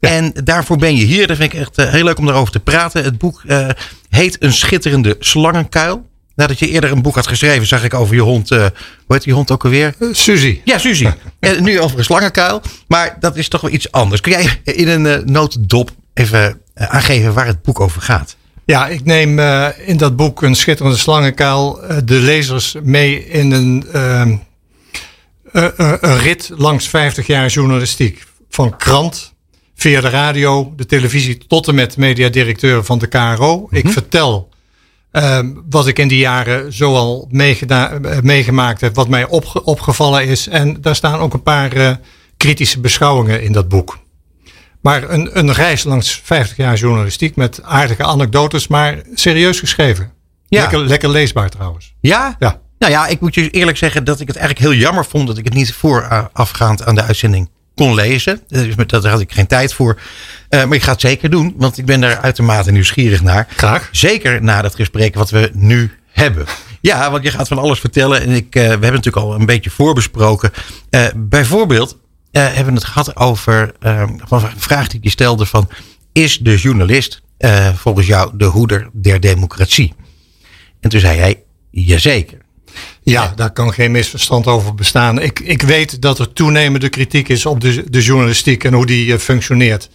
En 0.00 0.32
daarvoor 0.44 0.76
ben 0.76 0.96
je 0.96 1.04
hier. 1.04 1.26
Dat 1.26 1.36
vind 1.36 1.52
ik 1.52 1.60
echt 1.60 1.78
eh, 1.78 1.90
heel 1.90 2.04
leuk 2.04 2.18
om 2.18 2.26
daarover 2.26 2.52
te 2.52 2.60
praten. 2.60 3.04
Het 3.04 3.18
boek 3.18 3.42
eh, 3.46 3.68
heet 4.08 4.36
Een 4.42 4.52
schitterende 4.52 5.16
slangenkuil. 5.18 6.08
Nadat 6.34 6.58
je 6.58 6.68
eerder 6.68 6.92
een 6.92 7.02
boek 7.02 7.14
had 7.14 7.26
geschreven, 7.26 7.66
zag 7.66 7.84
ik 7.84 7.94
over 7.94 8.14
je 8.14 8.20
hond. 8.20 8.50
eh, 8.50 8.58
hoe 8.58 8.70
heet 9.06 9.22
die 9.22 9.32
hond 9.34 9.50
ook 9.50 9.64
alweer? 9.64 9.94
Suzy. 10.12 10.60
Ja, 10.64 10.78
Suzy. 10.78 11.08
En 11.40 11.62
nu 11.62 11.80
over 11.80 11.98
een 11.98 12.04
slangenkuil. 12.04 12.62
Maar 12.88 13.16
dat 13.20 13.36
is 13.36 13.48
toch 13.48 13.60
wel 13.60 13.70
iets 13.70 13.92
anders. 13.92 14.20
Kun 14.20 14.32
jij 14.32 14.60
in 14.64 14.88
een 14.88 15.22
notendop 15.32 15.90
even 16.14 16.60
aangeven 16.74 17.34
waar 17.34 17.46
het 17.46 17.62
boek 17.62 17.80
over 17.80 18.02
gaat? 18.02 18.36
Ja, 18.64 18.88
ik 18.88 19.04
neem 19.04 19.38
in 19.86 19.96
dat 19.96 20.16
boek 20.16 20.42
een 20.42 20.54
schitterende 20.54 20.98
slangenkuil 20.98 21.80
de 22.04 22.14
lezers 22.14 22.76
mee 22.82 23.28
in 23.28 23.50
een, 23.50 23.86
ehm, 23.92 24.34
eh, 25.52 25.64
eh, 25.78 25.92
een 26.00 26.18
rit 26.18 26.50
langs 26.56 26.88
50 26.88 27.26
jaar 27.26 27.48
journalistiek. 27.48 28.24
Van 28.50 28.76
krant, 28.76 29.29
via 29.80 30.00
de 30.00 30.08
radio, 30.08 30.72
de 30.76 30.86
televisie 30.86 31.38
tot 31.46 31.68
en 31.68 31.74
met 31.74 31.96
mediadirecteur 31.96 32.84
van 32.84 32.98
de 32.98 33.06
KRO. 33.06 33.66
Ik 33.70 33.88
vertel 33.88 34.48
ehm, 35.10 35.50
wat 35.70 35.86
ik 35.86 35.98
in 35.98 36.08
die 36.08 36.18
jaren 36.18 36.72
zoal 36.72 37.28
eh, 37.36 38.20
meegemaakt 38.22 38.80
heb, 38.80 38.94
wat 38.94 39.08
mij 39.08 39.26
opge- 39.26 39.64
opgevallen 39.64 40.26
is. 40.26 40.48
En 40.48 40.80
daar 40.80 40.96
staan 40.96 41.18
ook 41.20 41.34
een 41.34 41.42
paar 41.42 41.72
eh, 41.72 41.90
kritische 42.36 42.80
beschouwingen 42.80 43.42
in 43.42 43.52
dat 43.52 43.68
boek. 43.68 43.98
Maar 44.80 45.10
een, 45.10 45.38
een 45.38 45.52
reis 45.52 45.84
langs 45.84 46.20
50 46.24 46.56
jaar 46.56 46.76
journalistiek 46.76 47.36
met 47.36 47.62
aardige 47.62 48.04
anekdotes, 48.04 48.68
maar 48.68 49.02
serieus 49.14 49.58
geschreven. 49.58 50.12
Ja. 50.48 50.60
Lekker, 50.60 50.78
lekker 50.78 51.10
leesbaar 51.10 51.50
trouwens. 51.50 51.94
Ja? 52.00 52.36
Ja. 52.38 52.60
Nou 52.78 52.92
ja, 52.92 53.06
ik 53.06 53.20
moet 53.20 53.34
je 53.34 53.50
eerlijk 53.50 53.76
zeggen 53.76 54.04
dat 54.04 54.20
ik 54.20 54.26
het 54.26 54.36
eigenlijk 54.36 54.66
heel 54.70 54.80
jammer 54.80 55.04
vond 55.04 55.26
dat 55.26 55.38
ik 55.38 55.44
het 55.44 55.54
niet 55.54 55.72
voorafgaand 55.72 56.84
aan 56.86 56.94
de 56.94 57.02
uitzending 57.02 57.50
kon 57.80 57.94
lezen. 57.94 58.40
Dus 58.48 58.74
met- 58.74 58.88
Daar 58.90 59.06
had 59.06 59.20
ik 59.20 59.32
geen 59.32 59.46
tijd 59.46 59.74
voor. 59.74 60.00
Eh, 60.48 60.64
maar 60.64 60.76
ik 60.76 60.82
ga 60.82 60.92
het 60.92 61.00
zeker 61.00 61.30
doen, 61.30 61.54
want 61.56 61.78
ik 61.78 61.84
ben 61.84 62.00
daar 62.00 62.18
uitermate 62.20 62.72
nieuwsgierig 62.72 63.22
naar. 63.22 63.46
Graag. 63.56 63.88
Zeker 63.92 64.42
na 64.42 64.62
dat 64.62 64.74
gesprek 64.74 65.14
wat 65.14 65.30
we 65.30 65.50
nu 65.54 65.90
hebben. 66.12 66.46
Ja, 66.80 67.10
want 67.10 67.22
je 67.24 67.30
gaat 67.30 67.48
van 67.48 67.58
alles 67.58 67.78
vertellen. 67.80 68.20
En 68.22 68.30
ik, 68.30 68.54
eh, 68.54 68.62
we 68.62 68.68
hebben 68.68 68.80
natuurlijk 68.92 69.16
al 69.26 69.34
een 69.34 69.46
beetje 69.46 69.70
voorbesproken. 69.70 70.50
Eh, 70.90 71.06
bijvoorbeeld 71.16 71.98
hebben 72.30 72.64
we 72.74 72.80
het 72.80 72.84
gehad 72.88 73.16
over 73.16 73.72
van 74.28 74.42
een 74.44 74.50
vraag 74.56 74.88
die 74.88 75.00
je 75.02 75.10
stelde 75.10 75.46
van... 75.46 75.68
Is 76.12 76.38
de 76.38 76.56
journalist 76.56 77.22
volgens 77.74 78.06
jou 78.06 78.30
de 78.36 78.44
hoeder 78.44 78.88
der 78.92 79.20
democratie? 79.20 79.94
En 80.80 80.90
toen 80.90 81.00
zei 81.00 81.18
hij, 81.18 81.42
jazeker. 81.70 82.38
Ja, 83.10 83.32
daar 83.36 83.50
kan 83.52 83.72
geen 83.72 83.90
misverstand 83.90 84.46
over 84.46 84.74
bestaan. 84.74 85.20
Ik, 85.20 85.40
ik 85.40 85.62
weet 85.62 86.02
dat 86.02 86.18
er 86.18 86.32
toenemende 86.32 86.88
kritiek 86.88 87.28
is 87.28 87.46
op 87.46 87.60
de, 87.60 87.84
de 87.90 88.02
journalistiek 88.02 88.64
en 88.64 88.72
hoe 88.72 88.86
die 88.86 89.12
eh, 89.12 89.18
functioneert. 89.18 89.90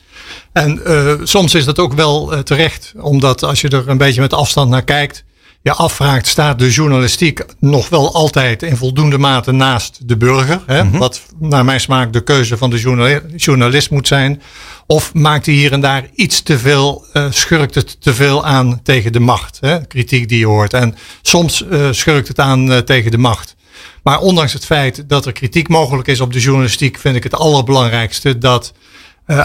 En 0.52 0.86
eh, 0.86 1.14
soms 1.24 1.54
is 1.56 1.66
dat 1.66 1.80
ook 1.80 1.94
wel 1.94 2.34
eh, 2.34 2.40
terecht, 2.40 2.94
omdat 3.02 3.44
als 3.44 3.62
je 3.62 3.70
er 3.70 3.90
een 3.90 3.98
beetje 3.98 4.22
met 4.22 4.34
afstand 4.34 4.70
naar 4.70 4.84
kijkt, 4.84 5.24
je 5.62 5.74
afvraagt, 5.74 6.28
staat 6.28 6.60
de 6.60 6.72
journalistiek 6.72 7.46
nog 7.60 7.90
wel 7.90 8.14
altijd 8.14 8.64
in 8.64 8.78
voldoende 8.78 9.18
mate 9.18 9.52
naast 9.52 10.00
de 10.08 10.18
burger? 10.18 10.62
Hè? 10.66 10.90
Wat 10.90 11.22
naar 11.40 11.66
mijn 11.66 11.80
smaak 11.80 12.14
de 12.14 12.24
keuze 12.24 12.58
van 12.58 12.70
de 12.70 12.80
journali- 12.80 13.22
journalist 13.36 13.90
moet 13.90 14.08
zijn. 14.08 14.42
Of 14.88 15.14
maakt 15.14 15.46
hij 15.46 15.56
hier 15.56 15.72
en 15.72 15.82
daar 15.82 16.08
iets 16.16 16.42
te 16.42 16.60
veel, 16.60 17.06
eh, 17.14 17.26
schurkt 17.30 17.76
het 17.76 18.02
te 18.02 18.14
veel 18.14 18.46
aan 18.46 18.80
tegen 18.84 19.12
de 19.12 19.20
macht? 19.20 19.58
Hè? 19.62 19.86
Kritiek 19.86 20.30
die 20.30 20.40
je 20.40 20.46
hoort. 20.46 20.74
En 20.74 20.96
soms 21.22 21.68
eh, 21.68 21.88
schurkt 21.92 22.28
het 22.28 22.40
aan 22.40 22.72
eh, 22.72 22.78
tegen 22.78 23.12
de 23.12 23.18
macht. 23.18 23.56
Maar 24.04 24.20
ondanks 24.20 24.54
het 24.54 24.66
feit 24.66 25.10
dat 25.10 25.26
er 25.26 25.32
kritiek 25.32 25.68
mogelijk 25.68 26.08
is 26.08 26.22
op 26.22 26.34
de 26.34 26.40
journalistiek, 26.40 26.98
vind 26.98 27.16
ik 27.16 27.24
het 27.24 27.36
allerbelangrijkste 27.36 28.38
dat 28.38 28.74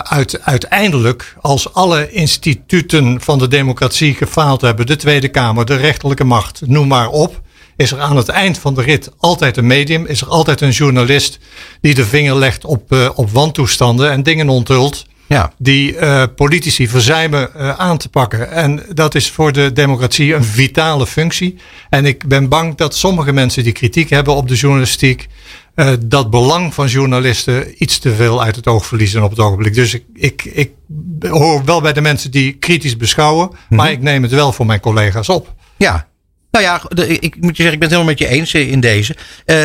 uit, 0.02 0.40
uiteindelijk, 0.42 1.36
als 1.40 1.74
alle 1.74 2.10
instituten 2.10 3.20
van 3.20 3.38
de 3.38 3.48
democratie 3.48 4.14
gefaald 4.14 4.60
hebben, 4.60 4.86
de 4.86 4.96
Tweede 4.96 5.28
Kamer, 5.28 5.64
de 5.64 5.76
rechterlijke 5.76 6.24
macht, 6.24 6.60
noem 6.66 6.88
maar 6.88 7.08
op, 7.08 7.40
is 7.76 7.92
er 7.92 8.00
aan 8.00 8.16
het 8.16 8.28
eind 8.28 8.58
van 8.58 8.74
de 8.74 8.82
rit 8.82 9.10
altijd 9.18 9.56
een 9.56 9.66
medium, 9.66 10.06
is 10.06 10.20
er 10.20 10.28
altijd 10.28 10.60
een 10.60 10.70
journalist 10.70 11.38
die 11.80 11.94
de 11.94 12.04
vinger 12.04 12.36
legt 12.36 12.64
op, 12.64 12.92
eh, 12.92 13.10
op 13.14 13.30
wantoestanden 13.30 14.10
en 14.10 14.22
dingen 14.22 14.48
onthult 14.48 15.06
Ja, 15.32 15.52
die 15.58 15.96
eh, 15.96 16.24
politici 16.36 16.88
verzuimen 16.88 17.54
eh, 17.54 17.70
aan 17.78 17.98
te 17.98 18.08
pakken. 18.08 18.50
En 18.50 18.82
dat 18.94 19.14
is 19.14 19.30
voor 19.30 19.52
de 19.52 19.72
democratie 19.72 20.34
een 20.34 20.44
vitale 20.44 21.06
functie. 21.06 21.56
En 21.90 22.04
ik 22.06 22.28
ben 22.28 22.48
bang 22.48 22.76
dat 22.76 22.94
sommige 22.94 23.32
mensen 23.32 23.64
die 23.64 23.72
kritiek 23.72 24.10
hebben 24.10 24.34
op 24.34 24.48
de 24.48 24.54
journalistiek. 24.54 25.28
eh, 25.74 25.92
dat 26.00 26.30
belang 26.30 26.74
van 26.74 26.86
journalisten 26.86 27.82
iets 27.82 27.98
te 27.98 28.14
veel 28.14 28.42
uit 28.42 28.56
het 28.56 28.66
oog 28.66 28.86
verliezen 28.86 29.22
op 29.22 29.30
het 29.30 29.38
ogenblik. 29.38 29.74
Dus 29.74 29.94
ik, 29.94 30.04
ik, 30.14 30.44
ik 30.44 30.70
hoor 31.20 31.64
wel 31.64 31.80
bij 31.80 31.92
de 31.92 32.00
mensen 32.00 32.30
die 32.30 32.52
kritisch 32.52 32.96
beschouwen. 32.96 33.50
Maar 33.68 33.90
ik 33.90 34.02
neem 34.02 34.22
het 34.22 34.32
wel 34.32 34.52
voor 34.52 34.66
mijn 34.66 34.80
collega's 34.80 35.28
op. 35.28 35.54
ja. 35.76 36.08
Nou 36.50 36.64
ja, 36.64 36.82
ik 37.20 37.36
moet 37.40 37.56
je 37.56 37.62
zeggen, 37.62 37.72
ik 37.72 37.78
ben 37.80 37.88
het 37.88 37.90
helemaal 37.90 38.04
met 38.04 38.18
je 38.18 38.26
eens 38.28 38.54
in 38.54 38.80
deze. 38.80 39.16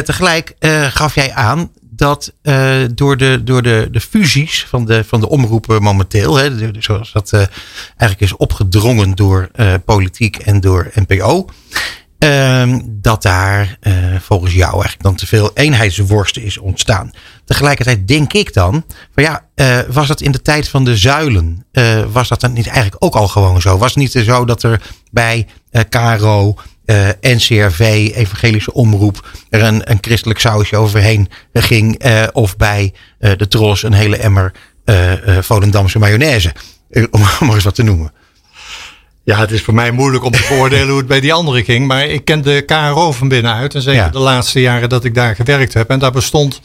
Tegelijk 0.04 0.56
gaf 0.90 1.16
jij 1.16 1.34
aan 1.34 1.72
dat 1.96 2.34
eh, 2.42 2.76
door, 2.94 3.18
de, 3.18 3.44
door 3.44 3.62
de, 3.62 3.88
de 3.92 4.00
fusies 4.00 4.66
van 4.66 4.86
de, 4.86 5.04
van 5.04 5.20
de 5.20 5.30
omroepen 5.30 5.82
momenteel, 5.82 6.36
hè, 6.36 6.72
zoals 6.80 7.12
dat 7.12 7.34
eh, 7.34 7.40
eigenlijk 7.88 8.22
is 8.22 8.36
opgedrongen 8.36 9.16
door 9.16 9.50
eh, 9.54 9.74
politiek 9.86 10.38
en 10.38 10.60
door 10.60 10.92
NPO, 10.94 11.46
ehm, 12.20 12.82
dat 12.86 13.22
daar 13.22 13.78
volgens 14.20 14.54
jou 14.54 14.72
eigenlijk 14.72 15.04
dan 15.04 15.16
te 15.16 15.28
veel 15.28 15.52
eenheidsworsten 15.54 16.42
is 16.42 16.58
ontstaan. 16.58 17.12
Tegelijkertijd 17.46 18.08
denk 18.08 18.34
ik 18.34 18.54
dan, 18.54 18.86
ja, 19.16 19.46
was 19.88 20.08
dat 20.08 20.22
in 20.22 20.32
de 20.32 20.42
tijd 20.42 20.68
van 20.68 20.86
de 20.86 20.98
zuilen, 20.98 21.66
was 22.12 22.28
dat 22.28 22.42
dan 22.42 22.54
niet 22.54 22.68
eigenlijk 22.68 23.04
ook 23.04 23.16
al 23.16 23.28
gewoon 23.28 23.62
zo? 23.62 23.78
Was 23.78 23.94
het 23.94 23.98
niet 23.98 24.12
zo 24.12 24.46
dat 24.46 24.64
er 24.64 24.82
bij 25.12 25.48
eh 25.72 25.84
Eh, 26.86 27.08
NCRV, 27.22 27.80
Evangelische 28.16 28.74
Omroep, 28.74 29.28
er 29.50 29.64
een, 29.64 29.92
een 29.92 29.98
christelijk 30.02 30.40
sausje 30.40 30.78
overheen 30.78 31.30
ging, 31.54 31.98
eh, 31.98 32.24
of 32.32 32.58
bij 32.58 32.94
eh, 33.20 33.32
de 33.38 33.48
Tros 33.48 33.84
een 33.84 33.94
hele 33.94 34.18
emmer 34.18 34.52
Volendamse 35.40 36.00
mayonaise, 36.00 36.54
om 37.12 37.22
maar 37.40 37.54
eens 37.54 37.64
wat 37.64 37.76
te 37.76 37.84
noemen. 37.84 38.12
Ja, 39.24 39.40
het 39.40 39.52
is 39.52 39.62
voor 39.62 39.74
mij 39.74 39.92
moeilijk 39.92 40.24
om 40.24 40.32
te 40.32 40.46
beoordelen 40.50 40.88
hoe 40.88 40.98
het 40.98 41.08
bij 41.08 41.20
die 41.20 41.34
anderen 41.34 41.64
ging. 41.64 41.88
Maar 41.88 42.06
ik 42.06 42.26
ken 42.26 42.42
de 42.42 42.64
KRO 42.66 43.12
van 43.12 43.28
binnenuit. 43.28 43.76
En 43.76 43.82
zeker 43.82 44.02
Ja. 44.02 44.10
de 44.10 44.20
laatste 44.20 44.62
jaren 44.62 44.90
dat 44.90 45.04
ik 45.04 45.14
daar 45.14 45.36
gewerkt 45.36 45.74
heb. 45.74 45.90
En 45.90 46.00
daar 46.00 46.12
bestond 46.12 46.62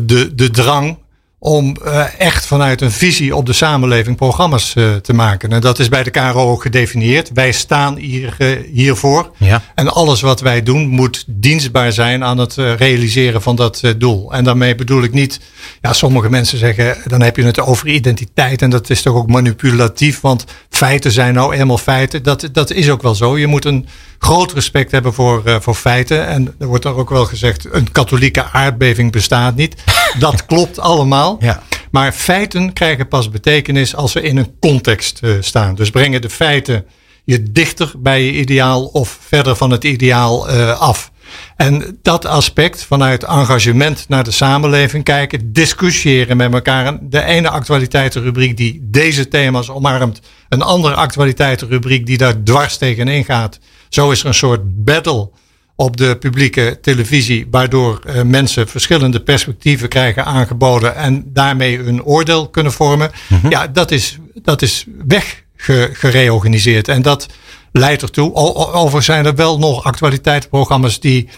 de, 0.00 0.34
de 0.34 0.50
drang 0.50 0.98
om 1.38 1.76
uh, 1.84 2.20
echt 2.20 2.46
vanuit 2.46 2.80
een 2.80 2.90
visie 2.90 3.36
op 3.36 3.46
de 3.46 3.52
samenleving 3.52 4.16
programma's 4.16 4.74
uh, 4.74 4.94
te 4.94 5.12
maken. 5.12 5.52
En 5.52 5.60
dat 5.60 5.78
is 5.78 5.88
bij 5.88 6.02
de 6.02 6.10
KRO 6.10 6.50
ook 6.50 6.62
gedefinieerd. 6.62 7.30
Wij 7.34 7.52
staan 7.52 7.96
hier, 7.96 8.36
uh, 8.38 8.56
hiervoor. 8.72 9.30
Ja. 9.38 9.62
En 9.74 9.92
alles 9.92 10.20
wat 10.20 10.40
wij 10.40 10.62
doen 10.62 10.88
moet 10.88 11.24
dienstbaar 11.26 11.92
zijn 11.92 12.24
aan 12.24 12.38
het 12.38 12.54
realiseren 12.54 13.42
van 13.42 13.56
dat 13.56 13.82
doel. 13.98 14.32
En 14.32 14.44
daarmee 14.44 14.74
bedoel 14.74 15.02
ik 15.02 15.12
niet, 15.12 15.40
ja, 15.80 15.92
sommige 15.92 16.30
mensen 16.30 16.58
zeggen, 16.58 16.96
dan 17.06 17.22
heb 17.22 17.36
je 17.36 17.44
het 17.44 17.60
over 17.60 17.88
identiteit. 17.88 18.62
En 18.62 18.70
dat 18.70 18.90
is 18.90 19.02
toch 19.02 19.14
ook 19.14 19.28
manipulatief, 19.28 20.20
want 20.20 20.44
feiten 20.68 21.12
zijn 21.12 21.34
nou 21.34 21.54
eenmaal 21.54 21.78
feiten. 21.78 22.22
Dat, 22.22 22.48
dat 22.52 22.70
is 22.70 22.90
ook 22.90 23.02
wel 23.02 23.14
zo. 23.14 23.38
Je 23.38 23.46
moet 23.46 23.64
een 23.64 23.86
groot 24.24 24.52
respect 24.52 24.90
hebben 24.90 25.14
voor, 25.14 25.42
voor 25.60 25.74
feiten. 25.74 26.26
En 26.26 26.54
er 26.58 26.66
wordt 26.66 26.86
ook 26.86 27.10
wel 27.10 27.24
gezegd, 27.24 27.66
een 27.70 27.92
katholieke 27.92 28.44
aardbeving 28.44 29.12
bestaat 29.12 29.54
niet. 29.56 29.82
Dat 30.18 30.46
klopt 30.46 30.78
allemaal. 30.78 31.36
Ja. 31.40 31.62
Maar 31.90 32.12
feiten 32.12 32.72
krijgen 32.72 33.08
pas 33.08 33.30
betekenis 33.30 33.94
als 33.94 34.12
ze 34.12 34.22
in 34.22 34.36
een 34.36 34.56
context 34.60 35.20
uh, 35.24 35.36
staan. 35.40 35.74
Dus 35.74 35.90
brengen 35.90 36.20
de 36.20 36.30
feiten 36.30 36.86
je 37.24 37.52
dichter 37.52 37.92
bij 37.98 38.22
je 38.24 38.32
ideaal 38.32 38.84
of 38.84 39.18
verder 39.20 39.56
van 39.56 39.70
het 39.70 39.84
ideaal 39.84 40.50
uh, 40.50 40.80
af. 40.80 41.12
En 41.56 41.98
dat 42.02 42.26
aspect 42.26 42.84
vanuit 42.84 43.24
engagement 43.24 44.04
naar 44.08 44.24
de 44.24 44.30
samenleving 44.30 45.04
kijken, 45.04 45.52
discussiëren 45.52 46.36
met 46.36 46.52
elkaar. 46.52 46.98
De 47.00 47.22
ene 47.22 47.50
actualiteitenrubriek 47.50 48.56
die 48.56 48.78
deze 48.82 49.28
thema's 49.28 49.70
omarmt, 49.70 50.20
een 50.48 50.62
andere 50.62 50.94
actualiteitenrubriek 50.94 52.06
die 52.06 52.18
daar 52.18 52.42
dwars 52.42 52.76
tegenin 52.76 53.24
gaat. 53.24 53.58
Zo 53.94 54.10
is 54.10 54.20
er 54.20 54.26
een 54.26 54.34
soort 54.34 54.84
battle 54.84 55.30
op 55.76 55.96
de 55.96 56.16
publieke 56.16 56.78
televisie, 56.82 57.46
waardoor 57.50 58.00
uh, 58.06 58.22
mensen 58.22 58.68
verschillende 58.68 59.20
perspectieven 59.20 59.88
krijgen 59.88 60.24
aangeboden 60.24 60.96
en 60.96 61.24
daarmee 61.32 61.78
een 61.78 62.04
oordeel 62.04 62.48
kunnen 62.48 62.72
vormen. 62.72 63.10
Mm 63.28 63.38
-hmm. 63.40 63.50
Ja, 63.50 63.66
dat 63.66 63.90
is, 63.90 64.18
dat 64.34 64.62
is 64.62 64.86
weggereorganiseerd. 65.06 66.88
En 66.88 67.02
dat 67.02 67.26
leidt 67.72 68.02
ertoe. 68.02 68.34
Over 68.72 69.02
zijn 69.02 69.26
er 69.26 69.34
wel 69.34 69.58
nog 69.58 69.84
actualiteitsprogramma's 69.84 71.00
die 71.00 71.28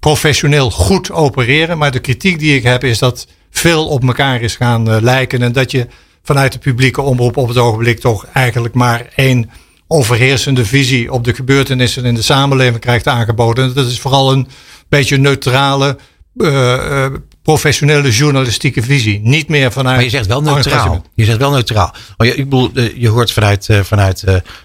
professioneel 0.00 0.70
goed 0.70 1.10
opereren. 1.10 1.78
Maar 1.78 1.90
de 1.90 2.00
kritiek 2.00 2.38
die 2.38 2.56
ik 2.56 2.62
heb 2.62 2.84
is 2.84 2.98
dat 2.98 3.26
veel 3.50 3.88
op 3.88 4.04
elkaar 4.04 4.40
is 4.40 4.56
gaan 4.56 4.90
uh, 4.90 4.96
lijken. 5.00 5.42
En 5.42 5.52
dat 5.52 5.70
je 5.70 5.86
vanuit 6.22 6.52
de 6.52 6.58
publieke 6.58 7.02
omroep 7.02 7.36
op 7.36 7.48
het 7.48 7.58
ogenblik 7.58 8.00
toch 8.00 8.26
eigenlijk 8.32 8.74
maar 8.74 9.06
één 9.14 9.50
overheersende 9.86 10.64
visie 10.64 11.12
op 11.12 11.24
de 11.24 11.34
gebeurtenissen 11.34 12.04
in 12.04 12.14
de 12.14 12.22
samenleving 12.22 12.80
krijgt 12.80 13.06
aangeboden. 13.06 13.74
Dat 13.74 13.86
is 13.86 14.00
vooral 14.00 14.32
een 14.32 14.48
beetje 14.88 15.16
neutrale, 15.16 15.98
uh, 16.36 16.52
uh, 16.52 17.06
professionele 17.42 18.10
journalistieke 18.10 18.82
visie. 18.82 19.20
Niet 19.20 19.48
meer 19.48 19.72
vanuit. 19.72 19.94
Maar 19.94 20.04
je 20.04 20.10
zegt 20.10 20.26
wel 20.26 20.42
neutraal. 20.42 21.04
Je 21.14 21.24
zegt 21.24 21.38
wel 21.38 21.50
neutraal. 21.50 21.94
Oh, 22.16 22.26
ik 22.26 22.48
bedoel, 22.48 22.70
je 22.94 23.08
hoort 23.08 23.32
vanuit, 23.32 23.68
uh, 23.68 23.80
vanuit 23.80 24.20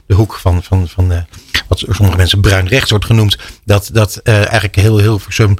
de 0.05 0.13
hoek 0.13 0.34
van, 0.36 0.63
van, 0.63 0.88
van 0.88 1.26
wat 1.67 1.84
sommige 1.88 2.17
mensen 2.17 2.41
bruin 2.41 2.67
rechts 2.67 2.89
wordt 2.89 3.05
genoemd. 3.05 3.38
Dat, 3.65 3.89
dat 3.93 4.22
eigenlijk 4.24 4.76
heel, 4.76 4.97
heel 4.97 5.20
versum, 5.20 5.55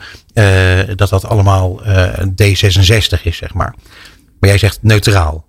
dat 0.96 1.10
dat 1.10 1.26
allemaal 1.26 1.82
D66 2.44 3.22
is, 3.24 3.38
zeg 3.38 3.54
maar. 3.54 3.76
Maar 4.40 4.50
jij 4.50 4.58
zegt 4.58 4.80
neutraal. 4.82 5.48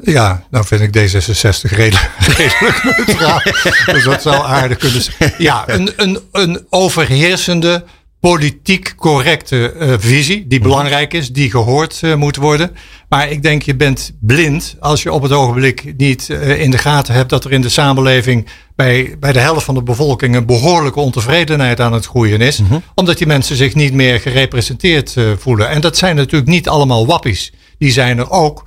Ja, 0.00 0.46
nou 0.50 0.64
vind 0.66 0.80
ik 0.80 0.98
D66 0.98 1.70
redelijk, 1.70 2.10
redelijk 2.36 2.96
neutraal. 2.96 3.40
dus 3.94 4.04
dat 4.04 4.22
zou 4.22 4.44
aardig 4.44 4.78
kunnen 4.78 5.02
zijn. 5.02 5.32
Ja, 5.38 5.64
een, 5.66 5.92
een, 5.96 6.18
een 6.32 6.66
overheersende, 6.70 7.84
politiek 8.20 8.94
correcte 8.96 9.74
uh, 9.78 9.94
visie. 9.98 10.46
Die 10.46 10.60
belangrijk 10.60 11.14
is, 11.14 11.32
die 11.32 11.50
gehoord 11.50 12.00
uh, 12.04 12.14
moet 12.14 12.36
worden. 12.36 12.76
Maar 13.08 13.30
ik 13.30 13.42
denk, 13.42 13.62
je 13.62 13.74
bent 13.74 14.12
blind 14.20 14.76
als 14.80 15.02
je 15.02 15.12
op 15.12 15.22
het 15.22 15.32
ogenblik 15.32 15.94
niet 15.96 16.28
uh, 16.28 16.60
in 16.60 16.70
de 16.70 16.78
gaten 16.78 17.14
hebt 17.14 17.30
dat 17.30 17.44
er 17.44 17.52
in 17.52 17.60
de 17.60 17.68
samenleving 17.68 18.48
bij, 18.76 19.16
bij 19.20 19.32
de 19.32 19.38
helft 19.38 19.64
van 19.64 19.74
de 19.74 19.82
bevolking 19.82 20.34
een 20.34 20.46
behoorlijke 20.46 21.00
ontevredenheid 21.00 21.80
aan 21.80 21.92
het 21.92 22.06
groeien 22.06 22.40
is. 22.40 22.58
Mm 22.58 22.66
-hmm. 22.66 22.82
Omdat 22.94 23.18
die 23.18 23.26
mensen 23.26 23.56
zich 23.56 23.74
niet 23.74 23.92
meer 23.92 24.20
gerepresenteerd 24.20 25.16
voelen. 25.38 25.68
En 25.68 25.80
dat 25.80 25.96
zijn 25.96 26.16
natuurlijk 26.16 26.50
niet 26.50 26.68
allemaal 26.68 27.06
wappies. 27.06 27.52
Die 27.78 27.92
zijn 27.92 28.18
er 28.18 28.30
ook. 28.30 28.64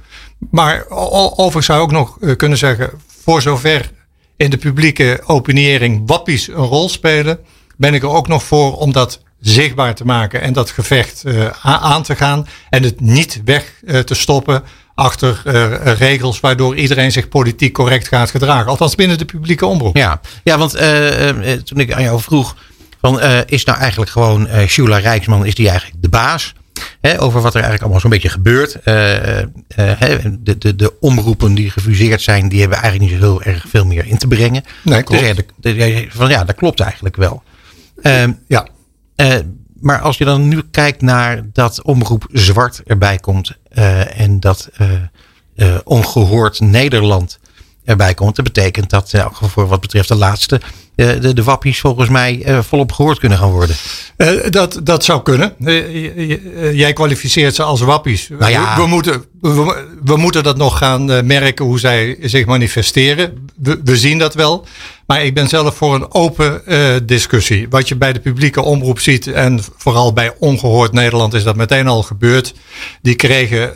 Maar 0.51 0.85
overigens 0.89 1.65
zou 1.65 1.77
ik 1.77 1.85
ook 1.85 1.91
nog 1.91 2.35
kunnen 2.37 2.57
zeggen, 2.57 2.89
voor 3.23 3.41
zover 3.41 3.91
in 4.37 4.49
de 4.49 4.57
publieke 4.57 5.21
opiniëring 5.25 6.03
wappies 6.05 6.47
een 6.47 6.55
rol 6.55 6.89
spelen, 6.89 7.39
ben 7.77 7.93
ik 7.93 8.03
er 8.03 8.09
ook 8.09 8.27
nog 8.27 8.43
voor 8.43 8.77
om 8.77 8.91
dat 8.91 9.21
zichtbaar 9.39 9.95
te 9.95 10.05
maken 10.05 10.41
en 10.41 10.53
dat 10.53 10.69
gevecht 10.69 11.23
uh, 11.25 11.47
aan 11.63 12.03
te 12.03 12.15
gaan 12.15 12.47
en 12.69 12.83
het 12.83 12.99
niet 12.99 13.41
weg 13.45 13.73
uh, 13.83 13.99
te 13.99 14.15
stoppen 14.15 14.63
achter 14.95 15.41
regels 15.97 16.39
waardoor 16.39 16.75
iedereen 16.75 17.11
zich 17.11 17.27
politiek 17.27 17.73
correct 17.73 18.07
gaat 18.07 18.31
gedragen. 18.31 18.67
Althans 18.67 18.95
binnen 18.95 19.17
de 19.17 19.25
publieke 19.25 19.65
omroep. 19.65 19.97
Ja, 19.97 20.21
ja 20.43 20.57
want 20.57 20.71
toen 21.65 21.79
ik 21.79 21.93
aan 21.93 22.03
jou 22.03 22.21
vroeg, 22.21 22.55
van, 23.01 23.21
is 23.45 23.65
nou 23.65 23.79
eigenlijk 23.79 24.11
gewoon 24.11 24.47
Shula 24.67 24.97
Rijksman, 24.97 25.45
is 25.45 25.55
die 25.55 25.69
eigenlijk 25.69 26.01
de 26.01 26.09
baas? 26.09 26.53
Hè, 27.01 27.21
over 27.21 27.41
wat 27.41 27.53
er 27.53 27.61
eigenlijk 27.61 27.81
allemaal 27.81 27.99
zo'n 27.99 28.09
beetje 28.09 28.29
gebeurt. 28.29 28.77
Uh, 28.85 29.39
uh, 29.39 29.45
de, 30.39 30.57
de, 30.57 30.75
de 30.75 30.93
omroepen 30.99 31.53
die 31.53 31.69
gefuseerd 31.69 32.21
zijn, 32.21 32.49
die 32.49 32.59
hebben 32.59 32.77
eigenlijk 32.77 33.11
niet 33.11 33.21
zo 33.21 33.27
heel 33.27 33.41
erg 33.41 33.65
veel 33.67 33.85
meer 33.85 34.05
in 34.05 34.17
te 34.17 34.27
brengen. 34.27 34.63
Nee, 34.81 35.03
klopt. 35.03 35.43
Dus 35.59 35.75
ja, 35.75 36.05
van, 36.09 36.29
ja, 36.29 36.43
dat 36.43 36.55
klopt 36.55 36.79
eigenlijk 36.79 37.15
wel. 37.15 37.43
Uh, 38.01 38.23
ja. 38.47 38.67
maar 39.79 39.99
als 39.99 40.17
je 40.17 40.25
dan 40.25 40.47
nu 40.47 40.61
kijkt 40.71 41.01
naar 41.01 41.41
dat 41.53 41.81
omroep 41.81 42.27
zwart 42.31 42.81
erbij 42.85 43.17
komt 43.17 43.57
en 44.15 44.39
dat 44.39 44.69
ongehoord 45.83 46.59
Nederland 46.59 47.39
erbij 47.83 48.13
komt. 48.13 48.35
Dat 48.35 48.45
betekent 48.45 48.89
dat 48.89 49.13
voor 49.31 49.67
wat 49.67 49.81
betreft 49.81 50.07
de 50.07 50.15
laatste 50.15 50.61
de, 50.95 51.19
de, 51.19 51.33
de 51.33 51.43
wappies 51.43 51.79
volgens 51.79 52.09
mij 52.09 52.43
uh, 52.45 52.59
volop 52.61 52.91
gehoord 52.91 53.19
kunnen 53.19 53.37
gaan 53.37 53.51
worden. 53.51 53.75
Uh, 54.17 54.49
dat, 54.49 54.79
dat 54.83 55.03
zou 55.03 55.21
kunnen. 55.21 55.53
jij 56.73 56.93
kwalificeert 56.93 57.55
ze 57.55 57.63
als 57.63 57.81
wappies. 57.81 58.29
Nou 58.29 58.51
ja. 58.51 58.75
we, 58.75 58.81
we, 58.81 58.87
moeten, 58.87 59.25
we, 59.41 59.85
we, 60.03 60.17
moeten 60.17 60.43
dat 60.43 60.57
nog 60.57 60.77
gaan 60.77 61.05
merken 61.25 61.65
hoe 61.65 61.79
zij 61.79 62.17
zich 62.21 62.45
manifesteren. 62.45 63.47
We, 63.55 63.79
we, 63.83 63.97
zien 63.97 64.17
dat 64.17 64.33
wel. 64.33 64.65
Maar 65.07 65.23
ik 65.23 65.33
ben 65.33 65.47
zelf 65.47 65.75
voor 65.75 65.95
een 65.95 66.13
open 66.13 66.61
discussie. 67.05 67.69
Wat 67.69 67.87
je 67.87 67.95
bij 67.95 68.13
de 68.13 68.19
publieke 68.19 68.61
omroep 68.61 68.99
ziet 68.99 69.27
en 69.27 69.59
vooral 69.77 70.13
bij 70.13 70.33
Ongehoord 70.39 70.91
Nederland 70.91 71.33
is 71.33 71.43
dat 71.43 71.55
meteen 71.55 71.87
al 71.87 72.03
gebeurd. 72.03 72.53
Die 73.01 73.15
kregen 73.15 73.73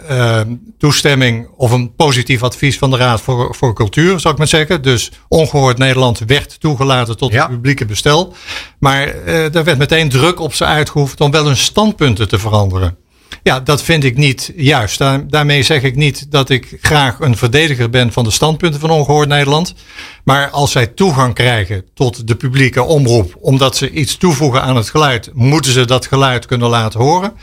toestemming 0.77 1.47
of 1.57 1.71
een 1.71 1.95
positief 1.95 2.43
advies 2.43 2.77
van 2.77 2.89
de 2.89 2.97
Raad 2.97 3.21
voor, 3.21 3.55
voor 3.55 3.73
Cultuur, 3.73 4.19
zou 4.19 4.33
ik 4.33 4.39
maar 4.39 4.47
zeggen. 4.47 4.81
Dus 4.81 5.11
Ongehoord 5.27 5.77
Nederland 5.77 6.19
werd 6.19 6.59
toegelaten 6.59 7.08
tot 7.17 7.31
Ja. 7.31 7.41
het 7.41 7.49
publieke 7.49 7.85
bestel. 7.85 8.33
Maar 8.79 9.15
uh, 9.15 9.55
er 9.55 9.63
werd 9.63 9.77
meteen 9.77 10.09
druk 10.09 10.39
op 10.39 10.53
ze 10.53 10.65
uitgeoefend 10.65 11.21
om 11.21 11.31
wel 11.31 11.45
hun 11.45 11.57
standpunten 11.57 12.27
te 12.27 12.39
veranderen. 12.39 12.97
Ja, 13.43 13.59
dat 13.59 13.81
vind 13.83 14.03
ik 14.03 14.17
niet 14.17 14.53
juist. 14.55 14.97
Daar, 14.97 15.27
daarmee 15.27 15.63
zeg 15.63 15.83
ik 15.83 15.95
niet 15.95 16.31
dat 16.31 16.49
ik 16.49 16.77
graag 16.81 17.19
een 17.19 17.37
verdediger 17.37 17.89
ben 17.89 18.11
van 18.11 18.23
de 18.23 18.31
standpunten 18.31 18.79
van 18.79 18.89
Ongehoord 18.89 19.27
Nederland. 19.27 19.73
Maar 20.23 20.49
als 20.49 20.71
zij 20.71 20.87
toegang 20.87 21.33
krijgen 21.33 21.85
tot 21.93 22.27
de 22.27 22.35
publieke 22.35 22.83
omroep, 22.83 23.37
omdat 23.39 23.75
ze 23.77 23.91
iets 23.91 24.17
toevoegen 24.17 24.61
aan 24.61 24.75
het 24.75 24.89
geluid, 24.89 25.29
moeten 25.33 25.71
ze 25.71 25.85
dat 25.85 26.05
geluid 26.05 26.45
kunnen 26.45 26.69
laten 26.69 26.99
horen. 26.99 27.33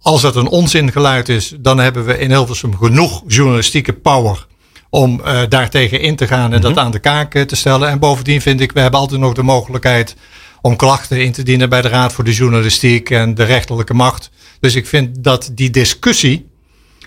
Als 0.00 0.22
dat 0.22 0.36
een 0.36 0.48
onzingeluid 0.48 1.28
is, 1.28 1.54
dan 1.58 1.78
hebben 1.78 2.04
we 2.04 2.18
in 2.18 2.30
Hilversum 2.30 2.76
genoeg 2.76 3.22
journalistieke 3.26 3.92
power 3.92 4.46
om 4.90 5.20
uh, 5.24 5.40
daartegen 5.48 6.00
in 6.00 6.16
te 6.16 6.26
gaan 6.26 6.52
en 6.52 6.58
mm 6.58 6.64
-hmm. 6.64 6.74
dat 6.74 6.84
aan 6.84 6.90
de 6.90 6.98
kaak 6.98 7.34
uh, 7.34 7.42
te 7.42 7.56
stellen. 7.56 7.88
En 7.88 7.98
bovendien 7.98 8.40
vind 8.40 8.60
ik, 8.60 8.72
we 8.72 8.80
hebben 8.80 9.00
altijd 9.00 9.20
nog 9.20 9.34
de 9.34 9.42
mogelijkheid 9.42 10.16
om 10.60 10.76
klachten 10.76 11.24
in 11.24 11.32
te 11.32 11.42
dienen 11.42 11.68
bij 11.68 11.82
de 11.82 11.88
Raad 11.88 12.12
voor 12.12 12.24
de 12.24 12.32
Journalistiek 12.32 13.10
en 13.10 13.34
de 13.34 13.44
rechterlijke 13.44 13.94
macht. 13.94 14.30
Dus 14.60 14.74
ik 14.74 14.86
vind 14.86 15.24
dat 15.24 15.50
die 15.52 15.70
discussie, 15.70 16.48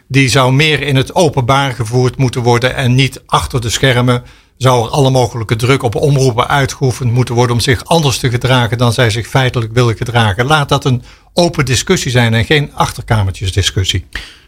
die 0.07 0.29
zou 0.29 0.53
meer 0.53 0.82
in 0.82 0.95
het 0.95 1.15
openbaar 1.15 1.71
gevoerd 1.71 2.17
moeten 2.17 2.41
worden 2.41 2.75
en 2.75 2.95
niet 2.95 3.21
achter 3.25 3.61
de 3.61 3.69
schermen 3.69 4.23
zou 4.57 4.86
er 4.86 4.91
alle 4.91 5.09
mogelijke 5.09 5.55
druk 5.55 5.84
op 5.84 5.95
omroepen 5.95 6.47
uitgeoefend 6.47 7.11
moeten 7.11 7.36
worden 7.36 7.55
om 7.55 7.61
zich 7.61 7.86
anders 7.86 8.17
te 8.17 8.29
gedragen 8.29 8.77
dan 8.77 8.93
zij 8.93 9.09
zich 9.09 9.27
feitelijk 9.27 9.73
willen 9.73 9.97
gedragen. 9.97 10.45
Laat 10.45 10.69
dat 10.69 10.86
een 10.86 11.03
open 11.34 11.65
discussie 11.65 12.11
zijn 12.11 12.34
en 12.34 12.45
geen 12.45 12.73
achterkamertjesdiscussie. 12.73 14.05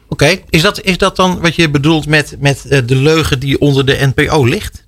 Oké, 0.09 0.23
okay. 0.23 0.43
is, 0.49 0.61
dat, 0.61 0.81
is 0.81 0.97
dat 0.97 1.15
dan 1.15 1.39
wat 1.39 1.55
je 1.55 1.69
bedoelt 1.69 2.07
met, 2.07 2.35
met 2.39 2.63
uh, 2.65 2.79
de 2.85 2.95
leugen 2.95 3.39
die 3.39 3.59
onder 3.59 3.85
de 3.85 4.11
NPO 4.15 4.45
ligt? 4.45 4.85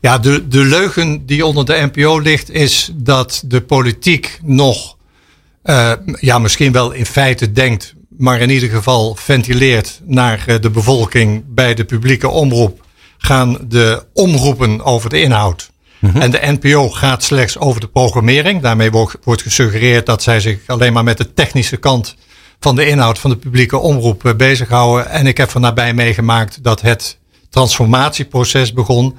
Ja, 0.00 0.18
de, 0.18 0.48
de 0.48 0.64
leugen 0.64 1.26
die 1.26 1.46
onder 1.46 1.64
de 1.64 1.88
NPO 1.92 2.18
ligt 2.18 2.50
is 2.50 2.90
dat 2.94 3.42
de 3.46 3.60
politiek 3.60 4.38
nog, 4.42 4.96
uh, 5.64 5.92
ja, 6.20 6.38
misschien 6.38 6.72
wel 6.72 6.92
in 6.92 7.06
feite 7.06 7.52
denkt, 7.52 7.94
maar 8.18 8.40
in 8.40 8.50
ieder 8.50 8.68
geval 8.68 9.14
ventileert 9.14 10.00
naar 10.04 10.44
uh, 10.46 10.54
de 10.60 10.70
bevolking 10.70 11.42
bij 11.46 11.74
de 11.74 11.84
publieke 11.84 12.28
omroep. 12.28 12.84
Gaan 13.18 13.58
de 13.68 14.04
omroepen 14.12 14.84
over 14.84 15.10
de 15.10 15.20
inhoud. 15.20 15.70
Mm 15.98 16.10
-hmm. 16.10 16.20
En 16.20 16.30
de 16.30 16.58
NPO 16.60 16.88
gaat 16.90 17.22
slechts 17.22 17.58
over 17.58 17.80
de 17.80 17.88
programmering. 17.88 18.62
Daarmee 18.62 18.90
wordt, 18.90 19.16
wordt 19.22 19.42
gesuggereerd 19.42 20.06
dat 20.06 20.22
zij 20.22 20.40
zich 20.40 20.58
alleen 20.66 20.92
maar 20.92 21.04
met 21.04 21.18
de 21.18 21.34
technische 21.34 21.76
kant 21.76 22.16
van 22.64 22.76
de 22.76 22.86
inhoud 22.86 23.18
van 23.18 23.30
de 23.30 23.36
publieke 23.36 23.78
omroep 23.78 24.24
uh, 24.24 24.34
bezighouden. 24.34 25.10
En 25.10 25.26
ik 25.26 25.36
heb 25.36 25.50
van 25.50 25.60
nabij 25.60 25.94
meegemaakt 25.94 26.62
dat 26.62 26.80
het 26.80 27.18
transformatieproces 27.50 28.72
begon. 28.72 29.16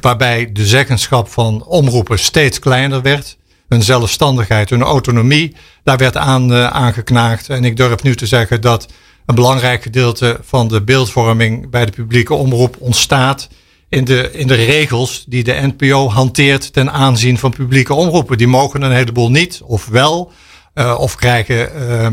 Waarbij 0.00 0.52
de 0.52 0.66
zeggenschap 0.66 1.28
van 1.28 1.64
omroepen 1.64 2.18
steeds 2.18 2.58
kleiner 2.58 3.02
werd. 3.02 3.36
Hun 3.68 3.82
zelfstandigheid, 3.82 4.70
hun 4.70 4.82
autonomie, 4.82 5.56
daar 5.84 5.96
werd 5.96 6.16
aan 6.16 6.52
uh, 6.52 6.66
aangeknaagd. 6.66 7.48
En 7.48 7.64
ik 7.64 7.76
durf 7.76 8.02
nu 8.02 8.16
te 8.16 8.26
zeggen 8.26 8.60
dat 8.60 8.88
een 9.26 9.34
belangrijk 9.34 9.82
gedeelte 9.82 10.40
van 10.42 10.68
de 10.68 10.82
beeldvorming 10.82 11.70
bij 11.70 11.84
de 11.84 11.92
publieke 11.92 12.34
omroep 12.34 12.76
ontstaat 12.78 13.48
in 13.88 14.04
de, 14.04 14.30
in 14.32 14.46
de 14.46 14.54
regels 14.54 15.24
die 15.28 15.44
de 15.44 15.72
NPO 15.76 16.08
hanteert 16.08 16.72
ten 16.72 16.92
aanzien 16.92 17.38
van 17.38 17.50
publieke 17.50 17.94
omroepen. 17.94 18.38
Die 18.38 18.46
mogen 18.46 18.82
een 18.82 18.92
heleboel 18.92 19.30
niet, 19.30 19.60
of 19.64 19.86
wel, 19.86 20.32
of 20.78 21.14
krijgen 21.16 21.68
uh, 21.76 22.06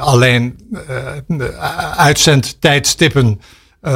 alleen 0.00 0.58
uh, 1.28 1.48
uitzendtijdstippen 1.96 3.40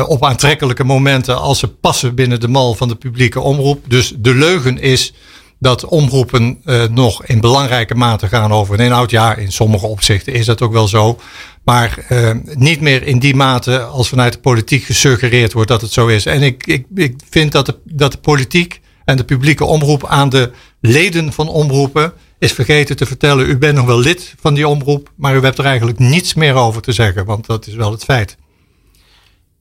op 0.07 0.25
aantrekkelijke 0.25 0.85
momenten 0.85 1.41
als 1.41 1.59
ze 1.59 1.69
passen 1.69 2.15
binnen 2.15 2.41
de 2.41 2.49
mal 2.49 2.75
van 2.75 2.89
de 2.89 2.95
publieke 2.95 3.41
omroep. 3.41 3.85
Dus 3.89 4.15
de 4.19 4.35
leugen 4.35 4.79
is 4.79 5.15
dat 5.59 5.85
omroepen 5.85 6.63
nog 6.91 7.25
in 7.25 7.41
belangrijke 7.41 7.95
mate 7.95 8.29
gaan 8.29 8.53
over 8.53 8.75
een 8.75 8.85
inhoud. 8.85 9.11
Ja, 9.11 9.35
in 9.35 9.53
sommige 9.53 9.87
opzichten 9.87 10.33
is 10.33 10.47
dat 10.47 10.63
ook 10.63 10.73
wel 10.73 10.89
zo. 10.89 11.19
Maar 11.65 12.07
niet 12.55 12.81
meer 12.81 13.03
in 13.07 13.19
die 13.19 13.35
mate 13.35 13.81
als 13.81 14.09
vanuit 14.09 14.33
de 14.33 14.39
politiek 14.39 14.85
gesuggereerd 14.85 15.53
wordt 15.53 15.69
dat 15.69 15.81
het 15.81 15.93
zo 15.93 16.07
is. 16.07 16.27
En 16.27 16.43
ik, 16.43 16.67
ik, 16.67 16.87
ik 16.95 17.15
vind 17.31 17.53
dat 17.53 17.67
de, 17.67 17.79
dat 17.85 18.13
de 18.13 18.19
politiek 18.19 18.81
en 19.05 19.17
de 19.17 19.25
publieke 19.25 19.65
omroep 19.65 20.07
aan 20.07 20.29
de 20.29 20.51
leden 20.81 21.33
van 21.33 21.49
omroepen 21.49 22.13
is 22.45 22.53
vergeten 22.53 22.97
te 22.97 23.07
vertellen: 23.07 23.49
u 23.49 23.59
bent 23.59 23.77
nog 23.77 23.87
wel 23.87 23.99
lid 23.99 24.35
van 24.41 24.55
die 24.55 24.69
omroep, 24.69 25.13
maar 25.17 25.37
u 25.37 25.41
hebt 25.41 25.59
er 25.59 25.65
eigenlijk 25.65 25.99
niets 25.99 26.35
meer 26.35 26.55
over 26.55 26.83
te 26.83 26.93
zeggen, 26.93 27.25
want 27.25 27.47
dat 27.47 27.67
is 27.67 27.75
wel 27.75 27.91
het 27.91 28.05
feit. 28.05 28.37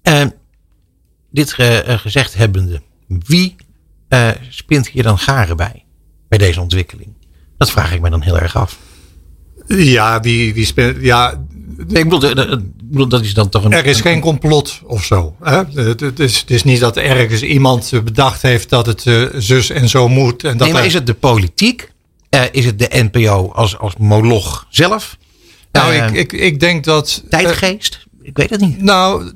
Uh, 0.04 0.26
dit 1.32 1.56
uh, 1.58 1.78
gezegd 1.86 2.34
hebbende, 2.34 2.82
wie 3.08 3.56
spint 4.50 4.88
hier 4.88 5.04
dan 5.04 5.18
garen 5.18 5.58
bij, 5.58 5.86
bij 6.28 6.38
deze 6.38 6.62
ontwikkeling? 6.62 7.14
Dat 7.58 7.72
vraag 7.72 7.94
ik 7.94 8.02
me 8.02 8.10
dan 8.10 8.22
heel 8.22 8.40
erg 8.40 8.56
af. 8.56 8.78
Ja, 9.68 10.20
wie, 10.20 10.54
wie 10.54 10.66
spint. 10.66 10.98
Ja, 11.02 11.46
Nee, 11.78 12.04
ik 12.04 12.10
bedoel, 12.10 13.08
dat 13.08 13.22
is 13.22 13.34
dan 13.34 13.50
toch 13.50 13.64
een. 13.64 13.74
Er 13.74 13.86
is 13.86 14.02
geen 14.02 14.20
complot 14.20 14.82
of 14.86 15.04
zo. 15.04 15.36
Hè? 15.42 15.64
Het, 15.74 16.20
is, 16.20 16.40
het 16.40 16.52
is 16.52 16.64
niet 16.64 16.80
dat 16.80 16.98
ergens 16.98 17.42
iemand 17.42 17.92
bedacht 18.04 18.42
heeft 18.42 18.70
dat 18.70 18.86
het 18.86 19.06
uh, 19.06 19.28
zus 19.38 19.70
en 19.70 19.90
zo 19.90 20.08
moet. 20.08 20.44
En 20.44 20.58
dat 20.58 20.68
nee, 20.68 20.76
maar 20.76 20.86
is 20.86 20.94
het 20.94 21.06
de 21.06 21.14
politiek? 21.14 21.92
Uh, 22.34 22.42
is 22.52 22.66
het 22.66 22.80
de 22.80 23.10
NPO 23.12 23.52
als, 23.52 23.78
als 23.78 23.94
moloch 23.98 24.66
zelf? 24.70 25.18
Nou, 25.72 25.94
uh, 25.94 26.06
ik, 26.06 26.12
ik, 26.12 26.32
ik 26.32 26.60
denk 26.60 26.84
dat. 26.84 27.24
Tijdgeest? 27.30 28.06
ik 28.22 28.38
weet 28.38 28.50
het 28.50 28.60
niet. 28.60 28.82
Nou, 28.82 29.32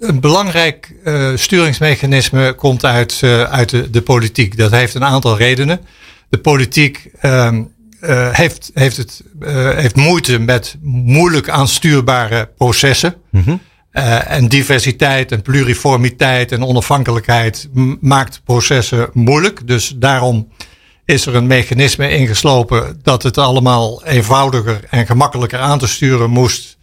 een 0.00 0.20
belangrijk 0.20 0.94
sturingsmechanisme 1.34 2.52
komt 2.54 2.84
uit, 2.84 3.20
uit 3.50 3.68
de, 3.68 3.90
de, 3.90 4.02
politiek. 4.02 4.56
Dat 4.56 4.70
heeft 4.70 4.94
een 4.94 5.04
aantal 5.04 5.36
redenen. 5.36 5.80
De 6.28 6.38
politiek. 6.38 7.10
Ehm, 7.20 7.62
uh, 8.00 8.28
heeft, 8.32 8.70
heeft, 8.74 8.96
het, 8.96 9.22
uh, 9.40 9.70
heeft 9.70 9.96
moeite 9.96 10.38
met 10.38 10.76
moeilijk 10.82 11.48
aanstuurbare 11.48 12.50
processen. 12.56 13.14
Mm 13.30 13.42
-hmm. 13.42 13.60
uh, 13.92 14.30
en 14.30 14.48
diversiteit 14.48 15.32
en 15.32 15.42
pluriformiteit 15.42 16.52
en 16.52 16.64
onafhankelijkheid 16.64 17.68
maakt 18.00 18.40
processen 18.44 19.10
moeilijk. 19.12 19.66
Dus 19.66 19.94
daarom 19.96 20.48
is 21.08 21.26
er 21.26 21.34
een 21.34 21.46
mechanisme 21.46 22.10
ingeslopen 22.10 23.00
dat 23.02 23.22
het 23.22 23.38
allemaal 23.38 24.04
eenvoudiger 24.04 24.80
en 24.90 25.06
gemakkelijker 25.06 25.58
aan 25.58 25.78
te 25.78 25.86
sturen 25.86 26.30
moest. 26.30 26.76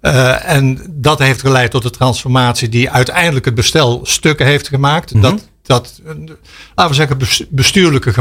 en 0.00 0.86
dat 0.90 1.18
heeft 1.18 1.40
geleid 1.40 1.70
tot 1.70 1.82
de 1.82 1.90
transformatie 1.90 2.68
die 2.68 2.90
uiteindelijk 2.90 3.44
het 3.44 3.54
bestel 3.54 4.00
stukken 4.02 4.46
heeft 4.46 4.68
gemaakt. 4.68 5.14
Mm 5.14 5.22
-hmm. 5.22 5.40
Dat, 5.62 6.00
dat 6.02 6.14
laten 6.74 6.90
we 6.90 6.94
zeggen, 6.94 7.48
bestuurlijke 7.50 8.12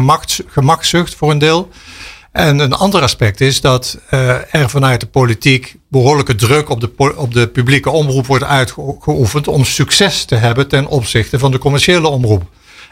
gemakzucht 0.47 1.15
voor 1.15 1.31
een 1.31 1.37
deel. 1.37 1.69
En 2.31 2.59
een 2.59 2.73
ander 2.73 3.01
aspect 3.01 3.41
is 3.41 3.61
dat 3.61 3.99
uh, 4.11 4.53
er 4.53 4.69
vanuit 4.69 4.99
de 4.99 5.07
politiek 5.07 5.75
behoorlijke 5.87 6.35
druk 6.35 6.69
op 6.69 6.81
de, 6.81 7.15
op 7.15 7.33
de 7.33 7.47
publieke 7.47 7.89
omroep 7.89 8.25
wordt 8.25 8.43
uitgeoefend 8.43 9.47
om 9.47 9.65
succes 9.65 10.25
te 10.25 10.35
hebben 10.35 10.67
ten 10.67 10.87
opzichte 10.87 11.39
van 11.39 11.51
de 11.51 11.57
commerciële 11.57 12.07
omroep. 12.07 12.43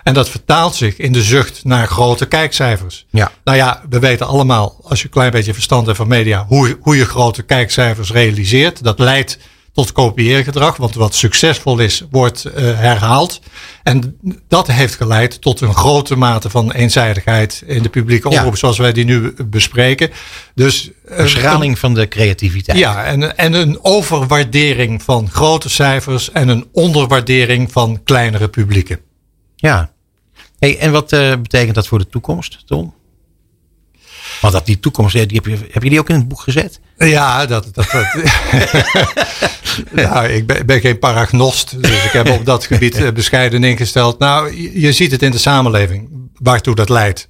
En 0.07 0.13
dat 0.13 0.29
vertaalt 0.29 0.75
zich 0.75 0.97
in 0.97 1.11
de 1.11 1.21
zucht 1.21 1.63
naar 1.63 1.87
grote 1.87 2.25
kijkcijfers. 2.25 3.05
Ja. 3.09 3.31
Nou 3.43 3.57
ja, 3.57 3.83
we 3.89 3.99
weten 3.99 4.27
allemaal, 4.27 4.79
als 4.83 4.99
je 4.99 5.05
een 5.05 5.11
klein 5.11 5.31
beetje 5.31 5.53
verstand 5.53 5.85
hebt 5.85 5.97
van 5.97 6.07
media, 6.07 6.45
hoe, 6.47 6.77
hoe 6.81 6.97
je 6.97 7.05
grote 7.05 7.43
kijkcijfers 7.43 8.11
realiseert. 8.11 8.83
Dat 8.83 8.99
leidt 8.99 9.37
tot 9.73 9.91
kopieergedrag. 9.91 10.77
Want 10.77 10.95
wat 10.95 11.15
succesvol 11.15 11.79
is, 11.79 12.03
wordt 12.11 12.45
uh, 12.45 12.53
herhaald. 12.55 13.41
En 13.83 14.17
dat 14.47 14.67
heeft 14.67 14.95
geleid 14.95 15.41
tot 15.41 15.61
een 15.61 15.73
grote 15.73 16.15
mate 16.15 16.49
van 16.49 16.71
eenzijdigheid 16.71 17.63
in 17.65 17.83
de 17.83 17.89
publieke 17.89 18.29
omroep, 18.29 18.51
ja. 18.51 18.57
zoals 18.57 18.77
wij 18.77 18.91
die 18.91 19.05
nu 19.05 19.33
bespreken. 19.45 20.09
Dus 20.55 20.89
een 21.05 21.29
schraling 21.29 21.79
van 21.79 21.93
de 21.93 22.07
creativiteit. 22.07 22.77
Ja, 22.77 23.03
en, 23.03 23.37
en 23.37 23.53
een 23.53 23.79
overwaardering 23.81 25.03
van 25.03 25.29
grote 25.29 25.69
cijfers 25.69 26.31
en 26.31 26.47
een 26.47 26.67
onderwaardering 26.71 27.71
van 27.71 28.03
kleinere 28.03 28.47
publieken. 28.47 28.99
Ja. 29.55 29.95
Hey, 30.59 30.77
en 30.79 30.91
wat 30.91 31.13
uh, 31.13 31.29
betekent 31.29 31.75
dat 31.75 31.87
voor 31.87 31.99
de 31.99 32.07
toekomst, 32.09 32.63
Tom? 32.65 32.93
Want 34.41 34.53
dat 34.53 34.65
die 34.65 34.79
toekomst, 34.79 35.13
heb, 35.13 35.31
je, 35.31 35.57
heb 35.71 35.83
je 35.83 35.89
die 35.89 35.99
ook 35.99 36.09
in 36.09 36.15
het 36.15 36.27
boek 36.27 36.41
gezet? 36.41 36.79
Ja, 36.97 37.45
dat. 37.45 37.67
dat, 37.73 37.91
nou, 39.91 40.27
ik 40.27 40.47
ben, 40.47 40.65
ben, 40.65 40.79
geen 40.79 40.99
paragnost, 40.99 41.81
dus 41.81 42.03
ik 42.03 42.11
heb 42.11 42.29
op 42.29 42.45
dat 42.45 42.65
gebied 42.65 43.13
bescheiden 43.13 43.63
ingesteld. 43.63 44.19
Nou, 44.19 44.55
je 44.79 44.91
ziet 44.91 45.11
het 45.11 45.21
in 45.21 45.31
de 45.31 45.37
samenleving, 45.37 46.09
waartoe 46.39 46.75
dat 46.75 46.89
leidt. 46.89 47.27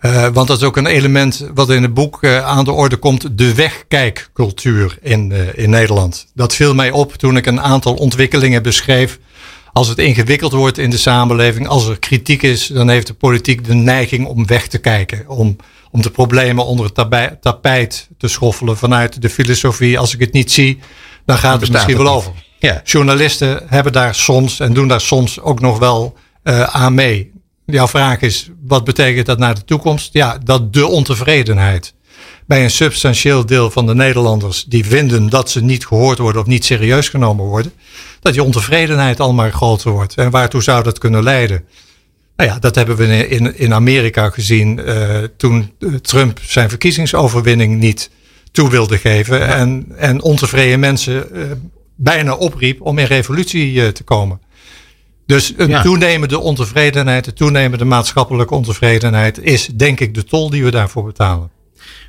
Uh, 0.00 0.26
want 0.32 0.48
dat 0.48 0.56
is 0.56 0.62
ook 0.62 0.76
een 0.76 0.86
element 0.86 1.48
wat 1.54 1.70
in 1.70 1.82
het 1.82 1.94
boek 1.94 2.26
aan 2.26 2.64
de 2.64 2.72
orde 2.72 2.96
komt, 2.96 3.38
de 3.38 3.54
wegkijkcultuur 3.54 4.98
in, 5.00 5.32
in 5.54 5.70
Nederland. 5.70 6.26
Dat 6.34 6.54
viel 6.54 6.74
mij 6.74 6.90
op 6.90 7.12
toen 7.12 7.36
ik 7.36 7.46
een 7.46 7.60
aantal 7.60 7.94
ontwikkelingen 7.94 8.62
beschreef. 8.62 9.18
Als 9.74 9.88
het 9.88 9.98
ingewikkeld 9.98 10.52
wordt 10.52 10.78
in 10.78 10.90
de 10.90 10.98
samenleving, 10.98 11.68
als 11.68 11.86
er 11.86 11.98
kritiek 11.98 12.42
is, 12.42 12.66
dan 12.66 12.88
heeft 12.88 13.06
de 13.06 13.14
politiek 13.14 13.64
de 13.64 13.74
neiging 13.74 14.26
om 14.26 14.46
weg 14.46 14.66
te 14.66 14.78
kijken. 14.78 15.28
Om 15.28 15.56
om 15.94 16.02
de 16.02 16.10
problemen 16.10 16.66
onder 16.66 16.90
het 16.94 17.40
tapijt 17.40 18.08
te 18.18 18.28
schoffelen 18.28 18.76
vanuit 18.76 19.22
de 19.22 19.30
filosofie. 19.30 19.98
Als 19.98 20.14
ik 20.14 20.20
het 20.20 20.32
niet 20.32 20.52
zie, 20.52 20.78
dan 21.26 21.38
gaat 21.38 21.60
het 21.60 21.70
misschien 21.70 21.96
wel 21.96 22.08
over. 22.08 22.32
Ja. 22.58 22.80
Journalisten 22.84 23.62
hebben 23.66 23.92
daar 23.92 24.14
soms 24.14 24.60
en 24.60 24.72
doen 24.72 24.88
daar 24.88 25.00
soms 25.00 25.40
ook 25.40 25.60
nog 25.60 25.78
wel 25.78 26.16
uh, 26.44 26.62
aan 26.62 26.94
mee. 26.94 27.32
Jouw 27.66 27.88
vraag 27.88 28.20
is, 28.20 28.50
wat 28.66 28.84
betekent 28.84 29.26
dat 29.26 29.38
naar 29.38 29.54
de 29.54 29.64
toekomst? 29.64 30.12
Ja, 30.12 30.38
dat 30.44 30.72
de 30.72 30.86
ontevredenheid 30.86 31.94
bij 32.46 32.62
een 32.62 32.70
substantieel 32.70 33.46
deel 33.46 33.70
van 33.70 33.86
de 33.86 33.94
Nederlanders 33.94 34.64
die 34.64 34.86
vinden 34.86 35.28
dat 35.28 35.50
ze 35.50 35.62
niet 35.62 35.86
gehoord 35.86 36.18
worden 36.18 36.40
of 36.40 36.46
niet 36.46 36.64
serieus 36.64 37.08
genomen 37.08 37.44
worden, 37.44 37.72
dat 38.20 38.32
die 38.32 38.42
ontevredenheid 38.42 39.20
al 39.20 39.32
maar 39.32 39.52
groter 39.52 39.90
wordt. 39.90 40.14
En 40.14 40.30
waartoe 40.30 40.62
zou 40.62 40.82
dat 40.82 40.98
kunnen 40.98 41.22
leiden? 41.22 41.64
Nou 42.36 42.50
ja, 42.50 42.58
dat 42.58 42.74
hebben 42.74 42.96
we 42.96 43.28
in, 43.28 43.58
in 43.58 43.74
Amerika 43.74 44.30
gezien 44.30 44.80
uh, 44.86 45.18
toen 45.36 45.72
Trump 46.00 46.40
zijn 46.42 46.68
verkiezingsoverwinning 46.68 47.78
niet 47.78 48.10
toe 48.52 48.70
wilde 48.70 48.98
geven. 48.98 49.38
Ja. 49.38 49.46
En, 49.46 49.86
en 49.96 50.22
ontevreden 50.22 50.80
mensen 50.80 51.26
uh, 51.32 51.42
bijna 51.94 52.34
opriep 52.34 52.80
om 52.80 52.98
in 52.98 53.06
revolutie 53.06 53.72
uh, 53.72 53.88
te 53.88 54.02
komen. 54.02 54.40
Dus 55.26 55.54
een 55.56 55.68
ja. 55.68 55.82
toenemende 55.82 56.38
ontevredenheid, 56.38 57.26
een 57.26 57.34
toenemende 57.34 57.84
maatschappelijke 57.84 58.54
ontevredenheid 58.54 59.38
is 59.38 59.66
denk 59.66 60.00
ik 60.00 60.14
de 60.14 60.24
tol 60.24 60.50
die 60.50 60.64
we 60.64 60.70
daarvoor 60.70 61.04
betalen. 61.04 61.50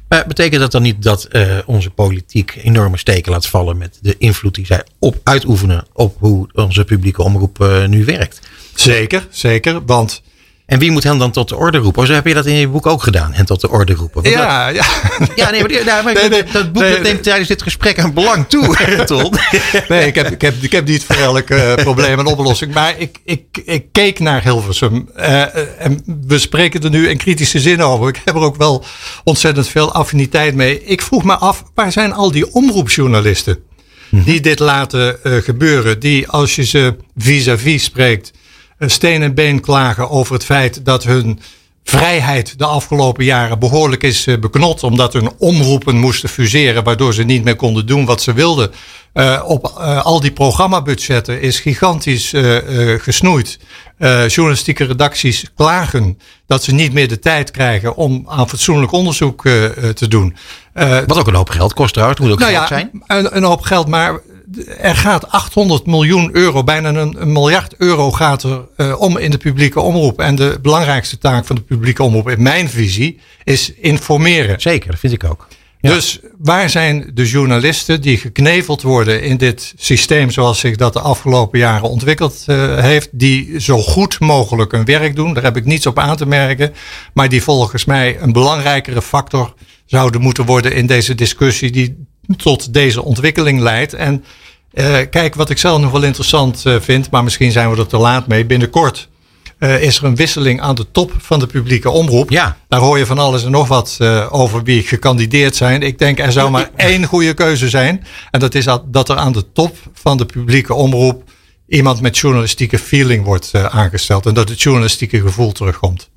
Maar 0.07 0.27
betekent 0.27 0.61
dat 0.61 0.71
dan 0.71 0.81
niet 0.81 1.03
dat 1.03 1.27
uh, 1.31 1.57
onze 1.65 1.89
politiek 1.89 2.59
enorme 2.63 2.97
steken 2.97 3.31
laat 3.31 3.47
vallen 3.47 3.77
met 3.77 3.99
de 4.01 4.15
invloed 4.17 4.55
die 4.55 4.65
zij 4.65 4.83
op 4.99 5.19
uitoefenen 5.23 5.85
op 5.93 6.15
hoe 6.19 6.47
onze 6.53 6.83
publieke 6.83 7.23
omroep 7.23 7.59
uh, 7.61 7.85
nu 7.85 8.05
werkt? 8.05 8.39
Zeker, 8.75 9.27
zeker. 9.29 9.85
Want 9.85 10.21
en 10.65 10.79
wie 10.79 10.91
moet 10.91 11.03
hen 11.03 11.17
dan 11.17 11.31
tot 11.31 11.49
de 11.49 11.55
orde 11.55 11.77
roepen? 11.77 12.07
Zo 12.07 12.13
heb 12.13 12.27
je 12.27 12.33
dat 12.33 12.45
in 12.45 12.55
je 12.55 12.67
boek 12.67 12.85
ook 12.85 13.03
gedaan, 13.03 13.33
hen 13.33 13.45
tot 13.45 13.61
de 13.61 13.69
orde 13.69 13.93
roepen. 13.93 14.21
Want 14.21 14.35
ja, 14.35 14.65
dat, 14.65 14.75
ja. 14.75 14.85
Ja, 15.35 15.49
nee, 15.49 15.61
maar, 15.61 15.83
nou, 15.85 16.03
maar 16.03 16.13
nee, 16.13 16.29
nee, 16.29 16.43
dat 16.43 16.71
boek 16.71 16.83
nee, 16.83 16.99
neemt 16.99 17.23
tijdens 17.23 17.47
dit 17.47 17.61
gesprek 17.61 17.97
een 17.97 18.13
belang 18.13 18.47
toe, 18.47 18.75
Ton. 19.05 19.33
Nee, 19.87 20.07
ik 20.07 20.15
heb, 20.15 20.31
ik, 20.31 20.41
heb, 20.41 20.55
ik 20.61 20.71
heb 20.71 20.87
niet 20.87 21.03
voor 21.03 21.15
elk 21.15 21.49
uh, 21.49 21.73
probleem 21.73 22.19
een 22.19 22.25
oplossing. 22.25 22.73
Maar 22.73 22.95
ik, 22.97 23.17
ik, 23.23 23.43
ik 23.65 23.85
keek 23.91 24.19
naar 24.19 24.43
Hilversum. 24.43 25.09
Uh, 25.17 25.55
en 25.85 26.01
we 26.27 26.39
spreken 26.39 26.83
er 26.83 26.89
nu 26.89 27.09
in 27.09 27.17
kritische 27.17 27.59
zin 27.59 27.81
over. 27.81 28.07
Ik 28.07 28.21
heb 28.25 28.35
er 28.35 28.41
ook 28.41 28.55
wel 28.55 28.83
ontzettend 29.23 29.67
veel 29.67 29.93
affiniteit 29.93 30.55
mee. 30.55 30.83
Ik 30.83 31.01
vroeg 31.01 31.23
me 31.23 31.35
af, 31.35 31.63
waar 31.73 31.91
zijn 31.91 32.13
al 32.13 32.31
die 32.31 32.53
omroepjournalisten? 32.53 33.59
Die 34.09 34.41
dit 34.41 34.59
laten 34.59 35.17
uh, 35.23 35.41
gebeuren. 35.41 35.99
Die 35.99 36.27
als 36.27 36.55
je 36.55 36.65
ze 36.65 36.95
vis-à-vis 37.15 37.73
-vis 37.73 37.83
spreekt 37.83 38.31
steen 38.79 39.21
en 39.21 39.33
been 39.33 39.59
klagen 39.59 40.09
over 40.09 40.33
het 40.33 40.45
feit 40.45 40.85
dat 40.85 41.03
hun 41.03 41.39
vrijheid 41.83 42.59
de 42.59 42.65
afgelopen 42.65 43.25
jaren 43.25 43.59
behoorlijk 43.59 44.03
is 44.03 44.27
uh, 44.27 44.37
beknot. 44.37 44.83
Omdat 44.83 45.13
hun 45.13 45.31
omroepen 45.37 45.95
moesten 45.95 46.29
fuseren, 46.29 46.83
waardoor 46.83 47.13
ze 47.13 47.23
niet 47.23 47.43
meer 47.43 47.55
konden 47.55 47.85
doen 47.85 48.05
wat 48.05 48.21
ze 48.21 48.33
wilden. 48.33 48.71
Uh, 49.13 49.43
op 49.45 49.75
uh, 49.77 50.05
al 50.05 50.19
die 50.19 50.31
programmabudgetten 50.31 51.41
is 51.41 51.59
gigantisch 51.59 52.33
gesnoeid. 52.97 53.59
journalistieke 54.27 54.83
redacties 54.83 55.45
klagen 55.55 56.19
dat 56.47 56.63
ze 56.63 56.73
niet 56.73 56.93
meer 56.93 57.07
de 57.07 57.19
tijd 57.19 57.51
krijgen 57.51 57.95
om 57.95 58.25
aan 58.27 58.49
fatsoenlijk 58.49 58.91
onderzoek 58.91 59.41
te 59.93 60.07
doen. 60.07 60.35
wat 61.07 61.17
ook 61.17 61.27
een 61.27 61.35
hoop 61.35 61.49
geld 61.49 61.73
kost 61.73 61.93
trouwens, 61.93 62.19
moet 62.19 62.31
ook 62.31 62.39
nou 62.39 62.51
geld 62.51 62.69
ja, 62.69 62.75
zijn. 62.75 63.03
Een, 63.07 63.35
een 63.35 63.43
hoop 63.43 63.61
geld, 63.61 63.87
maar 63.87 64.19
er 64.77 64.95
gaat 64.95 65.31
800 65.31 65.85
miljoen 65.85 66.29
euro, 66.35 66.63
bijna 66.63 66.89
een, 66.89 67.21
een 67.21 67.31
miljard 67.31 67.75
euro 67.77 68.11
gaat 68.11 68.43
er 68.43 68.67
uh, 68.77 69.01
om 69.01 69.17
in 69.17 69.31
de 69.31 69.37
publieke 69.37 69.79
omroep. 69.79 70.19
En 70.19 70.35
de 70.35 70.59
belangrijkste 70.61 71.17
taak 71.17 71.45
van 71.45 71.55
de 71.55 71.61
publieke 71.61 72.03
omroep, 72.03 72.29
in 72.29 72.41
mijn 72.41 72.69
visie, 72.69 73.19
is 73.43 73.73
informeren. 73.73 74.61
Zeker, 74.61 74.91
dat 74.91 74.99
vind 74.99 75.13
ik 75.13 75.23
ook. 75.23 75.47
Ja. 75.79 75.93
Dus 75.93 76.19
waar 76.37 76.69
zijn 76.69 77.11
de 77.13 77.25
journalisten 77.25 78.01
die 78.01 78.17
gekneveld 78.17 78.81
worden 78.81 79.21
in 79.21 79.37
dit 79.37 79.73
systeem 79.77 80.31
zoals 80.31 80.59
zich 80.59 80.75
dat 80.75 80.93
de 80.93 80.99
afgelopen 80.99 81.59
jaren 81.59 81.89
ontwikkeld 81.89 82.43
uh, 82.47 82.77
heeft, 82.77 83.09
die 83.11 83.59
zo 83.59 83.77
goed 83.77 84.19
mogelijk 84.19 84.71
hun 84.71 84.85
werk 84.85 85.15
doen? 85.15 85.33
Daar 85.33 85.43
heb 85.43 85.57
ik 85.57 85.65
niets 85.65 85.85
op 85.85 85.99
aan 85.99 86.15
te 86.15 86.25
merken, 86.25 86.73
maar 87.13 87.29
die 87.29 87.43
volgens 87.43 87.85
mij 87.85 88.21
een 88.21 88.31
belangrijkere 88.31 89.01
factor 89.01 89.53
zouden 89.85 90.21
moeten 90.21 90.45
worden 90.45 90.73
in 90.73 90.85
deze 90.85 91.15
discussie 91.15 91.71
die 91.71 92.05
tot 92.37 92.73
deze 92.73 93.03
ontwikkeling 93.03 93.59
leidt. 93.59 93.93
En 93.93 94.23
kijk, 95.09 95.35
wat 95.35 95.49
ik 95.49 95.57
zelf 95.57 95.81
nog 95.81 95.91
wel 95.91 96.03
interessant 96.03 96.63
uh, 96.67 96.79
vind, 96.79 97.11
maar 97.11 97.23
misschien 97.23 97.51
zijn 97.51 97.71
we 97.71 97.77
er 97.77 97.87
te 97.87 97.97
laat 97.97 98.27
mee. 98.27 98.45
Binnenkort 98.45 99.07
uh, 99.59 99.81
is 99.81 99.97
er 99.97 100.03
een 100.03 100.15
wisseling 100.15 100.61
aan 100.61 100.75
de 100.75 100.85
top 100.91 101.11
van 101.17 101.39
de 101.39 101.47
publieke 101.47 101.89
omroep. 101.89 102.29
Ja. 102.29 102.57
Daar 102.67 102.79
hoor 102.79 102.97
je 102.97 103.05
van 103.05 103.19
alles 103.19 103.43
en 103.43 103.51
nog 103.51 103.67
wat 103.67 103.99
over 104.29 104.63
wie 104.63 104.83
gekandideerd 104.83 105.55
zijn. 105.55 105.81
Ik 105.81 105.99
denk 105.99 106.19
er 106.19 106.31
zou 106.31 106.49
maar 106.49 106.69
één 106.75 107.05
goede 107.05 107.33
keuze 107.33 107.69
zijn. 107.69 108.05
En 108.31 108.39
dat 108.39 108.55
is 108.55 108.65
dat 108.85 109.09
er 109.09 109.17
aan 109.17 109.31
de 109.31 109.51
top 109.51 109.77
van 109.93 110.17
de 110.17 110.25
publieke 110.25 110.73
omroep 110.73 111.23
iemand 111.67 112.01
met 112.01 112.17
journalistieke 112.17 112.79
feeling 112.79 113.25
wordt 113.25 113.51
aangesteld. 113.55 114.25
En 114.25 114.33
dat 114.33 114.49
het 114.49 114.61
journalistieke 114.61 115.21
gevoel 115.21 115.51
terugkomt. 115.51 116.09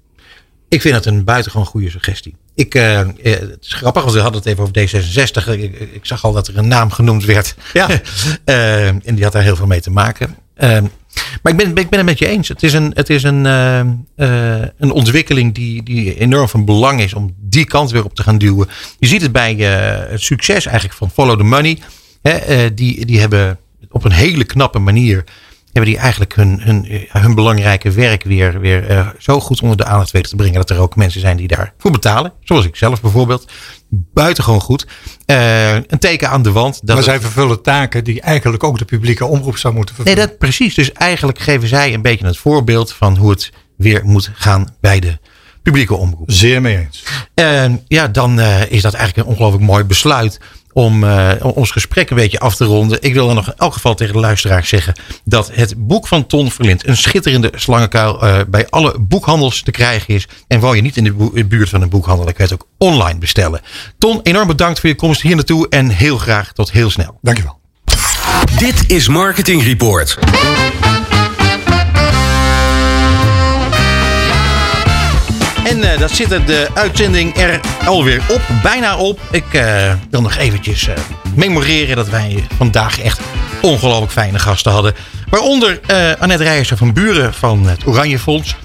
Ik 0.68 0.80
vind 0.80 0.94
het 0.94 1.06
een 1.06 1.24
buitengewoon 1.24 1.66
goede 1.66 1.90
suggestie. 1.90 2.36
Ik, 2.59 2.74
uh, 2.74 2.98
het 3.22 3.59
is 3.60 3.72
grappig, 3.72 4.02
want 4.02 4.14
we 4.14 4.20
hadden 4.20 4.40
het 4.40 4.51
even 4.51 4.62
over 4.62 4.74
D66. 4.74 5.60
Ik, 5.60 5.80
ik 5.93 6.06
zag 6.06 6.24
al 6.24 6.32
dat 6.32 6.48
er 6.48 6.59
een 6.59 6.68
naam 6.68 6.90
genoemd 6.90 7.24
werd. 7.24 7.55
Ja. 7.72 7.89
uh, 8.44 8.86
en 9.09 9.14
die 9.14 9.24
had 9.24 9.32
daar 9.32 9.43
heel 9.43 9.56
veel 9.56 9.66
mee 9.66 9.80
te 9.80 9.90
maken. 9.90 10.36
Uh, 10.56 10.78
maar 11.43 11.52
ik 11.52 11.56
ben, 11.56 11.68
ik 11.68 11.89
ben 11.89 11.98
het 11.98 12.09
met 12.09 12.18
je 12.18 12.26
eens. 12.26 12.48
Het 12.48 12.62
is 12.62 12.72
een, 12.72 12.90
het 12.94 13.10
is 13.10 13.22
een, 13.22 13.44
een 13.44 14.90
ontwikkeling 14.90 15.55
die, 15.55 15.82
die 15.82 16.18
enorm 16.18 16.48
van 16.48 16.64
belang 16.64 17.01
is 17.01 17.14
om 17.14 17.35
die 17.40 17.64
kant 17.64 17.90
weer 17.90 18.05
op 18.05 18.14
te 18.14 18.22
gaan 18.22 18.39
duwen. 18.39 18.68
Je 18.98 19.06
ziet 19.06 19.22
het 19.22 19.32
bij 19.32 19.55
het 19.55 20.22
succes 20.22 20.66
eigenlijk 20.66 20.97
van 20.97 21.10
Follow 21.10 21.39
the 21.39 21.44
Money. 21.44 21.78
Hè, 22.22 22.74
die, 22.74 23.06
die 23.06 23.20
hebben 23.20 23.59
op 23.90 24.05
een 24.05 24.12
hele 24.12 24.44
knappe 24.44 24.78
manier 24.78 25.24
hebben 25.73 25.93
die 25.93 26.01
eigenlijk 26.01 26.35
hun, 26.35 26.61
hun, 26.62 27.07
hun 27.09 27.35
belangrijke 27.35 27.90
werk 27.90 28.24
weer, 28.24 28.61
weer 28.61 28.90
uh, 28.90 29.09
zo 29.19 29.40
goed 29.40 29.62
onder 29.62 29.77
de 29.77 29.85
aandacht 29.85 30.11
weten 30.11 30.31
te 30.31 30.36
brengen. 30.36 30.55
Dat 30.55 30.70
er 30.70 30.78
ook 30.78 30.97
mensen 30.97 31.20
zijn 31.20 31.36
die 31.36 31.49
daarvoor 31.49 31.90
betalen. 31.90 32.32
Zoals 32.40 32.65
ik 32.65 32.77
zelf 32.77 33.01
bijvoorbeeld. 33.01 33.51
Buitengewoon 33.90 34.61
goed. 34.61 34.86
Uh, 35.27 35.74
een 35.74 35.99
teken 35.99 36.31
aan 36.31 36.43
de 36.43 36.53
wand. 36.53 36.81
Dat 36.82 36.95
maar 36.95 37.05
zij 37.05 37.20
vervullen 37.20 37.62
taken 37.62 38.05
die 38.05 38.20
eigenlijk 38.20 38.62
ook 38.65 38.78
de 38.78 38.85
publieke 38.85 39.27
omroep 39.27 39.57
zou 39.57 39.74
moeten 39.74 39.95
vervullen. 39.95 40.19
Nee, 40.19 40.28
dat 40.28 40.39
precies. 40.39 40.74
Dus 40.74 40.93
eigenlijk 40.93 41.39
geven 41.39 41.69
zij 41.69 41.95
een 41.95 42.03
beetje 42.03 42.27
het 42.27 42.39
voorbeeld 42.39 42.93
van 42.93 43.16
hoe 43.16 43.31
het 43.31 43.53
weer 43.77 44.05
moet 44.05 44.31
gaan 44.35 44.74
bij 44.81 45.01
de 45.01 45.19
publieke 45.62 45.95
omroep. 45.95 46.31
Zeer 46.31 46.61
mee 46.61 46.78
eens. 46.78 47.05
Uh, 47.35 47.65
ja, 47.86 48.09
dan 48.09 48.40
is 48.69 48.82
dat 48.82 48.95
eigenlijk 48.95 49.16
een 49.16 49.32
ongelooflijk 49.32 49.65
mooi 49.65 49.85
besluit 49.85 50.40
om 50.79 51.05
uh, 51.05 51.31
ons 51.41 51.71
gesprek 51.71 52.11
een 52.11 52.17
beetje 52.17 52.39
af 52.39 52.57
te 52.57 52.65
ronden. 52.65 52.99
Ik 53.03 53.13
wil 53.13 53.27
dan 53.27 53.35
nog 53.35 53.47
in 53.47 53.53
elk 53.57 53.73
geval 53.73 53.95
tegen 53.95 54.15
de 54.15 54.21
luisteraars 54.21 54.69
zeggen 54.69 54.95
dat 55.25 55.51
het 55.53 55.75
boek 55.77 56.07
van 56.07 56.27
Ton 56.27 56.51
Verlind 56.51 56.87
een 56.87 56.97
schitterende 56.97 57.53
slangenkuil 57.55 58.25
uh, 58.25 58.41
bij 58.49 58.67
alle 58.69 58.99
boekhandels 58.99 59.63
te 59.63 59.71
krijgen 59.71 60.15
is. 60.15 60.29
En 60.49 60.61
woon 60.61 60.77
je 60.77 60.83
niet 60.83 60.97
in 60.97 61.05
de 61.05 61.45
buurt 61.45 61.69
van 61.69 61.83
een 61.83 61.89
boekhandel, 61.89 62.25
dan 62.25 62.35
kan 62.35 62.47
je 62.47 62.53
het 62.53 62.63
ook 62.63 62.69
online 62.79 63.19
bestellen. 63.19 63.61
Ton, 63.99 64.21
enorm 64.23 64.47
bedankt 64.47 64.81
voor 64.81 64.89
je 64.89 64.97
komst 64.97 65.21
hier 65.21 65.35
naartoe 65.35 65.69
en 65.69 65.89
heel 65.89 66.19
graag 66.19 66.53
tot 66.53 66.71
heel 66.71 66.91
snel. 66.91 67.19
Dankjewel. 67.23 67.59
Dit 68.59 68.91
is 68.91 69.09
Marketing 69.09 69.63
Report. 69.63 70.19
En 75.69 75.78
uh, 75.78 75.99
dat 75.99 76.11
zit 76.11 76.28
de 76.28 76.69
uitzending 76.74 77.36
er 77.36 77.61
alweer 77.85 78.23
op, 78.28 78.40
bijna 78.62 78.97
op. 78.97 79.20
Ik 79.31 79.45
uh, 79.53 79.93
wil 80.11 80.23
nog 80.23 80.36
eventjes 80.36 80.89
uh, 80.89 80.95
memoreren 81.35 81.97
dat 81.97 82.09
wij 82.09 82.47
vandaag 82.57 83.01
echt 83.01 83.20
ongelooflijk 83.62 84.12
fijne 84.12 84.39
gasten 84.39 84.73
hadden. 84.73 84.95
Waaronder 85.31 85.81
Annette 86.19 86.45
Rijers 86.45 86.73
van 86.74 86.93
Buren 86.93 87.35
van 87.35 87.66
het 87.66 87.86
Oranje 87.86 88.19
Fonds. 88.19 88.57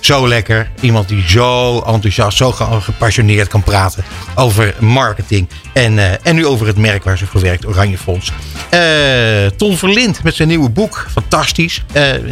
Zo 0.00 0.28
lekker. 0.28 0.70
Iemand 0.80 1.08
die 1.08 1.28
zo 1.28 1.80
enthousiast, 1.80 2.36
zo 2.36 2.52
gepassioneerd 2.80 3.48
kan 3.48 3.62
praten 3.62 4.04
over 4.34 4.74
marketing. 4.78 5.48
En, 5.72 6.22
en 6.24 6.34
nu 6.34 6.46
over 6.46 6.66
het 6.66 6.76
merk 6.76 7.04
waar 7.04 7.18
ze 7.18 7.26
voor 7.26 7.40
werkt, 7.40 7.66
Oranje 7.66 7.98
Fonds. 7.98 8.32
Ton 9.56 9.76
Verlind 9.76 10.22
met 10.22 10.34
zijn 10.34 10.48
nieuwe 10.48 10.70
boek. 10.70 11.06
Fantastisch. 11.12 11.84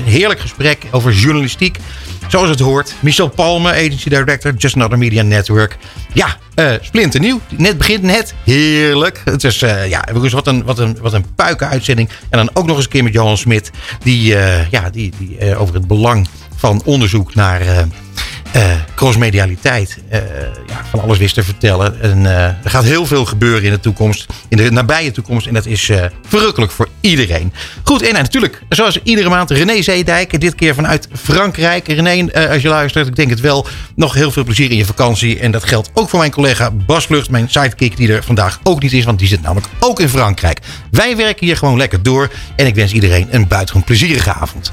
heerlijk 0.04 0.40
gesprek 0.40 0.86
over 0.90 1.12
journalistiek. 1.12 1.78
Zoals 2.28 2.48
het 2.48 2.60
hoort. 2.60 2.94
Michel 3.00 3.28
Palme, 3.28 3.70
Agency 3.70 4.08
Director, 4.08 4.54
Just 4.54 4.74
Another 4.74 4.98
Media 4.98 5.22
Network. 5.22 5.76
Ja, 6.12 6.36
uh, 6.54 6.72
splinternieuw. 6.80 7.40
Net 7.56 7.78
begint 7.78 8.02
net. 8.02 8.34
Heerlijk. 8.44 9.22
Het 9.24 9.44
is, 9.44 9.62
uh, 9.62 9.88
ja, 9.88 10.04
wat 10.12 10.46
een, 10.46 10.64
wat 10.64 10.78
een, 10.78 10.98
wat 11.00 11.12
een 11.12 11.34
puiken 11.34 11.68
uitzending. 11.68 12.08
En 12.30 12.38
dan 12.38 12.50
ook 12.52 12.66
nog 12.66 12.76
eens 12.76 12.84
een 12.84 12.90
keer 12.90 13.02
met 13.02 13.12
Johan 13.12 13.36
Smit. 13.36 13.70
Die, 14.02 14.34
uh, 14.34 14.70
ja, 14.70 14.90
die, 14.90 15.12
die 15.18 15.56
over 15.56 15.74
het 15.74 15.86
belang 15.86 16.28
van 16.56 16.82
onderzoek 16.84 17.34
naar 17.34 17.60
crossmedialiteit 18.94 19.98
uh, 20.12 20.18
ja, 20.66 20.84
van 20.90 21.00
alles 21.00 21.18
wist 21.18 21.34
te 21.34 21.42
vertellen. 21.42 22.00
En 22.00 22.18
uh, 22.18 22.44
er 22.44 22.56
gaat 22.64 22.84
heel 22.84 23.06
veel 23.06 23.24
gebeuren 23.24 23.62
in 23.62 23.70
de 23.70 23.80
toekomst, 23.80 24.26
in 24.48 24.56
de 24.56 24.70
nabije 24.70 25.10
toekomst. 25.10 25.46
En 25.46 25.54
dat 25.54 25.66
is 25.66 25.90
verrukkelijk 26.28 26.72
voor 26.72 26.88
iedereen. 27.00 27.52
Goed, 27.82 28.02
en 28.02 28.14
natuurlijk, 28.14 28.62
zoals 28.68 29.00
iedere 29.02 29.28
maand, 29.28 29.50
René 29.50 29.82
Zeedijk. 29.82 30.40
Dit 30.40 30.54
keer 30.54 30.74
vanuit 30.74 31.08
Frankrijk. 31.22 31.86
René, 31.86 32.48
als 32.48 32.62
je 32.62 32.68
luistert, 32.68 33.06
ik 33.06 33.16
denk 33.16 33.30
het 33.30 33.40
wel. 33.40 33.66
Nog 33.94 34.14
heel 34.14 34.30
veel 34.30 34.44
plezier 34.44 34.70
in 34.70 34.76
je 34.76 34.84
vakantie. 34.84 35.38
En 35.38 35.50
dat 35.50 35.64
geldt 35.64 35.90
ook 35.94 36.08
voor 36.08 36.18
mijn 36.18 36.30
collega 36.30 36.70
Bas 36.70 37.06
Vlucht, 37.06 37.30
mijn 37.30 37.48
sidekick, 37.48 37.96
die 37.96 38.12
er 38.12 38.24
vandaag 38.24 38.60
ook 38.62 38.82
niet 38.82 38.92
is. 38.92 39.04
Want 39.04 39.18
die 39.18 39.28
zit 39.28 39.42
namelijk 39.42 39.66
ook 39.80 40.00
in 40.00 40.08
Frankrijk. 40.08 40.60
Wij 40.90 41.16
werken 41.16 41.46
hier 41.46 41.56
gewoon 41.56 41.76
lekker 41.76 42.02
door. 42.02 42.30
En 42.56 42.66
ik 42.66 42.74
wens 42.74 42.92
iedereen 42.92 43.28
een 43.30 43.48
buitengewoon 43.48 43.84
plezierige 43.86 44.32
avond. 44.32 44.72